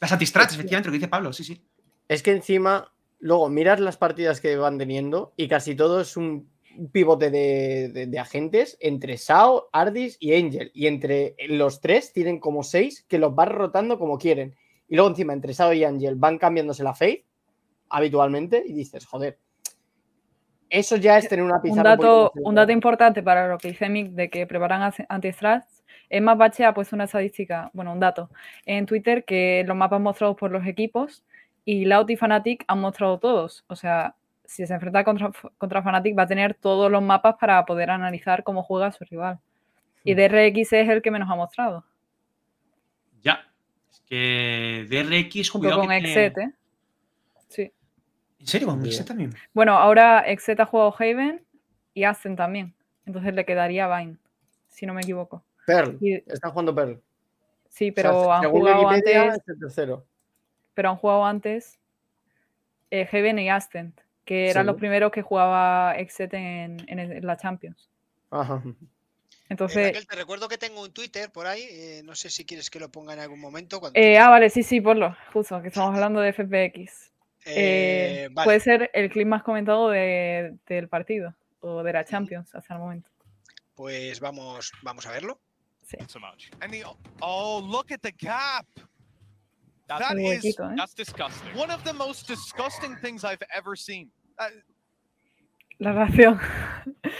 Las 0.00 0.12
antistrats, 0.12 0.54
efectivamente, 0.54 0.88
lo 0.88 0.92
que 0.92 0.98
dice 0.98 1.08
Pablo, 1.08 1.32
sí, 1.32 1.44
sí. 1.44 1.62
Es 2.08 2.22
que 2.22 2.32
encima, 2.32 2.92
luego 3.18 3.48
miras 3.48 3.80
las 3.80 3.96
partidas 3.96 4.40
que 4.40 4.56
van 4.56 4.78
teniendo 4.78 5.32
y 5.36 5.48
casi 5.48 5.74
todo 5.74 6.00
es 6.00 6.16
un 6.16 6.50
pivote 6.92 7.30
de, 7.30 7.88
de- 7.92 8.06
de 8.06 8.18
agentes 8.18 8.76
entre 8.80 9.16
Sao, 9.18 9.68
Ardis 9.72 10.16
y 10.20 10.34
Angel. 10.34 10.70
Y 10.74 10.86
entre 10.86 11.34
los 11.48 11.80
tres 11.80 12.12
tienen 12.12 12.38
como 12.40 12.62
seis 12.62 13.04
que 13.08 13.18
los 13.18 13.34
van 13.34 13.48
rotando 13.50 13.98
como 13.98 14.18
quieren. 14.18 14.54
Y 14.88 14.94
luego 14.96 15.10
encima 15.10 15.32
entre 15.32 15.52
Sao 15.54 15.72
y 15.72 15.84
Angel 15.84 16.14
van 16.16 16.38
cambiándose 16.38 16.82
la 16.82 16.94
faith 16.94 17.24
habitualmente 17.90 18.62
y 18.66 18.72
dices, 18.72 19.04
joder, 19.06 19.38
Eso 20.68 20.96
ya 20.96 21.18
es 21.18 21.28
tener 21.28 21.44
una 21.44 21.56
Un 21.56 21.62
pizarra. 21.62 21.90
dato, 21.90 22.26
poquito 22.28 22.40
más 22.44 22.48
un 22.48 22.54
dato 22.54 22.72
importante 22.72 23.22
para 23.22 23.48
lo 23.48 23.58
que 23.58 23.68
dice 23.68 23.88
Mick 23.88 24.10
de 24.12 24.30
que 24.30 24.46
preparan 24.46 24.82
anti- 24.82 25.04
anti-strats. 25.08 25.79
Es 26.10 26.20
más 26.20 26.36
Bache 26.36 26.64
ha 26.64 26.74
puesto 26.74 26.96
una 26.96 27.04
estadística, 27.04 27.70
bueno, 27.72 27.92
un 27.92 28.00
dato 28.00 28.28
en 28.66 28.84
Twitter 28.84 29.24
que 29.24 29.64
los 29.66 29.76
mapas 29.76 30.00
mostrados 30.00 30.36
por 30.36 30.50
los 30.50 30.66
equipos 30.66 31.24
y 31.64 31.84
Loud 31.86 32.08
y 32.10 32.16
Fnatic 32.16 32.64
han 32.66 32.80
mostrado 32.80 33.18
todos. 33.18 33.64
O 33.68 33.76
sea, 33.76 34.14
si 34.44 34.66
se 34.66 34.74
enfrenta 34.74 35.04
contra, 35.04 35.30
contra 35.56 35.82
Fnatic 35.82 36.18
va 36.18 36.24
a 36.24 36.26
tener 36.26 36.54
todos 36.54 36.90
los 36.90 37.00
mapas 37.02 37.36
para 37.40 37.64
poder 37.64 37.90
analizar 37.90 38.42
cómo 38.42 38.62
juega 38.64 38.90
su 38.90 39.04
rival. 39.04 39.38
Y 40.02 40.14
DRX 40.14 40.72
es 40.72 40.88
el 40.88 41.00
que 41.00 41.10
menos 41.10 41.30
ha 41.30 41.36
mostrado, 41.36 41.84
Ya. 43.22 43.46
Es 43.92 44.00
que 44.00 44.86
DRX, 44.88 45.50
cuidado 45.52 45.80
con 45.80 45.88
que 45.90 45.94
tiene- 46.00 46.08
Exet, 46.10 46.38
¿eh? 46.38 46.50
Sí. 47.48 47.72
¿En 48.40 48.46
serio? 48.46 48.66
¿Con. 48.68 48.84
Exet 48.84 49.06
también? 49.06 49.32
Bueno, 49.52 49.74
ahora 49.78 50.20
Exet 50.26 50.58
ha 50.58 50.64
jugado 50.66 50.94
Haven 50.98 51.44
y 51.94 52.04
Ascent 52.04 52.36
también. 52.36 52.74
Entonces 53.06 53.34
le 53.34 53.44
quedaría 53.44 53.86
Vine, 53.96 54.16
si 54.68 54.86
no 54.86 54.94
me 54.94 55.02
equivoco. 55.02 55.44
Pearl. 55.66 55.96
Y- 56.00 56.14
Están 56.26 56.50
jugando 56.52 56.74
Pearl. 56.74 57.00
sí, 57.68 57.90
O 57.90 57.94
sea, 57.94 57.94
pero 57.94 58.32
han 58.32 58.42
según 58.42 58.60
jugado 58.60 58.88
Wikipedia, 58.88 59.22
antes. 59.22 59.38
es 59.42 59.48
el 59.48 59.58
tercero. 59.60 60.06
pero 60.74 60.90
han 60.90 60.96
jugado 60.96 61.24
antes 61.26 61.78
eh, 62.90 63.06
Heaven 63.06 63.38
y 63.38 63.50
Ascent, 63.50 64.00
que 64.24 64.50
eran 64.50 64.64
Sí. 64.64 64.66
los 64.68 64.76
primeros 64.76 65.12
que 65.12 65.22
jugaba 65.22 65.94
Exet 65.96 66.32
en, 66.34 66.76
en 66.88 66.98
el- 66.98 67.12
en 67.12 67.26
la 67.26 67.36
Champions. 67.36 67.88
Ajá. 68.30 68.62
Eh, 68.66 68.74
Entonces, 69.48 69.86
Raquel, 69.88 70.06
te 70.06 70.16
recuerdo 70.16 70.48
que 70.48 70.58
tengo 70.58 70.80
un 70.82 70.92
Twitter 70.92 71.30
por 71.30 71.46
ahí. 71.46 71.62
eh, 71.70 72.02
no 72.04 72.14
sé 72.14 72.30
si 72.30 72.44
quieres 72.44 72.70
que 72.70 72.78
lo 72.80 72.88
ponga 72.90 73.12
en 73.14 73.20
algún 73.20 73.40
momento. 73.40 73.80
Cuando 73.80 73.98
eh, 73.98 74.16
ah, 74.18 74.28
vale, 74.30 74.48
sí, 74.50 74.62
sí, 74.62 74.80
ponlo, 74.80 75.16
justo, 75.32 75.60
que 75.62 75.68
estamos 75.68 75.94
hablando 75.94 76.20
de 76.20 76.32
FPX. 76.32 77.10
Eh, 77.46 78.24
Eh, 78.24 78.28
vale, 78.32 78.44
Puede 78.46 78.60
ser 78.60 78.90
el 78.92 79.10
clip 79.10 79.26
más 79.26 79.42
comentado 79.42 79.88
de- 79.90 80.56
del 80.66 80.88
partido 80.88 81.34
o 81.60 81.82
de 81.82 81.92
la 81.92 82.04
Champions 82.04 82.54
hasta 82.54 82.74
el 82.74 82.80
momento. 82.80 83.08
pues 83.74 84.20
vamos, 84.20 84.72
vamos 84.82 85.06
a 85.06 85.12
verlo. 85.12 85.40
Sí. 85.90 85.96
so 86.08 86.20
much. 86.20 86.50
And 86.60 86.72
the 86.72 86.84
oh, 87.20 87.60
look 87.60 87.90
at 87.90 88.00
the 88.02 88.12
gap. 88.12 88.66
That 89.88 90.12
El 90.12 90.18
is 90.20 90.44
huequito, 90.44 90.70
¿eh? 90.70 90.74
that's 90.76 90.94
disgusting. 90.94 91.50
One 91.56 91.70
of 91.72 91.82
the 91.82 91.92
most 91.92 92.28
disgusting 92.28 92.94
things 93.02 93.24
I've 93.24 93.42
ever 93.52 93.76
seen. 93.76 94.10
Uh, 94.38 94.44
La 95.78 95.92
reacción. 95.92 96.38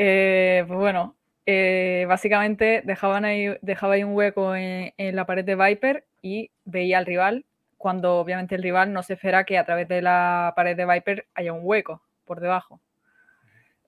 Eh, 0.00 0.62
pues 0.68 0.78
bueno, 0.78 1.16
eh, 1.44 2.04
básicamente 2.08 2.82
dejaban 2.84 3.24
ahí, 3.24 3.48
dejaba 3.62 3.94
ahí 3.94 4.04
un 4.04 4.14
hueco 4.14 4.54
en, 4.54 4.94
en 4.96 5.16
la 5.16 5.26
pared 5.26 5.44
de 5.44 5.56
Viper 5.56 6.06
y 6.22 6.52
veía 6.64 6.98
al 6.98 7.04
rival, 7.06 7.44
cuando 7.78 8.18
obviamente 8.20 8.54
el 8.54 8.62
rival 8.62 8.92
no 8.92 9.02
se 9.02 9.14
espera 9.14 9.42
que 9.42 9.58
a 9.58 9.66
través 9.66 9.88
de 9.88 10.00
la 10.00 10.52
pared 10.54 10.76
de 10.76 10.86
Viper 10.86 11.26
haya 11.34 11.52
un 11.52 11.62
hueco 11.64 12.00
por 12.26 12.38
debajo. 12.38 12.80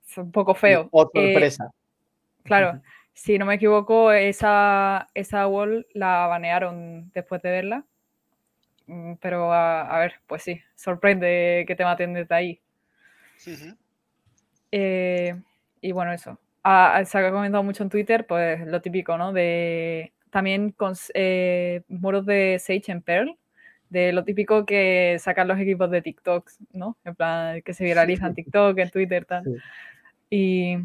Es 0.05 0.19
un 0.19 0.33
poco 0.33 0.53
feo. 0.57 0.89
Oh, 0.91 1.09
Eh, 1.15 1.33
sorpresa. 1.33 1.71
claro, 2.43 2.83
si 3.13 3.39
no 3.39 3.47
me 3.47 3.55
equivoco, 3.55 4.13
esa, 4.13 5.09
esa 5.15 5.47
wall 5.47 5.87
la 5.95 6.27
banearon 6.27 7.11
después 7.13 7.43
de 7.43 7.51
verla. 7.51 7.85
Mm, 8.87 9.15
Pero 9.21 9.53
a, 9.53 9.83
a 9.83 10.01
ver, 10.01 10.15
pues 10.27 10.43
sí, 10.43 10.61
sorprende 10.75 11.65
que 11.67 11.77
te 11.77 11.85
maten 11.85 12.15
desde 12.15 12.35
ahí. 12.35 12.61
Eh, 14.73 15.35
y 15.81 15.93
bueno, 15.93 16.13
eso. 16.13 16.39
Ah, 16.63 16.97
ah, 16.97 17.05
se 17.05 17.19
ha 17.19 17.31
comentado 17.31 17.65
mucho 17.65 17.83
en 17.83 17.91
Twitter, 17.91 18.27
pues 18.27 18.67
lo 18.67 18.81
típico, 18.83 19.17
¿no? 19.17 19.33
De 19.33 20.13
también 20.31 20.71
con 20.73 20.95
eh, 21.15 21.83
muros 21.89 22.27
de 22.27 22.59
Sage 22.59 22.93
en 22.93 23.03
Pearl, 23.03 23.37
de 23.89 24.13
lo 24.13 24.25
típico 24.25 24.65
que 24.65 25.17
sacan 25.19 25.49
los 25.49 25.59
equipos 25.59 25.91
de 25.91 26.03
TikTok, 26.03 26.49
¿no? 26.73 26.97
En 27.05 27.15
plan, 27.15 27.63
que 27.63 27.75
se 27.75 27.85
viralizan 27.85 28.29
en 28.29 28.35
TikTok, 28.37 28.79
en 28.79 28.91
Twitter, 28.91 29.25
tal. 29.25 29.45
Sí. 29.45 29.51
Y, 30.31 30.77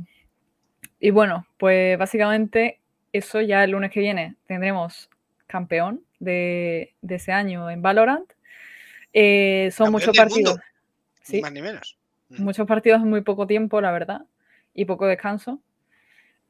y 1.06 1.12
bueno, 1.12 1.46
pues 1.60 2.00
básicamente 2.00 2.80
eso 3.14 3.40
ya 3.40 3.64
el 3.64 3.70
lunes 3.70 3.92
que 3.92 4.00
viene 4.00 4.38
tendremos 4.48 5.08
campeón 5.46 6.02
de, 6.18 6.96
de 7.04 7.16
ese 7.16 7.32
año 7.32 7.70
en 7.70 7.84
Valorant. 7.84 8.28
Eh, 9.14 9.70
son 9.72 9.92
muchos 9.92 10.18
partidos. 10.18 10.58
Ni 10.58 10.64
Sí, 11.22 11.42
más 11.42 11.52
ni 11.52 11.62
menos. 11.62 12.00
Ujú. 12.32 12.42
muchos 12.42 12.66
partidos 12.66 13.04
en 13.04 13.10
muy 13.12 13.22
poco 13.22 13.46
tiempo, 13.46 13.80
la 13.82 13.92
verdad, 13.92 14.22
y 14.74 14.86
poco 14.86 15.06
descanso. 15.06 15.62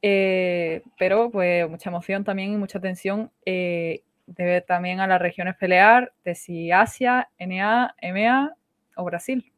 Eh, 0.00 0.80
pero 0.98 1.30
pues 1.30 1.68
mucha 1.68 1.90
emoción 1.90 2.24
también 2.24 2.54
y 2.54 2.56
mucha 2.56 2.80
tensión 2.80 3.30
eh, 3.44 4.04
de 4.26 4.44
ver 4.46 4.62
también 4.62 5.00
a 5.00 5.06
las 5.06 5.20
regiones 5.20 5.54
pelear, 5.56 6.14
de 6.24 6.34
si 6.34 6.72
Asia, 6.72 7.28
NA, 7.36 7.94
EMEA 8.00 8.54
o 8.94 9.04
Brasil. 9.04 9.52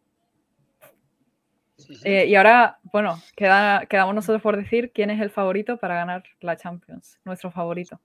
Eh, 2.05 2.27
y 2.27 2.35
ahora, 2.35 2.79
bueno, 2.93 3.23
queda, 3.37 3.87
quedamos 3.87 4.15
nosotros 4.15 4.43
por 4.43 4.57
decir 4.57 4.91
quién 4.93 5.11
es 5.11 5.21
el 5.21 5.31
favorito 5.31 5.77
para 5.77 5.95
ganar 5.95 6.25
la 6.41 6.57
Champions, 6.57 7.19
nuestro 7.25 7.51
favorito. 7.51 8.01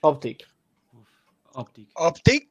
Optic. 0.00 0.48
Optic. 1.52 1.90
Optic. 1.94 2.48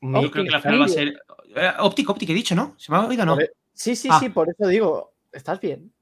Yo 0.00 0.30
creo 0.30 0.44
que 0.44 0.50
la 0.50 0.60
final 0.60 0.80
va 0.82 0.84
a 0.84 0.88
ser. 0.88 1.08
eh, 1.56 1.70
Optic, 1.78 2.10
Optic, 2.10 2.28
he 2.30 2.34
dicho, 2.34 2.54
¿no? 2.54 2.74
¿Se 2.76 2.90
me 2.92 2.98
ha 2.98 3.06
oído 3.06 3.22
o 3.22 3.26
no? 3.26 3.40
E- 3.40 3.50
Sí, 3.72 3.96
sí, 3.96 4.08
Ah. 4.10 4.18
sí, 4.20 4.28
por 4.28 4.48
eso 4.50 4.68
digo, 4.68 5.12
¿estás 5.32 5.60
bien? 5.60 5.92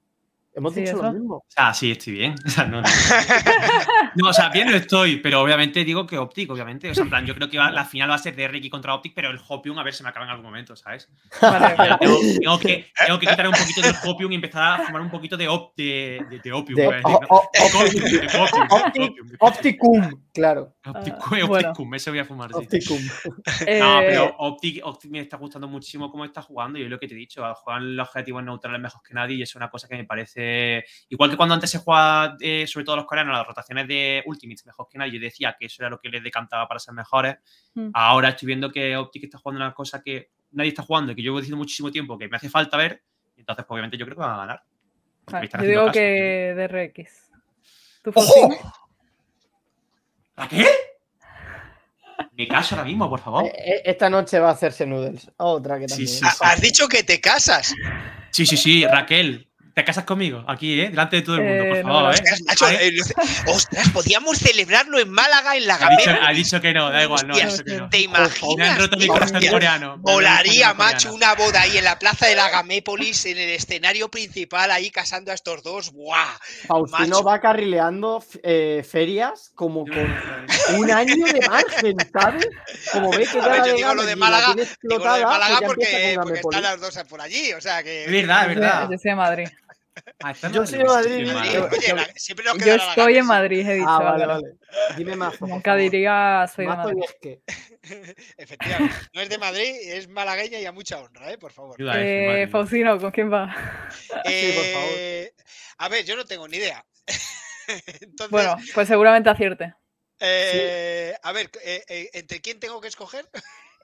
Hemos 0.53 0.73
Sí, 0.73 0.81
dicho 0.81 0.93
eso. 0.97 1.03
lo 1.03 1.13
mismo. 1.13 1.43
Sea, 1.47 1.73
sí, 1.73 1.91
estoy 1.91 2.13
bien. 2.13 2.35
O 2.45 2.49
sea, 2.49 2.65
no, 2.65 2.81
no. 2.81 2.87
No, 4.15 4.29
o 4.29 4.33
sea, 4.33 4.49
bien 4.49 4.69
no 4.69 4.75
estoy, 4.75 5.17
pero 5.17 5.41
obviamente 5.41 5.83
digo 5.83 6.05
que 6.07 6.17
Optic, 6.17 6.49
obviamente. 6.51 6.89
O 6.89 6.93
sea, 6.93 7.03
en 7.03 7.09
plan, 7.09 7.25
yo 7.25 7.33
creo 7.35 7.49
que 7.49 7.57
va- 7.57 7.71
la 7.71 7.85
final 7.85 8.09
va 8.09 8.15
a 8.15 8.19
ser 8.19 8.35
de 8.35 8.47
Ricky 8.47 8.69
contra 8.69 8.93
Optic, 8.93 9.13
pero 9.15 9.29
el 9.31 9.39
Hopium 9.47 9.77
a 9.79 9.83
ver 9.83 9.93
si 9.93 10.03
me 10.03 10.09
acaba 10.09 10.25
en 10.25 10.31
algún 10.31 10.45
momento, 10.45 10.75
¿sabes? 10.75 11.09
Vale, 11.41 11.75
Ya 11.77 11.97
tengo, 11.97 12.17
tengo 12.39 12.59
que, 12.59 12.91
tengo 13.05 13.19
que 13.19 13.27
quitar 13.27 13.47
un 13.47 13.53
poquito 13.53 13.81
del 13.81 13.95
Hopium 14.03 14.31
y 14.31 14.35
empezar 14.35 14.81
a 14.81 14.85
fumar 14.85 15.01
un 15.01 15.09
poquito 15.09 15.35
de, 15.37 15.47
op, 15.47 15.75
de, 15.75 16.25
de, 16.29 16.39
de 16.39 16.51
Opium. 16.51 16.75
De- 16.79 16.83
decir, 16.87 17.03
¿no? 17.21 17.27
Opticum, 19.39 20.23
claro. 20.33 20.75
Optic- 20.85 21.15
Ah, 21.19 21.45
bueno. 21.47 21.69
Opticum, 21.69 21.93
ese 21.95 22.09
voy 22.09 22.19
a 22.19 22.25
fumar, 22.25 22.49
sí. 22.51 22.57
Opticum. 22.57 22.99
No, 23.79 24.01
Eh, 24.01 24.05
pero 24.07 24.35
Optic, 24.39 24.81
Optic 24.85 25.11
me 25.11 25.19
está 25.19 25.37
gustando 25.37 25.67
muchísimo 25.67 26.11
cómo 26.11 26.25
está 26.25 26.41
jugando 26.41 26.77
y 26.79 26.83
es 26.83 26.89
lo 26.89 26.99
que 26.99 27.07
te 27.07 27.13
he 27.13 27.17
dicho, 27.17 27.43
juegan 27.55 27.95
los 27.95 28.07
objetivos 28.07 28.43
neutrales 28.43 28.81
mejor 28.81 29.01
que 29.01 29.13
nadie 29.13 29.37
y 29.37 29.41
es 29.41 29.55
una 29.55 29.69
cosa 29.69 29.87
que 29.87 29.95
me 29.95 30.05
parece... 30.05 30.83
Igual 31.09 31.29
que 31.29 31.37
cuando 31.37 31.55
antes 31.55 31.69
se 31.69 31.79
juega, 31.79 32.35
eh, 32.39 32.65
sobre 32.67 32.85
todo 32.85 32.95
los 32.97 33.05
coreanos, 33.05 33.37
las 33.37 33.47
rotaciones 33.47 33.87
de 33.87 34.02
Ultimates 34.25 34.65
mejor 34.65 34.87
que 34.89 34.97
nadie, 34.97 35.13
yo 35.13 35.19
decía 35.19 35.55
que 35.57 35.65
eso 35.65 35.83
era 35.83 35.89
lo 35.89 35.99
que 35.99 36.09
les 36.09 36.23
decantaba 36.23 36.67
para 36.67 36.79
ser 36.79 36.93
mejores. 36.93 37.37
Mm. 37.73 37.89
Ahora 37.93 38.29
estoy 38.29 38.47
viendo 38.47 38.71
que 38.71 38.95
Optic 38.97 39.25
está 39.25 39.37
jugando 39.37 39.63
una 39.63 39.73
cosa 39.73 40.01
que 40.01 40.31
nadie 40.51 40.69
está 40.69 40.83
jugando 40.83 41.11
y 41.11 41.15
que 41.15 41.21
yo 41.21 41.27
llevo 41.27 41.39
diciendo 41.39 41.57
muchísimo 41.57 41.91
tiempo 41.91 42.17
que 42.17 42.27
me 42.27 42.37
hace 42.37 42.49
falta 42.49 42.77
ver. 42.77 43.03
Entonces, 43.35 43.65
pues, 43.65 43.75
obviamente, 43.75 43.97
yo 43.97 44.05
creo 44.05 44.15
que 44.15 44.21
van 44.21 44.31
a 44.31 44.37
ganar. 44.37 44.63
yo 45.61 45.67
digo 45.67 45.81
caso. 45.81 45.93
que 45.93 46.53
DRX. 46.55 47.29
¿Tú, 48.03 48.11
¡Ojo! 48.13 48.49
¿A 50.35 50.47
qué? 50.47 50.67
Me 52.33 52.47
caso 52.47 52.75
ahora 52.75 52.85
mismo, 52.85 53.09
por 53.09 53.19
favor. 53.19 53.45
Eh, 53.45 53.53
eh, 53.55 53.81
Esta 53.85 54.09
noche 54.09 54.39
va 54.39 54.49
a 54.49 54.53
hacerse 54.53 54.85
noodles. 54.85 55.31
Otra 55.37 55.79
que 55.79 55.87
también. 55.87 56.07
sí, 56.07 56.17
sí. 56.17 56.25
Has 56.41 56.61
dicho 56.61 56.87
que 56.87 57.03
te 57.03 57.21
casas. 57.21 57.73
Sí, 58.31 58.45
sí, 58.45 58.57
sí, 58.57 58.85
Raquel. 58.85 59.47
¿Te 59.73 59.83
casas 59.83 60.03
conmigo? 60.03 60.43
Aquí, 60.47 60.79
¿eh? 60.81 60.89
Delante 60.91 61.15
de 61.15 61.21
todo 61.23 61.37
el 61.37 61.41
mundo, 61.41 61.63
Eh, 61.63 61.67
por 61.69 61.81
favor, 61.81 62.03
no, 62.03 62.11
¿eh? 62.11 62.91
Ostras, 63.47 63.87
eh, 63.87 63.89
podíamos 63.91 64.37
celebrarlo 64.37 64.99
en 64.99 65.09
Málaga, 65.09 65.55
en 65.55 65.65
la 65.65 65.75
Ha 65.75 65.89
dicho, 65.89 66.05
Gamera. 66.05 66.27
ha 66.27 66.31
dicho 66.31 66.61
que 66.61 66.73
no, 66.73 66.91
da 66.91 67.03
igual, 67.03 67.27
no, 67.27 67.33
ha 67.33 67.37
Hostias, 67.37 67.53
dicho 67.53 67.63
que 67.65 67.77
no. 67.81 67.89
¿Te 67.89 67.97
Me 67.97 68.03
han 68.03 68.09
imaginas? 68.25 68.77
roto 68.77 68.97
mi 68.97 69.07
corazón 69.07 69.35
Hostia, 69.37 69.51
coreano. 69.51 69.99
Corazón 70.03 70.77
macho, 70.77 71.13
una 71.15 71.33
boda 71.33 71.61
ahí 71.61 71.77
en 71.79 71.85
la 71.85 71.97
plaza 71.97 72.27
de 72.27 72.35
la 72.35 72.49
Gamépolis, 72.51 73.25
en 73.25 73.37
el 73.39 73.49
escenario 73.49 74.09
principal, 74.11 74.69
ahí 74.69 74.91
casando 74.91 75.31
a 75.31 75.33
estos 75.33 75.63
dos. 75.63 75.91
¡Buah! 75.91 76.37
Faustino 76.67 77.07
macho. 77.07 77.23
va 77.23 77.39
carrileando 77.41 78.23
eh, 78.43 78.85
ferias 78.87 79.51
como 79.55 79.85
con 79.87 80.75
un 80.75 80.91
año 80.91 81.15
de 81.25 81.47
margen, 81.49 81.95
¿sabes? 82.13 82.47
Como 82.91 83.09
ve 83.09 83.25
que 83.25 83.39
ya 83.39 83.47
ver, 83.47 83.57
la 83.59 83.65
yo 83.65 83.71
de 83.71 83.73
digo 83.77 83.93
lo 83.95 84.03
de 84.03 84.09
la 84.11 84.15
Málaga, 84.17 84.53
Digo 84.55 85.03
lo 85.03 85.13
de 85.15 85.25
Málaga 85.25 85.59
porque, 85.65 86.13
están 86.35 86.61
las 86.61 86.79
dos 86.79 86.95
por 87.09 87.21
allí, 87.21 87.53
o 87.53 87.59
sea 87.61 87.81
que. 87.81 88.05
Es 88.05 88.11
verdad, 88.11 88.41
es 88.43 88.47
verdad. 88.55 88.81
Yo 88.91 88.97
soy 88.99 89.09
de 89.09 89.15
Madrid. 89.15 89.47
Ah, 90.23 90.31
está 90.31 90.47
en 90.47 90.53
Yo 90.53 90.65
soy 90.65 90.79
de 90.79 90.85
Madrid, 90.85 91.29
oye, 91.71 91.93
la- 91.93 92.05
siempre 92.15 92.45
nos 92.45 92.57
Yo 92.57 92.63
queda 92.63 92.75
estoy 92.89 93.17
en. 93.17 93.25
Madrid, 93.25 93.67
he 93.67 93.73
dicho. 93.75 93.85
Ah, 93.89 93.99
vale, 94.03 94.25
vale. 94.25 94.47
Dime 94.97 95.15
más. 95.15 95.39
Nunca 95.41 95.71
favor. 95.71 95.79
diría 95.81 96.45
soy 96.53 96.65
de 96.65 96.75
Madrid. 96.75 96.97
y 96.99 97.03
es 97.03 97.15
que. 97.21 97.41
Efectivamente. 98.37 98.95
No 99.13 99.21
es 99.21 99.29
de 99.29 99.37
Madrid, 99.37 99.75
es 99.85 100.07
malagueña 100.09 100.59
y 100.59 100.65
a 100.65 100.71
mucha 100.71 100.99
honra, 100.99 101.31
¿eh? 101.31 101.37
Por 101.37 101.51
favor. 101.51 101.75
Eh. 101.79 102.47
Faustino, 102.51 102.99
¿con 102.99 103.11
quién 103.11 103.31
va? 103.31 103.53
Sí, 104.25 104.51
por 104.55 104.65
favor. 104.65 104.89
Eh, 104.97 105.33
A 105.77 105.89
ver, 105.89 106.05
yo 106.05 106.15
no 106.15 106.25
tengo 106.25 106.47
ni 106.47 106.57
idea. 106.57 106.83
Entonces, 108.01 108.29
Bueno, 108.31 108.55
pues 108.73 108.87
seguramente 108.87 109.29
acierte. 109.29 109.73
eh, 110.19 111.13
a 111.21 111.31
ver, 111.31 111.49
eh, 111.63 111.83
eh, 111.87 112.09
¿entre 112.13 112.41
quién 112.41 112.59
tengo 112.59 112.79
que 112.81 112.87
escoger? 112.87 113.29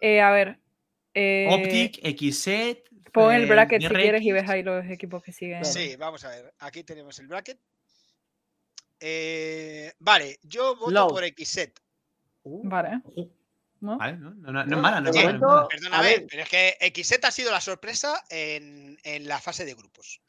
Eh, 0.01 0.21
a 0.21 0.31
ver. 0.31 0.59
eh, 1.13 1.47
Optic, 1.51 1.99
XZ. 2.03 2.88
Pon 3.11 3.33
el 3.33 3.43
eh, 3.43 3.45
bracket 3.47 3.81
si 3.81 3.87
quieres 3.89 4.21
y 4.23 4.31
ves 4.31 4.49
ahí 4.49 4.63
los 4.63 4.85
equipos 4.85 5.21
que 5.23 5.31
siguen. 5.31 5.63
Sí, 5.65 5.95
vamos 5.97 6.23
a 6.25 6.29
ver. 6.29 6.53
Aquí 6.59 6.83
tenemos 6.83 7.17
el 7.19 7.27
bracket. 7.27 7.59
Eh, 8.99 9.93
vale, 9.99 10.39
yo 10.43 10.75
voto 10.75 11.07
por 11.07 11.23
XZ. 11.25 11.69
Uh, 12.43 12.67
Vale. 12.67 13.01
¿no? 13.81 13.97
Vale, 13.97 14.17
no, 14.17 14.31
no, 14.31 14.51
no- 14.51 14.65
no 14.65 14.75
es 14.75 14.81
mala, 14.81 14.99
no 15.01 15.09
es 15.09 15.15
mala. 15.15 15.39
mala. 15.39 15.61
A 15.61 15.67
Perdóname, 15.69 16.03
ver. 16.07 16.25
pero 16.29 16.43
es 16.43 16.49
que 16.49 16.77
XZ 17.03 17.23
ha 17.23 17.31
sido 17.31 17.51
la 17.51 17.61
sorpresa 17.61 18.23
en, 18.29 18.97
en 19.03 19.27
la 19.27 19.39
fase 19.39 19.63
de 19.65 19.73
grupos. 19.73 20.21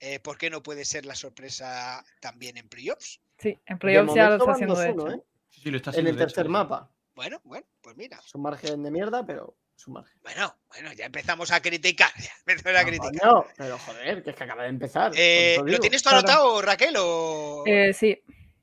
Eh, 0.00 0.18
¿Por 0.20 0.36
qué 0.38 0.50
no 0.50 0.62
puede 0.62 0.84
ser 0.84 1.06
la 1.06 1.14
sorpresa 1.14 2.04
también 2.20 2.56
en 2.56 2.68
playoffs? 2.68 3.20
Sí, 3.38 3.56
en 3.66 3.78
playoffs 3.78 4.14
ya 4.14 4.28
lo 4.30 4.36
está 4.36 4.52
haciendo 4.52 4.76
de 4.76 4.90
2-1, 4.90 4.92
hecho. 4.92 5.10
¿eh? 5.16 5.22
Sí, 5.50 5.60
sí, 5.62 5.70
lo 5.70 5.76
está 5.76 5.90
En 5.90 5.92
haciendo, 5.92 6.10
el 6.10 6.16
de 6.16 6.22
hecho, 6.24 6.34
tercer 6.34 6.48
mapa. 6.50 6.90
Bueno, 7.14 7.40
bueno, 7.44 7.66
pues 7.80 7.96
mira. 7.96 8.20
Es 8.24 8.34
un 8.34 8.42
margen 8.42 8.82
de 8.82 8.90
mierda, 8.90 9.24
pero 9.24 9.56
margen. 9.86 10.18
Bueno, 10.22 10.54
bueno, 10.68 10.92
ya 10.92 11.06
empezamos 11.06 11.50
a 11.52 11.60
criticar. 11.62 12.10
Ya 12.18 12.30
empezamos 12.46 12.78
a 12.78 12.82
No, 12.82 12.88
criticar. 12.88 13.20
coño, 13.30 13.46
pero 13.56 13.78
joder, 13.78 14.22
que 14.24 14.30
es 14.30 14.36
que 14.36 14.44
acaba 14.44 14.62
de 14.64 14.68
empezar. 14.70 15.12
Eh, 15.14 15.56
¿Lo 15.64 15.78
tienes 15.78 16.02
tú 16.02 16.08
Claro. 16.10 16.18
anotado, 16.26 16.62
Raquel? 16.62 16.94
O... 16.98 17.62
Eh, 17.66 17.92
sí, 17.92 18.20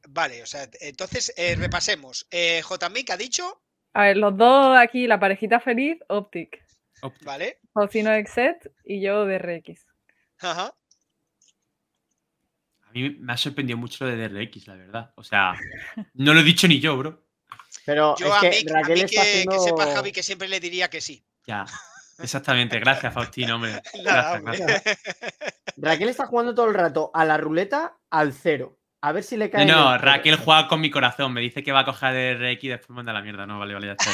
Vale, 0.07 0.43
o 0.43 0.45
sea, 0.45 0.70
entonces 0.82 1.34
eh, 1.36 1.55
repasemos. 1.55 2.28
Eh, 2.32 2.61
JMIC 2.61 3.09
ha 3.09 3.18
dicho, 3.18 3.63
a 3.93 4.03
ver, 4.03 4.18
los 4.18 4.38
dos 4.38 4.78
aquí, 4.78 5.07
la 5.07 5.20
parejita 5.20 5.59
feliz, 5.59 5.97
Optic. 6.09 6.63
Opti. 7.01 7.26
¿vale? 7.26 7.59
Faucino 7.74 8.13
Exet 8.13 8.72
y 8.86 9.01
yo 9.01 9.26
de 9.26 9.39
RX. 9.39 9.86
Ajá. 10.39 10.74
A 12.84 12.91
mí 12.91 13.09
me 13.20 13.34
ha 13.34 13.38
sorprendido 13.38 13.78
mucho 13.78 14.05
lo 14.05 14.16
de 14.16 14.30
DRX, 14.30 14.68
la 14.68 14.76
verdad. 14.76 15.11
O 15.16 15.24
sea, 15.24 15.55
no 16.13 16.34
lo 16.34 16.39
he 16.39 16.43
dicho 16.43 16.68
ni 16.68 16.80
yo, 16.80 16.95
bro. 16.97 17.24
Pero 17.86 18.15
Yo 18.17 18.27
es 18.27 18.33
a 18.33 18.39
que 18.41 18.49
Mick, 18.49 18.71
a 18.75 18.81
que, 18.83 18.93
que 18.95 19.07
sepa 19.07 19.23
haciendo- 19.55 19.93
Javi 19.95 20.11
que 20.11 20.23
siempre 20.23 20.47
le 20.47 20.59
diría 20.59 20.89
que 20.89 21.01
sí. 21.01 21.23
Ya. 21.47 21.65
Exactamente. 22.19 22.79
Gracias, 22.79 23.13
Faustino, 23.13 23.55
hombre. 23.55 23.71
Nada, 24.03 24.39
Gracias, 24.39 24.39
hombre. 24.39 24.57
gracias. 24.59 24.99
Raquel 25.77 26.09
está 26.09 26.25
jugando 26.27 26.55
todo 26.55 26.67
el 26.67 26.73
rato 26.73 27.11
a 27.13 27.25
la 27.25 27.38
ruleta 27.38 27.97
al 28.09 28.33
cero. 28.33 28.79
A 29.01 29.11
ver 29.11 29.23
si 29.23 29.38
le 29.38 29.51
cae. 29.51 29.65
No. 29.65 29.97
Raquel 29.99 30.38
juega 30.38 30.67
con 30.67 30.81
mi 30.81 30.89
corazón. 30.89 31.31
Me 31.33 31.41
dice 31.41 31.61
que 31.61 31.71
va 31.71 31.81
a 31.81 31.86
coger 31.86 32.39
DRX 32.39 32.63
y 32.63 32.67
después 32.69 32.89
manda 32.95 33.13
la 33.13 33.21
mierda. 33.21 33.45
No, 33.45 33.59
vale, 33.59 33.73
vale, 33.75 33.88
ya 33.88 33.93
está. 33.93 34.11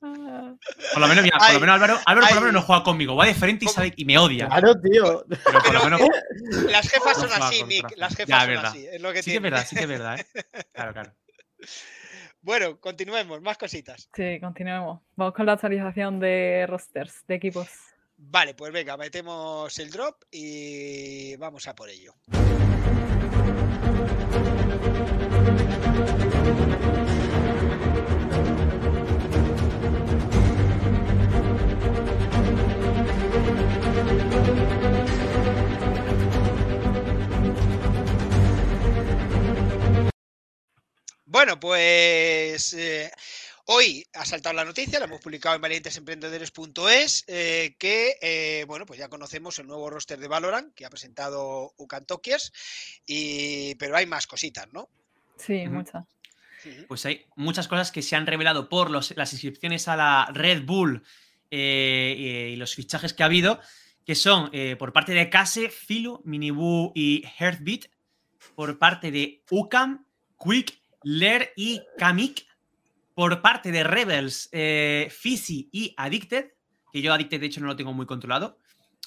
Por 0.00 1.00
lo 1.00 1.08
menos, 1.08 1.24
mira, 1.24 1.38
por 1.38 1.52
lo 1.54 1.60
menos 1.60 1.74
Álvaro, 1.74 1.98
Álvaro 2.06 2.26
por 2.26 2.34
lo 2.36 2.40
menos 2.42 2.54
no 2.54 2.62
juega 2.62 2.82
conmigo. 2.84 3.16
Va 3.16 3.26
de 3.26 3.34
frente 3.34 3.64
y 3.64 3.68
sabe 3.68 3.92
y 3.96 4.04
me 4.04 4.16
odia. 4.18 4.46
Claro, 4.48 4.74
tío. 4.80 5.24
Pero 5.28 5.62
por 5.62 5.72
lo 5.74 5.84
menos. 5.84 6.00
Las 6.70 6.88
jefas 6.88 7.16
son 7.18 7.30
así, 7.32 7.64
Mick. 7.64 7.94
Las 7.96 8.14
jefas 8.14 8.28
Ya, 8.28 8.40
son 8.40 8.48
verdad. 8.48 8.66
así. 8.66 8.86
Es 8.86 9.00
lo 9.00 9.12
que 9.12 9.22
Sí 9.22 9.30
que 9.30 9.36
es 9.38 9.42
verdad, 9.42 9.66
sí 9.68 9.76
que 9.76 9.82
es 9.82 9.88
verdad, 9.88 10.20
¿eh? 10.20 10.26
Claro, 10.72 10.92
claro. 10.92 11.12
Bueno, 12.40 12.80
continuemos. 12.80 13.40
Más 13.42 13.58
cositas. 13.58 14.08
Sí, 14.14 14.38
continuemos. 14.40 15.00
Vamos 15.16 15.34
con 15.34 15.46
la 15.46 15.52
actualización 15.52 16.20
de 16.20 16.66
rosters, 16.68 17.26
de 17.26 17.34
equipos. 17.34 17.68
Vale, 18.16 18.54
pues 18.54 18.72
venga, 18.72 18.96
metemos 18.96 19.78
el 19.78 19.90
drop 19.90 20.24
y 20.30 21.36
vamos 21.36 21.68
a 21.68 21.74
por 21.74 21.88
ello. 21.88 22.14
Bueno, 41.30 41.60
pues 41.60 42.72
eh, 42.72 43.10
hoy 43.66 44.02
ha 44.14 44.24
saltado 44.24 44.54
la 44.54 44.64
noticia, 44.64 44.98
la 44.98 45.04
hemos 45.04 45.20
publicado 45.20 45.56
en 45.56 45.60
valientesemprendedores.es, 45.60 47.24
eh, 47.26 47.76
que 47.78 48.16
eh, 48.22 48.64
bueno, 48.66 48.86
pues 48.86 48.98
ya 48.98 49.08
conocemos 49.10 49.58
el 49.58 49.66
nuevo 49.66 49.90
roster 49.90 50.18
de 50.18 50.26
Valorant 50.26 50.74
que 50.74 50.86
ha 50.86 50.90
presentado 50.90 51.74
Ucan 51.76 52.06
Tokias, 52.06 52.50
y 53.06 53.74
pero 53.74 53.94
hay 53.98 54.06
más 54.06 54.26
cositas, 54.26 54.72
¿no? 54.72 54.88
Sí, 55.36 55.66
muchas. 55.68 56.04
Pues 56.88 57.04
hay 57.04 57.26
muchas 57.36 57.68
cosas 57.68 57.92
que 57.92 58.00
se 58.00 58.16
han 58.16 58.26
revelado 58.26 58.70
por 58.70 58.90
los- 58.90 59.14
las 59.14 59.32
inscripciones 59.34 59.86
a 59.86 59.96
la 59.96 60.30
Red 60.32 60.62
Bull 60.64 61.04
eh, 61.50 62.14
y, 62.18 62.26
y 62.54 62.56
los 62.56 62.74
fichajes 62.74 63.12
que 63.12 63.22
ha 63.22 63.26
habido, 63.26 63.60
que 64.06 64.14
son 64.14 64.48
eh, 64.54 64.76
por 64.78 64.94
parte 64.94 65.12
de 65.12 65.28
Case, 65.28 65.68
Filu, 65.68 66.22
Miniboo 66.24 66.92
y 66.94 67.22
Heartbeat, 67.38 67.90
por 68.54 68.78
parte 68.78 69.10
de 69.10 69.42
Ukam, 69.50 70.06
Quick, 70.42 70.80
Lair 71.02 71.52
y 71.56 71.80
Kamik, 71.96 72.46
por 73.14 73.40
parte 73.42 73.72
de 73.72 73.84
Rebels, 73.84 74.48
eh, 74.52 75.08
Fizzy 75.10 75.68
y 75.72 75.94
Addicted, 75.96 76.52
que 76.92 77.02
yo 77.02 77.12
Addicted 77.12 77.40
de 77.40 77.46
hecho 77.46 77.60
no 77.60 77.66
lo 77.66 77.76
tengo 77.76 77.92
muy 77.92 78.06
controlado, 78.06 78.58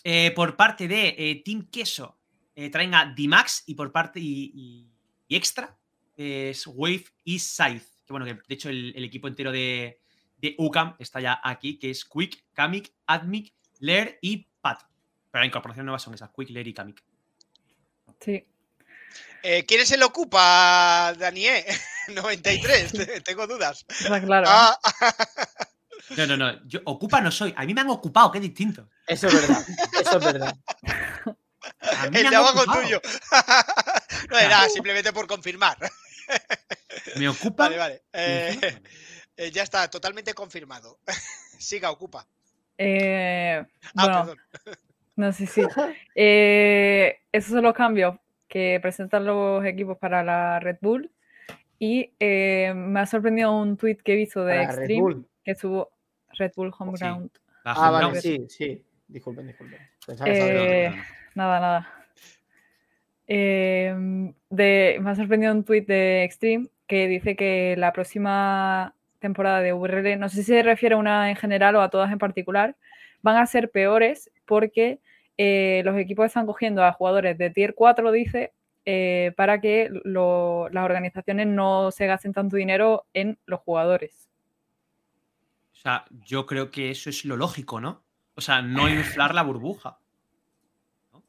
eh, 0.03 0.31
por 0.31 0.55
parte 0.55 0.87
de 0.87 1.15
eh, 1.17 1.41
Team 1.45 1.67
Queso, 1.71 2.17
eh, 2.55 2.69
traen 2.69 2.93
a 2.95 3.05
D-Max 3.05 3.63
y 3.67 3.75
por 3.75 3.91
parte 3.91 4.19
y, 4.19 4.87
Extra, 5.29 5.77
es 6.17 6.67
Wave 6.67 7.05
y 7.23 7.39
Scythe. 7.39 7.85
Que 8.05 8.13
bueno, 8.13 8.25
que 8.25 8.33
de 8.33 8.55
hecho 8.55 8.69
el, 8.69 9.03
equipo 9.03 9.27
entero 9.27 9.51
de, 9.51 10.01
de 10.37 10.55
UCAM 10.57 10.95
está 10.99 11.21
ya 11.21 11.39
aquí, 11.41 11.79
que 11.79 11.89
es 11.89 12.03
Quick, 12.03 12.45
Kamik, 12.53 12.93
Admic, 13.05 13.53
Lair 13.79 14.17
y 14.21 14.47
Pat. 14.59 14.81
Pero 15.31 15.41
la 15.41 15.45
incorporación 15.45 15.85
nueva 15.85 15.99
son 15.99 16.13
esas, 16.13 16.31
Quick, 16.31 16.49
Lair 16.49 16.67
y 16.67 16.73
Kamik. 16.73 17.03
Sí. 18.19 18.45
Eh, 19.43 19.65
¿Quién 19.65 19.85
se 19.85 19.97
lo 19.97 20.07
ocupa, 20.07 21.13
Daniel? 21.17 21.63
93, 22.09 22.91
te- 22.93 23.21
tengo 23.21 23.47
dudas. 23.47 23.85
Está 23.89 24.21
claro. 24.21 24.47
Ah, 24.49 24.79
No, 26.17 26.27
no, 26.27 26.37
no. 26.37 26.67
Yo 26.67 26.79
ocupa 26.85 27.21
no 27.21 27.31
soy. 27.31 27.53
A 27.57 27.65
mí 27.65 27.73
me 27.73 27.81
han 27.81 27.89
ocupado, 27.89 28.31
es 28.33 28.41
distinto. 28.41 28.89
Eso 29.07 29.27
es 29.27 29.33
verdad. 29.33 29.65
Eso 30.01 30.17
es 30.17 30.25
verdad. 30.25 30.57
A 31.25 32.09
mí 32.09 32.17
el 32.17 32.23
me 32.23 32.23
de 32.23 32.27
han 32.27 32.35
abajo 32.35 32.59
ocupado. 32.59 32.81
tuyo. 32.81 33.01
no 34.29 34.37
era 34.37 34.67
simplemente 34.69 35.13
por 35.13 35.27
confirmar. 35.27 35.77
Me 37.15 37.29
ocupa. 37.29 37.63
Vale, 37.65 37.77
vale. 37.77 38.03
Eh, 38.13 38.81
eh, 39.37 39.51
ya 39.51 39.63
está, 39.63 39.89
totalmente 39.89 40.33
confirmado. 40.33 40.99
Siga, 41.57 41.91
ocupa. 41.91 42.27
Eh, 42.77 43.63
Ah, 43.95 44.05
bueno, 44.05 44.25
perdón. 44.25 44.77
no 45.15 45.31
si. 45.33 45.45
Eh, 46.15 47.19
esos 47.31 47.51
son 47.51 47.63
los 47.63 47.73
cambios 47.75 48.15
que 48.51 48.77
presentan 48.81 49.23
los 49.23 49.63
equipos 49.63 49.97
para 49.97 50.21
la 50.23 50.59
Red 50.59 50.77
Bull. 50.81 51.09
Y 51.79 52.11
eh, 52.19 52.73
me 52.75 52.99
ha 52.99 53.05
sorprendido 53.05 53.57
un 53.57 53.77
tweet 53.77 53.95
que 54.03 54.11
he 54.13 54.15
visto 54.17 54.43
de 54.43 54.55
Para 54.57 54.63
Extreme 54.65 55.01
Bull. 55.01 55.25
que 55.43 55.55
subo 55.55 55.89
Red 56.37 56.51
Bull 56.55 56.73
Homeground. 56.77 57.31
La 57.63 57.71
Ah, 57.71 57.79
Home 57.79 57.91
vale, 57.91 58.05
Ground. 58.07 58.21
sí, 58.21 58.45
sí. 58.49 58.85
Disculpen, 59.07 59.47
disculpen. 59.47 59.79
Pensaba 60.05 60.25
que 60.29 60.37
estaba 60.37 60.59
Eh. 60.59 60.95
Nada, 61.33 61.59
nada. 61.61 61.93
Eh, 63.27 63.95
de, 64.49 64.97
me 65.01 65.09
ha 65.09 65.15
sorprendido 65.15 65.53
un 65.53 65.63
tweet 65.63 65.85
de 65.85 66.23
Extreme 66.25 66.67
que 66.87 67.07
dice 67.07 67.35
que 67.37 67.75
la 67.77 67.93
próxima 67.93 68.93
temporada 69.19 69.61
de 69.61 69.71
VRL, 69.71 70.17
no 70.19 70.27
sé 70.27 70.37
si 70.37 70.43
se 70.43 70.61
refiere 70.63 70.95
a 70.95 70.97
una 70.97 71.29
en 71.29 71.35
general 71.37 71.75
o 71.77 71.81
a 71.81 71.89
todas 71.89 72.11
en 72.11 72.17
particular, 72.17 72.75
van 73.21 73.37
a 73.37 73.45
ser 73.45 73.71
peores 73.71 74.29
porque 74.45 74.99
eh, 75.43 75.81
los 75.83 75.97
equipos 75.97 76.27
están 76.27 76.45
cogiendo 76.45 76.83
a 76.83 76.91
jugadores 76.91 77.35
de 77.35 77.49
tier 77.49 77.73
4, 77.73 78.11
dice, 78.11 78.53
eh, 78.85 79.33
para 79.35 79.59
que 79.59 79.89
lo- 80.03 80.69
las 80.69 80.85
organizaciones 80.85 81.47
no 81.47 81.89
se 81.89 82.05
gasten 82.05 82.31
tanto 82.31 82.57
dinero 82.57 83.05
en 83.13 83.39
los 83.47 83.59
jugadores. 83.61 84.29
O 85.73 85.75
sea, 85.81 86.05
yo 86.27 86.45
creo 86.45 86.69
que 86.69 86.91
eso 86.91 87.09
es 87.09 87.25
lo 87.25 87.37
lógico, 87.37 87.81
¿no? 87.81 88.03
O 88.35 88.41
sea, 88.41 88.61
no 88.61 88.87
inflar 88.87 89.33
la 89.33 89.41
burbuja. 89.41 89.97
¿no? 91.11 91.23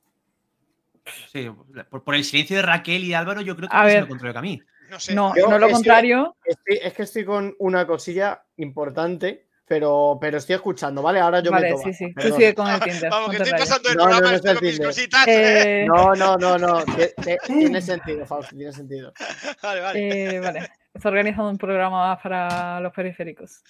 Sí, 1.33 1.49
por, 1.89 2.03
por 2.05 2.15
el 2.15 2.25
silencio 2.25 2.57
de 2.57 2.63
Raquel 2.63 3.05
y 3.05 3.09
de 3.09 3.17
Álvaro, 3.17 3.41
yo 3.41 3.57
creo 3.57 3.71
que 3.71 3.77
A 3.77 3.87
es 3.89 3.95
ver. 3.95 4.03
lo 4.03 4.09
contrario 4.09 4.33
que 4.35 4.39
a 4.39 4.43
mí. 4.43 4.61
No 4.91 5.01
sé. 5.01 5.15
No, 5.15 5.33
no 5.35 5.59
lo 5.59 5.71
contrario. 5.71 6.37
Estoy- 6.45 6.81
es 6.83 6.93
que 6.93 7.03
estoy 7.05 7.25
con 7.25 7.55
una 7.61 7.87
cosilla 7.87 8.45
importante, 8.59 9.47
pero, 9.73 10.19
pero 10.21 10.37
estoy 10.37 10.57
escuchando, 10.57 11.01
¿vale? 11.01 11.19
Ahora 11.19 11.41
yo 11.41 11.51
Vale, 11.51 11.69
meto 11.71 11.79
sí, 11.79 11.85
baza, 11.87 11.99
sí. 11.99 12.09
Tú 12.09 12.15
perdón. 12.15 12.39
sigue 12.39 12.55
con 12.55 12.69
el 12.71 12.81
Tinder. 12.81 13.11
Vamos, 13.11 13.31
que 13.31 13.37
estoy 13.39 13.59
pasando 13.59 13.89
el 13.89 13.97
No, 13.97 14.03
no, 14.05 14.11
programa, 14.11 14.31
no 14.31 14.37
el 14.51 14.55
con 14.57 14.65
mis 14.67 14.81
cositas. 14.81 15.27
¿eh? 15.29 15.83
Eh, 15.83 15.87
No, 15.87 16.15
no, 16.15 16.37
no, 16.37 16.59
no. 16.59 16.85
tie- 16.85 17.15
tie- 17.15 17.39
Tiene 17.47 17.81
sentido, 17.81 18.27
Fausto, 18.27 18.55
tiene 18.55 18.71
sentido. 18.73 19.15
Vale, 19.63 19.81
vale. 19.81 20.35
Eh, 20.35 20.41
vale, 20.41 20.69
está 20.93 21.09
organizando 21.09 21.49
un 21.49 21.57
programa 21.57 22.21
para 22.23 22.81
los 22.81 22.93
periféricos. 22.93 23.63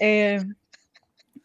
Eh, 0.00 0.42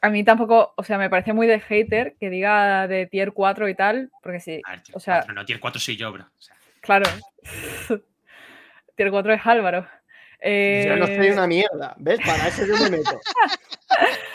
a 0.01 0.09
mí 0.09 0.23
tampoco, 0.23 0.73
o 0.75 0.83
sea, 0.83 0.97
me 0.97 1.09
parece 1.11 1.33
muy 1.33 1.45
de 1.45 1.59
hater 1.59 2.15
que 2.19 2.31
diga 2.31 2.87
de 2.87 3.05
tier 3.05 3.31
4 3.31 3.69
y 3.69 3.75
tal, 3.75 4.09
porque 4.23 4.39
sí, 4.39 4.59
A 4.65 4.71
ver, 4.71 4.81
tier 4.81 4.97
o 4.97 4.99
sea, 4.99 5.17
4, 5.19 5.33
no, 5.35 5.45
tier 5.45 5.59
4 5.59 5.79
soy 5.79 5.97
yo, 5.97 6.11
bro. 6.11 6.23
O 6.23 6.41
sea, 6.41 6.55
claro. 6.81 7.05
tier 8.95 9.11
4 9.11 9.33
es 9.33 9.41
Álvaro. 9.45 9.87
Yo 10.45 10.97
no 10.97 11.05
soy 11.07 11.27
Eh, 11.27 11.31
una 11.31 11.47
mierda, 11.47 11.95
¿ves? 11.97 12.19
Para 12.19 12.49
eso 12.49 12.65
yo 12.65 12.75
me 12.75 12.89
meto. 12.89 13.17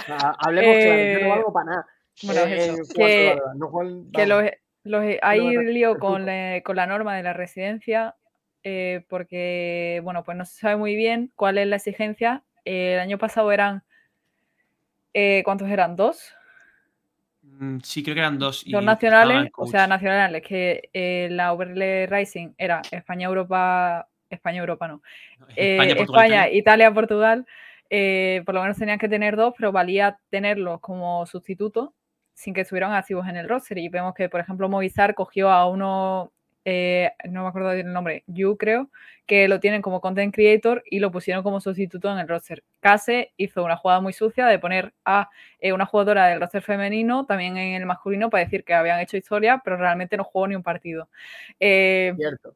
Sea, 0.06 0.30
hablemos 0.38 0.78
claro, 0.78 1.02
yo 1.04 1.18
no 1.20 1.26
Eh, 1.26 1.28
valgo 1.28 1.52
para 1.52 1.66
nada. 1.66 1.86
bueno, 2.22 2.40
Eh, 2.46 2.54
eso, 2.80 2.92
que- 2.94 3.36
no 3.56 4.26
los, 4.26 4.44
los- 4.84 5.16
hay 5.22 5.40
No, 5.56 5.62
lío 5.62 5.98
con 5.98 6.24
la, 6.26 6.60
con 6.64 6.76
la 6.76 6.86
norma 6.86 7.16
de 7.16 7.22
la 7.22 7.32
residencia 7.32 8.14
eh, 8.64 9.04
porque, 9.08 10.00
bueno, 10.02 10.24
pues 10.24 10.36
no 10.36 10.44
se 10.44 10.58
sabe 10.58 10.76
muy 10.76 10.96
bien 10.96 11.32
cuál 11.36 11.58
es 11.58 11.66
la 11.66 11.76
exigencia. 11.76 12.42
Eh, 12.64 12.94
el 12.94 13.00
año 13.00 13.18
pasado 13.18 13.52
eran, 13.52 13.82
eh, 15.14 15.42
¿cuántos 15.44 15.68
eran? 15.70 15.96
¿Dos? 15.96 16.34
mm, 17.42 17.78
sí, 17.82 18.02
creo 18.02 18.14
que 18.14 18.20
eran 18.20 18.38
dos. 18.38 18.64
Dos 18.66 18.82
nacionales, 18.82 19.50
o 19.56 19.66
sea, 19.66 19.86
nacionales, 19.86 20.42
que 20.42 20.90
eh, 20.92 21.28
la 21.30 21.52
VRL 21.52 22.06
Rising 22.08 22.54
era 22.58 22.82
España, 22.90 23.26
Europa, 23.26 24.08
España, 24.28 24.58
Europa 24.60 24.88
no. 24.88 25.02
Eh, 25.56 25.72
España, 25.72 25.92
España, 25.92 25.96
Portugal, 25.96 26.26
Italia. 26.26 26.52
Italia, 26.52 26.92
Portugal, 26.94 27.46
eh, 27.90 28.42
por 28.44 28.54
lo 28.54 28.62
menos 28.62 28.76
tenían 28.76 28.98
que 28.98 29.08
tener 29.08 29.36
dos, 29.36 29.54
pero 29.56 29.72
valía 29.72 30.18
tenerlos 30.30 30.80
como 30.80 31.26
sustituto 31.26 31.94
sin 32.34 32.54
que 32.54 32.60
estuvieran 32.60 32.92
activos 32.92 33.26
en 33.26 33.36
el 33.36 33.48
roster. 33.48 33.78
Y 33.78 33.88
vemos 33.88 34.14
que, 34.14 34.28
por 34.28 34.40
ejemplo, 34.40 34.68
Movistar 34.68 35.14
cogió 35.16 35.50
a 35.50 35.68
uno, 35.68 36.32
eh, 36.64 37.10
no 37.28 37.42
me 37.42 37.48
acuerdo 37.48 37.70
del 37.70 37.92
nombre, 37.92 38.22
Yu 38.28 38.56
creo, 38.56 38.90
que 39.26 39.48
lo 39.48 39.58
tienen 39.58 39.82
como 39.82 40.00
content 40.00 40.32
creator 40.32 40.84
y 40.88 41.00
lo 41.00 41.10
pusieron 41.10 41.42
como 41.42 41.60
sustituto 41.60 42.12
en 42.12 42.18
el 42.18 42.28
roster. 42.28 42.62
Case 42.78 43.32
hizo 43.36 43.64
una 43.64 43.76
jugada 43.76 44.00
muy 44.00 44.12
sucia 44.12 44.46
de 44.46 44.60
poner 44.60 44.94
a 45.04 45.30
eh, 45.58 45.72
una 45.72 45.84
jugadora 45.86 46.26
del 46.28 46.40
roster 46.40 46.62
femenino 46.62 47.26
también 47.26 47.56
en 47.56 47.74
el 47.74 47.86
masculino 47.86 48.30
para 48.30 48.44
decir 48.44 48.62
que 48.62 48.74
habían 48.74 49.00
hecho 49.00 49.16
historia, 49.16 49.60
pero 49.64 49.76
realmente 49.76 50.16
no 50.16 50.22
jugó 50.22 50.46
ni 50.46 50.54
un 50.54 50.62
partido. 50.62 51.08
Cierto. 51.58 52.54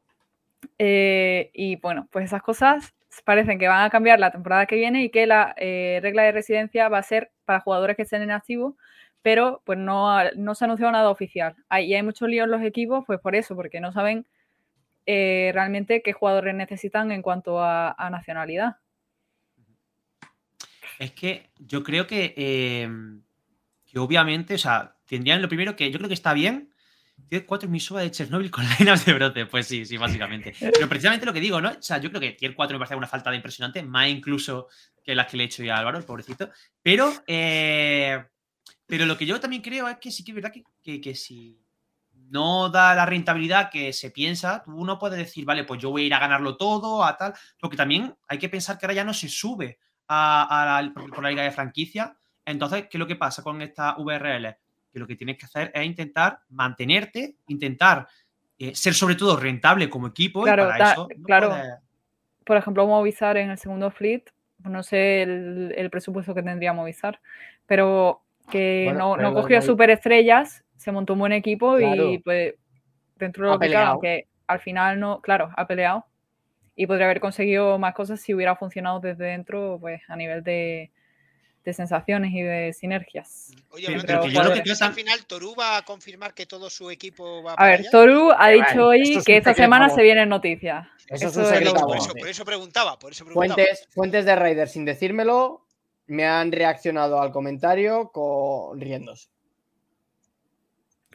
eh, 0.79 1.51
y 1.55 1.75
bueno, 1.77 2.07
pues 2.13 2.27
esas 2.27 2.43
cosas 2.43 2.95
parecen 3.25 3.59
que 3.59 3.69
van 3.69 3.85
a 3.85 3.91
cambiar 3.91 4.19
la 4.19 4.31
temporada 4.31 4.67
que 4.67 4.77
viene 4.77 5.05
y 5.05 5.11
que 5.11 5.27
la 5.27 5.55
eh, 5.59 6.01
regla 6.03 6.23
de 6.23 6.33
residencia 6.33 6.89
va 6.89 6.99
a 6.99 7.03
ser 7.03 7.31
para 7.45 7.61
jugadores 7.61 7.97
que 7.97 8.03
estén 8.03 8.23
en 8.23 8.31
activo, 8.31 8.77
pero 9.21 9.63
pues 9.65 9.79
no, 9.79 10.19
no 10.37 10.55
se 10.55 10.65
ha 10.65 10.67
anunciado 10.67 10.93
nada 10.93 11.11
oficial. 11.11 11.55
Hay, 11.69 11.87
y 11.87 11.95
hay 11.95 12.03
muchos 12.03 12.29
líos 12.29 12.45
en 12.45 12.53
los 12.53 12.63
equipos, 12.63 13.05
pues 13.07 13.21
por 13.21 13.35
eso, 13.35 13.55
porque 13.55 13.81
no 13.81 13.93
saben 13.93 14.27
eh, 15.05 15.51
realmente 15.53 16.03
qué 16.03 16.13
jugadores 16.13 16.55
necesitan 16.55 17.13
en 17.13 17.23
cuanto 17.23 17.63
a, 17.63 17.95
nacionalidad. 18.11 18.77
Es 20.99 21.13
que 21.13 21.51
yo 21.59 21.83
creo 21.83 22.07
que, 22.07 22.35
eh, 22.37 22.89
que 23.87 23.99
obviamente, 23.99 24.55
o 24.55 24.59
sea, 24.59 24.97
tendrían 25.07 25.43
lo 25.43 25.49
primero 25.49 25.75
que 25.75 25.91
yo 25.91 25.99
creo 25.99 26.09
que 26.09 26.15
está 26.15 26.33
bien. 26.33 26.72
Tier 27.33 27.47
4 27.47 27.67
es 27.67 27.71
mi 27.71 27.81
suba 27.81 28.03
de 28.03 28.11
Chernobyl 28.11 28.51
con 28.51 28.63
láminas 28.69 29.07
de 29.07 29.15
brote. 29.15 29.47
Pues 29.47 29.67
sí, 29.67 29.87
sí, 29.87 29.97
básicamente. 29.97 30.53
Pero 30.61 30.87
precisamente 30.87 31.25
lo 31.25 31.33
que 31.33 31.41
digo, 31.41 31.63
¿no? 31.63 31.71
O 31.71 31.81
sea, 31.81 31.97
yo 31.97 32.11
creo 32.11 32.21
que 32.21 32.33
Tier 32.33 32.55
4 32.55 32.75
me 32.75 32.79
parece 32.79 32.95
una 32.95 33.07
falta 33.07 33.31
de 33.31 33.37
impresionante, 33.37 33.83
más 33.83 34.09
incluso 34.09 34.69
que 35.03 35.15
las 35.15 35.29
que 35.29 35.39
le 35.39 35.45
he 35.45 35.47
hecho 35.47 35.63
ya 35.63 35.77
a 35.77 35.79
Álvaro, 35.79 35.97
el 35.97 36.05
pobrecito. 36.05 36.51
Pero, 36.83 37.11
eh, 37.27 38.23
pero 38.85 39.07
lo 39.07 39.17
que 39.17 39.25
yo 39.25 39.41
también 39.41 39.63
creo 39.63 39.89
es 39.89 39.97
que 39.97 40.11
sí 40.11 40.23
que 40.23 40.33
es 40.33 40.35
verdad 40.35 40.53
que, 40.83 41.01
que, 41.01 41.15
si 41.15 41.59
no 42.29 42.69
da 42.69 42.95
la 42.95 43.07
rentabilidad 43.07 43.71
que 43.71 43.95
se 43.95 44.11
piensa, 44.11 44.63
tú 44.63 44.85
no 44.85 44.99
puedes 44.99 45.17
decir, 45.17 45.47
vale, 45.47 45.65
pues 45.65 45.81
yo 45.81 45.89
voy 45.89 46.03
a 46.03 46.07
ir 46.09 46.15
a 46.15 46.19
ganarlo 46.19 46.59
todo, 46.59 47.03
a 47.03 47.17
tal. 47.17 47.33
Porque 47.59 47.79
también 47.79 48.15
hay 48.29 48.37
que 48.37 48.51
pensar 48.51 48.77
que 48.77 48.85
ahora 48.85 48.97
ya 48.97 49.05
no 49.05 49.15
se 49.15 49.31
sube 49.31 49.79
a, 50.07 50.83
por, 50.95 51.23
la 51.23 51.31
liga 51.31 51.45
de 51.45 51.51
franquicia. 51.51 52.15
Entonces, 52.45 52.89
¿qué 52.91 52.99
es 52.99 53.01
lo 53.01 53.07
que 53.07 53.17
pasa 53.17 53.43
con 53.43 53.63
esta 53.63 53.97
VRL? 53.97 54.55
Que 54.93 54.99
lo 54.99 55.07
que 55.07 55.17
tienes 55.17 55.39
que 55.39 55.47
hacer 55.47 55.71
es 55.75 55.85
intentar 55.85 56.41
mantenerte, 56.51 57.37
intentar 57.49 58.07
eh, 58.59 58.75
ser 58.75 58.95
sobre 58.95 59.15
todo 59.15 59.37
rentable 59.37 59.89
como 59.91 60.07
equipo. 60.09 60.43
Claro, 60.43 60.65
y 60.65 60.67
para 60.69 60.85
da- 60.85 60.93
eso 60.93 61.09
no 61.17 61.25
claro. 61.25 61.49
puedes- 61.49 61.79
Por 62.45 62.57
ejemplo, 62.57 62.87
Movistar 62.87 63.37
en 63.37 63.51
el 63.51 63.59
segundo 63.59 63.91
fleet, 63.91 64.25
no 64.65 64.83
sé 64.83 65.23
el, 65.23 65.75
el 65.77 65.91
presupuesto 65.91 66.35
que 66.35 66.43
tendría 66.43 66.73
Movistar, 66.73 67.21
pero 67.67 68.21
que 68.51 68.83
Bueno, 68.87 69.11
no, 69.11 69.17
pero 69.17 69.29
no 69.31 69.35
cogió 69.35 69.63
superestrellas, 69.63 70.65
se 70.77 70.93
montó 70.93 71.13
un 71.15 71.21
buen 71.21 71.33
equipo 71.33 71.77
Claro. 71.77 72.11
y 72.11 72.19
pues 72.19 72.55
dentro 73.17 73.45
de 73.47 73.51
Ha 73.51 73.55
lo 73.55 73.59
que 73.61 73.67
cabe, 73.67 73.71
peleado. 73.71 73.93
aunque 73.93 74.27
al 74.49 74.61
final 74.61 75.01
no, 75.01 75.21
claro, 75.21 75.51
ha 75.57 75.67
peleado 75.67 76.05
y 76.77 76.87
podría 76.87 77.07
haber 77.07 77.21
conseguido 77.21 77.79
más 77.79 77.95
cosas 77.95 78.21
si 78.21 78.35
hubiera 78.35 78.57
funcionado 78.57 79.01
desde 79.01 79.25
dentro, 79.25 79.79
pues 79.81 80.03
a 80.09 80.17
nivel 80.17 80.43
de, 80.43 80.91
de 81.65 81.73
sensaciones 81.73 82.33
y 82.33 82.43
de 82.43 82.73
sinergias. 82.73 83.53
Oye, 83.71 83.87
Pero- 84.05 84.27
yo 84.27 84.43
lo 84.43 84.53
que 84.53 84.63
creo 84.63 84.75
al 84.81 84.95
final 84.95 85.25
Toru 85.27 85.55
va 85.55 85.77
a 85.77 85.83
confirmar 85.83 86.35
que 86.35 86.45
todo 86.47 86.69
su 86.71 86.91
equipo 86.91 87.43
va 87.43 87.53
A 87.53 87.57
para 87.57 87.71
ver, 87.71 87.81
allá? 87.81 87.91
Toru 87.91 88.33
ha 88.37 88.49
dicho 88.49 88.87
hoy 88.87 89.17
es 89.17 89.25
que 89.25 89.37
esta 89.37 89.55
semana 89.55 89.87
a 89.87 89.91
se 89.91 90.03
vienen 90.03 90.29
noticias. 90.29 90.87
Eso 91.09 91.29
es 91.29 91.37
un 91.37 91.45
secreto 91.47 91.77
a 91.77 91.87
por, 91.87 91.97
eso, 91.97 92.07
voces. 92.09 92.21
por 92.21 92.29
eso 92.29 92.45
preguntaba, 92.45 92.99
por 92.99 93.13
eso 93.13 93.25
preguntaba. 93.25 93.55
Fuentes, 93.55 93.89
fuentes 93.93 94.25
de 94.25 94.35
Raider, 94.37 94.69
sin 94.69 94.85
decírmelo, 94.85 95.65
me 96.07 96.27
han 96.27 96.51
reaccionado 96.51 97.21
al 97.23 97.31
comentario 97.33 98.11
con 98.11 98.81
riéndose. 98.81 99.29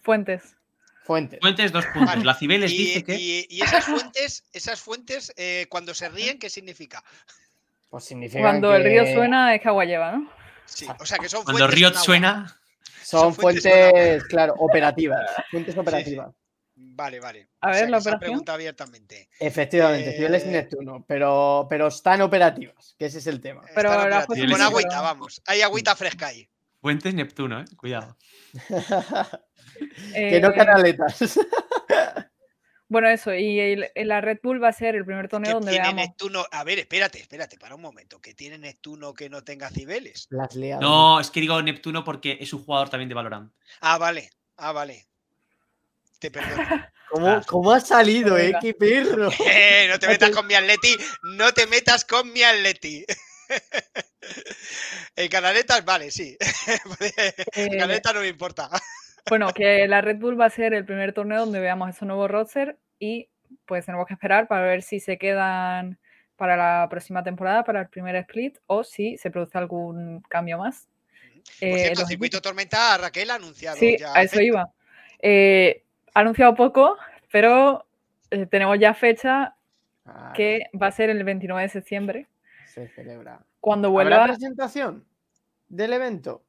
Fuentes. 0.02 0.56
Fuentes. 1.04 1.40
Fuentes, 1.42 1.72
dos 1.72 1.86
puntos. 1.88 2.06
Vale. 2.16 2.26
La 2.26 2.34
Cibeles 2.36 2.72
Y, 2.72 2.78
dice 2.78 3.04
que. 3.04 3.16
y- 3.16 3.48
y 3.50 3.62
esas 3.62 3.86
fuentes, 3.86 4.44
esas 4.54 4.80
fuentes 4.80 5.34
eh, 5.38 5.66
cuando 5.70 5.94
se 5.94 6.10
ríen, 6.10 6.38
¿qué 6.38 6.50
significa? 6.50 7.04
Pues 7.90 8.04
significa 8.04 8.42
Cuando 8.42 8.76
el 8.76 8.84
río 8.84 9.06
suena 9.14 9.56
es 9.56 9.62
que 9.62 9.68
agua 9.70 9.86
lleva, 9.86 10.12
¿no? 10.12 10.30
Sí, 10.68 10.86
o 11.00 11.06
sea 11.06 11.18
que 11.18 11.30
son 11.30 11.44
Cuando 11.44 11.66
fuentes 11.66 11.80
Riot 11.80 11.94
suena. 11.96 12.60
Son 13.04 13.22
son 13.22 13.36
fuentes 13.36 14.24
claro, 14.26 14.54
operativas. 14.58 15.22
Fuentes 15.50 15.78
operativas. 15.78 16.30
Vale, 16.76 17.20
vale. 17.20 17.50
A 17.62 17.68
O 17.68 17.72
ver, 17.72 17.80
sea, 17.80 17.90
la 17.90 17.98
operación. 17.98 18.20
preguntado 18.20 18.56
abiertamente. 18.56 19.30
Efectivamente, 19.40 20.14
Cibeles 20.14 20.44
y 20.46 20.50
Eh, 20.50 20.52
Neptuno, 20.52 21.06
pero, 21.08 21.66
pero 21.70 21.88
están 21.88 22.22
operativas, 22.22 22.96
que 23.00 23.06
ese 23.08 23.18
es 23.20 23.28
el 23.28 23.40
tema. 23.42 23.64
Pero 23.74 24.08
la 24.08 24.22
fuente 24.24 24.52
con 24.52 24.62
agüita, 24.62 24.90
pero- 24.90 25.02
vamos. 25.04 25.42
Hay 25.48 25.62
agüita 25.62 25.96
fresca 25.96 26.28
ahí. 26.28 26.48
Fuentes 26.82 27.14
Neptuno, 27.16 27.62
¿eh? 27.62 27.66
Cuidado. 27.78 28.16
que 30.14 30.40
no 30.42 30.50
Eh, 30.50 30.54
canaletas. 30.56 31.40
Bueno, 32.90 33.10
eso, 33.10 33.34
y 33.34 33.60
el- 33.60 33.92
el- 33.96 34.08
la 34.08 34.22
Red 34.22 34.40
Bull 34.42 34.64
va 34.64 34.70
a 34.70 34.74
ser 34.74 34.96
el 34.96 35.04
primer 35.04 35.28
torneo 35.28 35.54
donde 35.56 35.72
tiene 35.72 35.84
veamos. 35.88 36.08
Neptuno. 36.08 36.46
A 36.52 36.64
ver, 36.64 36.80
espérate, 36.80 37.20
espérate, 37.20 37.58
para 37.58 37.76
un 37.76 37.82
momento. 37.82 38.22
Que 38.22 38.34
tiene 38.34 38.58
Neptuno 38.58 39.14
que 39.14 39.30
no 39.30 39.44
tenga 39.44 39.70
Cibeles. 39.70 40.28
Las. 40.30 40.56
No, 40.56 41.20
es 41.20 41.30
que 41.30 41.42
digo 41.42 41.62
Neptuno 41.62 42.04
porque 42.04 42.38
es 42.40 42.54
un 42.54 42.64
jugador 42.64 42.90
también 42.90 43.10
de 43.10 43.16
Valorant. 43.16 43.52
Ah, 43.82 43.98
vale. 43.98 44.30
Ah, 44.56 44.72
vale. 44.72 45.06
Te 46.20 46.32
perdono. 46.32 46.56
¿Cómo, 47.10 47.42
cómo 47.46 47.72
ha 47.72 47.80
salido, 47.80 48.38
eh? 48.38 48.54
¡Qué 48.62 48.74
perro! 48.74 49.30
Eh, 49.50 49.88
no 49.90 50.00
te 50.00 50.08
metas 50.08 50.32
con 50.32 50.48
mi 50.48 50.54
Atleti. 50.56 50.96
No 51.24 51.54
te 51.54 51.68
metas 51.68 52.06
con 52.06 52.32
mi 52.32 52.44
Atleti. 52.44 53.06
En 55.16 55.30
canaletas, 55.30 55.84
vale, 55.86 56.12
sí. 56.12 56.38
En 57.54 57.74
Eh, 57.74 57.78
canaletas 57.78 58.14
no 58.14 58.22
me 58.22 58.28
importa. 58.28 58.70
Bueno, 59.30 59.50
que 59.54 59.88
la 59.88 60.02
Red 60.02 60.18
Bull 60.18 60.40
va 60.40 60.46
a 60.46 60.50
ser 60.50 60.74
el 60.74 60.86
primer 60.86 61.14
torneo 61.14 61.40
donde 61.42 61.60
veamos 61.60 61.90
esos 61.90 62.08
nuevos 62.08 62.30
roster 62.30 62.78
y 63.00 63.28
pues 63.66 63.86
tenemos 63.86 64.08
que 64.08 64.14
esperar 64.14 64.48
para 64.48 64.62
ver 64.64 64.82
si 64.82 65.00
se 65.00 65.18
quedan 65.18 65.98
para 66.36 66.56
la 66.56 66.88
próxima 66.90 67.24
temporada, 67.24 67.64
para 67.64 67.82
el 67.82 67.90
primer 67.90 68.16
split, 68.18 68.58
o 68.68 68.84
si 68.84 69.18
se 69.18 69.32
produce 69.32 69.58
algún 69.58 70.22
cambio 70.30 70.58
más. 70.60 70.88
Por 71.60 71.68
eh, 71.68 71.72
en 71.72 71.78
cierto, 71.80 72.00
los 72.02 72.10
Circuito. 72.10 72.42
Tormenta, 72.42 72.98
Raquel 72.98 73.32
ha 73.32 73.36
anunciado 73.36 73.78
Sí, 73.78 73.98
ya. 74.00 74.14
a 74.14 74.22
eso 74.22 74.34
fecha. 74.36 74.44
iba. 74.44 74.70
Eh, 75.20 75.84
ha 76.14 76.20
anunciado 76.20 76.54
poco, 76.56 76.96
pero 77.32 77.86
eh, 78.32 78.46
tenemos 78.46 78.78
ya 78.80 78.94
fecha 78.94 79.54
Ah, 80.10 80.32
que 80.34 80.70
va 80.82 80.88
a 80.88 80.92
ser 80.92 81.10
el 81.10 81.22
29 81.26 81.64
de 81.64 81.68
septiembre, 81.70 82.28
Se 82.66 82.88
celebra. 82.88 83.42
cuando 83.60 83.90
¿Habrá 83.90 84.04
vuelva... 84.20 84.26
presentación 84.28 85.04
del 85.68 85.92
evento? 85.92 86.44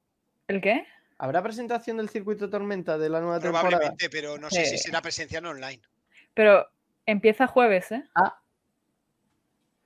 ¿El 0.46 0.60
qué? 0.60 0.86
¿Habrá 1.18 1.42
presentación 1.42 1.96
del 1.96 2.08
circuito 2.08 2.48
Tormenta 2.48 2.96
de 2.96 3.08
la 3.10 3.20
nueva 3.20 3.40
temporada? 3.40 3.68
Probablemente, 3.68 4.08
pero 4.08 4.38
no 4.38 4.48
sé 4.50 4.64
si 4.66 4.76
Eh. 4.76 4.78
será 4.78 5.02
presencial 5.02 5.44
o 5.46 5.50
online. 5.50 5.80
Pero 6.34 6.66
empieza 7.06 7.46
jueves, 7.48 7.90
¿eh? 7.90 8.04
Ah. 8.14 8.38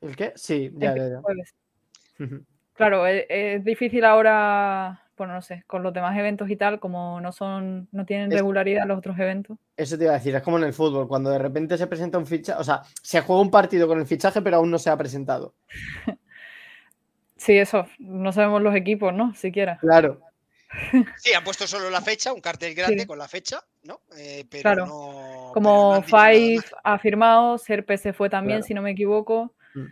¿El 0.02 0.14
qué? 0.16 0.32
Sí, 0.36 0.70
ya, 0.74 0.88
Empieza 0.88 1.08
ya, 1.08 1.14
ya. 1.16 1.20
jueves. 1.22 1.54
Claro, 2.74 3.06
e- 3.06 3.26
es, 3.28 3.64
difícil 3.64 4.04
ahora, 4.04 5.02
bueno, 5.16 5.32
no 5.34 5.42
sé, 5.42 5.64
con 5.66 5.82
los 5.82 5.92
demás 5.94 6.16
eventos 6.18 6.50
y 6.50 6.56
tal, 6.56 6.80
como 6.80 7.20
no 7.20 7.32
son, 7.32 7.88
no 7.92 8.04
tienen 8.04 8.30
Es- 8.30 8.38
regularidad 8.38 8.86
los 8.86 8.98
otros 8.98 9.18
eventos. 9.18 9.56
Eso 9.76 9.96
te 9.96 10.04
iba 10.04 10.12
a 10.12 10.16
decir, 10.18 10.34
es 10.34 10.42
como 10.42 10.58
en 10.58 10.64
el 10.64 10.72
fútbol, 10.74 11.08
cuando 11.08 11.30
de 11.30 11.38
repente 11.38 11.78
se 11.78 11.86
presenta 11.86 12.18
un 12.18 12.26
fichaje, 12.26 12.60
o 12.60 12.64
sea, 12.64 12.82
se 13.02 13.20
juega 13.22 13.40
un 13.42 13.50
partido 13.50 13.88
con 13.88 13.98
el 13.98 14.06
fichaje, 14.06 14.42
pero 14.42 14.56
aún 14.58 14.70
no 14.70 14.78
se 14.78 14.90
ha 14.90 14.96
presentado. 14.98 15.54
Sí, 17.36 17.58
eso, 17.58 17.86
no 17.98 18.30
sabemos 18.30 18.62
los 18.62 18.72
equipos, 18.76 19.12
¿no? 19.12 19.34
Siquiera. 19.34 19.76
Claro. 19.80 20.20
Sí, 21.16 21.32
han 21.34 21.44
puesto 21.44 21.66
solo 21.66 21.90
la 21.90 22.00
fecha, 22.00 22.32
un 22.32 22.40
cartel 22.40 22.74
grande 22.74 23.00
Sí. 23.02 23.06
con 23.06 23.18
la 23.18 23.28
fecha, 23.28 23.62
¿no? 23.84 24.00
Eh, 24.16 24.44
pero 24.50 24.62
Claro. 24.62 24.86
no. 24.86 25.10
pero 25.10 25.42
no 25.46 25.52
Como 25.52 26.02
Five 26.02 26.60
ha 26.82 26.98
firmado, 26.98 27.58
Serpe 27.58 27.98
se 27.98 28.12
fue 28.12 28.30
también, 28.30 28.58
Claro. 28.58 28.66
si 28.68 28.74
no 28.74 28.82
me 28.82 28.90
equivoco. 28.92 29.54
Mm. 29.74 29.84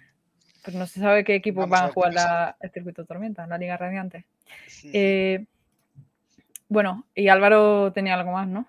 Pues 0.64 0.76
no 0.76 0.86
se 0.86 1.00
sabe 1.00 1.24
qué 1.24 1.34
equipos 1.34 1.62
Vamos 1.68 1.80
van 1.80 1.88
a 1.90 1.92
jugar 1.92 2.14
la- 2.14 2.56
el 2.60 2.70
circuito 2.70 3.04
Tormenta, 3.04 3.46
la 3.46 3.58
Liga 3.58 3.76
Radiante. 3.76 4.26
Eh, 4.84 5.46
bueno, 6.68 7.06
y 7.14 7.28
Álvaro 7.28 7.92
tenía 7.92 8.14
algo 8.14 8.32
más, 8.32 8.46
¿no? 8.48 8.66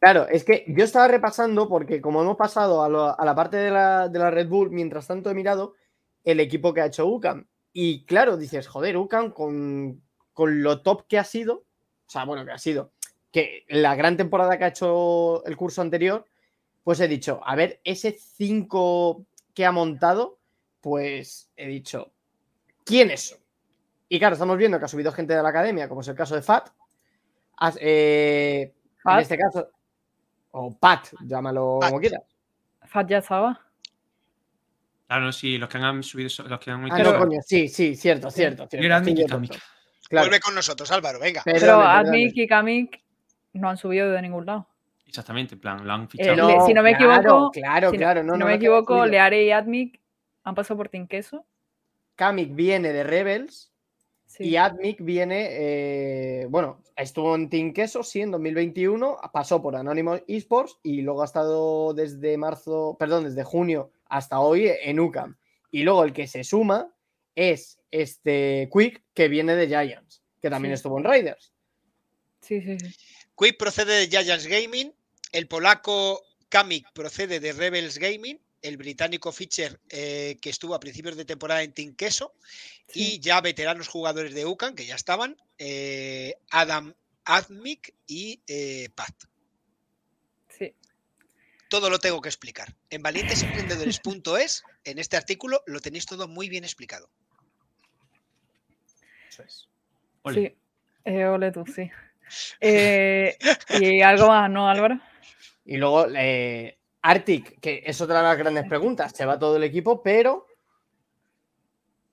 Claro, 0.00 0.28
es 0.28 0.44
que 0.44 0.64
yo 0.68 0.84
estaba 0.84 1.08
repasando 1.08 1.68
porque 1.68 2.00
como 2.00 2.22
hemos 2.22 2.36
pasado 2.36 2.82
a, 2.84 2.88
lo- 2.88 3.18
a 3.18 3.24
la 3.24 3.34
parte 3.34 3.56
de 3.56 3.70
la, 3.70 4.08
de 4.08 4.18
la 4.18 4.30
Red 4.30 4.48
Bull, 4.48 4.70
mientras 4.70 5.06
tanto 5.06 5.30
he 5.30 5.34
mirado 5.34 5.74
el 6.24 6.40
equipo 6.40 6.72
que 6.72 6.80
ha 6.82 6.86
hecho 6.86 7.06
UCAM. 7.06 7.46
Y 7.72 8.04
claro, 8.06 8.36
dices, 8.36 8.66
joder, 8.68 8.96
UCAM 8.96 9.30
con, 9.32 10.02
con 10.38 10.62
lo 10.62 10.82
top 10.82 11.08
que 11.08 11.18
ha 11.18 11.24
sido, 11.24 11.64
o 12.06 12.10
sea, 12.10 12.24
bueno, 12.24 12.44
que 12.44 12.52
ha 12.52 12.58
sido, 12.58 12.92
que 13.32 13.64
la 13.66 13.96
gran 13.96 14.16
temporada 14.16 14.56
que 14.56 14.62
ha 14.62 14.68
hecho 14.68 15.44
el 15.44 15.56
curso 15.56 15.82
anterior, 15.82 16.26
pues 16.84 17.00
he 17.00 17.08
dicho, 17.08 17.40
a 17.44 17.56
ver, 17.56 17.80
ese 17.82 18.12
5 18.12 19.26
que 19.52 19.66
ha 19.66 19.72
montado, 19.72 20.38
pues 20.80 21.50
he 21.56 21.66
dicho, 21.66 22.12
¿quiénes 22.84 23.30
son? 23.30 23.38
Y 24.08 24.20
claro, 24.20 24.34
estamos 24.34 24.56
viendo 24.56 24.78
que 24.78 24.84
ha 24.84 24.88
subido 24.88 25.10
gente 25.10 25.34
de 25.34 25.42
la 25.42 25.48
academia, 25.48 25.88
como 25.88 26.02
es 26.02 26.08
el 26.08 26.14
caso 26.14 26.36
de 26.36 26.42
Fat. 26.42 26.68
Eh, 27.80 28.72
en 29.06 29.18
este 29.18 29.36
caso, 29.36 29.72
o 30.52 30.78
Pat, 30.78 31.08
llámalo 31.26 31.78
Pat. 31.80 31.88
como 31.90 32.00
quieras. 32.00 32.22
Fat 32.86 33.10
ya 33.10 33.18
estaba. 33.18 33.60
Claro, 35.08 35.32
sí, 35.32 35.58
los 35.58 35.68
que 35.68 35.78
han 35.78 36.04
subido, 36.04 36.30
los 36.46 36.60
que 36.60 36.70
han 36.70 36.92
Ah, 36.92 36.98
no, 37.02 37.18
coño, 37.18 37.40
sí, 37.44 37.66
sí, 37.66 37.96
cierto, 37.96 38.30
cierto. 38.30 38.68
cierto. 38.68 38.86
Era 38.86 38.98
estoy 38.98 39.14
Claro. 40.08 40.26
Vuelve 40.28 40.40
con 40.40 40.54
nosotros, 40.54 40.90
Álvaro, 40.90 41.18
venga. 41.20 41.42
Pero 41.44 41.58
perdone. 41.60 41.84
Admic 41.84 42.32
y 42.36 42.46
Kamik 42.46 43.02
no 43.52 43.68
han 43.68 43.76
subido 43.76 44.10
de 44.10 44.22
ningún 44.22 44.46
lado. 44.46 44.66
Exactamente, 45.06 45.54
en 45.54 45.60
plan, 45.60 45.86
lo 45.86 45.92
han 45.92 46.04
Eh, 46.04 46.08
fichado. 46.08 46.48
le- 46.48 46.60
si 46.66 46.74
no 46.74 46.82
me 46.82 46.94
claro, 46.96 47.14
equivoco, 47.14 47.50
claro, 47.52 47.90
si 47.90 47.96
no- 47.96 47.98
claro, 48.00 48.20
si 48.20 48.26
no, 48.26 48.32
no, 48.32 48.38
no, 48.38 48.44
me 48.46 48.52
no, 48.52 48.56
equivoco. 48.56 49.06
Leare 49.06 49.44
y 49.44 49.50
Admic 49.50 50.00
han 50.44 50.54
pasado 50.54 50.76
por 50.78 50.88
Team 50.88 51.06
Queso. 51.06 51.44
Kamik 52.14 52.54
viene 52.54 52.92
de 52.92 53.04
Rebels 53.04 53.72
Sí. 54.26 54.44
y 54.44 54.56
Admic 54.56 54.98
viene, 55.02 55.46
eh, 55.50 56.46
bueno, 56.50 56.82
estuvo 56.96 57.34
en 57.34 57.48
Team 57.48 57.72
Queso, 57.72 58.02
sí, 58.02 58.20
en 58.20 58.30
2021, 58.30 59.16
pasó 59.32 59.62
por 59.62 59.76
Anonymous 59.76 60.22
Esports 60.28 60.78
y 60.82 61.00
luego 61.02 61.22
ha 61.22 61.26
estado 61.26 61.94
desde 61.94 62.36
marzo, 62.36 62.96
perdón, 62.98 63.24
desde 63.24 63.44
junio 63.44 63.90
hasta 64.08 64.40
hoy 64.40 64.70
en 64.82 65.00
UCAM. 65.00 65.36
Y 65.70 65.82
luego 65.84 66.04
el 66.04 66.12
que 66.12 66.26
se 66.26 66.44
suma 66.44 66.88
es 67.38 67.78
este 67.92 68.68
Quick, 68.72 69.02
que 69.14 69.28
viene 69.28 69.54
de 69.54 69.68
Giants, 69.68 70.22
que 70.42 70.50
también 70.50 70.74
Sí. 70.74 70.78
estuvo 70.80 70.98
en 70.98 71.04
Raiders. 71.04 71.52
Sí, 72.42 72.60
sí, 72.60 72.76
sí. 72.80 72.94
Quick 73.36 73.56
procede 73.56 74.06
de 74.06 74.08
Giants 74.08 74.46
Gaming, 74.46 74.92
el 75.32 75.46
polaco 75.46 76.24
Kamik 76.48 76.92
procede 76.92 77.38
de 77.40 77.52
Rebels 77.52 77.98
Gaming, 77.98 78.40
el 78.62 78.76
británico 78.76 79.30
Fischer 79.30 79.80
eh, 79.90 80.36
que 80.42 80.50
estuvo 80.50 80.74
a 80.74 80.80
principios 80.80 81.16
de 81.16 81.24
temporada 81.24 81.62
en 81.62 81.72
Team 81.72 81.94
Queso 81.94 82.34
y 82.92 83.20
ya 83.20 83.40
veteranos 83.40 83.86
jugadores 83.86 84.34
de 84.34 84.44
UCAN 84.44 84.74
que 84.74 84.86
ya 84.86 84.96
estaban, 84.96 85.36
eh, 85.58 86.34
Adam 86.50 86.92
Admic 87.24 87.94
y 88.06 88.42
eh, 88.48 88.88
Pat. 88.96 89.14
sí. 90.58 90.74
Todo 91.70 91.90
lo 91.90 91.98
tengo 91.98 92.20
que 92.22 92.30
explicar. 92.30 92.74
En 92.88 93.02
valientesemprendedores.es, 93.02 94.64
en 94.84 94.98
este 94.98 95.18
artículo, 95.18 95.62
lo 95.66 95.80
tenéis 95.80 96.06
todo 96.06 96.26
muy 96.26 96.48
bien 96.48 96.64
explicado. 96.64 97.10
Eso 99.28 99.42
es. 99.42 99.68
Ole. 100.22 100.34
Sí. 100.34 100.58
Eh, 101.04 101.26
ole 101.26 101.52
tú, 101.52 101.64
sí. 101.66 101.90
Eh, 102.60 103.38
y 103.80 104.02
algo 104.02 104.28
más, 104.28 104.50
¿no, 104.50 104.68
Álvaro? 104.68 105.00
Y 105.64 105.78
luego 105.78 106.08
eh, 106.14 106.78
Arctic, 107.00 107.58
que 107.58 107.82
es 107.86 107.98
otra 108.02 108.18
de 108.18 108.22
las 108.24 108.36
grandes 108.36 108.68
preguntas. 108.68 109.12
Se 109.14 109.24
va 109.24 109.38
todo 109.38 109.56
el 109.56 109.64
equipo, 109.64 110.02
pero. 110.02 110.46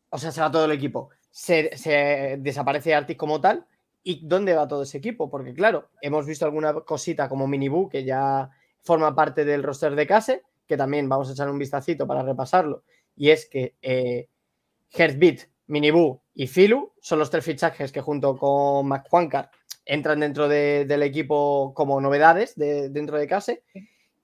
O 0.10 0.18
sea, 0.18 0.32
se 0.32 0.40
va 0.40 0.50
todo 0.50 0.64
el 0.64 0.72
equipo. 0.72 1.10
Se, 1.30 1.76
se 1.76 2.38
desaparece 2.40 2.96
Arctic 2.96 3.18
como 3.18 3.42
tal. 3.42 3.68
¿Y 4.04 4.26
dónde 4.26 4.54
va 4.54 4.70
todo 4.70 4.84
ese 4.84 5.00
equipo? 5.00 5.30
Porque, 5.30 5.54
claro, 5.54 5.90
hemos 6.00 6.26
visto 6.26 6.46
alguna 6.46 6.74
cosita 6.74 7.28
como 7.28 7.46
Minibu, 7.46 7.90
que 7.90 8.06
ya 8.06 8.50
forma 8.84 9.14
parte 9.14 9.44
del 9.44 9.64
roster 9.64 9.96
de 9.96 10.08
Case, 10.08 10.44
que 10.68 10.78
también 10.78 11.10
vamos 11.10 11.28
a 11.28 11.34
echar 11.34 11.50
un 11.50 11.60
vistacito 11.60 12.08
para 12.08 12.24
repasarlo. 12.24 12.84
Y 13.16 13.32
es 13.32 13.50
que 13.50 13.76
eh, 13.82 14.30
Heartbeat, 14.92 15.50
Minibu 15.68 16.22
y 16.36 16.48
Filu 16.48 16.91
son 16.99 17.20
los 17.20 17.30
tres 17.30 17.44
fichajes 17.45 17.91
que 17.91 18.02
junto 18.02 18.38
con 18.38 18.88
McQuancar 18.88 19.49
entran 19.86 20.20
dentro 20.20 20.48
de- 20.48 20.86
del 20.86 21.02
equipo 21.03 21.74
como 21.74 21.99
novedades 22.02 22.56
de- 22.56 22.90
dentro 22.90 23.18
de 23.18 23.28
Case. 23.28 23.64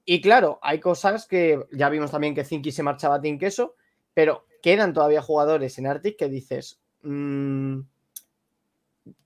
Y 0.05 0.19
claro, 0.21 0.59
hay 0.61 0.79
cosas 0.79 1.27
que 1.27 1.65
ya 1.71 1.89
vimos 1.89 2.11
también 2.11 2.35
que 2.35 2.43
Zinky 2.43 2.71
se 2.71 2.83
marchaba 2.83 3.15
a 3.15 3.21
Queso, 3.21 3.75
pero 4.13 4.45
quedan 4.61 4.93
todavía 4.93 5.21
jugadores 5.21 5.77
en 5.77 5.87
Arctic 5.87 6.17
que 6.17 6.27
dices, 6.29 6.79
mm, 7.03 7.79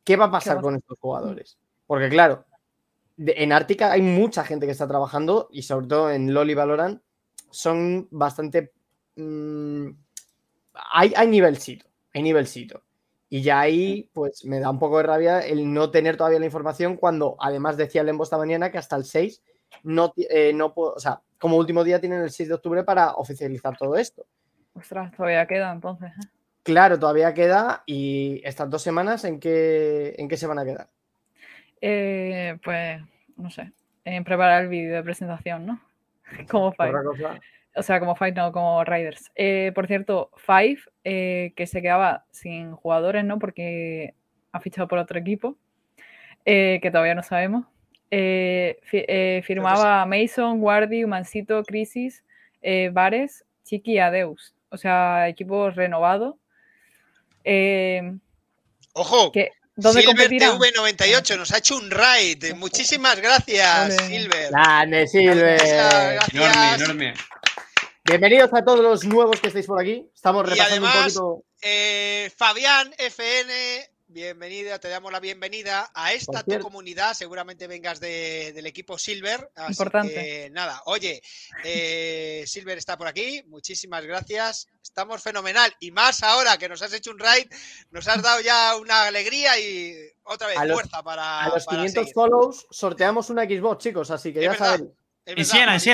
¿qué 0.04 0.16
va 0.16 0.26
a 0.26 0.32
pasar 0.32 0.58
va 0.58 0.62
con 0.62 0.76
estos 0.76 1.00
jugadores? 1.00 1.58
Porque 1.88 2.10
claro, 2.10 2.46
de- 3.18 3.36
en 3.38 3.52
Ártica 3.54 3.92
hay 3.92 4.02
mucha 4.02 4.44
gente 4.44 4.66
que 4.66 4.74
está 4.74 4.88
trabajando 4.88 5.48
y 5.52 5.64
sobre 5.64 5.88
todo 5.88 6.12
en 6.12 6.34
LoL 6.34 6.50
y 6.52 6.54
Valorant 6.54 7.02
son 7.50 8.08
bastante... 8.12 8.74
mm, 9.16 9.90
hay, 10.92 11.14
hay 11.16 11.28
nivelcito, 11.28 11.86
hay 12.16 12.24
nivelcito. 12.24 12.82
Y 13.30 13.42
ya 13.42 13.60
ahí, 13.60 14.10
pues 14.14 14.46
me 14.46 14.60
da 14.60 14.70
un 14.70 14.80
poco 14.80 14.98
de 14.98 15.04
rabia 15.04 15.42
el 15.42 15.74
no 15.74 15.92
tener 15.92 16.16
todavía 16.16 16.40
la 16.40 16.46
información 16.46 16.96
cuando 16.96 17.36
además 17.40 17.76
decía 17.76 18.04
Lembo 18.04 18.24
esta 18.24 18.38
mañana 18.38 18.72
que 18.72 18.78
hasta 18.78 18.96
el 18.96 19.04
6 19.04 19.44
no, 19.84 20.14
eh, 20.30 20.54
no 20.54 20.74
puedo, 20.74 20.94
o 20.94 21.00
sea, 21.00 21.22
como 21.38 21.58
último 21.58 21.84
día 21.84 22.00
tienen 22.00 22.22
el 22.22 22.32
6 22.32 22.48
de 22.48 22.56
octubre 22.56 22.84
para 22.84 23.16
oficializar 23.16 23.76
todo 23.78 23.98
esto. 23.98 24.26
Ostras, 24.74 25.12
todavía 25.14 25.46
queda 25.46 25.74
entonces. 25.74 26.12
¿eh? 26.12 26.28
Claro, 26.64 26.98
todavía 26.98 27.34
queda 27.34 27.84
y 27.86 28.42
estas 28.46 28.70
dos 28.70 28.82
semanas 28.82 29.26
en 29.26 29.40
qué, 29.40 30.16
en 30.18 30.30
qué 30.30 30.38
se 30.38 30.48
van 30.48 30.60
a 30.60 30.66
quedar. 30.66 30.88
Eh, 31.82 32.58
pues, 32.64 33.02
no 33.36 33.50
sé, 33.50 33.74
en 34.06 34.24
preparar 34.24 34.64
el 34.64 34.70
vídeo 34.70 34.96
de 34.96 35.04
presentación, 35.04 35.66
¿no? 35.66 35.82
Como 36.50 36.72
Five. 36.72 36.94
O 37.76 37.84
sea, 37.84 38.00
como 38.00 38.16
Five, 38.16 38.32
no, 38.34 38.52
como 38.52 38.84
Riders. 38.84 39.32
Eh, 39.36 39.72
por 39.76 39.88
cierto, 39.88 40.32
Five, 40.38 40.80
eh, 41.04 41.54
que 41.56 41.68
se 41.68 41.82
quedaba 41.82 42.26
sin 42.32 42.72
jugadores, 42.74 43.24
¿no? 43.26 43.38
Porque 43.40 44.14
ha 44.52 44.60
fichado 44.62 44.88
por 44.88 44.98
otro 45.00 45.20
equipo, 45.20 45.58
eh, 46.46 46.80
que 46.82 46.90
todavía 46.92 47.16
no 47.16 47.24
sabemos. 47.24 47.66
Eh, 48.12 48.80
fi- 48.84 49.04
eh, 49.08 49.42
firmaba 49.46 50.02
a 50.02 50.06
Mason, 50.06 50.60
Guardi, 50.62 51.06
Mancito, 51.06 51.64
Crisis, 51.64 52.24
eh, 52.62 52.90
Vares, 52.94 53.44
Chiqui 53.66 53.94
y 53.94 54.00
Adeus. 54.00 54.54
O 54.70 54.78
sea, 54.78 55.28
equipo 55.28 55.70
renovado. 55.70 56.38
Eh, 57.44 58.16
Ojo, 58.94 59.32
que, 59.32 59.52
¿Dónde 59.76 60.02
Silver 60.02 60.16
competirán? 60.16 60.58
TV98 60.58 61.38
nos 61.38 61.52
ha 61.52 61.58
hecho 61.58 61.76
un 61.78 61.92
raid. 61.92 62.54
Muchísimas 62.56 63.20
gracias. 63.20 63.96
Silver. 64.08 64.50
Grande, 64.52 65.08
Silver. 65.08 65.58
Gracias, 65.60 66.34
Enorme, 66.34 66.54
gracias. 66.54 66.82
enorme. 66.82 67.14
Bienvenidos 68.08 68.54
a 68.54 68.64
todos 68.64 68.82
los 68.82 69.04
nuevos 69.04 69.42
que 69.42 69.48
estáis 69.48 69.66
por 69.66 69.82
aquí. 69.82 70.08
Estamos 70.14 70.46
Y 70.46 70.50
repasando 70.52 70.88
además- 70.88 71.16
un 71.18 71.24
poquito. 71.24 71.44
Eh, 71.64 72.32
Fabián 72.38 72.94
FN, 73.00 73.90
bienvenida, 74.08 74.78
te 74.78 74.90
damos 74.90 75.12
la 75.12 75.20
bienvenida 75.20 75.90
a 75.96 76.14
esta 76.14 76.44
tu 76.44 76.60
comunidad. 76.60 77.16
Seguramente 77.16 77.66
vengas 77.66 78.00
de- 78.00 78.52
del 78.54 78.68
equipo 78.68 79.00
Silver. 79.00 79.50
Así 79.56 79.72
Importante. 79.74 80.14
que 80.14 80.50
nada, 80.52 80.84
oye, 80.86 81.20
eh, 81.64 82.44
Silver 82.48 82.78
está 82.78 82.96
por 82.96 83.08
aquí. 83.08 83.42
Muchísimas 83.48 84.06
gracias. 84.06 84.68
Estamos 84.84 85.24
fenomenal. 85.24 85.74
Y 85.80 85.90
más 85.90 86.22
ahora 86.22 86.60
que 86.60 86.70
nos 86.70 86.84
has 86.84 86.94
hecho 86.94 87.10
un 87.10 87.18
raid, 87.18 87.48
nos 87.90 88.08
has 88.08 88.22
dado 88.22 88.40
ya 88.42 88.76
una 88.78 89.06
alegría 89.08 89.60
y 89.60 89.96
otra 90.26 90.46
vez 90.48 90.58
A 90.60 90.66
los- 90.66 90.76
fuerza 90.76 91.02
para. 91.02 91.40
A 91.42 91.50
los 91.50 91.66
para 91.66 91.78
500 91.80 92.02
seguir. 92.04 92.14
follows 92.14 92.68
sorteamos 92.70 93.32
una 93.32 93.46
Xbox, 93.46 93.84
chicos, 93.84 94.12
así 94.12 94.32
que 94.32 94.40
Es 94.40 94.46
ya 94.46 94.52
verdad. 94.52 94.66
sabéis. 94.78 94.92
En 95.26 95.36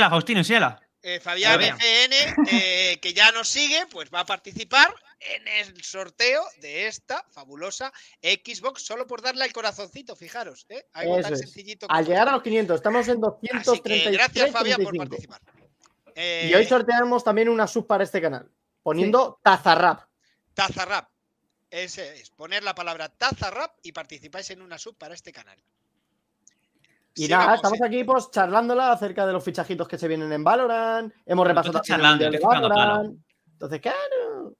Faustino, 0.09 0.39
en 0.39 0.43
Siela. 0.45 0.81
Eh, 1.03 1.19
Fabián. 1.19 1.61
FN, 1.61 2.35
eh, 2.51 2.99
que 3.01 3.13
ya 3.13 3.31
nos 3.31 3.47
sigue, 3.47 3.85
pues 3.87 4.09
va 4.13 4.21
a 4.21 4.25
participar 4.25 4.93
en 5.19 5.47
el 5.47 5.83
sorteo 5.83 6.43
de 6.61 6.87
esta 6.87 7.23
fabulosa 7.31 7.91
Xbox, 8.21 8.81
solo 8.83 9.05
por 9.07 9.21
darle 9.21 9.43
al 9.43 9.53
corazoncito, 9.53 10.15
fijaros. 10.15 10.65
¿eh? 10.69 10.85
Algo 10.93 11.15
tan 11.21 11.25
Eso 11.25 11.33
es. 11.35 11.39
sencillito. 11.41 11.85
Al 11.89 12.05
llegar 12.05 12.27
a 12.27 12.31
los 12.33 12.43
500, 12.43 12.75
estamos 12.75 13.07
en 13.07 13.17
Así 13.17 13.21
233. 13.23 14.03
que 14.03 14.11
gracias, 14.11 14.51
Fabián, 14.51 14.81
por 14.83 14.93
35. 14.93 15.09
participar. 15.09 15.41
Eh, 16.15 16.47
Y 16.51 16.53
hoy 16.55 16.65
sorteamos 16.65 17.23
también 17.23 17.49
una 17.49 17.67
sub 17.67 17.87
para 17.87 18.03
este 18.03 18.19
canal, 18.21 18.49
poniendo 18.83 19.39
Tazarrap. 19.43 20.07
Tazarrap. 20.53 21.09
Ese 21.69 22.19
es, 22.19 22.29
poner 22.31 22.63
la 22.63 22.75
palabra 22.75 23.07
Tazarrap 23.09 23.77
y 23.81 23.93
participáis 23.93 24.49
en 24.49 24.61
una 24.61 24.77
sub 24.77 24.97
para 24.97 25.13
este 25.13 25.31
canal. 25.31 25.57
Y 27.15 27.27
nada, 27.27 27.55
estamos 27.55 27.79
eh. 27.81 27.85
aquí 27.85 28.03
pues 28.03 28.31
charlándola 28.31 28.91
acerca 28.93 29.25
de 29.25 29.33
los 29.33 29.43
fichajitos 29.43 29.88
que 29.88 29.97
se 29.97 30.07
vienen 30.07 30.31
en 30.31 30.43
Valorant. 30.43 31.13
Hemos 31.25 31.45
repasado 31.47 31.77
el 31.79 31.83
charlando, 31.83 32.25
Mundial 32.25 32.41
de. 32.41 32.47
Valorant. 32.47 33.17
Entonces, 33.53 33.81
claro. 33.81 34.55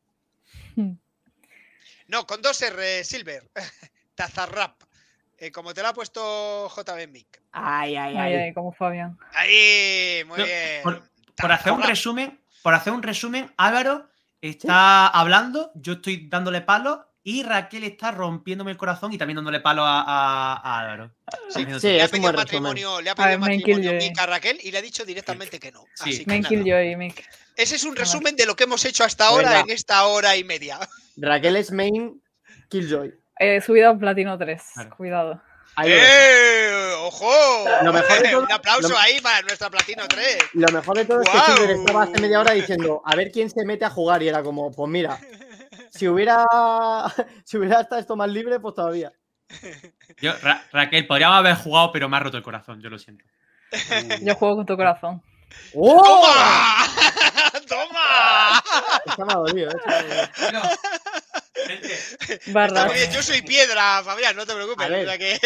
No, 2.08 2.26
con 2.28 2.42
dos 2.42 2.62
R, 2.62 3.04
Silver. 3.04 3.50
Tazarrap. 4.16 4.84
Eh, 5.38 5.52
como 5.52 5.74
te 5.74 5.82
lo 5.82 5.88
ha 5.88 5.94
puesto 5.94 6.70
JB 6.70 7.08
Mick. 7.10 7.42
Ay, 7.52 7.96
ay, 7.96 8.16
Ay, 8.18 8.54
como 8.54 8.72
Fabián. 8.72 9.18
Ahí, 9.34 10.24
muy 10.28 10.38
No, 10.38 10.44
bien. 10.46 10.84
por- 10.84 11.02
Por 11.38 11.52
hacer 11.52 11.72
un 11.72 11.82
resumen, 11.82 12.40
por 12.62 12.74
hacer 12.76 12.94
un 12.94 13.02
resumen, 13.02 13.52
Álvaro 13.58 14.08
está 14.42 15.08
hablando, 15.08 15.72
yo 15.74 15.94
estoy 15.94 16.28
dándole 16.30 16.62
palo 16.62 17.11
y 17.24 17.44
Raquel 17.44 17.84
está 17.84 18.12
rompiéndome 18.12 18.72
el 18.72 18.78
corazón 18.78 19.14
y 19.14 19.18
también 19.18 19.36
dándole 19.36 19.60
palo 19.60 19.84
a, 19.84 20.02
a- 20.02 20.54
a 20.56 20.80
Álvaro. 20.80 21.12
Sí, 21.50 21.66
sí, 21.80 21.88
le 21.88 22.02
ha 22.02 22.08
pedido 22.08 22.34
matrimonio, 22.34 23.00
le 23.02 23.10
ha 23.10 23.14
A 23.14 23.16
pedido 23.16 23.30
ver, 23.30 23.40
men 23.40 23.58
matrimonio 23.60 23.92
Killjoy. 23.92 24.10
Mick 24.10 24.20
a 24.20 24.26
Raquel 24.26 24.60
y 24.64 24.72
le 24.72 24.78
ha 24.78 24.82
dicho 24.82 25.06
directamente 25.06 25.60
que 25.60 25.72
no. 25.72 25.86
Sí. 25.96 26.10
Así 26.10 26.26
que 26.26 26.96
Mick. 26.98 27.30
Ese 27.56 27.76
es 27.76 27.84
un 27.84 27.96
resumen 27.96 28.36
de 28.36 28.46
lo 28.46 28.56
que 28.56 28.64
hemos 28.64 28.84
hecho 28.86 29.04
hasta 29.04 29.28
ahora 29.28 29.60
en 29.60 29.70
esta 29.70 30.06
hora 30.08 30.36
y 30.36 30.44
media. 30.44 30.80
Raquel 31.18 31.56
es 31.58 31.72
main 31.72 32.22
Killjoy. 32.70 33.14
Eh, 33.40 33.62
subida 33.62 33.90
a 33.90 33.98
Platino 33.98 34.38
3. 34.38 34.62
Claro. 34.74 34.96
Cuidado. 34.98 35.42
¡Eh! 35.84 36.94
¡Ojo! 37.04 37.32
Lo 37.84 37.94
mejor 37.94 38.22
de 38.22 38.30
todo- 38.30 38.44
un 38.44 38.52
aplauso 38.52 38.90
lo- 38.90 38.98
ahí 38.98 39.20
para 39.22 39.42
nuestra 39.42 39.70
Platino 39.70 40.08
3. 40.08 40.38
Lo 40.54 40.68
mejor 40.72 40.98
de 40.98 41.06
todo 41.06 41.22
es 41.22 41.30
que. 41.30 41.40
Silver 41.54 41.70
estaba 41.72 42.04
hace 42.04 42.20
media 42.22 42.40
hora 42.40 42.52
diciendo 42.54 43.02
a 43.06 43.16
ver 43.16 43.32
quién 43.32 43.50
se 43.50 43.66
mete 43.66 43.86
a 43.86 43.90
jugar 43.90 44.22
y 44.24 44.28
era 44.28 44.44
como, 44.44 44.72
pues 44.72 44.90
mira, 44.90 45.20
si 45.92 46.08
hubiera 46.08 46.46
si 47.46 47.58
hubiera 47.58 47.82
estado 47.82 48.02
esto 48.02 48.16
más 48.16 48.30
libre, 48.30 48.60
pues 48.60 48.74
todavía. 48.76 49.12
Yo, 50.22 50.32
Ra- 50.42 50.64
Raquel, 50.72 51.06
podríamos 51.06 51.38
haber 51.38 51.56
jugado, 51.56 51.92
pero 51.92 52.08
me 52.10 52.18
ha 52.18 52.22
roto 52.22 52.38
el 52.38 52.44
corazón, 52.44 52.82
yo 52.82 52.90
lo 52.90 52.98
siento. 52.98 53.26
Yo 54.22 54.36
juego 54.36 54.56
con 54.58 54.66
tu 54.66 54.76
corazón. 54.76 55.22
¡Oh! 55.76 56.02
¡Toma! 56.02 56.84
¡Toma! 57.68 58.64
Me 59.18 59.34
ha 59.34 59.36
dolido, 59.38 59.70
eh. 59.72 60.30
Bueno, 60.40 60.62
muy 61.68 62.94
bien, 62.96 63.12
Yo 63.12 63.22
soy 63.24 63.42
piedra, 63.42 64.02
Fabián, 64.04 64.36
no 64.36 64.46
te 64.46 64.54
preocupes. 64.54 64.90
Ver, 64.90 65.06
o 65.06 65.10
sea 65.10 65.18
que 65.18 65.40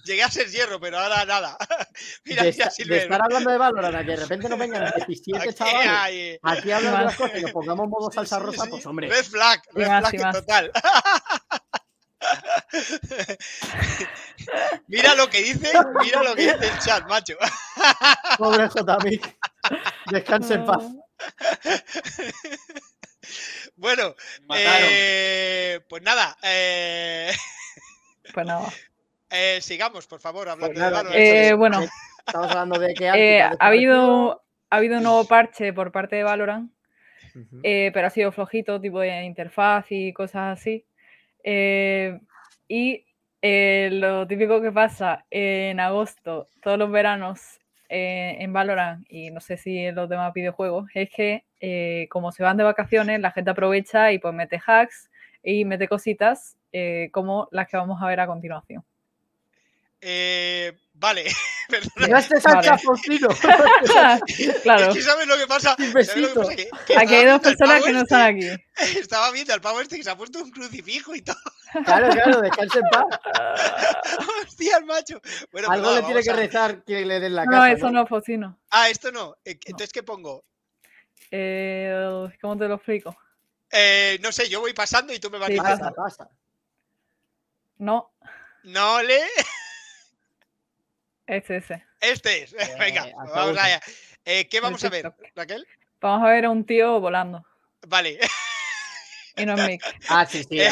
llegué 0.04 0.22
a 0.22 0.30
ser 0.30 0.48
hierro, 0.48 0.80
pero 0.80 0.98
ahora 0.98 1.24
nada. 1.24 1.56
mira, 2.24 2.42
de, 2.44 2.52
mira, 2.52 2.70
de 2.86 2.96
estar 2.98 3.20
hablando 3.22 3.50
de 3.50 3.58
Valorant, 3.58 3.94
a 3.96 4.00
que 4.04 4.10
de 4.12 4.16
repente 4.16 4.48
nos 4.48 4.58
vengan 4.58 4.92
17 5.06 5.38
Aquí 5.38 5.54
chavales 5.54 5.88
hay- 5.88 6.38
aquí 6.42 6.70
hablando 6.70 6.98
de 6.98 7.04
las 7.04 7.16
cosas 7.16 7.38
y 7.38 7.42
nos 7.42 7.52
pongamos 7.52 7.88
modo 7.88 8.10
salsa 8.10 8.38
sí, 8.38 8.42
rosa, 8.44 8.64
sí. 8.64 8.70
pues 8.70 8.86
hombre. 8.86 9.08
Red 9.08 9.24
flag, 9.24 9.62
red 9.72 9.88
más, 9.88 10.10
flag 10.10 10.32
total. 10.32 10.72
mira 14.86 15.14
lo 15.14 15.28
que 15.28 15.42
dice, 15.42 15.72
mira 16.02 16.22
lo 16.22 16.34
que 16.34 16.42
dice 16.52 16.68
el 16.68 16.78
chat, 16.78 17.06
macho. 17.08 17.34
Pobre 18.38 18.68
Jotamic. 18.68 19.36
Descanse 20.10 20.54
en 20.54 20.64
paz. 20.64 20.84
Bueno, 23.76 24.14
eh, 24.54 25.80
pues 25.88 26.02
nada, 26.02 26.36
eh, 26.42 27.30
Pues 28.34 28.46
nada. 28.46 28.68
eh, 29.30 29.60
sigamos, 29.60 30.06
por 30.06 30.20
favor, 30.20 30.48
hablando 30.48 30.74
Pues 30.74 30.78
nada, 30.78 31.02
de 31.02 31.08
Valorant. 31.08 31.44
Eh, 31.46 31.54
bueno, 31.54 31.80
Estamos 32.26 32.50
hablando 32.50 32.78
de 32.78 32.94
que 32.94 33.04
eh, 33.04 33.42
Arctic 33.42 33.62
ha 33.62 33.66
habido 33.66 34.42
ha 34.70 34.76
habido 34.76 34.96
un 34.98 35.02
nuevo 35.02 35.26
parche 35.26 35.72
por 35.72 35.92
parte 35.92 36.16
de 36.16 36.22
Valorant, 36.22 36.72
eh, 37.62 37.90
pero 37.92 38.06
ha 38.06 38.10
sido 38.10 38.32
flojito, 38.32 38.80
tipo 38.80 39.00
de 39.00 39.24
interfaz 39.24 39.86
y 39.90 40.12
cosas 40.14 40.58
así. 40.58 40.86
Eh, 41.44 42.18
y 42.68 43.04
eh, 43.42 43.90
lo 43.92 44.26
típico 44.26 44.62
que 44.62 44.72
pasa 44.72 45.26
en 45.30 45.78
agosto, 45.78 46.48
todos 46.62 46.78
los 46.78 46.90
veranos 46.90 47.60
eh, 47.90 48.36
en 48.38 48.52
Valorant 48.52 49.04
y 49.10 49.30
no 49.30 49.40
sé 49.40 49.58
si 49.58 49.76
en 49.78 49.94
los 49.94 50.08
demás 50.08 50.32
videojuegos, 50.32 50.88
es 50.94 51.10
que 51.10 51.44
eh, 51.62 52.08
como 52.10 52.30
se 52.32 52.42
van 52.42 52.56
de 52.58 52.64
vacaciones, 52.64 53.20
la 53.20 53.30
gente 53.30 53.50
aprovecha 53.52 54.12
y 54.12 54.18
pues 54.18 54.34
mete 54.34 54.60
hacks 54.66 55.08
y 55.42 55.64
mete 55.64 55.88
cositas 55.88 56.56
eh, 56.72 57.08
como 57.12 57.48
las 57.52 57.68
que 57.68 57.76
vamos 57.78 58.02
a 58.02 58.06
ver 58.06 58.20
a 58.20 58.26
continuación. 58.26 58.84
Eh, 60.04 60.76
vale. 60.94 61.24
No 62.10 62.18
estés 62.18 62.44
al 62.44 62.56
Vale. 62.56 62.66
claro, 64.64 64.88
Es 64.88 64.94
que 64.94 65.02
sabes 65.02 65.26
lo 65.28 65.36
que 65.36 65.46
pasa. 65.46 65.76
Un 65.78 65.92
¿Sabes 65.92 66.16
lo 66.16 66.22
que 66.34 66.40
besito. 66.40 66.40
pasa? 66.40 66.56
Que- 66.56 66.68
que 66.86 66.98
aquí 66.98 67.14
hay 67.14 67.26
dos 67.26 67.40
personas 67.40 67.84
que 67.84 67.92
no 67.92 68.00
este, 68.00 68.14
están 68.14 68.34
aquí. 68.36 68.48
Estaba 68.98 69.30
viendo 69.30 69.54
al 69.54 69.60
pavo 69.60 69.80
este 69.80 69.96
que 69.96 70.02
se 70.02 70.10
ha 70.10 70.16
puesto 70.16 70.42
un 70.42 70.50
crucifijo 70.50 71.14
y 71.14 71.22
todo. 71.22 71.36
Claro, 71.84 72.08
claro, 72.10 72.40
descanse 72.40 72.80
en 72.80 72.84
paz. 72.90 73.04
Hostia, 74.44 74.78
el 74.78 74.84
macho. 74.86 75.20
Bueno, 75.52 75.70
Algo 75.70 75.86
nada, 75.86 76.00
le 76.00 76.06
tiene 76.06 76.22
que 76.22 76.30
a- 76.30 76.36
rezar 76.36 76.82
que 76.84 77.06
le 77.06 77.20
den 77.20 77.34
la 77.36 77.44
No, 77.44 77.52
casa. 77.52 77.70
eso 77.72 77.90
no, 77.90 78.06
Focino. 78.06 78.58
Ah, 78.70 78.88
esto 78.90 79.12
no. 79.12 79.36
Eh, 79.44 79.58
Entonces, 79.66 79.92
¿qué 79.92 80.02
pongo? 80.02 80.44
Eh, 81.34 82.28
¿Cómo 82.42 82.58
te 82.58 82.68
lo 82.68 82.74
explico? 82.74 83.16
Eh, 83.70 84.18
no 84.22 84.30
sé, 84.32 84.50
yo 84.50 84.60
voy 84.60 84.74
pasando 84.74 85.14
y 85.14 85.18
tú 85.18 85.30
me 85.30 85.38
vas 85.38 85.48
Sí, 85.48 85.54
diciendo. 85.54 85.92
Pasa, 85.96 86.24
pasa. 86.24 86.28
No, 87.78 88.12
No 88.64 89.02
le. 89.02 89.18
este, 91.26 91.56
ese. 91.56 91.84
Este 92.00 92.42
es. 92.44 92.54
Venga, 92.78 93.06
vamos 93.34 93.56
allá. 93.58 93.80
Eh, 94.26 94.46
¿Qué 94.48 94.60
vamos 94.60 94.84
a 94.84 94.90
ver. 94.90 95.10
Raquel? 95.34 95.66
Vamos 96.02 96.28
a 96.28 96.30
ver 96.32 96.44
a 96.44 96.50
un 96.50 96.64
tío 96.66 97.00
volando. 97.00 97.44
Vale. 97.88 98.18
Y 99.34 99.46
no 99.46 99.54
es 99.54 99.66
Mick. 99.66 99.82
Ah, 100.10 100.26
sí, 100.26 100.44
sí. 100.44 100.60
Eh, 100.60 100.70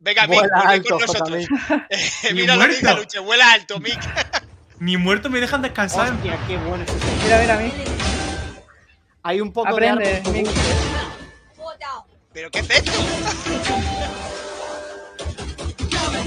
venga, 0.00 0.26
Mick, 0.26 0.40
Vuela 0.40 0.56
vuelve 0.56 0.72
alto, 0.74 0.88
con 0.88 1.00
nosotros. 1.02 1.46
Eh, 1.88 2.34
Mira 2.34 2.56
lo 2.56 2.62
que 2.62 2.68
dice 2.70 2.82
muerto. 2.82 3.00
Luche, 3.00 3.18
vuela 3.20 3.52
alto, 3.52 3.78
Mick. 3.78 4.00
Ni 4.80 4.96
muertos 4.96 5.30
me 5.30 5.38
dejan 5.40 5.62
descansar. 5.62 6.12
Hostia, 6.12 6.36
qué 6.48 6.56
bueno 6.56 6.84
Mira, 7.22 7.38
mira, 7.38 7.56
Mick. 7.58 7.91
Hay 9.24 9.40
un 9.40 9.52
poco 9.52 9.68
Aprende, 9.68 10.04
de 10.04 10.16
árbol. 10.16 10.44
¿Pero 12.32 12.50
qué 12.50 12.58
es 12.60 12.70
esto? 12.70 12.92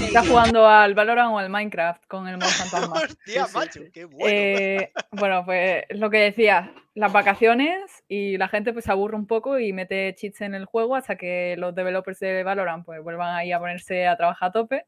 Está 0.02 0.24
jugando 0.24 0.66
al 0.66 0.94
Valorant 0.94 1.32
o 1.34 1.38
al 1.38 1.50
Minecraft 1.50 2.06
con 2.06 2.28
el 2.28 2.38
modo 2.38 2.48
fantasma. 2.48 2.96
Hostia, 3.04 3.46
macho, 3.52 3.80
sí. 3.82 3.90
qué 3.92 4.04
bueno. 4.04 4.24
Eh, 4.26 4.92
bueno, 5.10 5.44
pues 5.44 5.84
lo 5.90 6.08
que 6.10 6.18
decía, 6.18 6.72
las 6.94 7.12
vacaciones 7.12 8.04
y 8.08 8.38
la 8.38 8.48
gente 8.48 8.72
pues 8.72 8.86
se 8.86 8.92
aburre 8.92 9.16
un 9.16 9.26
poco 9.26 9.58
y 9.58 9.72
mete 9.72 10.14
cheats 10.14 10.40
en 10.42 10.54
el 10.54 10.64
juego 10.64 10.96
hasta 10.96 11.16
que 11.16 11.56
los 11.58 11.74
developers 11.74 12.20
de 12.20 12.42
Valorant 12.44 12.84
pues 12.84 13.02
vuelvan 13.02 13.34
ahí 13.34 13.52
a 13.52 13.58
ponerse 13.58 14.06
a 14.06 14.16
trabajar 14.16 14.50
a 14.50 14.52
tope 14.52 14.86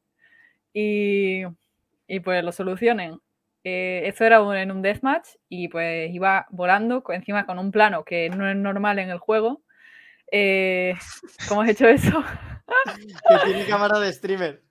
y, 0.73 1.43
y, 2.07 2.21
pues 2.21 2.45
lo 2.45 2.53
solucionen. 2.53 3.21
Eh, 3.71 4.09
esto 4.09 4.25
era 4.25 4.41
un- 4.41 4.57
en 4.57 4.71
un 4.71 4.81
deathmatch 4.81 5.29
y 5.51 5.69
pues 5.69 6.11
iba 6.15 6.47
volando 6.51 7.03
encima 7.11 7.45
con 7.45 7.59
un 7.59 7.71
plano 7.71 8.03
que 8.03 8.31
no 8.31 8.49
es 8.49 8.57
normal 8.57 8.99
en 8.99 9.11
el 9.11 9.19
juego. 9.19 9.63
Eh, 10.33 10.95
¿Cómo 11.49 11.61
has 11.63 11.69
hecho 11.69 11.87
eso? 11.87 12.25
Que 13.29 13.45
tiene 13.45 13.67
cámara 13.67 13.99
de 13.99 14.11
streamer. 14.13 14.63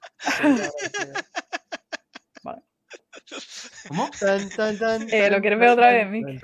¿Cómo? 3.88 4.10
Tan, 4.20 4.50
tan, 4.50 4.78
tan, 4.78 5.02
Eh, 5.12 5.30
¿lo 5.30 5.42
quieres 5.42 5.60
ver 5.60 5.70
otra 5.70 5.92
vez, 5.92 6.08
Mick? 6.10 6.44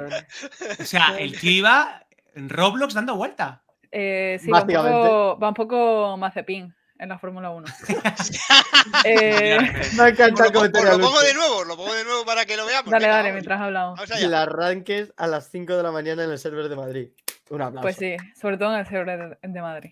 O 0.80 0.84
sea, 0.86 1.18
el 1.18 1.40
tío 1.40 1.52
iba 1.52 2.06
en 2.36 2.50
Roblox 2.50 2.94
dando 2.94 3.16
vuelta. 3.16 3.64
Eh, 3.92 4.38
sí, 4.42 4.50
va 4.52 4.62
un, 4.62 4.68
poco, 4.68 5.40
va 5.40 5.48
un 5.50 5.54
poco 5.54 6.18
Mazepin 6.18 6.74
en 7.00 7.10
la 7.10 7.18
Fórmula 7.20 7.50
1. 7.52 7.68
Eh, 9.06 9.58
Me 9.98 10.10
encanta 10.10 10.26
el 10.26 10.32
lo, 10.32 10.36
po- 10.38 10.44
os 10.44 10.52
comentario. 10.52 10.92
lo 10.98 11.06
pongo 11.06 11.22
de 11.22 11.34
nuevo, 11.34 11.64
lo 11.64 11.76
pongo 11.78 11.94
de 11.94 12.04
nuevo 12.04 12.26
para 12.26 12.46
que 12.46 12.58
lo 12.58 12.66
veamos. 12.66 12.92
dale, 12.92 13.08
dale, 13.08 13.32
mientras 13.32 13.60
hablamos. 13.62 13.98
Vamos 14.00 14.12
allá. 14.12 14.28
Las 14.28 14.48
ranques 14.48 15.14
a 15.18 15.28
las 15.28 15.50
5 15.50 15.76
de 15.78 15.84
la 15.84 15.92
mañana 15.92 16.24
en 16.24 16.32
el 16.32 16.38
server 16.40 16.68
de 16.70 16.76
Madrid. 16.76 17.10
Un 17.50 17.62
aplauso. 17.62 17.82
Pues 17.84 17.96
sí, 17.98 18.16
sobre 18.40 18.58
todo 18.58 18.74
en 18.74 18.80
el 18.80 18.86
server 18.88 19.38
de, 19.42 19.48
de 19.50 19.62
Madrid. 19.62 19.92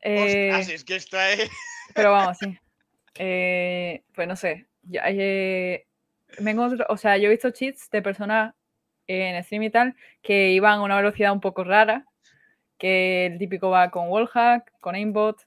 Eh, 0.00 0.50
Ostras, 0.52 0.68
es 0.74 0.84
que 0.84 0.96
esta 0.96 1.30
es. 1.32 1.50
pero 1.94 2.12
vamos, 2.12 2.38
sí. 2.38 2.58
Eh, 3.16 4.02
pues 4.14 4.26
no 4.28 4.36
sé. 4.36 4.66
ya, 4.82 5.02
eh, 5.06 5.86
me 6.38 6.52
encuentro- 6.52 6.86
o 6.88 6.96
sea, 6.96 7.16
yo 7.18 7.26
he 7.26 7.30
visto 7.30 7.50
cheats 7.50 7.90
de 7.90 8.00
personas 8.02 8.54
en 9.06 9.42
stream 9.44 9.64
y 9.64 9.70
tal 9.70 9.96
que 10.22 10.50
iban 10.52 10.78
a 10.78 10.82
una 10.82 10.96
velocidad 10.96 11.32
un 11.32 11.40
poco 11.40 11.64
rara. 11.64 12.04
Que 12.78 13.26
el 13.26 13.38
típico 13.38 13.68
va 13.68 13.90
con 13.90 14.08
wallhack, 14.08 14.72
con 14.80 14.94
aimbot. 14.94 15.44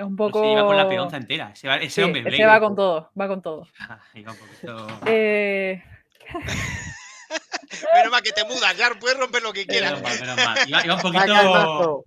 Es 0.00 0.06
un 0.06 0.16
Pues 0.16 0.32
poco. 0.32 0.42
se 0.46 0.52
iba 0.52 0.66
con 0.66 0.76
la 0.78 0.88
peonza 0.88 1.18
entera. 1.18 1.50
Ese, 1.52 1.68
va- 1.68 1.76
ese 1.76 1.90
Sí, 1.90 2.02
hombre 2.02 2.20
ese 2.22 2.28
Blade. 2.30 2.46
va 2.46 2.58
con 2.60 2.74
todo, 2.74 3.10
va 3.20 3.28
con 3.28 3.42
todo. 3.42 3.66
Iba 4.14 4.32
un 4.32 4.38
poquito. 4.38 4.86
Eh, 5.06 5.82
Menos 7.94 8.10
mal 8.10 8.22
que 8.22 8.32
te 8.32 8.42
mudas, 8.44 8.76
ya 8.78 8.88
puedes 8.98 9.18
romper 9.18 9.42
lo 9.42 9.52
que 9.52 9.66
quieras. 9.66 9.92
Menos 9.92 10.02
mal, 10.02 10.20
menos 10.20 10.36
mal. 10.36 10.58
Iba, 10.68 10.84
iba 10.84 10.94
un 10.94 11.00
poquito. 11.02 12.04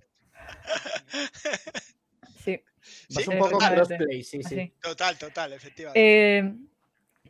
sí, 2.44 2.62
Vas 3.10 3.24
Sí, 3.24 3.30
un 3.30 3.38
poco 3.38 3.58
crossplay, 3.60 4.24
sí, 4.24 4.42
sí. 4.44 4.74
Total, 4.82 5.16
total, 5.18 5.54
efectivamente. 5.54 6.00
Eh, 6.40 6.54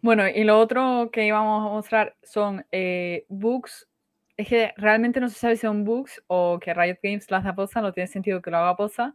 bueno, 0.02 0.28
y 0.30 0.44
lo 0.46 0.60
otro 0.60 1.10
que 1.12 1.26
íbamos 1.26 1.68
a 1.70 1.74
mostrar 1.74 2.16
son 2.24 2.66
eh, 2.72 3.26
bugs. 3.28 3.88
Es 4.38 4.48
que 4.48 4.74
realmente 4.78 5.20
no 5.20 5.28
se 5.30 5.38
sabe 5.38 5.56
si 5.58 5.62
son 5.64 5.84
bugs 5.84 6.24
o 6.28 6.58
que 6.60 6.74
Riot 6.74 6.98
Games 7.04 7.30
las 7.30 7.46
aposta, 7.46 7.82
no 7.82 7.92
tiene 7.94 8.08
sentido 8.08 8.42
que 8.42 8.50
lo 8.50 8.58
haga 8.58 8.70
aposta. 8.70 9.14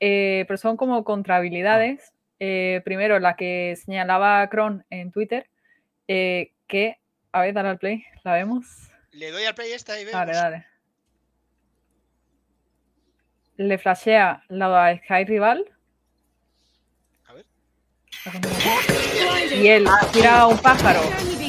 Eh, 0.00 0.44
pero 0.48 0.56
son 0.56 0.76
como 0.76 1.04
contra 1.04 1.36
habilidades. 1.36 2.12
Eh, 2.38 2.80
primero, 2.84 3.18
la 3.18 3.36
que 3.36 3.76
señalaba 3.76 4.48
Cron 4.48 4.84
en 4.88 5.12
Twitter, 5.12 5.48
eh, 6.08 6.52
que, 6.66 6.98
a 7.32 7.42
ver, 7.42 7.52
dale 7.52 7.68
al 7.68 7.78
play, 7.78 8.04
la 8.24 8.32
vemos. 8.32 8.90
Le 9.12 9.30
doy 9.30 9.44
al 9.44 9.54
play 9.54 9.72
esta 9.72 10.00
y 10.00 10.04
vemos. 10.04 10.18
Dale, 10.18 10.32
dale. 10.32 10.66
Le 13.56 13.76
flashea 13.76 14.42
la 14.48 14.96
Sky 15.04 15.24
Rival. 15.24 15.70
A 17.26 17.34
ver. 17.34 17.44
Y 19.54 19.68
él 19.68 19.86
tira 20.12 20.46
un 20.46 20.56
pájaro 20.56 21.00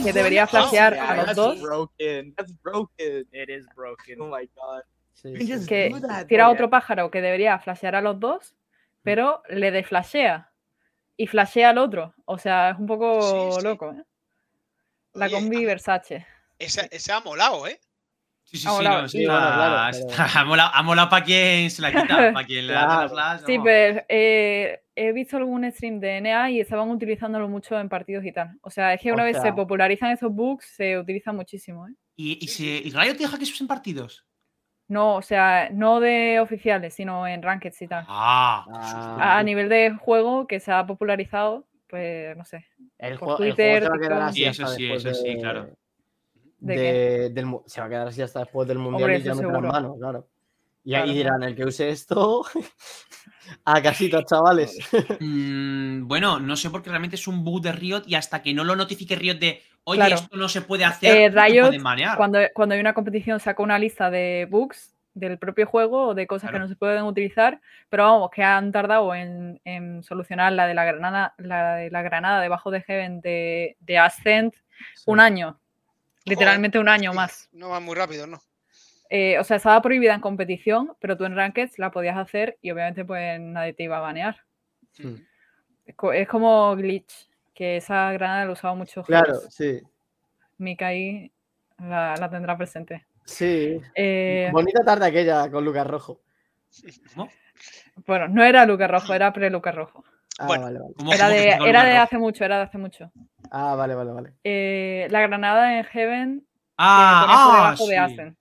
que 0.03 0.11
debería 0.11 0.45
flashear 0.45 0.93
a 0.95 1.15
los 1.15 1.25
that's 1.27 1.35
dos. 1.37 1.61
broken. 1.61 2.33
That's 2.35 2.51
broken. 2.61 3.25
It 3.31 3.49
is 3.49 3.65
broken. 3.75 4.19
Oh 4.19 4.27
my 4.27 4.49
god. 4.55 4.83
Sí, 5.13 5.33
Que 5.67 5.91
tira 6.27 6.49
otro 6.49 6.69
pájaro 6.69 7.11
que 7.11 7.21
debería 7.21 7.59
flashear 7.59 7.95
a 7.95 8.01
los 8.01 8.19
dos, 8.19 8.55
pero 9.03 9.43
le 9.49 9.71
desflashea. 9.71 10.51
Y 11.17 11.27
flashea 11.27 11.69
al 11.69 11.77
otro. 11.77 12.15
O 12.25 12.37
sea, 12.37 12.71
es 12.71 12.79
un 12.79 12.87
poco 12.87 13.21
Sí, 13.21 13.57
sí. 13.59 13.63
loco. 13.63 13.91
¿eh? 13.91 14.03
La 15.13 15.25
Oye, 15.25 15.35
combi 15.35 15.65
Versace. 15.65 16.25
Esa, 16.57 16.81
esa 16.89 17.17
ha 17.17 17.21
molado, 17.21 17.67
¿eh? 17.67 17.79
Sí, 18.43 18.57
sí, 18.57 18.67
Ha 18.67 18.71
sí, 18.71 18.75
molado. 18.77 19.01
no, 19.01 19.07
Y- 19.13 19.21
está, 19.21 19.33
bueno, 19.33 19.55
claro, 19.55 19.97
está- 19.97 20.39
ha 20.39 20.45
molado, 20.45 20.71
ha 20.73 20.83
molado 20.83 21.09
para 21.09 21.25
quien 21.25 21.69
se 21.69 21.81
la 21.81 21.91
quita, 21.91 22.33
para 22.33 22.45
quien 22.45 22.67
le 22.67 22.73
Claro. 22.73 23.01
la 23.03 23.09
flash. 23.09 23.41
Sí, 23.45 23.59
pero 23.63 24.03
eh, 24.09 24.81
he 24.95 25.11
visto 25.11 25.37
algún 25.37 25.69
stream 25.71 25.99
de 25.99 26.17
NA 26.21 26.49
y 26.51 26.59
estaban 26.59 26.89
utilizándolo 26.89 27.47
mucho 27.47 27.79
en 27.79 27.87
partidos 27.89 28.25
y 28.25 28.31
tal. 28.31 28.57
O 28.61 28.69
sea, 28.71 28.93
es 28.93 29.01
que 29.01 29.11
O 29.11 29.13
una 29.13 29.23
vez 29.25 29.39
se 29.41 29.53
popularizan 29.53 30.11
esos 30.11 30.31
bugs, 30.33 30.65
se 30.65 30.97
utilizan 30.97 31.35
muchísimo. 31.35 31.87
¿eh? 31.87 31.91
¿Y, 32.15 32.43
y, 32.43 32.47
se, 32.47 32.63
¿Y 32.63 32.89
Riot 32.91 33.15
deja 33.17 33.37
que 33.37 33.45
se 33.45 33.53
usen 33.53 33.67
partidos? 33.67 34.25
No, 34.91 35.15
o 35.15 35.21
sea, 35.21 35.69
no 35.71 36.01
de 36.01 36.41
oficiales, 36.41 36.93
sino 36.93 37.25
en 37.25 37.41
rankeds 37.41 37.81
y 37.81 37.87
tal. 37.87 38.03
Ah, 38.09 38.65
Ah, 38.69 39.15
A, 39.19 39.37
a 39.39 39.43
nivel 39.43 39.69
de 39.69 39.91
juego 39.95 40.47
que 40.47 40.59
se 40.59 40.69
ha 40.73 40.85
popularizado, 40.85 41.65
pues 41.87 42.35
no 42.35 42.43
sé. 42.43 42.65
el, 42.97 43.17
por 43.17 43.37
juego, 43.37 43.43
el 43.45 43.53
juego 43.53 43.77
Twitter, 43.77 43.83
se 43.83 43.89
va 43.89 43.95
a 43.95 43.99
quedar 43.99 44.21
así 44.23 44.35
Sí, 44.39 44.45
eso 44.45 44.63
hasta 44.65 44.75
sí, 44.75 44.83
después 44.83 45.05
eso 45.05 45.21
sí, 45.23 45.29
de- 45.35 45.39
claro. 45.39 45.69
¿De 46.59 46.75
de- 46.77 47.29
del 47.29 47.45
se 47.67 47.79
va 47.79 47.87
a 47.87 47.89
quedar 47.89 48.07
así 48.09 48.21
hasta 48.21 48.39
después 48.41 48.67
del 48.67 48.79
mundial 48.79 49.03
Hombre, 49.03 49.19
y 49.19 49.23
ya 49.23 49.31
eso 49.31 49.41
meterán 49.41 49.61
seguro. 49.61 49.71
mano, 49.71 49.95
claro. 49.97 50.27
Y 50.83 50.95
ahí 50.95 51.13
dirán, 51.13 51.43
el 51.43 51.55
que 51.55 51.65
use 51.65 51.89
esto, 51.89 52.43
a 53.65 53.81
casitas, 53.81 54.25
chavales. 54.25 54.77
Mm, 55.19 56.07
bueno, 56.07 56.39
no 56.39 56.55
sé 56.55 56.69
porque 56.69 56.89
realmente 56.89 57.15
es 57.15 57.27
un 57.27 57.43
bug 57.43 57.61
de 57.61 57.71
Riot 57.71 58.03
y 58.07 58.15
hasta 58.15 58.41
que 58.41 58.53
no 58.53 58.63
lo 58.63 58.75
notifique 58.75 59.15
Riot 59.15 59.35
de, 59.39 59.61
oye, 59.83 59.99
Claro. 59.99 60.15
esto 60.15 60.37
no 60.37 60.49
se 60.49 60.61
puede 60.61 60.83
hacer, 60.85 61.15
Eh, 61.15 61.29
no 61.29 61.35
te 61.35 61.47
Riot, 61.47 61.67
pueden 61.81 62.15
cuando, 62.17 62.39
cuando 62.53 62.73
hay 62.75 62.81
una 62.81 62.93
competición, 62.93 63.39
saca 63.39 63.61
una 63.61 63.77
lista 63.77 64.09
de 64.09 64.47
bugs 64.49 64.95
del 65.13 65.37
propio 65.37 65.67
juego 65.67 66.07
o 66.07 66.13
de 66.15 66.25
cosas 66.25 66.49
Claro. 66.49 66.55
que 66.55 66.59
no 66.63 66.67
se 66.69 66.75
pueden 66.77 67.03
utilizar, 67.03 67.59
pero 67.89 68.03
vamos, 68.05 68.31
que 68.31 68.43
han 68.43 68.71
tardado 68.71 69.13
en, 69.13 69.59
en 69.65 70.01
solucionar 70.03 70.53
la 70.53 70.65
de 70.65 70.73
la 70.73 70.85
granada, 70.85 71.35
la 71.37 71.75
de 71.75 71.91
la 71.91 72.01
granada 72.01 72.41
debajo 72.41 72.71
de 72.71 72.81
Heaven 72.81 73.21
de, 73.21 73.75
de 73.81 73.97
Ascent 73.99 74.55
un 75.05 75.19
año. 75.19 75.59
Literalmente 76.23 76.79
un 76.79 76.87
año 76.87 77.13
más. 77.13 77.49
No 77.51 77.69
va 77.69 77.79
muy 77.79 77.95
rápido, 77.95 78.25
¿no? 78.27 78.41
Eh, 79.13 79.37
o 79.39 79.43
sea, 79.43 79.57
estaba 79.57 79.81
prohibida 79.81 80.13
en 80.13 80.21
competición, 80.21 80.93
pero 81.01 81.17
tú 81.17 81.25
en 81.25 81.35
Rankeds 81.35 81.77
la 81.79 81.91
podías 81.91 82.17
hacer 82.17 82.57
y 82.61 82.71
obviamente 82.71 83.03
pues 83.03 83.41
nadie 83.41 83.73
te 83.73 83.83
iba 83.83 83.97
a 83.97 84.01
banear. 84.01 84.37
Hmm. 84.97 85.15
Es 85.85 85.95
co- 85.95 86.13
Es 86.13 86.29
como 86.29 86.73
glitch, 86.77 87.29
que 87.53 87.75
esa 87.75 88.13
granada 88.13 88.45
la 88.45 88.51
usaba 88.53 88.73
mucho. 88.73 89.03
Claro, 89.03 89.35
sí. 89.49 89.81
Mika 90.59 90.87
ahí 90.87 91.29
la, 91.77 92.15
la 92.17 92.29
tendrá 92.29 92.55
presente. 92.55 93.05
Sí. 93.25 93.81
Eh, 93.95 94.49
Bonita 94.53 94.81
tarde 94.85 95.07
aquella 95.07 95.51
con 95.51 95.65
Lucas 95.65 95.85
Rojo. 95.87 96.21
¿Cómo? 97.13 97.29
bueno, 98.07 98.29
no 98.29 98.43
era 98.45 98.65
Luca 98.65 98.87
Rojo, 98.87 99.13
era 99.13 99.33
pre-Luca 99.33 99.71
Rojo. 99.73 100.05
Ah, 100.39 100.47
Bueno. 100.47 100.63
vale, 100.63 100.79
vale. 100.79 100.93
¿Cómo- 100.95 101.13
Era 101.13 101.27
de, 101.27 101.49
era 101.49 101.83
de 101.83 101.89
Lucas 101.91 102.03
hace 102.05 102.17
mucho, 102.17 102.45
era 102.45 102.57
de 102.59 102.63
hace 102.63 102.77
mucho. 102.77 103.11
Ah, 103.51 103.75
vale, 103.75 103.93
vale, 103.93 104.11
vale. 104.13 104.33
Eh, 104.45 105.07
la 105.11 105.19
granada 105.21 105.77
en 105.77 105.83
Heaven 105.83 106.47
Ah, 106.77 107.25
ah, 107.27 107.55
debajo 107.75 107.87
de 107.87 107.93
sí. 107.93 107.97
Ascent. 107.97 108.37
Que 108.37 108.40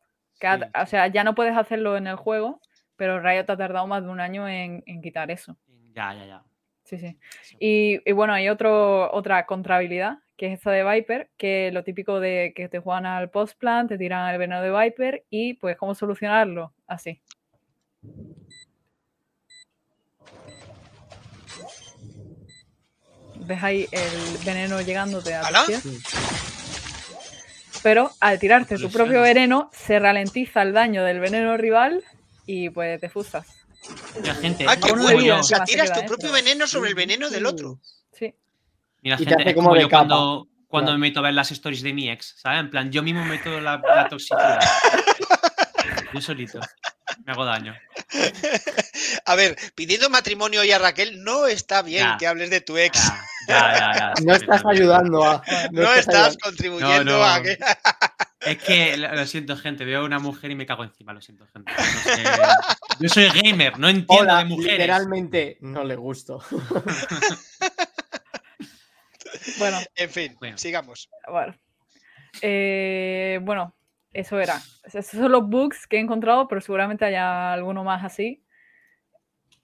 O 0.83 0.87
sea, 0.87 1.07
ya 1.09 1.25
no 1.25 1.35
puedes 1.35 1.57
hacerlo 1.57 1.97
en 1.97 2.07
el 2.07 2.17
juego, 2.17 2.61
pero 2.97 3.21
Riot 3.21 3.49
ha 3.49 3.57
tardado 3.57 3.87
más 3.87 4.03
de 4.05 4.11
un 4.11 4.21
año 4.21 4.49
en, 4.49 4.83
en 4.87 5.03
quitar 5.03 5.31
eso. 5.31 5.57
Ya, 5.95 6.15
ya, 6.15 6.27
ya. 6.27 6.43
Sí, 6.85 6.99
sí. 6.99 7.19
Y, 7.59 8.01
y 8.05 8.13
bueno, 8.13 8.33
hay 8.33 8.49
otro, 8.49 9.13
otra 9.13 9.47
contrahabilidad, 9.47 10.19
que 10.37 10.47
es 10.47 10.55
esta 10.55 10.71
de 10.71 10.83
Viper, 10.85 11.31
que 11.37 11.71
lo 11.73 11.85
típico 11.85 12.19
de 12.19 12.53
que 12.57 12.69
te 12.69 12.81
juegan 12.81 13.07
al 13.07 13.31
postplan, 13.31 13.87
te 13.87 13.99
tiran 13.99 14.33
el 14.33 14.39
veneno 14.39 14.61
de 14.63 14.71
Viper 14.71 15.25
y 15.31 15.55
pues 15.55 15.77
cómo 15.77 15.95
solucionarlo, 15.95 16.73
así. 16.87 17.21
¿Ves 23.37 23.63
ahí 23.63 23.87
el 23.93 24.45
veneno 24.45 24.81
llegándote 24.81 25.35
a 25.35 25.41
¿Ala? 25.41 25.65
Pero 27.83 28.11
al 28.21 28.39
tirarte 28.39 28.77
tu 28.77 28.91
propio 28.91 29.23
veneno, 29.23 29.71
se 29.73 29.99
ralentiza 29.99 30.63
el 30.63 30.73
daño 30.73 31.03
del 31.05 31.21
veneno 31.21 31.57
rival 31.57 32.05
y 32.47 32.69
pues 32.71 33.01
te 33.01 33.09
fustas. 33.09 33.47
Mira, 34.21 34.35
gente, 34.35 34.67
Ah, 34.69 34.77
qué 34.77 34.93
bueno. 34.93 35.41
O 35.41 35.43
sea, 35.43 35.65
tiras 35.65 35.93
tu 35.93 36.05
propio 36.07 36.31
veneno 36.33 36.67
sobre 36.67 36.91
el 36.91 36.95
veneno 36.95 37.31
del 37.31 37.47
otro. 37.47 37.79
Sí. 38.13 38.35
Mira, 39.03 39.17
te 39.17 39.25
gente, 39.25 39.43
hace 39.43 39.55
como 39.55 39.75
yo 39.77 39.89
capa. 39.89 40.07
cuando, 40.09 40.49
cuando 40.69 40.89
Claro. 40.91 40.99
me 40.99 41.09
meto 41.09 41.21
a 41.21 41.23
ver 41.23 41.35
las 41.35 41.51
stories 41.53 41.81
de 41.83 41.93
mi 41.95 42.11
ex, 42.11 42.35
¿sabes? 42.39 42.61
En 42.61 42.71
plan, 42.71 42.93
yo 42.93 43.03
mismo 43.03 43.25
meto 43.25 43.59
la, 43.61 43.81
la 43.83 44.09
toxicidad. 44.09 44.61
yo 46.13 46.21
solito. 46.21 46.61
Me 47.25 47.33
hago 47.33 47.45
daño. 47.45 47.75
A 49.25 49.35
ver, 49.37 49.57
pidiendo 49.75 50.11
matrimonio 50.11 50.61
hoy 50.61 50.71
a 50.73 50.79
Raquel, 50.79 51.23
no 51.25 51.47
está 51.47 51.83
bien 51.83 52.05
Ya. 52.05 52.17
que 52.19 52.27
hables 52.27 52.51
de 52.51 52.61
tu 52.61 52.77
ex. 52.77 52.99
Ya, 53.03 53.21
ya, 53.49 53.73
ya. 53.75 53.93
ya. 53.95 54.15
No 54.25 54.35
estás 54.35 54.63
ayudando 54.67 55.25
a. 55.25 55.43
No, 55.73 55.83
estás 55.95 56.09
ayudando. 56.09 56.39
contribuyendo 56.43 57.05
No, 57.05 57.19
no. 57.19 57.25
a 57.25 57.43
que. 57.43 57.59
Es 58.43 58.57
que, 58.63 58.97
lo 58.97 59.15
lo 59.15 59.27
siento, 59.27 59.55
gente, 59.55 59.85
veo 59.85 60.01
a 60.01 60.05
una 60.05 60.19
mujer 60.19 60.51
y 60.51 60.55
me 60.55 60.65
cago 60.65 60.83
encima, 60.83 61.13
lo 61.13 61.21
siento, 61.21 61.47
gente. 61.53 61.71
No 61.77 61.85
sé. 62.15 62.25
Yo 62.99 63.09
soy 63.11 63.29
gamer, 63.29 63.79
no 63.79 63.87
entiendo 63.87 64.15
Hola, 64.23 64.39
de 64.39 64.45
mujeres. 64.47 64.73
literalmente 64.79 65.59
no 65.61 65.85
le 65.85 65.95
gusto. 65.97 66.43
Bueno, 69.59 69.79
En 69.95 70.11
fin, 70.11 70.37
Bueno. 70.39 70.59
sigamos. 70.59 71.11
Bueno, 71.29 71.55
Eh, 72.43 73.39
bueno, 73.43 73.75
eso 74.13 74.39
era. 74.41 74.61
Esos 74.85 75.07
son 75.07 75.31
los 75.33 75.47
bugs 75.49 75.87
que 75.87 75.97
he 75.97 76.01
encontrado, 76.01 76.49
pero 76.49 76.61
seguramente 76.61 77.05
haya 77.05 77.53
alguno 77.53 77.85
más 77.85 78.05
así. 78.05 78.43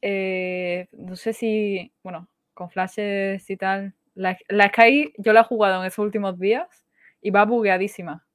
Eh, 0.03 0.89
no 0.93 1.17
sé 1.17 1.33
si, 1.33 1.93
bueno, 2.03 2.29
con 2.57 2.71
flashes 2.71 3.49
y 3.51 3.57
tal. 3.57 3.95
La, 4.15 4.37
la 4.49 4.69
Sky 4.69 5.13
yo 5.19 5.33
la 5.33 5.41
he 5.41 5.45
jugado 5.45 5.81
en 5.81 5.87
esos 5.87 5.99
últimos 6.01 6.41
días 6.41 6.87
y 7.21 7.31
va 7.31 7.45
bugueadísima. 7.45 8.27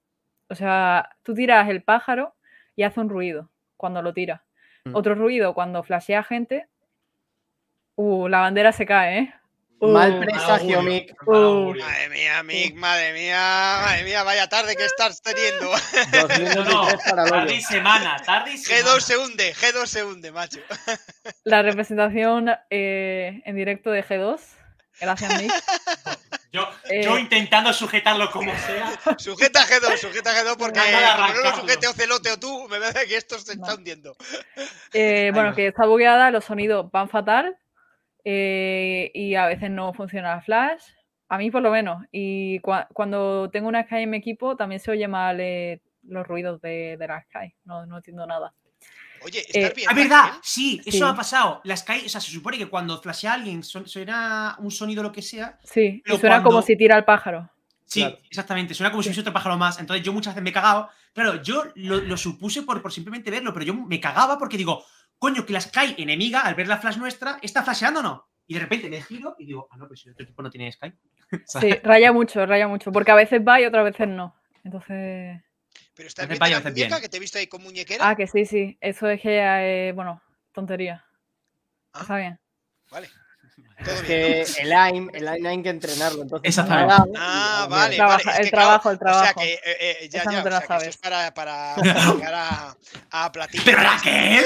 O 0.47 0.55
sea, 0.55 1.09
tú 1.23 1.33
tiras 1.33 1.67
el 1.69 1.81
pájaro 1.81 2.35
y 2.75 2.83
hace 2.83 2.99
un 2.99 3.09
ruido 3.09 3.49
cuando 3.77 4.01
lo 4.01 4.13
tiras. 4.13 4.41
Mm. 4.85 4.95
Otro 4.95 5.15
ruido 5.15 5.53
cuando 5.53 5.83
flashea 5.83 6.23
gente. 6.23 6.67
Uh, 7.95 8.27
la 8.27 8.41
bandera 8.41 8.71
se 8.71 8.85
cae, 8.85 9.19
¿eh? 9.19 9.33
Mal 9.81 10.13
Uh, 10.13 10.19
presagio, 10.21 10.77
augurio. 10.77 10.81
Mick. 10.83 11.27
Uh, 11.27 11.73
Madre 11.75 12.09
mía, 12.09 12.43
Mick, 12.43 12.75
madre 12.75 13.13
mía, 13.13 13.79
madre 13.83 14.03
mía, 14.03 14.23
vaya 14.23 14.47
tarde 14.47 14.75
que 14.75 14.85
estás 14.85 15.21
teniendo. 15.23 15.71
2023 16.11 17.09
para 17.09 17.25
tarde 17.25 17.55
y 17.55 17.61
semana, 17.61 18.17
tarde 18.23 18.51
y 18.53 18.57
semana. 18.59 18.85
G2 18.95 18.99
se 18.99 19.17
hunde, 19.17 19.55
G2 19.55 19.85
se 19.87 20.03
hunde, 20.03 20.31
macho. 20.31 20.59
la 21.45 21.63
representación 21.63 22.51
eh, 22.69 23.41
en 23.43 23.55
directo 23.55 23.89
de 23.89 24.03
G2. 24.03 24.39
Gracias, 24.99 25.41
Nick. 25.41 25.51
Yo, 26.53 26.69
Eh, 26.89 27.01
yo 27.01 27.17
intentando 27.17 27.71
sujetarlo 27.71 28.29
como 28.29 28.51
sea. 28.59 28.91
Sujeta 29.17 29.65
G2, 29.65 29.97
sujeta 29.97 30.31
G2 30.31 30.57
porque 30.57 30.81
como 30.81 31.33
no 31.33 31.43
lo 31.49 31.55
sujete 31.61 31.87
Ocelote 31.87 32.29
o 32.33 32.37
tú, 32.37 32.67
me 32.67 32.77
parece 32.77 33.07
que 33.07 33.15
esto 33.15 33.39
se 33.39 33.53
está 33.53 33.67
No. 33.67 33.75
hundiendo. 33.75 34.17
Eh, 34.93 35.31
bueno, 35.33 35.55
que 35.55 35.67
está 35.67 35.85
bugueada, 35.85 36.29
los 36.29 36.43
sonidos 36.43 36.91
van 36.91 37.07
fatal 37.07 37.57
eh, 38.23 39.11
y 39.13 39.35
a 39.35 39.45
veces 39.47 39.69
no 39.71 39.93
funciona 39.93 40.35
la 40.35 40.41
flash. 40.41 40.81
A 41.29 41.37
mí 41.37 41.49
por 41.49 41.61
lo 41.61 41.71
menos. 41.71 42.03
Y 42.11 42.59
cua- 42.59 42.87
cuando 42.93 43.49
tengo 43.51 43.67
una 43.69 43.83
Sky 43.83 43.97
en 44.03 44.09
mi 44.09 44.17
equipo 44.17 44.55
también 44.55 44.79
se 44.79 44.91
oye 44.91 45.07
mal 45.07 45.39
eh, 45.39 45.81
los 46.03 46.27
ruidos 46.27 46.61
de, 46.61 46.97
de 46.97 47.07
la 47.07 47.21
Sky. 47.23 47.53
No, 47.65 47.85
no 47.85 47.97
entiendo 47.97 48.25
nada. 48.27 48.53
Oye, 49.23 49.39
Eh, 49.39 49.45
¿estás 49.61 49.75
bien? 49.75 49.87
Ah, 49.89 49.93
verdad, 49.93 50.23
Raquel? 50.25 50.39
sí, 50.43 50.81
eso 50.85 50.97
Sí. 50.97 51.03
ha 51.03 51.15
pasado. 51.15 51.61
La 51.63 51.77
Sky, 51.77 52.05
o 52.05 52.09
sea, 52.09 52.19
se 52.19 52.31
supone 52.31 52.57
que 52.57 52.67
cuando 52.67 52.99
flashea 53.01 53.31
a 53.31 53.33
alguien 53.35 53.63
suena 53.63 54.55
un 54.59 54.71
sonido 54.71 55.03
lo 55.03 55.11
que 55.11 55.21
sea. 55.21 55.57
Sí, 55.63 56.01
Pero 56.03 56.17
suena 56.17 56.37
como 56.37 56.55
cuando- 56.55 56.67
si 56.67 56.75
tira 56.75 56.95
al 56.95 57.05
pájaro. 57.05 57.49
Sí, 57.85 57.99
Claro. 58.01 58.17
exactamente. 58.29 58.73
Suena 58.73 58.89
como 58.89 59.03
si 59.03 59.09
fuese 59.09 59.21
otro 59.21 59.33
pájaro 59.33 59.57
más. 59.57 59.79
Entonces 59.79 60.03
yo 60.05 60.11
muchas 60.13 60.33
veces 60.33 60.43
me 60.43 60.49
he 60.49 60.53
cagado. 60.53 60.89
Claro, 61.13 61.41
yo 61.43 61.65
lo, 61.75 61.97
lo 61.97 62.17
supuse 62.17 62.63
por, 62.63 62.81
por 62.81 62.91
simplemente 62.91 63.29
verlo, 63.29 63.53
pero 63.53 63.65
yo 63.65 63.73
me 63.73 63.99
cagaba 63.99 64.37
porque 64.39 64.57
digo, 64.57 64.83
coño, 65.21 65.45
que 65.45 65.53
la 65.53 65.61
Sky 65.61 65.93
enemiga, 65.99 66.39
al 66.41 66.55
ver 66.55 66.67
la 66.67 66.79
flash 66.79 66.97
nuestra, 66.97 67.37
está 67.43 67.61
flasheando 67.61 67.99
o 67.99 68.03
no. 68.03 68.27
Y 68.47 68.55
de 68.55 68.59
repente 68.61 68.89
me 68.89 69.03
giro 69.03 69.35
y 69.37 69.45
digo, 69.45 69.67
ah, 69.69 69.77
no, 69.77 69.85
pero 69.87 69.95
si 69.95 70.07
el 70.09 70.13
otro 70.13 70.23
equipo 70.23 70.41
no 70.41 70.49
tiene 70.49 70.71
Sky. 70.71 70.91
Sí, 71.45 71.69
raya 71.83 72.11
mucho, 72.11 72.43
raya 72.45 72.67
mucho. 72.67 72.91
Porque 72.91 73.11
a 73.11 73.15
veces 73.15 73.39
va 73.47 73.61
y 73.61 73.65
otras 73.65 73.83
veces 73.85 74.07
no. 74.07 74.35
Entonces. 74.63 75.39
Pero 75.95 76.09
Hace 76.09 76.25
bien 76.25 76.39
la 76.39 76.45
muñeca, 76.59 76.69
bien. 76.71 77.01
que 77.01 77.07
te 77.09 77.17
he 77.17 77.19
visto 77.19 77.37
ahí 77.37 77.45
con 77.47 77.61
muñequera. 77.61 78.09
Ah, 78.09 78.15
que 78.15 78.25
sí, 78.25 78.45
sí. 78.45 78.77
Eso 78.81 79.07
es 79.09 79.21
que, 79.21 79.39
eh, 79.39 79.91
bueno, 79.93 80.21
tontería. 80.53 81.05
Ah. 81.93 81.99
Está 82.01 82.17
bien. 82.17 82.39
Vale. 82.89 83.09
Todo 83.83 83.93
Es 83.95 84.07
bien. 84.07 84.07
que 84.07 84.61
el 84.63 84.73
AIM, 84.73 85.09
el 85.13 85.27
AIM 85.27 85.45
hay 85.45 85.61
que 85.63 85.69
entrenarlo. 85.69 86.23
Entonces, 86.23 86.49
Exactamente. 86.49 86.87
nada, 86.87 87.05
Ah, 87.17 87.67
vale, 87.69 87.95
Trabaja- 87.95 88.17
vale. 88.25 88.33
es 88.33 88.39
el 88.39 88.45
que, 88.45 88.51
claro, 88.51 88.65
trabajo, 88.67 88.89
el 88.89 88.95
O 88.95 88.99
sea 88.99 89.07
trabajo. 89.11 89.39
que, 89.39 89.53
eh, 89.53 89.59
eh, 90.03 90.09
ya, 90.09 90.19
Esa 90.21 90.31
ya, 90.31 90.37
no 90.37 90.43
te 90.43 90.49
o 90.49 90.51
la 90.51 90.61
sea, 90.61 90.77
que 90.79 90.85
es 90.87 90.97
para, 90.97 91.33
para, 91.33 91.75
para 91.75 91.83
llegar 92.15 92.33
a, 92.33 92.75
a 93.11 93.31
platino. 93.31 93.63
¡Pero 93.65 93.77
Raquel! 93.77 94.45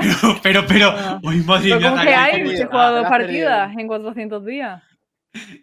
Pero, 0.00 0.36
pero, 0.42 0.66
pero. 0.66 0.88
Ah. 0.90 1.20
¡Uy, 1.22 1.36
madre 1.44 1.68
Pero 1.70 1.80
mía! 1.80 1.90
¿cómo 1.90 2.02
que 2.02 2.14
hay? 2.14 2.40
he 2.62 2.66
jugado 2.66 2.96
dos 2.96 3.08
perdido. 3.08 3.48
partidas 3.48 3.78
en 3.78 3.86
400 3.88 4.44
días. 4.44 4.82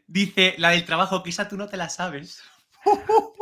Dice 0.07 0.53
la 0.59 0.69
del 0.69 0.85
trabajo, 0.85 1.23
que 1.23 1.31
esa 1.31 1.47
tú 1.47 1.57
no 1.57 1.67
te 1.67 1.77
la 1.77 1.89
sabes. 1.89 2.41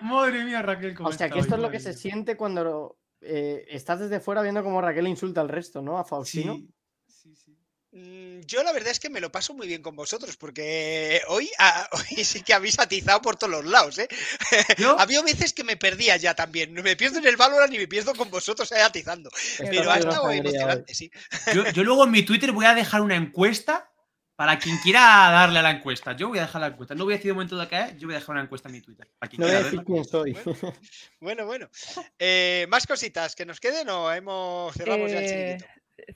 Madre 0.00 0.44
mía, 0.44 0.62
Raquel. 0.62 0.94
¿cómo 0.94 1.08
O 1.08 1.12
sea, 1.12 1.28
que 1.30 1.38
esto 1.40 1.54
hoy? 1.54 1.60
es 1.60 1.62
lo 1.62 1.70
que 1.70 1.78
Madre 1.78 1.92
se 1.92 1.98
siente 1.98 2.36
cuando 2.36 2.98
eh, 3.20 3.64
estás 3.68 4.00
desde 4.00 4.20
fuera 4.20 4.42
viendo 4.42 4.62
cómo 4.62 4.80
Raquel 4.80 5.08
insulta 5.08 5.40
al 5.40 5.48
resto, 5.48 5.82
¿no? 5.82 5.98
A 5.98 6.04
Faustino. 6.04 6.54
Sí, 6.56 6.68
sí, 7.08 7.34
sí. 7.36 7.55
Mm, 7.92 8.40
Yo 8.46 8.62
la 8.62 8.72
verdad 8.72 8.90
es 8.90 9.00
que 9.00 9.08
me 9.08 9.20
lo 9.20 9.30
paso 9.32 9.54
muy 9.54 9.66
bien 9.66 9.82
con 9.82 9.96
vosotros, 9.96 10.36
porque 10.36 11.22
hoy, 11.28 11.50
ah, 11.58 11.88
hoy 11.92 12.24
sí 12.24 12.42
que 12.42 12.52
habéis 12.54 12.78
atizado 12.78 13.22
por 13.22 13.36
todos 13.36 13.52
los 13.52 13.64
lados, 13.64 13.98
¿eh? 13.98 14.08
Yo, 14.78 14.98
Había 14.98 15.22
veces 15.22 15.52
que 15.52 15.64
me 15.64 15.76
perdía 15.76 16.16
ya 16.16 16.34
también. 16.34 16.72
Me 16.72 16.96
pierdo 16.96 17.18
en 17.18 17.26
el 17.26 17.36
Valorant 17.36 17.72
y 17.72 17.78
me 17.78 17.88
pierdo 17.88 18.14
con 18.14 18.30
vosotros 18.30 18.70
ahí 18.72 18.82
atizando. 18.82 19.30
Esto 19.30 19.64
Pero 19.70 19.90
ha 19.90 19.98
estado 19.98 20.24
hoy. 20.24 20.38
emocionante, 20.38 20.94
sí. 20.94 21.10
yo, 21.54 21.68
yo 21.70 21.84
luego 21.84 22.04
en 22.04 22.10
mi 22.10 22.22
Twitter 22.22 22.52
voy 22.52 22.66
a 22.66 22.74
dejar 22.74 23.00
una 23.00 23.16
encuesta 23.16 23.90
para 24.36 24.58
quien 24.58 24.76
quiera 24.78 25.00
darle 25.00 25.60
a 25.60 25.62
la 25.62 25.70
encuesta. 25.70 26.14
Yo 26.14 26.28
voy 26.28 26.38
a 26.38 26.42
dejar 26.42 26.60
la 26.60 26.66
encuesta. 26.68 26.94
No 26.94 27.04
voy 27.04 27.14
a 27.14 27.16
decir 27.16 27.32
un 27.32 27.36
momento 27.38 27.56
de 27.56 27.64
es, 27.64 27.96
yo 27.96 28.06
voy 28.06 28.14
a 28.14 28.18
dejar 28.18 28.34
una 28.34 28.42
encuesta 28.42 28.68
en 28.68 28.74
mi 28.74 28.82
Twitter. 28.82 29.10
Para 29.18 29.30
quien 29.30 29.40
No 29.40 29.46
voy 29.46 29.56
a 29.56 29.60
quiera 29.60 29.70
decir 29.70 29.84
quién 29.86 30.04
soy. 30.04 30.36
Bueno, 31.20 31.46
bueno. 31.46 31.70
Eh, 32.18 32.66
¿Más 32.68 32.86
cositas 32.86 33.34
que 33.34 33.46
nos 33.46 33.58
queden 33.58 33.88
o 33.88 34.12
hemos 34.12 34.74
cerramos 34.74 35.10
ya 35.10 35.20
el 35.20 35.24
Eh, 35.24 35.58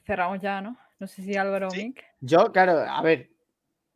cerramos 0.04 0.38
ya, 0.42 0.60
¿no? 0.60 0.78
No 1.00 1.06
sé 1.06 1.22
si 1.22 1.34
Álvaro 1.34 1.68
o 1.68 1.70
Sí. 1.70 1.86
Mick. 1.86 2.04
Yo, 2.20 2.52
claro, 2.52 2.78
a 2.78 3.02
ver, 3.02 3.30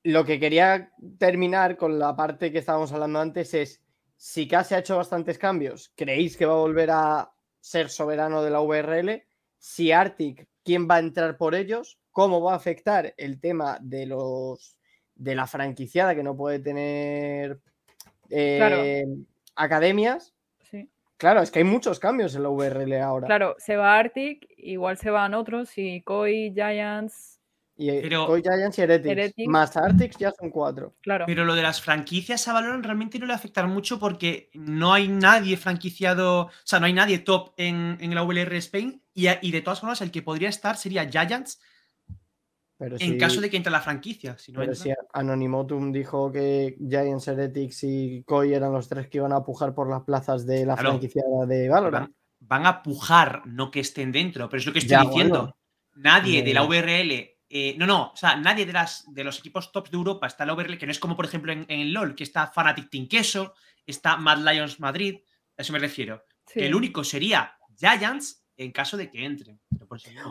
lo 0.02 0.24
que 0.24 0.40
quería 0.40 0.90
terminar 1.18 1.76
con 1.76 1.98
la 1.98 2.16
parte 2.16 2.51
que 2.51 2.59
estábamos 2.59 2.93
hablando 2.93 3.20
antes 3.20 3.55
es 3.55 3.82
si 4.16 4.48
casi 4.48 4.74
ha 4.74 4.78
hecho 4.78 4.97
bastantes 4.97 5.39
cambios, 5.39 5.93
¿creéis 5.94 6.36
que 6.36 6.47
va 6.47 6.55
a 6.55 6.59
volver 6.59 6.90
a 6.90 7.32
ser 7.60 7.90
soberano 7.90 8.43
de 8.43 8.51
la 8.51 8.60
VRL? 8.60 9.22
Si 9.59 9.93
Arctic, 9.93 10.47
¿quién 10.62 10.89
va 10.89 10.97
a 10.97 11.01
entrar 11.01 11.36
por 11.36 11.55
ellos? 11.55 11.98
¿Cómo 12.10 12.40
va 12.43 12.52
a 12.52 12.56
afectar 12.56 13.14
el 13.16 13.40
tema 13.40 13.78
de 13.81 14.06
los 14.06 14.78
de 15.14 15.35
la 15.35 15.47
franquiciada 15.47 16.14
que 16.14 16.22
no 16.22 16.36
puede 16.36 16.59
tener 16.59 17.60
eh, 18.31 19.05
academias? 19.55 20.34
Claro, 21.25 21.41
es 21.41 21.51
que 21.51 21.61
hay 21.61 21.65
muchos 21.65 21.99
cambios 21.99 22.35
en 22.35 22.43
la 22.43 22.51
VRL 22.51 23.01
ahora. 23.01 23.27
Claro, 23.27 23.57
se 23.57 23.77
va 23.77 23.97
Arctic, 23.99 24.47
igual 24.59 24.99
se 24.99 25.09
van 25.09 25.33
otros, 25.33 25.71
y 25.79 26.03
Koi, 26.03 26.53
Giants. 26.55 27.41
Y 27.77 27.89
eh, 27.89 28.01
Pero- 28.03 28.27
Koi 28.27 28.43
Giants 28.43 28.79
y 28.79 28.83
Heretics, 28.83 29.11
Heretics. 29.13 29.49
Más 29.49 29.75
Arctics 29.75 30.19
ya 30.19 30.33
son 30.33 30.51
cuatro. 30.51 30.95
Claro. 31.01 31.25
Pero 31.27 31.47
lo 31.47 31.55
de 31.55 31.63
las 31.63 31.81
franquicias 31.81 32.47
a 32.47 32.53
Valorant 32.53 32.85
realmente 32.85 33.19
no 33.19 33.25
le 33.25 33.33
afectan 33.33 33.71
mucho 33.71 33.99
porque 33.99 34.51
no 34.53 34.93
hay 34.93 35.09
nadie 35.09 35.57
franquiciado, 35.57 36.41
o 36.43 36.51
sea, 36.63 36.79
no 36.79 36.85
hay 36.85 36.93
nadie 36.93 37.21
top 37.21 37.55
en, 37.57 37.97
en 38.03 38.15
la 38.15 38.23
VLR 38.23 38.55
Spain 38.57 39.03
y, 39.15 39.29
y 39.41 39.51
de 39.51 39.63
todas 39.63 39.81
formas 39.81 40.03
el 40.03 40.11
que 40.11 40.21
podría 40.21 40.51
estar 40.51 40.77
sería 40.77 41.09
Giants 41.09 41.59
Pero 42.85 42.97
en 43.01 43.12
si- 43.12 43.19
caso 43.19 43.40
de 43.40 43.51
que 43.51 43.56
entre 43.56 43.73
la 43.73 43.81
franquicia. 43.81 44.36
Si 44.39 44.52
no 44.52 44.61
Pero 44.61 44.73
entra- 44.73 44.82
si 44.85 44.90
Anonymotum 45.12 45.93
dijo 45.93 46.31
que 46.31 46.77
Giants, 46.78 47.28
Heretics 47.28 47.85
y 47.85 48.23
Koi 48.24 48.52
eran 48.55 48.73
los 48.73 48.89
tres 48.89 49.09
que 49.09 49.19
iban 49.19 49.32
a 49.32 49.43
pujar 49.44 49.74
por 49.74 49.89
las 49.90 50.02
plazas 50.02 50.47
de 50.47 50.66
la 50.66 50.74
Claro. 50.74 50.90
franquicia 50.90 51.23
de 51.47 51.69
Valorant. 51.69 52.09
van, 52.09 52.15
van 52.40 52.66
a 52.66 52.82
pujar, 52.82 53.43
no 53.47 53.70
que 53.70 53.81
estén 53.81 54.12
dentro, 54.12 54.48
pero 54.48 54.59
es 54.61 54.66
lo 54.66 54.73
que 54.73 54.78
estoy 54.81 54.90
Ya, 54.97 55.02
diciendo. 55.05 55.39
bueno. 55.40 55.56
Nadie 55.97 56.43
de 56.43 56.52
la. 56.55 56.62
VRL, 56.65 57.39
eh, 57.48 57.77
no, 57.78 57.86
no, 57.86 58.11
o 58.12 58.16
sea, 58.16 58.36
nadie 58.36 58.66
de, 58.66 58.73
las, 58.73 59.05
de 59.12 59.23
los 59.24 59.39
equipos 59.39 59.70
tops 59.70 59.90
de 59.90 59.97
Europa 59.97 60.27
está 60.27 60.43
en 60.44 60.48
la 60.48 60.55
VRL, 60.55 60.77
que 60.78 60.86
no 60.86 60.93
es 60.93 60.98
como 60.98 61.15
por 61.16 61.24
ejemplo 61.24 61.52
en, 61.52 61.65
en 61.69 61.81
el 61.81 61.93
LOL, 61.93 62.15
que 62.16 62.24
está 62.24 62.48
Fnatic 62.48 62.90
Team 62.90 63.06
Queso, 63.09 63.55
está 63.86 64.16
Mad 64.16 64.39
Lions 64.39 64.81
Madrid, 64.81 65.19
a 65.56 65.62
eso 65.62 65.73
me 65.73 65.78
refiero. 65.78 66.24
Sí. 66.47 66.61
Que 66.61 66.66
el 66.66 66.74
único 66.74 67.05
sería 67.05 67.56
Giants 67.78 68.44
en 68.56 68.73
caso 68.73 68.97
de 68.97 69.09
que 69.11 69.24
entren. 69.24 69.61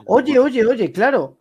Oye, 0.07 0.37
oye, 0.39 0.65
oye, 0.65 0.91
claro. 0.91 1.39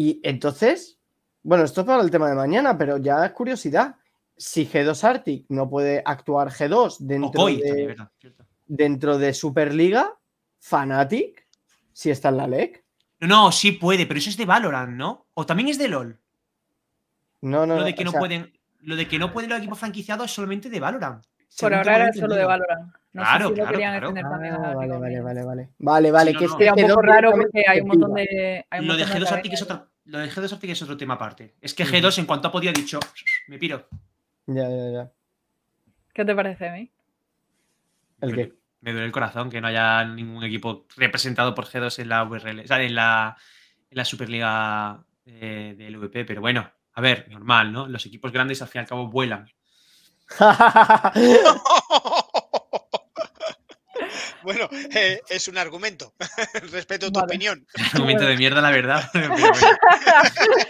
Y 0.00 0.20
entonces, 0.22 0.96
bueno, 1.42 1.64
esto 1.64 1.80
es 1.80 1.86
para 1.88 2.00
el 2.04 2.10
tema 2.12 2.28
de 2.28 2.36
mañana, 2.36 2.78
pero 2.78 2.98
ya 2.98 3.26
es 3.26 3.32
curiosidad. 3.32 3.96
Si 4.36 4.64
G2 4.64 5.02
Arctic 5.02 5.46
no 5.48 5.68
puede 5.68 6.04
actuar 6.06 6.50
G2 6.50 6.98
O 7.00 7.04
dentro, 7.04 7.46
de, 7.46 7.96
dentro 8.68 9.18
de 9.18 9.34
Superliga, 9.34 10.16
Fnatic, 10.60 11.48
si 11.92 12.10
está 12.10 12.28
en 12.28 12.36
la 12.36 12.46
LEC. 12.46 12.84
No, 13.18 13.26
no, 13.26 13.50
sí 13.50 13.72
puede, 13.72 14.06
pero 14.06 14.18
eso 14.18 14.30
es 14.30 14.36
de 14.36 14.46
Valorant, 14.46 14.92
¿no? 14.92 15.26
O 15.34 15.44
también 15.44 15.68
es 15.68 15.78
de 15.78 15.88
LOL. 15.88 16.16
No, 17.40 17.66
no, 17.66 17.74
Lo 17.74 17.80
no, 17.80 17.84
de 17.86 17.96
que 17.96 18.04
no 18.04 18.12
sea, 18.12 18.20
pueden. 18.20 18.52
Lo 18.78 18.94
de 18.94 19.08
que 19.08 19.18
no 19.18 19.32
pueden 19.32 19.50
los 19.50 19.58
equipos 19.58 19.80
franquiciados 19.80 20.26
es 20.26 20.30
solamente 20.30 20.70
de 20.70 20.78
Valorant. 20.78 21.24
Por 21.58 21.74
ahora 21.74 21.96
era 21.96 22.12
solo 22.12 22.36
de 22.36 22.44
Valorant. 22.44 22.92
No 23.12 23.22
Claro, 23.22 23.48
sé 23.48 23.54
si 23.54 23.60
lo 23.60 23.64
claro, 23.64 23.70
querían 23.72 23.92
claro. 23.92 24.06
extender 24.08 24.30
también 24.32 24.54
a 24.54 24.56
Ah, 24.56 24.60
League 24.60 24.76
vale, 24.76 24.98
vale, 24.98 25.20
vale, 25.22 25.44
vale. 25.44 25.68
Vale, 25.78 26.10
vale, 26.12 26.32
no, 26.34 26.38
que 26.38 26.44
es 26.44 26.50
no. 26.50 26.56
que 26.58 26.64
Sería 26.64 26.74
un 26.74 26.78
G2 26.90 26.94
poco 26.94 27.02
raro 27.02 27.30
porque 27.32 27.64
hay 27.66 27.80
un 27.80 27.88
montón 27.88 28.14
de. 28.14 28.66
un 28.78 28.86
Lo 28.86 28.96
de 28.96 29.04
montón 29.04 29.22
G2 29.22 29.32
Arctic 29.32 29.52
academias. 29.52 29.52
es 29.54 29.62
otro. 29.62 29.88
Lo 30.04 30.18
de 30.18 30.30
G2 30.30 30.52
Arctic 30.52 30.70
es 30.70 30.82
otro 30.82 30.96
tema 30.96 31.14
aparte. 31.14 31.54
Es 31.60 31.74
que 31.74 31.84
G2 31.86 32.18
en 32.18 32.26
cuanto 32.26 32.48
ha 32.48 32.52
podido 32.52 32.70
ha 32.70 32.74
dicho, 32.74 33.00
me 33.48 33.58
piro. 33.58 33.88
Ya, 34.46 34.68
ya, 34.68 34.90
ya. 34.90 35.10
¿Qué 36.14 36.24
te 36.24 36.34
parece, 36.34 36.70
May? 36.70 36.90
¿El 38.20 38.34
qué? 38.34 38.52
Me 38.80 38.92
duele 38.92 39.06
el 39.06 39.12
corazón 39.12 39.50
que 39.50 39.60
no 39.60 39.66
haya 39.68 40.04
ningún 40.04 40.44
equipo 40.44 40.86
representado 40.96 41.54
por 41.54 41.66
G2 41.66 41.98
en 42.00 42.08
la 42.08 42.22
VRL, 42.24 42.60
o 42.60 42.66
sea, 42.66 42.80
en 42.82 42.94
la, 42.94 43.36
en 43.90 43.96
la 43.96 44.04
Superliga 44.04 45.04
eh, 45.26 45.74
del 45.76 45.96
VP, 45.98 46.24
pero 46.24 46.40
bueno, 46.40 46.70
a 46.94 47.00
ver, 47.00 47.28
normal, 47.30 47.72
¿no? 47.72 47.88
Los 47.88 48.06
equipos 48.06 48.32
grandes 48.32 48.62
al 48.62 48.68
fin 48.68 48.80
y 48.80 48.82
al 48.82 48.88
cabo 48.88 49.08
vuelan. 49.08 49.48
bueno, 54.42 54.68
eh, 54.94 55.20
es 55.28 55.48
un 55.48 55.58
argumento. 55.58 56.14
Respeto 56.72 57.10
tu 57.12 57.20
Vale. 57.20 57.24
opinión. 57.26 57.66
Argumento 57.94 58.24
de 58.24 58.36
mierda, 58.36 58.60
la 58.60 58.70
verdad. 58.70 59.08
pero 59.12 59.28
bueno. 59.28 59.50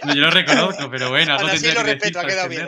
No, 0.05 0.13
yo 0.15 0.21
lo 0.21 0.31
reconozco, 0.31 0.89
pero 0.89 1.09
bueno, 1.09 1.35
así 1.35 1.45
tendré 1.51 1.73
lo 1.73 1.83
respeto, 1.83 2.19
ha 2.19 2.25
quedado 2.25 2.49
bien. 2.49 2.67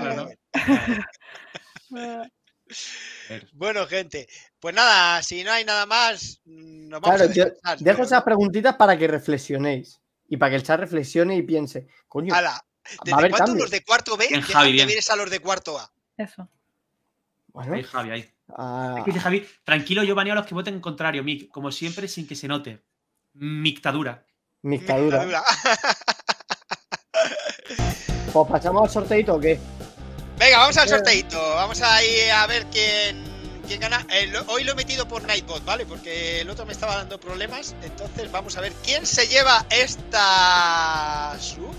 Bueno, 3.54 3.86
gente, 3.88 4.28
pues 4.60 4.74
nada, 4.76 5.22
si 5.24 5.44
no 5.44 5.52
hay 5.52 5.64
nada 5.66 5.86
más, 5.86 6.42
nos 6.46 7.02
vamos 7.02 7.18
Claro, 7.18 7.32
a 7.32 7.34
yo 7.34 7.46
descansar, 7.46 7.80
dejo 7.80 8.04
esas 8.04 8.24
preguntitas 8.24 8.76
para 8.76 8.98
que 8.98 9.08
reflexionéis. 9.08 10.00
Y 10.28 10.38
para 10.38 10.52
que 10.52 10.56
el 10.58 10.64
chat 10.64 10.80
reflexione 10.80 11.36
y 11.36 11.42
piense, 11.42 11.88
coño, 12.08 12.34
Ala, 12.34 12.52
va 12.52 12.56
a 12.56 12.62
¿desde 13.04 13.18
haber 13.20 13.32
cuándo 13.32 13.46
cambios. 13.48 13.64
los 13.66 13.72
de 13.72 13.84
cuarto 13.84 14.16
B 14.18 14.28
de 14.30 14.72
bien. 14.72 14.88
ver 14.88 15.00
a 15.10 15.16
los 15.18 15.30
de 15.30 15.40
cuarto 15.40 15.78
A? 15.78 15.92
Eso. 16.18 16.48
Bueno, 17.48 17.74
Ahí, 17.74 17.84
Javi, 17.84 18.12
ahí. 18.12 18.30
Ah, 18.58 19.04
dice 19.06 19.20
Javi, 19.20 19.46
tranquilo, 19.64 20.04
yo 20.04 20.16
baneo 20.16 20.34
a 20.34 20.36
los 20.38 20.46
que 20.46 20.54
voten 20.56 20.80
contrario, 20.80 21.24
Mick, 21.24 21.50
como 21.50 21.72
siempre, 21.72 22.08
sin 22.08 22.28
que 22.28 22.36
se 22.36 22.48
note. 22.48 22.84
Mictadura. 23.34 24.26
mixtadura. 24.64 25.24
Dictadura. 25.26 25.44
Pues 28.34 28.48
pasamos 28.50 28.84
al 28.84 28.90
sorteito 28.90 29.36
o 29.36 29.40
qué? 29.42 29.60
Venga, 30.40 30.60
vamos 30.60 30.78
al 30.78 30.86
Eh. 30.88 30.90
sorteito. 30.90 31.38
Vamos 31.56 31.82
a 31.82 32.02
ir 32.04 32.32
a 32.32 32.48
ver 32.48 32.66
quién, 32.72 33.22
quién 33.68 33.82
gana. 33.82 34.06
Eh, 34.10 34.28
lo- 34.28 34.44
hoy 34.48 34.64
lo 34.64 34.72
he 34.72 34.76
metido 34.76 35.06
por 35.08 35.22
Nightbot, 35.24 35.66
¿vale? 35.66 35.86
Porque 35.86 36.40
el 36.40 36.50
otro 36.50 36.66
me 36.66 36.72
estaba 36.72 36.96
dando 36.96 37.20
problemas. 37.20 37.76
Entonces 37.84 38.32
vamos 38.32 38.56
a 38.58 38.62
ver 38.62 38.72
quién 38.86 39.06
se 39.06 39.28
lleva 39.28 39.66
esta 39.70 41.36
sub. 41.40 41.74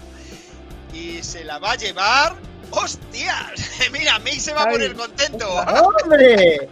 Y 0.93 1.23
se 1.23 1.43
la 1.45 1.59
va 1.59 1.73
a 1.73 1.77
llevar. 1.77 2.37
¡Hostias! 2.73 3.53
Mira, 3.93 4.19
Mick 4.21 4.41
se 4.41 4.53
va 4.53 4.63
a 4.65 4.71
poner 4.71 4.95
contento. 4.95 5.49
¡Hombre! 5.55 6.69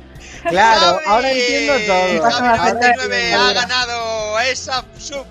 Claro, 0.49 0.99
ahora 1.07 1.31
entiendo 1.33 1.75
todo. 1.87 2.31
Javi 2.31 2.47
Ahora 2.49 2.57
99 2.57 3.17
entiendo. 3.17 3.39
ha 3.47 3.53
ganado 3.53 4.41
esa 4.41 4.85
sub. 4.99 5.27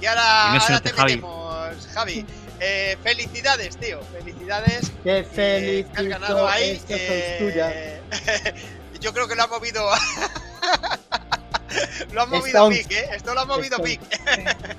Y 0.00 0.06
ahora, 0.06 0.52
ahora 0.52 0.80
te 0.80 0.90
Javi. 0.90 1.12
metemos, 1.16 1.86
Javi. 1.92 2.26
Eh, 2.60 2.96
felicidades, 3.02 3.76
tío. 3.76 4.00
Felicidades. 4.18 4.90
¡Qué 5.02 5.18
Eh, 5.18 5.24
feliz! 5.24 5.86
que 5.92 6.00
has 6.00 6.06
ganado 6.06 6.48
ahí. 6.48 6.80
Eh, 6.88 8.00
yo 9.00 9.12
creo 9.12 9.28
que 9.28 9.34
lo 9.34 9.42
ha 9.42 9.46
movido. 9.48 9.86
lo 12.12 12.22
ha 12.22 12.26
movido 12.26 12.46
Stones. 12.70 12.78
Mick, 12.78 12.92
¿eh? 12.92 13.08
Esto 13.16 13.34
lo 13.34 13.40
ha 13.40 13.44
movido 13.44 13.76
Stones. 13.76 13.98
Mick. 14.00 14.76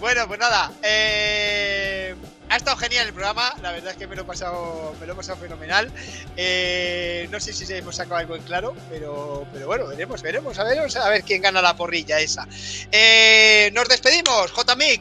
bueno, 0.00 0.26
pues 0.28 0.38
nada. 0.40 0.72
eh, 0.82 2.14
ha 2.54 2.56
estado 2.58 2.76
genial 2.76 3.06
el 3.08 3.12
programa. 3.12 3.52
La 3.62 3.72
verdad 3.72 3.90
es 3.92 3.96
que 3.96 4.06
me 4.06 4.14
lo 4.16 4.22
he 4.22 4.24
pasado, 4.24 4.94
me 5.00 5.06
lo 5.06 5.12
he 5.12 5.16
pasado 5.16 5.38
fenomenal. 5.38 5.90
Eh, 6.36 7.28
no 7.30 7.40
sé 7.40 7.52
si 7.52 7.70
hemos 7.72 7.96
sacado 7.96 8.16
algo 8.16 8.36
en 8.36 8.42
claro, 8.42 8.74
pero, 8.88 9.46
pero 9.52 9.66
bueno, 9.66 9.86
veremos, 9.86 10.22
veremos, 10.22 10.58
a 10.58 10.64
ver, 10.64 10.78
a 10.78 11.08
ver 11.08 11.22
quién 11.24 11.42
gana 11.42 11.60
la 11.60 11.76
porrilla 11.76 12.18
esa. 12.20 12.46
Eh, 12.92 13.70
nos 13.74 13.88
despedimos, 13.88 14.50
J. 14.52 14.76
Mick. 14.76 15.00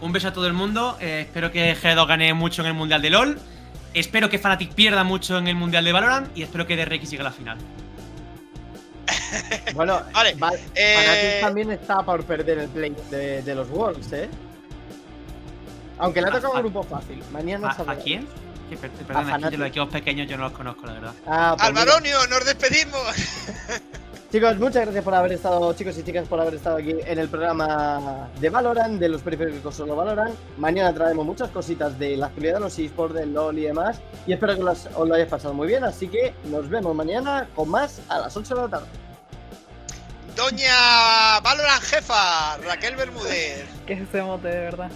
Un 0.00 0.12
beso 0.12 0.28
a 0.28 0.32
todo 0.32 0.46
el 0.46 0.52
mundo. 0.52 0.96
eh, 1.00 1.22
espero 1.26 1.50
que 1.52 1.76
G2 1.76 2.06
gane 2.06 2.32
mucho 2.34 2.62
en 2.62 2.68
el 2.68 2.74
Mundial 2.74 3.02
de 3.02 3.10
LOL. 3.10 3.38
Espero 3.94 4.30
que 4.30 4.38
Fnatic 4.38 4.72
pierda 4.74 5.02
mucho 5.02 5.38
en 5.38 5.48
el 5.48 5.56
Mundial 5.56 5.84
de 5.84 5.92
Valorant. 5.92 6.36
Y 6.36 6.42
espero 6.42 6.66
que 6.66 6.76
DRX 6.76 7.10
llegue 7.10 7.20
a 7.22 7.24
la 7.24 7.32
final. 7.32 7.58
Bueno, 9.74 10.02
Vale, 10.12 10.34
va- 10.34 10.52
eh, 10.74 10.96
Fnatic 10.96 11.40
también 11.40 11.70
está 11.72 12.02
por 12.02 12.24
perder 12.24 12.58
el 12.58 12.68
play 12.68 12.94
de, 13.10 13.42
de 13.42 13.54
los 13.54 13.68
Worlds, 13.70 14.12
¿eh? 14.12 14.28
Aunque 15.98 16.20
le 16.20 16.26
ha 16.28 16.30
¿A- 16.30 16.32
tocado 16.34 16.54
a- 16.54 16.56
un 16.56 16.62
grupo 16.62 16.82
fácil. 16.82 17.22
Mañana 17.32 17.68
¿A, 17.70 17.74
sabrá. 17.74 17.92
a 17.94 17.96
quién? 17.96 18.26
Que, 18.70 18.76
perdón, 18.76 19.24
Fnatic. 19.26 19.50
yo 19.50 19.58
los 19.58 19.68
equipos 19.68 19.88
pequeños 19.88 20.28
yo 20.28 20.36
no 20.36 20.44
los 20.44 20.52
conozco, 20.52 20.86
la 20.86 20.92
verdad. 20.92 21.12
Ah, 21.26 21.54
pues. 21.56 21.68
Alvaronio, 21.68 22.26
nos 22.28 22.44
despedimos. 22.44 23.00
Chicos, 24.30 24.58
muchas 24.58 24.82
gracias 24.82 25.02
por 25.02 25.14
haber 25.14 25.32
estado, 25.32 25.72
chicos 25.72 25.96
y 25.96 26.02
chicas, 26.02 26.28
por 26.28 26.38
haber 26.38 26.52
estado 26.52 26.76
aquí 26.76 26.90
en 27.02 27.18
el 27.18 27.30
programa 27.30 28.28
de 28.38 28.50
Valorant, 28.50 29.00
de 29.00 29.08
los 29.08 29.22
periféricos 29.22 29.74
solo 29.74 29.96
Valorant. 29.96 30.34
Mañana 30.58 30.92
traemos 30.92 31.24
muchas 31.24 31.48
cositas 31.48 31.98
de 31.98 32.14
la 32.18 32.26
actualidad 32.26 32.54
de 32.56 32.60
los 32.60 32.78
esports, 32.78 33.14
del 33.14 33.32
LOL 33.32 33.56
y 33.58 33.62
demás. 33.62 34.02
Y 34.26 34.34
espero 34.34 34.54
que 34.54 34.62
los- 34.62 34.86
os 34.94 35.08
lo 35.08 35.14
hayáis 35.14 35.30
pasado 35.30 35.54
muy 35.54 35.66
bien. 35.66 35.82
Así 35.82 36.08
que 36.08 36.34
nos 36.44 36.68
vemos 36.68 36.94
mañana 36.94 37.48
con 37.56 37.70
más 37.70 38.02
a 38.10 38.18
las 38.18 38.36
8 38.36 38.54
de 38.54 38.60
la 38.60 38.68
tarde. 38.68 38.86
Doña 40.36 41.40
Valorant 41.42 41.82
Jefa, 41.82 42.58
Raquel 42.58 42.96
Bermúdez. 42.96 43.64
Que 43.86 43.94
es 43.94 44.00
ese 44.02 44.22
mote, 44.22 44.48
de 44.48 44.58
verdad. 44.60 44.90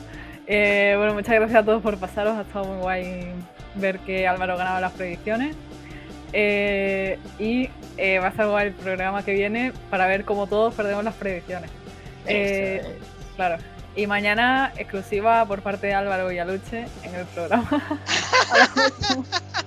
Eh, 0.46 0.94
bueno, 0.96 1.14
muchas 1.14 1.34
gracias 1.34 1.62
a 1.62 1.64
todos 1.64 1.82
por 1.82 1.98
pasaros. 1.98 2.36
Ha 2.36 2.42
estado 2.42 2.66
muy 2.66 2.78
guay 2.78 3.32
ver 3.74 3.98
que 4.00 4.26
Álvaro 4.26 4.56
ganaba 4.56 4.80
las 4.80 4.92
predicciones. 4.92 5.56
Eh, 6.32 7.18
y 7.38 7.68
eh, 7.98 8.18
va 8.18 8.26
a 8.26 8.30
estar 8.30 8.48
guay 8.48 8.68
el 8.68 8.72
programa 8.72 9.22
que 9.22 9.34
viene 9.34 9.72
para 9.90 10.06
ver 10.06 10.24
cómo 10.24 10.46
todos 10.46 10.74
perdemos 10.74 11.04
las 11.04 11.14
predicciones. 11.14 11.70
Eh, 12.26 12.80
es. 12.82 13.36
claro. 13.36 13.62
Y 13.94 14.06
mañana 14.06 14.72
exclusiva 14.76 15.44
por 15.44 15.60
parte 15.60 15.88
de 15.88 15.94
Álvaro 15.94 16.32
y 16.32 16.38
Aluche 16.38 16.86
en 17.02 17.14
el 17.14 17.26
programa. 17.26 17.68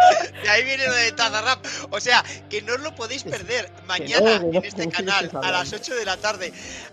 Y 0.44 0.48
ahí 0.48 0.64
viene 0.64 0.86
lo 0.86 0.94
de 0.94 1.12
Tazarrap 1.12 1.64
O 1.90 2.00
sea, 2.00 2.24
que 2.48 2.62
no 2.62 2.74
os 2.74 2.80
lo 2.80 2.94
podéis 2.94 3.24
perder 3.24 3.70
mañana 3.86 4.38
no, 4.38 4.58
en 4.58 4.64
este 4.64 4.84
¿cómo 4.84 4.96
canal 4.96 5.30
a 5.42 5.50
las 5.50 5.72
hablando? 5.72 5.76
8 5.76 5.94
de 5.96 6.04
la 6.04 6.16
tarde. 6.16 6.52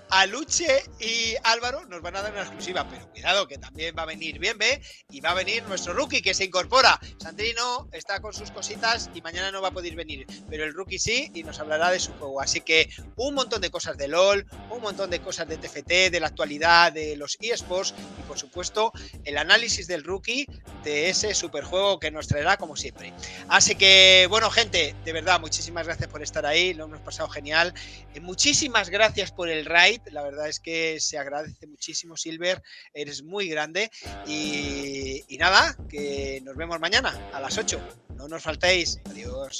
A 0.10 0.26
Luche 0.26 0.84
y 1.00 1.36
Álvaro 1.44 1.86
nos 1.86 2.02
van 2.02 2.16
a 2.16 2.22
dar 2.22 2.32
una 2.32 2.42
exclusiva, 2.42 2.88
pero 2.90 3.10
cuidado 3.10 3.46
que 3.46 3.58
también 3.58 3.94
va 3.98 4.04
a 4.04 4.06
venir 4.06 4.40
Bienve 4.40 4.82
y 5.10 5.20
va 5.20 5.32
a 5.32 5.34
venir 5.34 5.64
nuestro 5.64 5.94
rookie 5.94 6.22
que 6.22 6.34
se 6.34 6.46
incorpora. 6.46 7.00
Sandrino 7.18 7.90
está 7.92 8.22
con 8.22 8.34
sus 8.34 8.52
cositas 8.52 9.10
y 9.14 9.22
mañana 9.22 9.52
no 9.52 9.62
va 9.62 9.70
a 9.70 9.72
poder 9.72 9.96
venir, 9.96 10.26
pero 10.50 10.64
el 10.64 10.74
rookie 10.74 11.00
sí 11.00 11.30
y 11.34 11.44
nos 11.44 11.60
hablará 11.60 11.92
de 11.92 12.00
su 12.00 12.14
juego. 12.14 12.42
Así 12.42 12.62
que 12.62 12.90
un 13.18 13.34
montón 13.34 13.60
de 13.60 13.70
cosas 13.70 13.98
de 13.98 14.08
LOL, 14.08 14.46
un 14.70 14.82
montón 14.82 15.10
de 15.10 15.20
cosas 15.20 15.48
de 15.50 15.58
TFT, 15.58 16.10
de 16.12 16.20
la 16.22 16.28
actualidad, 16.28 16.94
de 16.94 17.18
los 17.18 17.38
eSports 17.42 17.94
y 18.20 18.22
por 18.28 18.40
supuesto 18.40 18.94
el 19.26 19.38
análisis 19.38 19.88
del 19.88 20.06
rookie 20.06 20.48
de 20.84 21.10
ese 21.10 21.34
superjuego 21.36 22.00
que 22.00 22.12
nos 22.12 22.28
traerá 22.28 22.56
como 22.56 22.76
siempre. 22.76 22.97
Así 23.48 23.76
que, 23.76 24.28
bueno, 24.30 24.50
gente, 24.50 24.96
de 25.06 25.14
verdad, 25.14 25.40
muchísimas 25.40 25.86
gracias 25.86 26.10
por 26.10 26.22
estar 26.22 26.46
ahí, 26.46 26.74
lo 26.74 26.86
hemos 26.86 27.00
pasado 27.00 27.30
genial. 27.30 27.74
Eh, 28.14 28.20
muchísimas 28.20 28.90
gracias 28.90 29.32
por 29.32 29.50
el 29.50 29.66
raid, 29.66 30.02
la 30.12 30.24
verdad 30.24 30.48
es 30.48 30.60
que 30.60 31.00
se 31.00 31.18
agradece 31.18 31.68
muchísimo, 31.68 32.18
Silver, 32.18 32.62
eres 32.94 33.24
muy 33.24 33.48
grande. 33.48 33.92
Y, 34.28 35.38
nada, 35.40 35.78
que 35.90 36.42
nos 36.44 36.56
vemos 36.56 36.80
mañana 36.80 37.30
a 37.34 37.40
las 37.40 37.58
8. 37.58 37.80
No 38.16 38.28
nos 38.28 38.42
faltéis. 38.42 39.00
Adiós. 39.06 39.60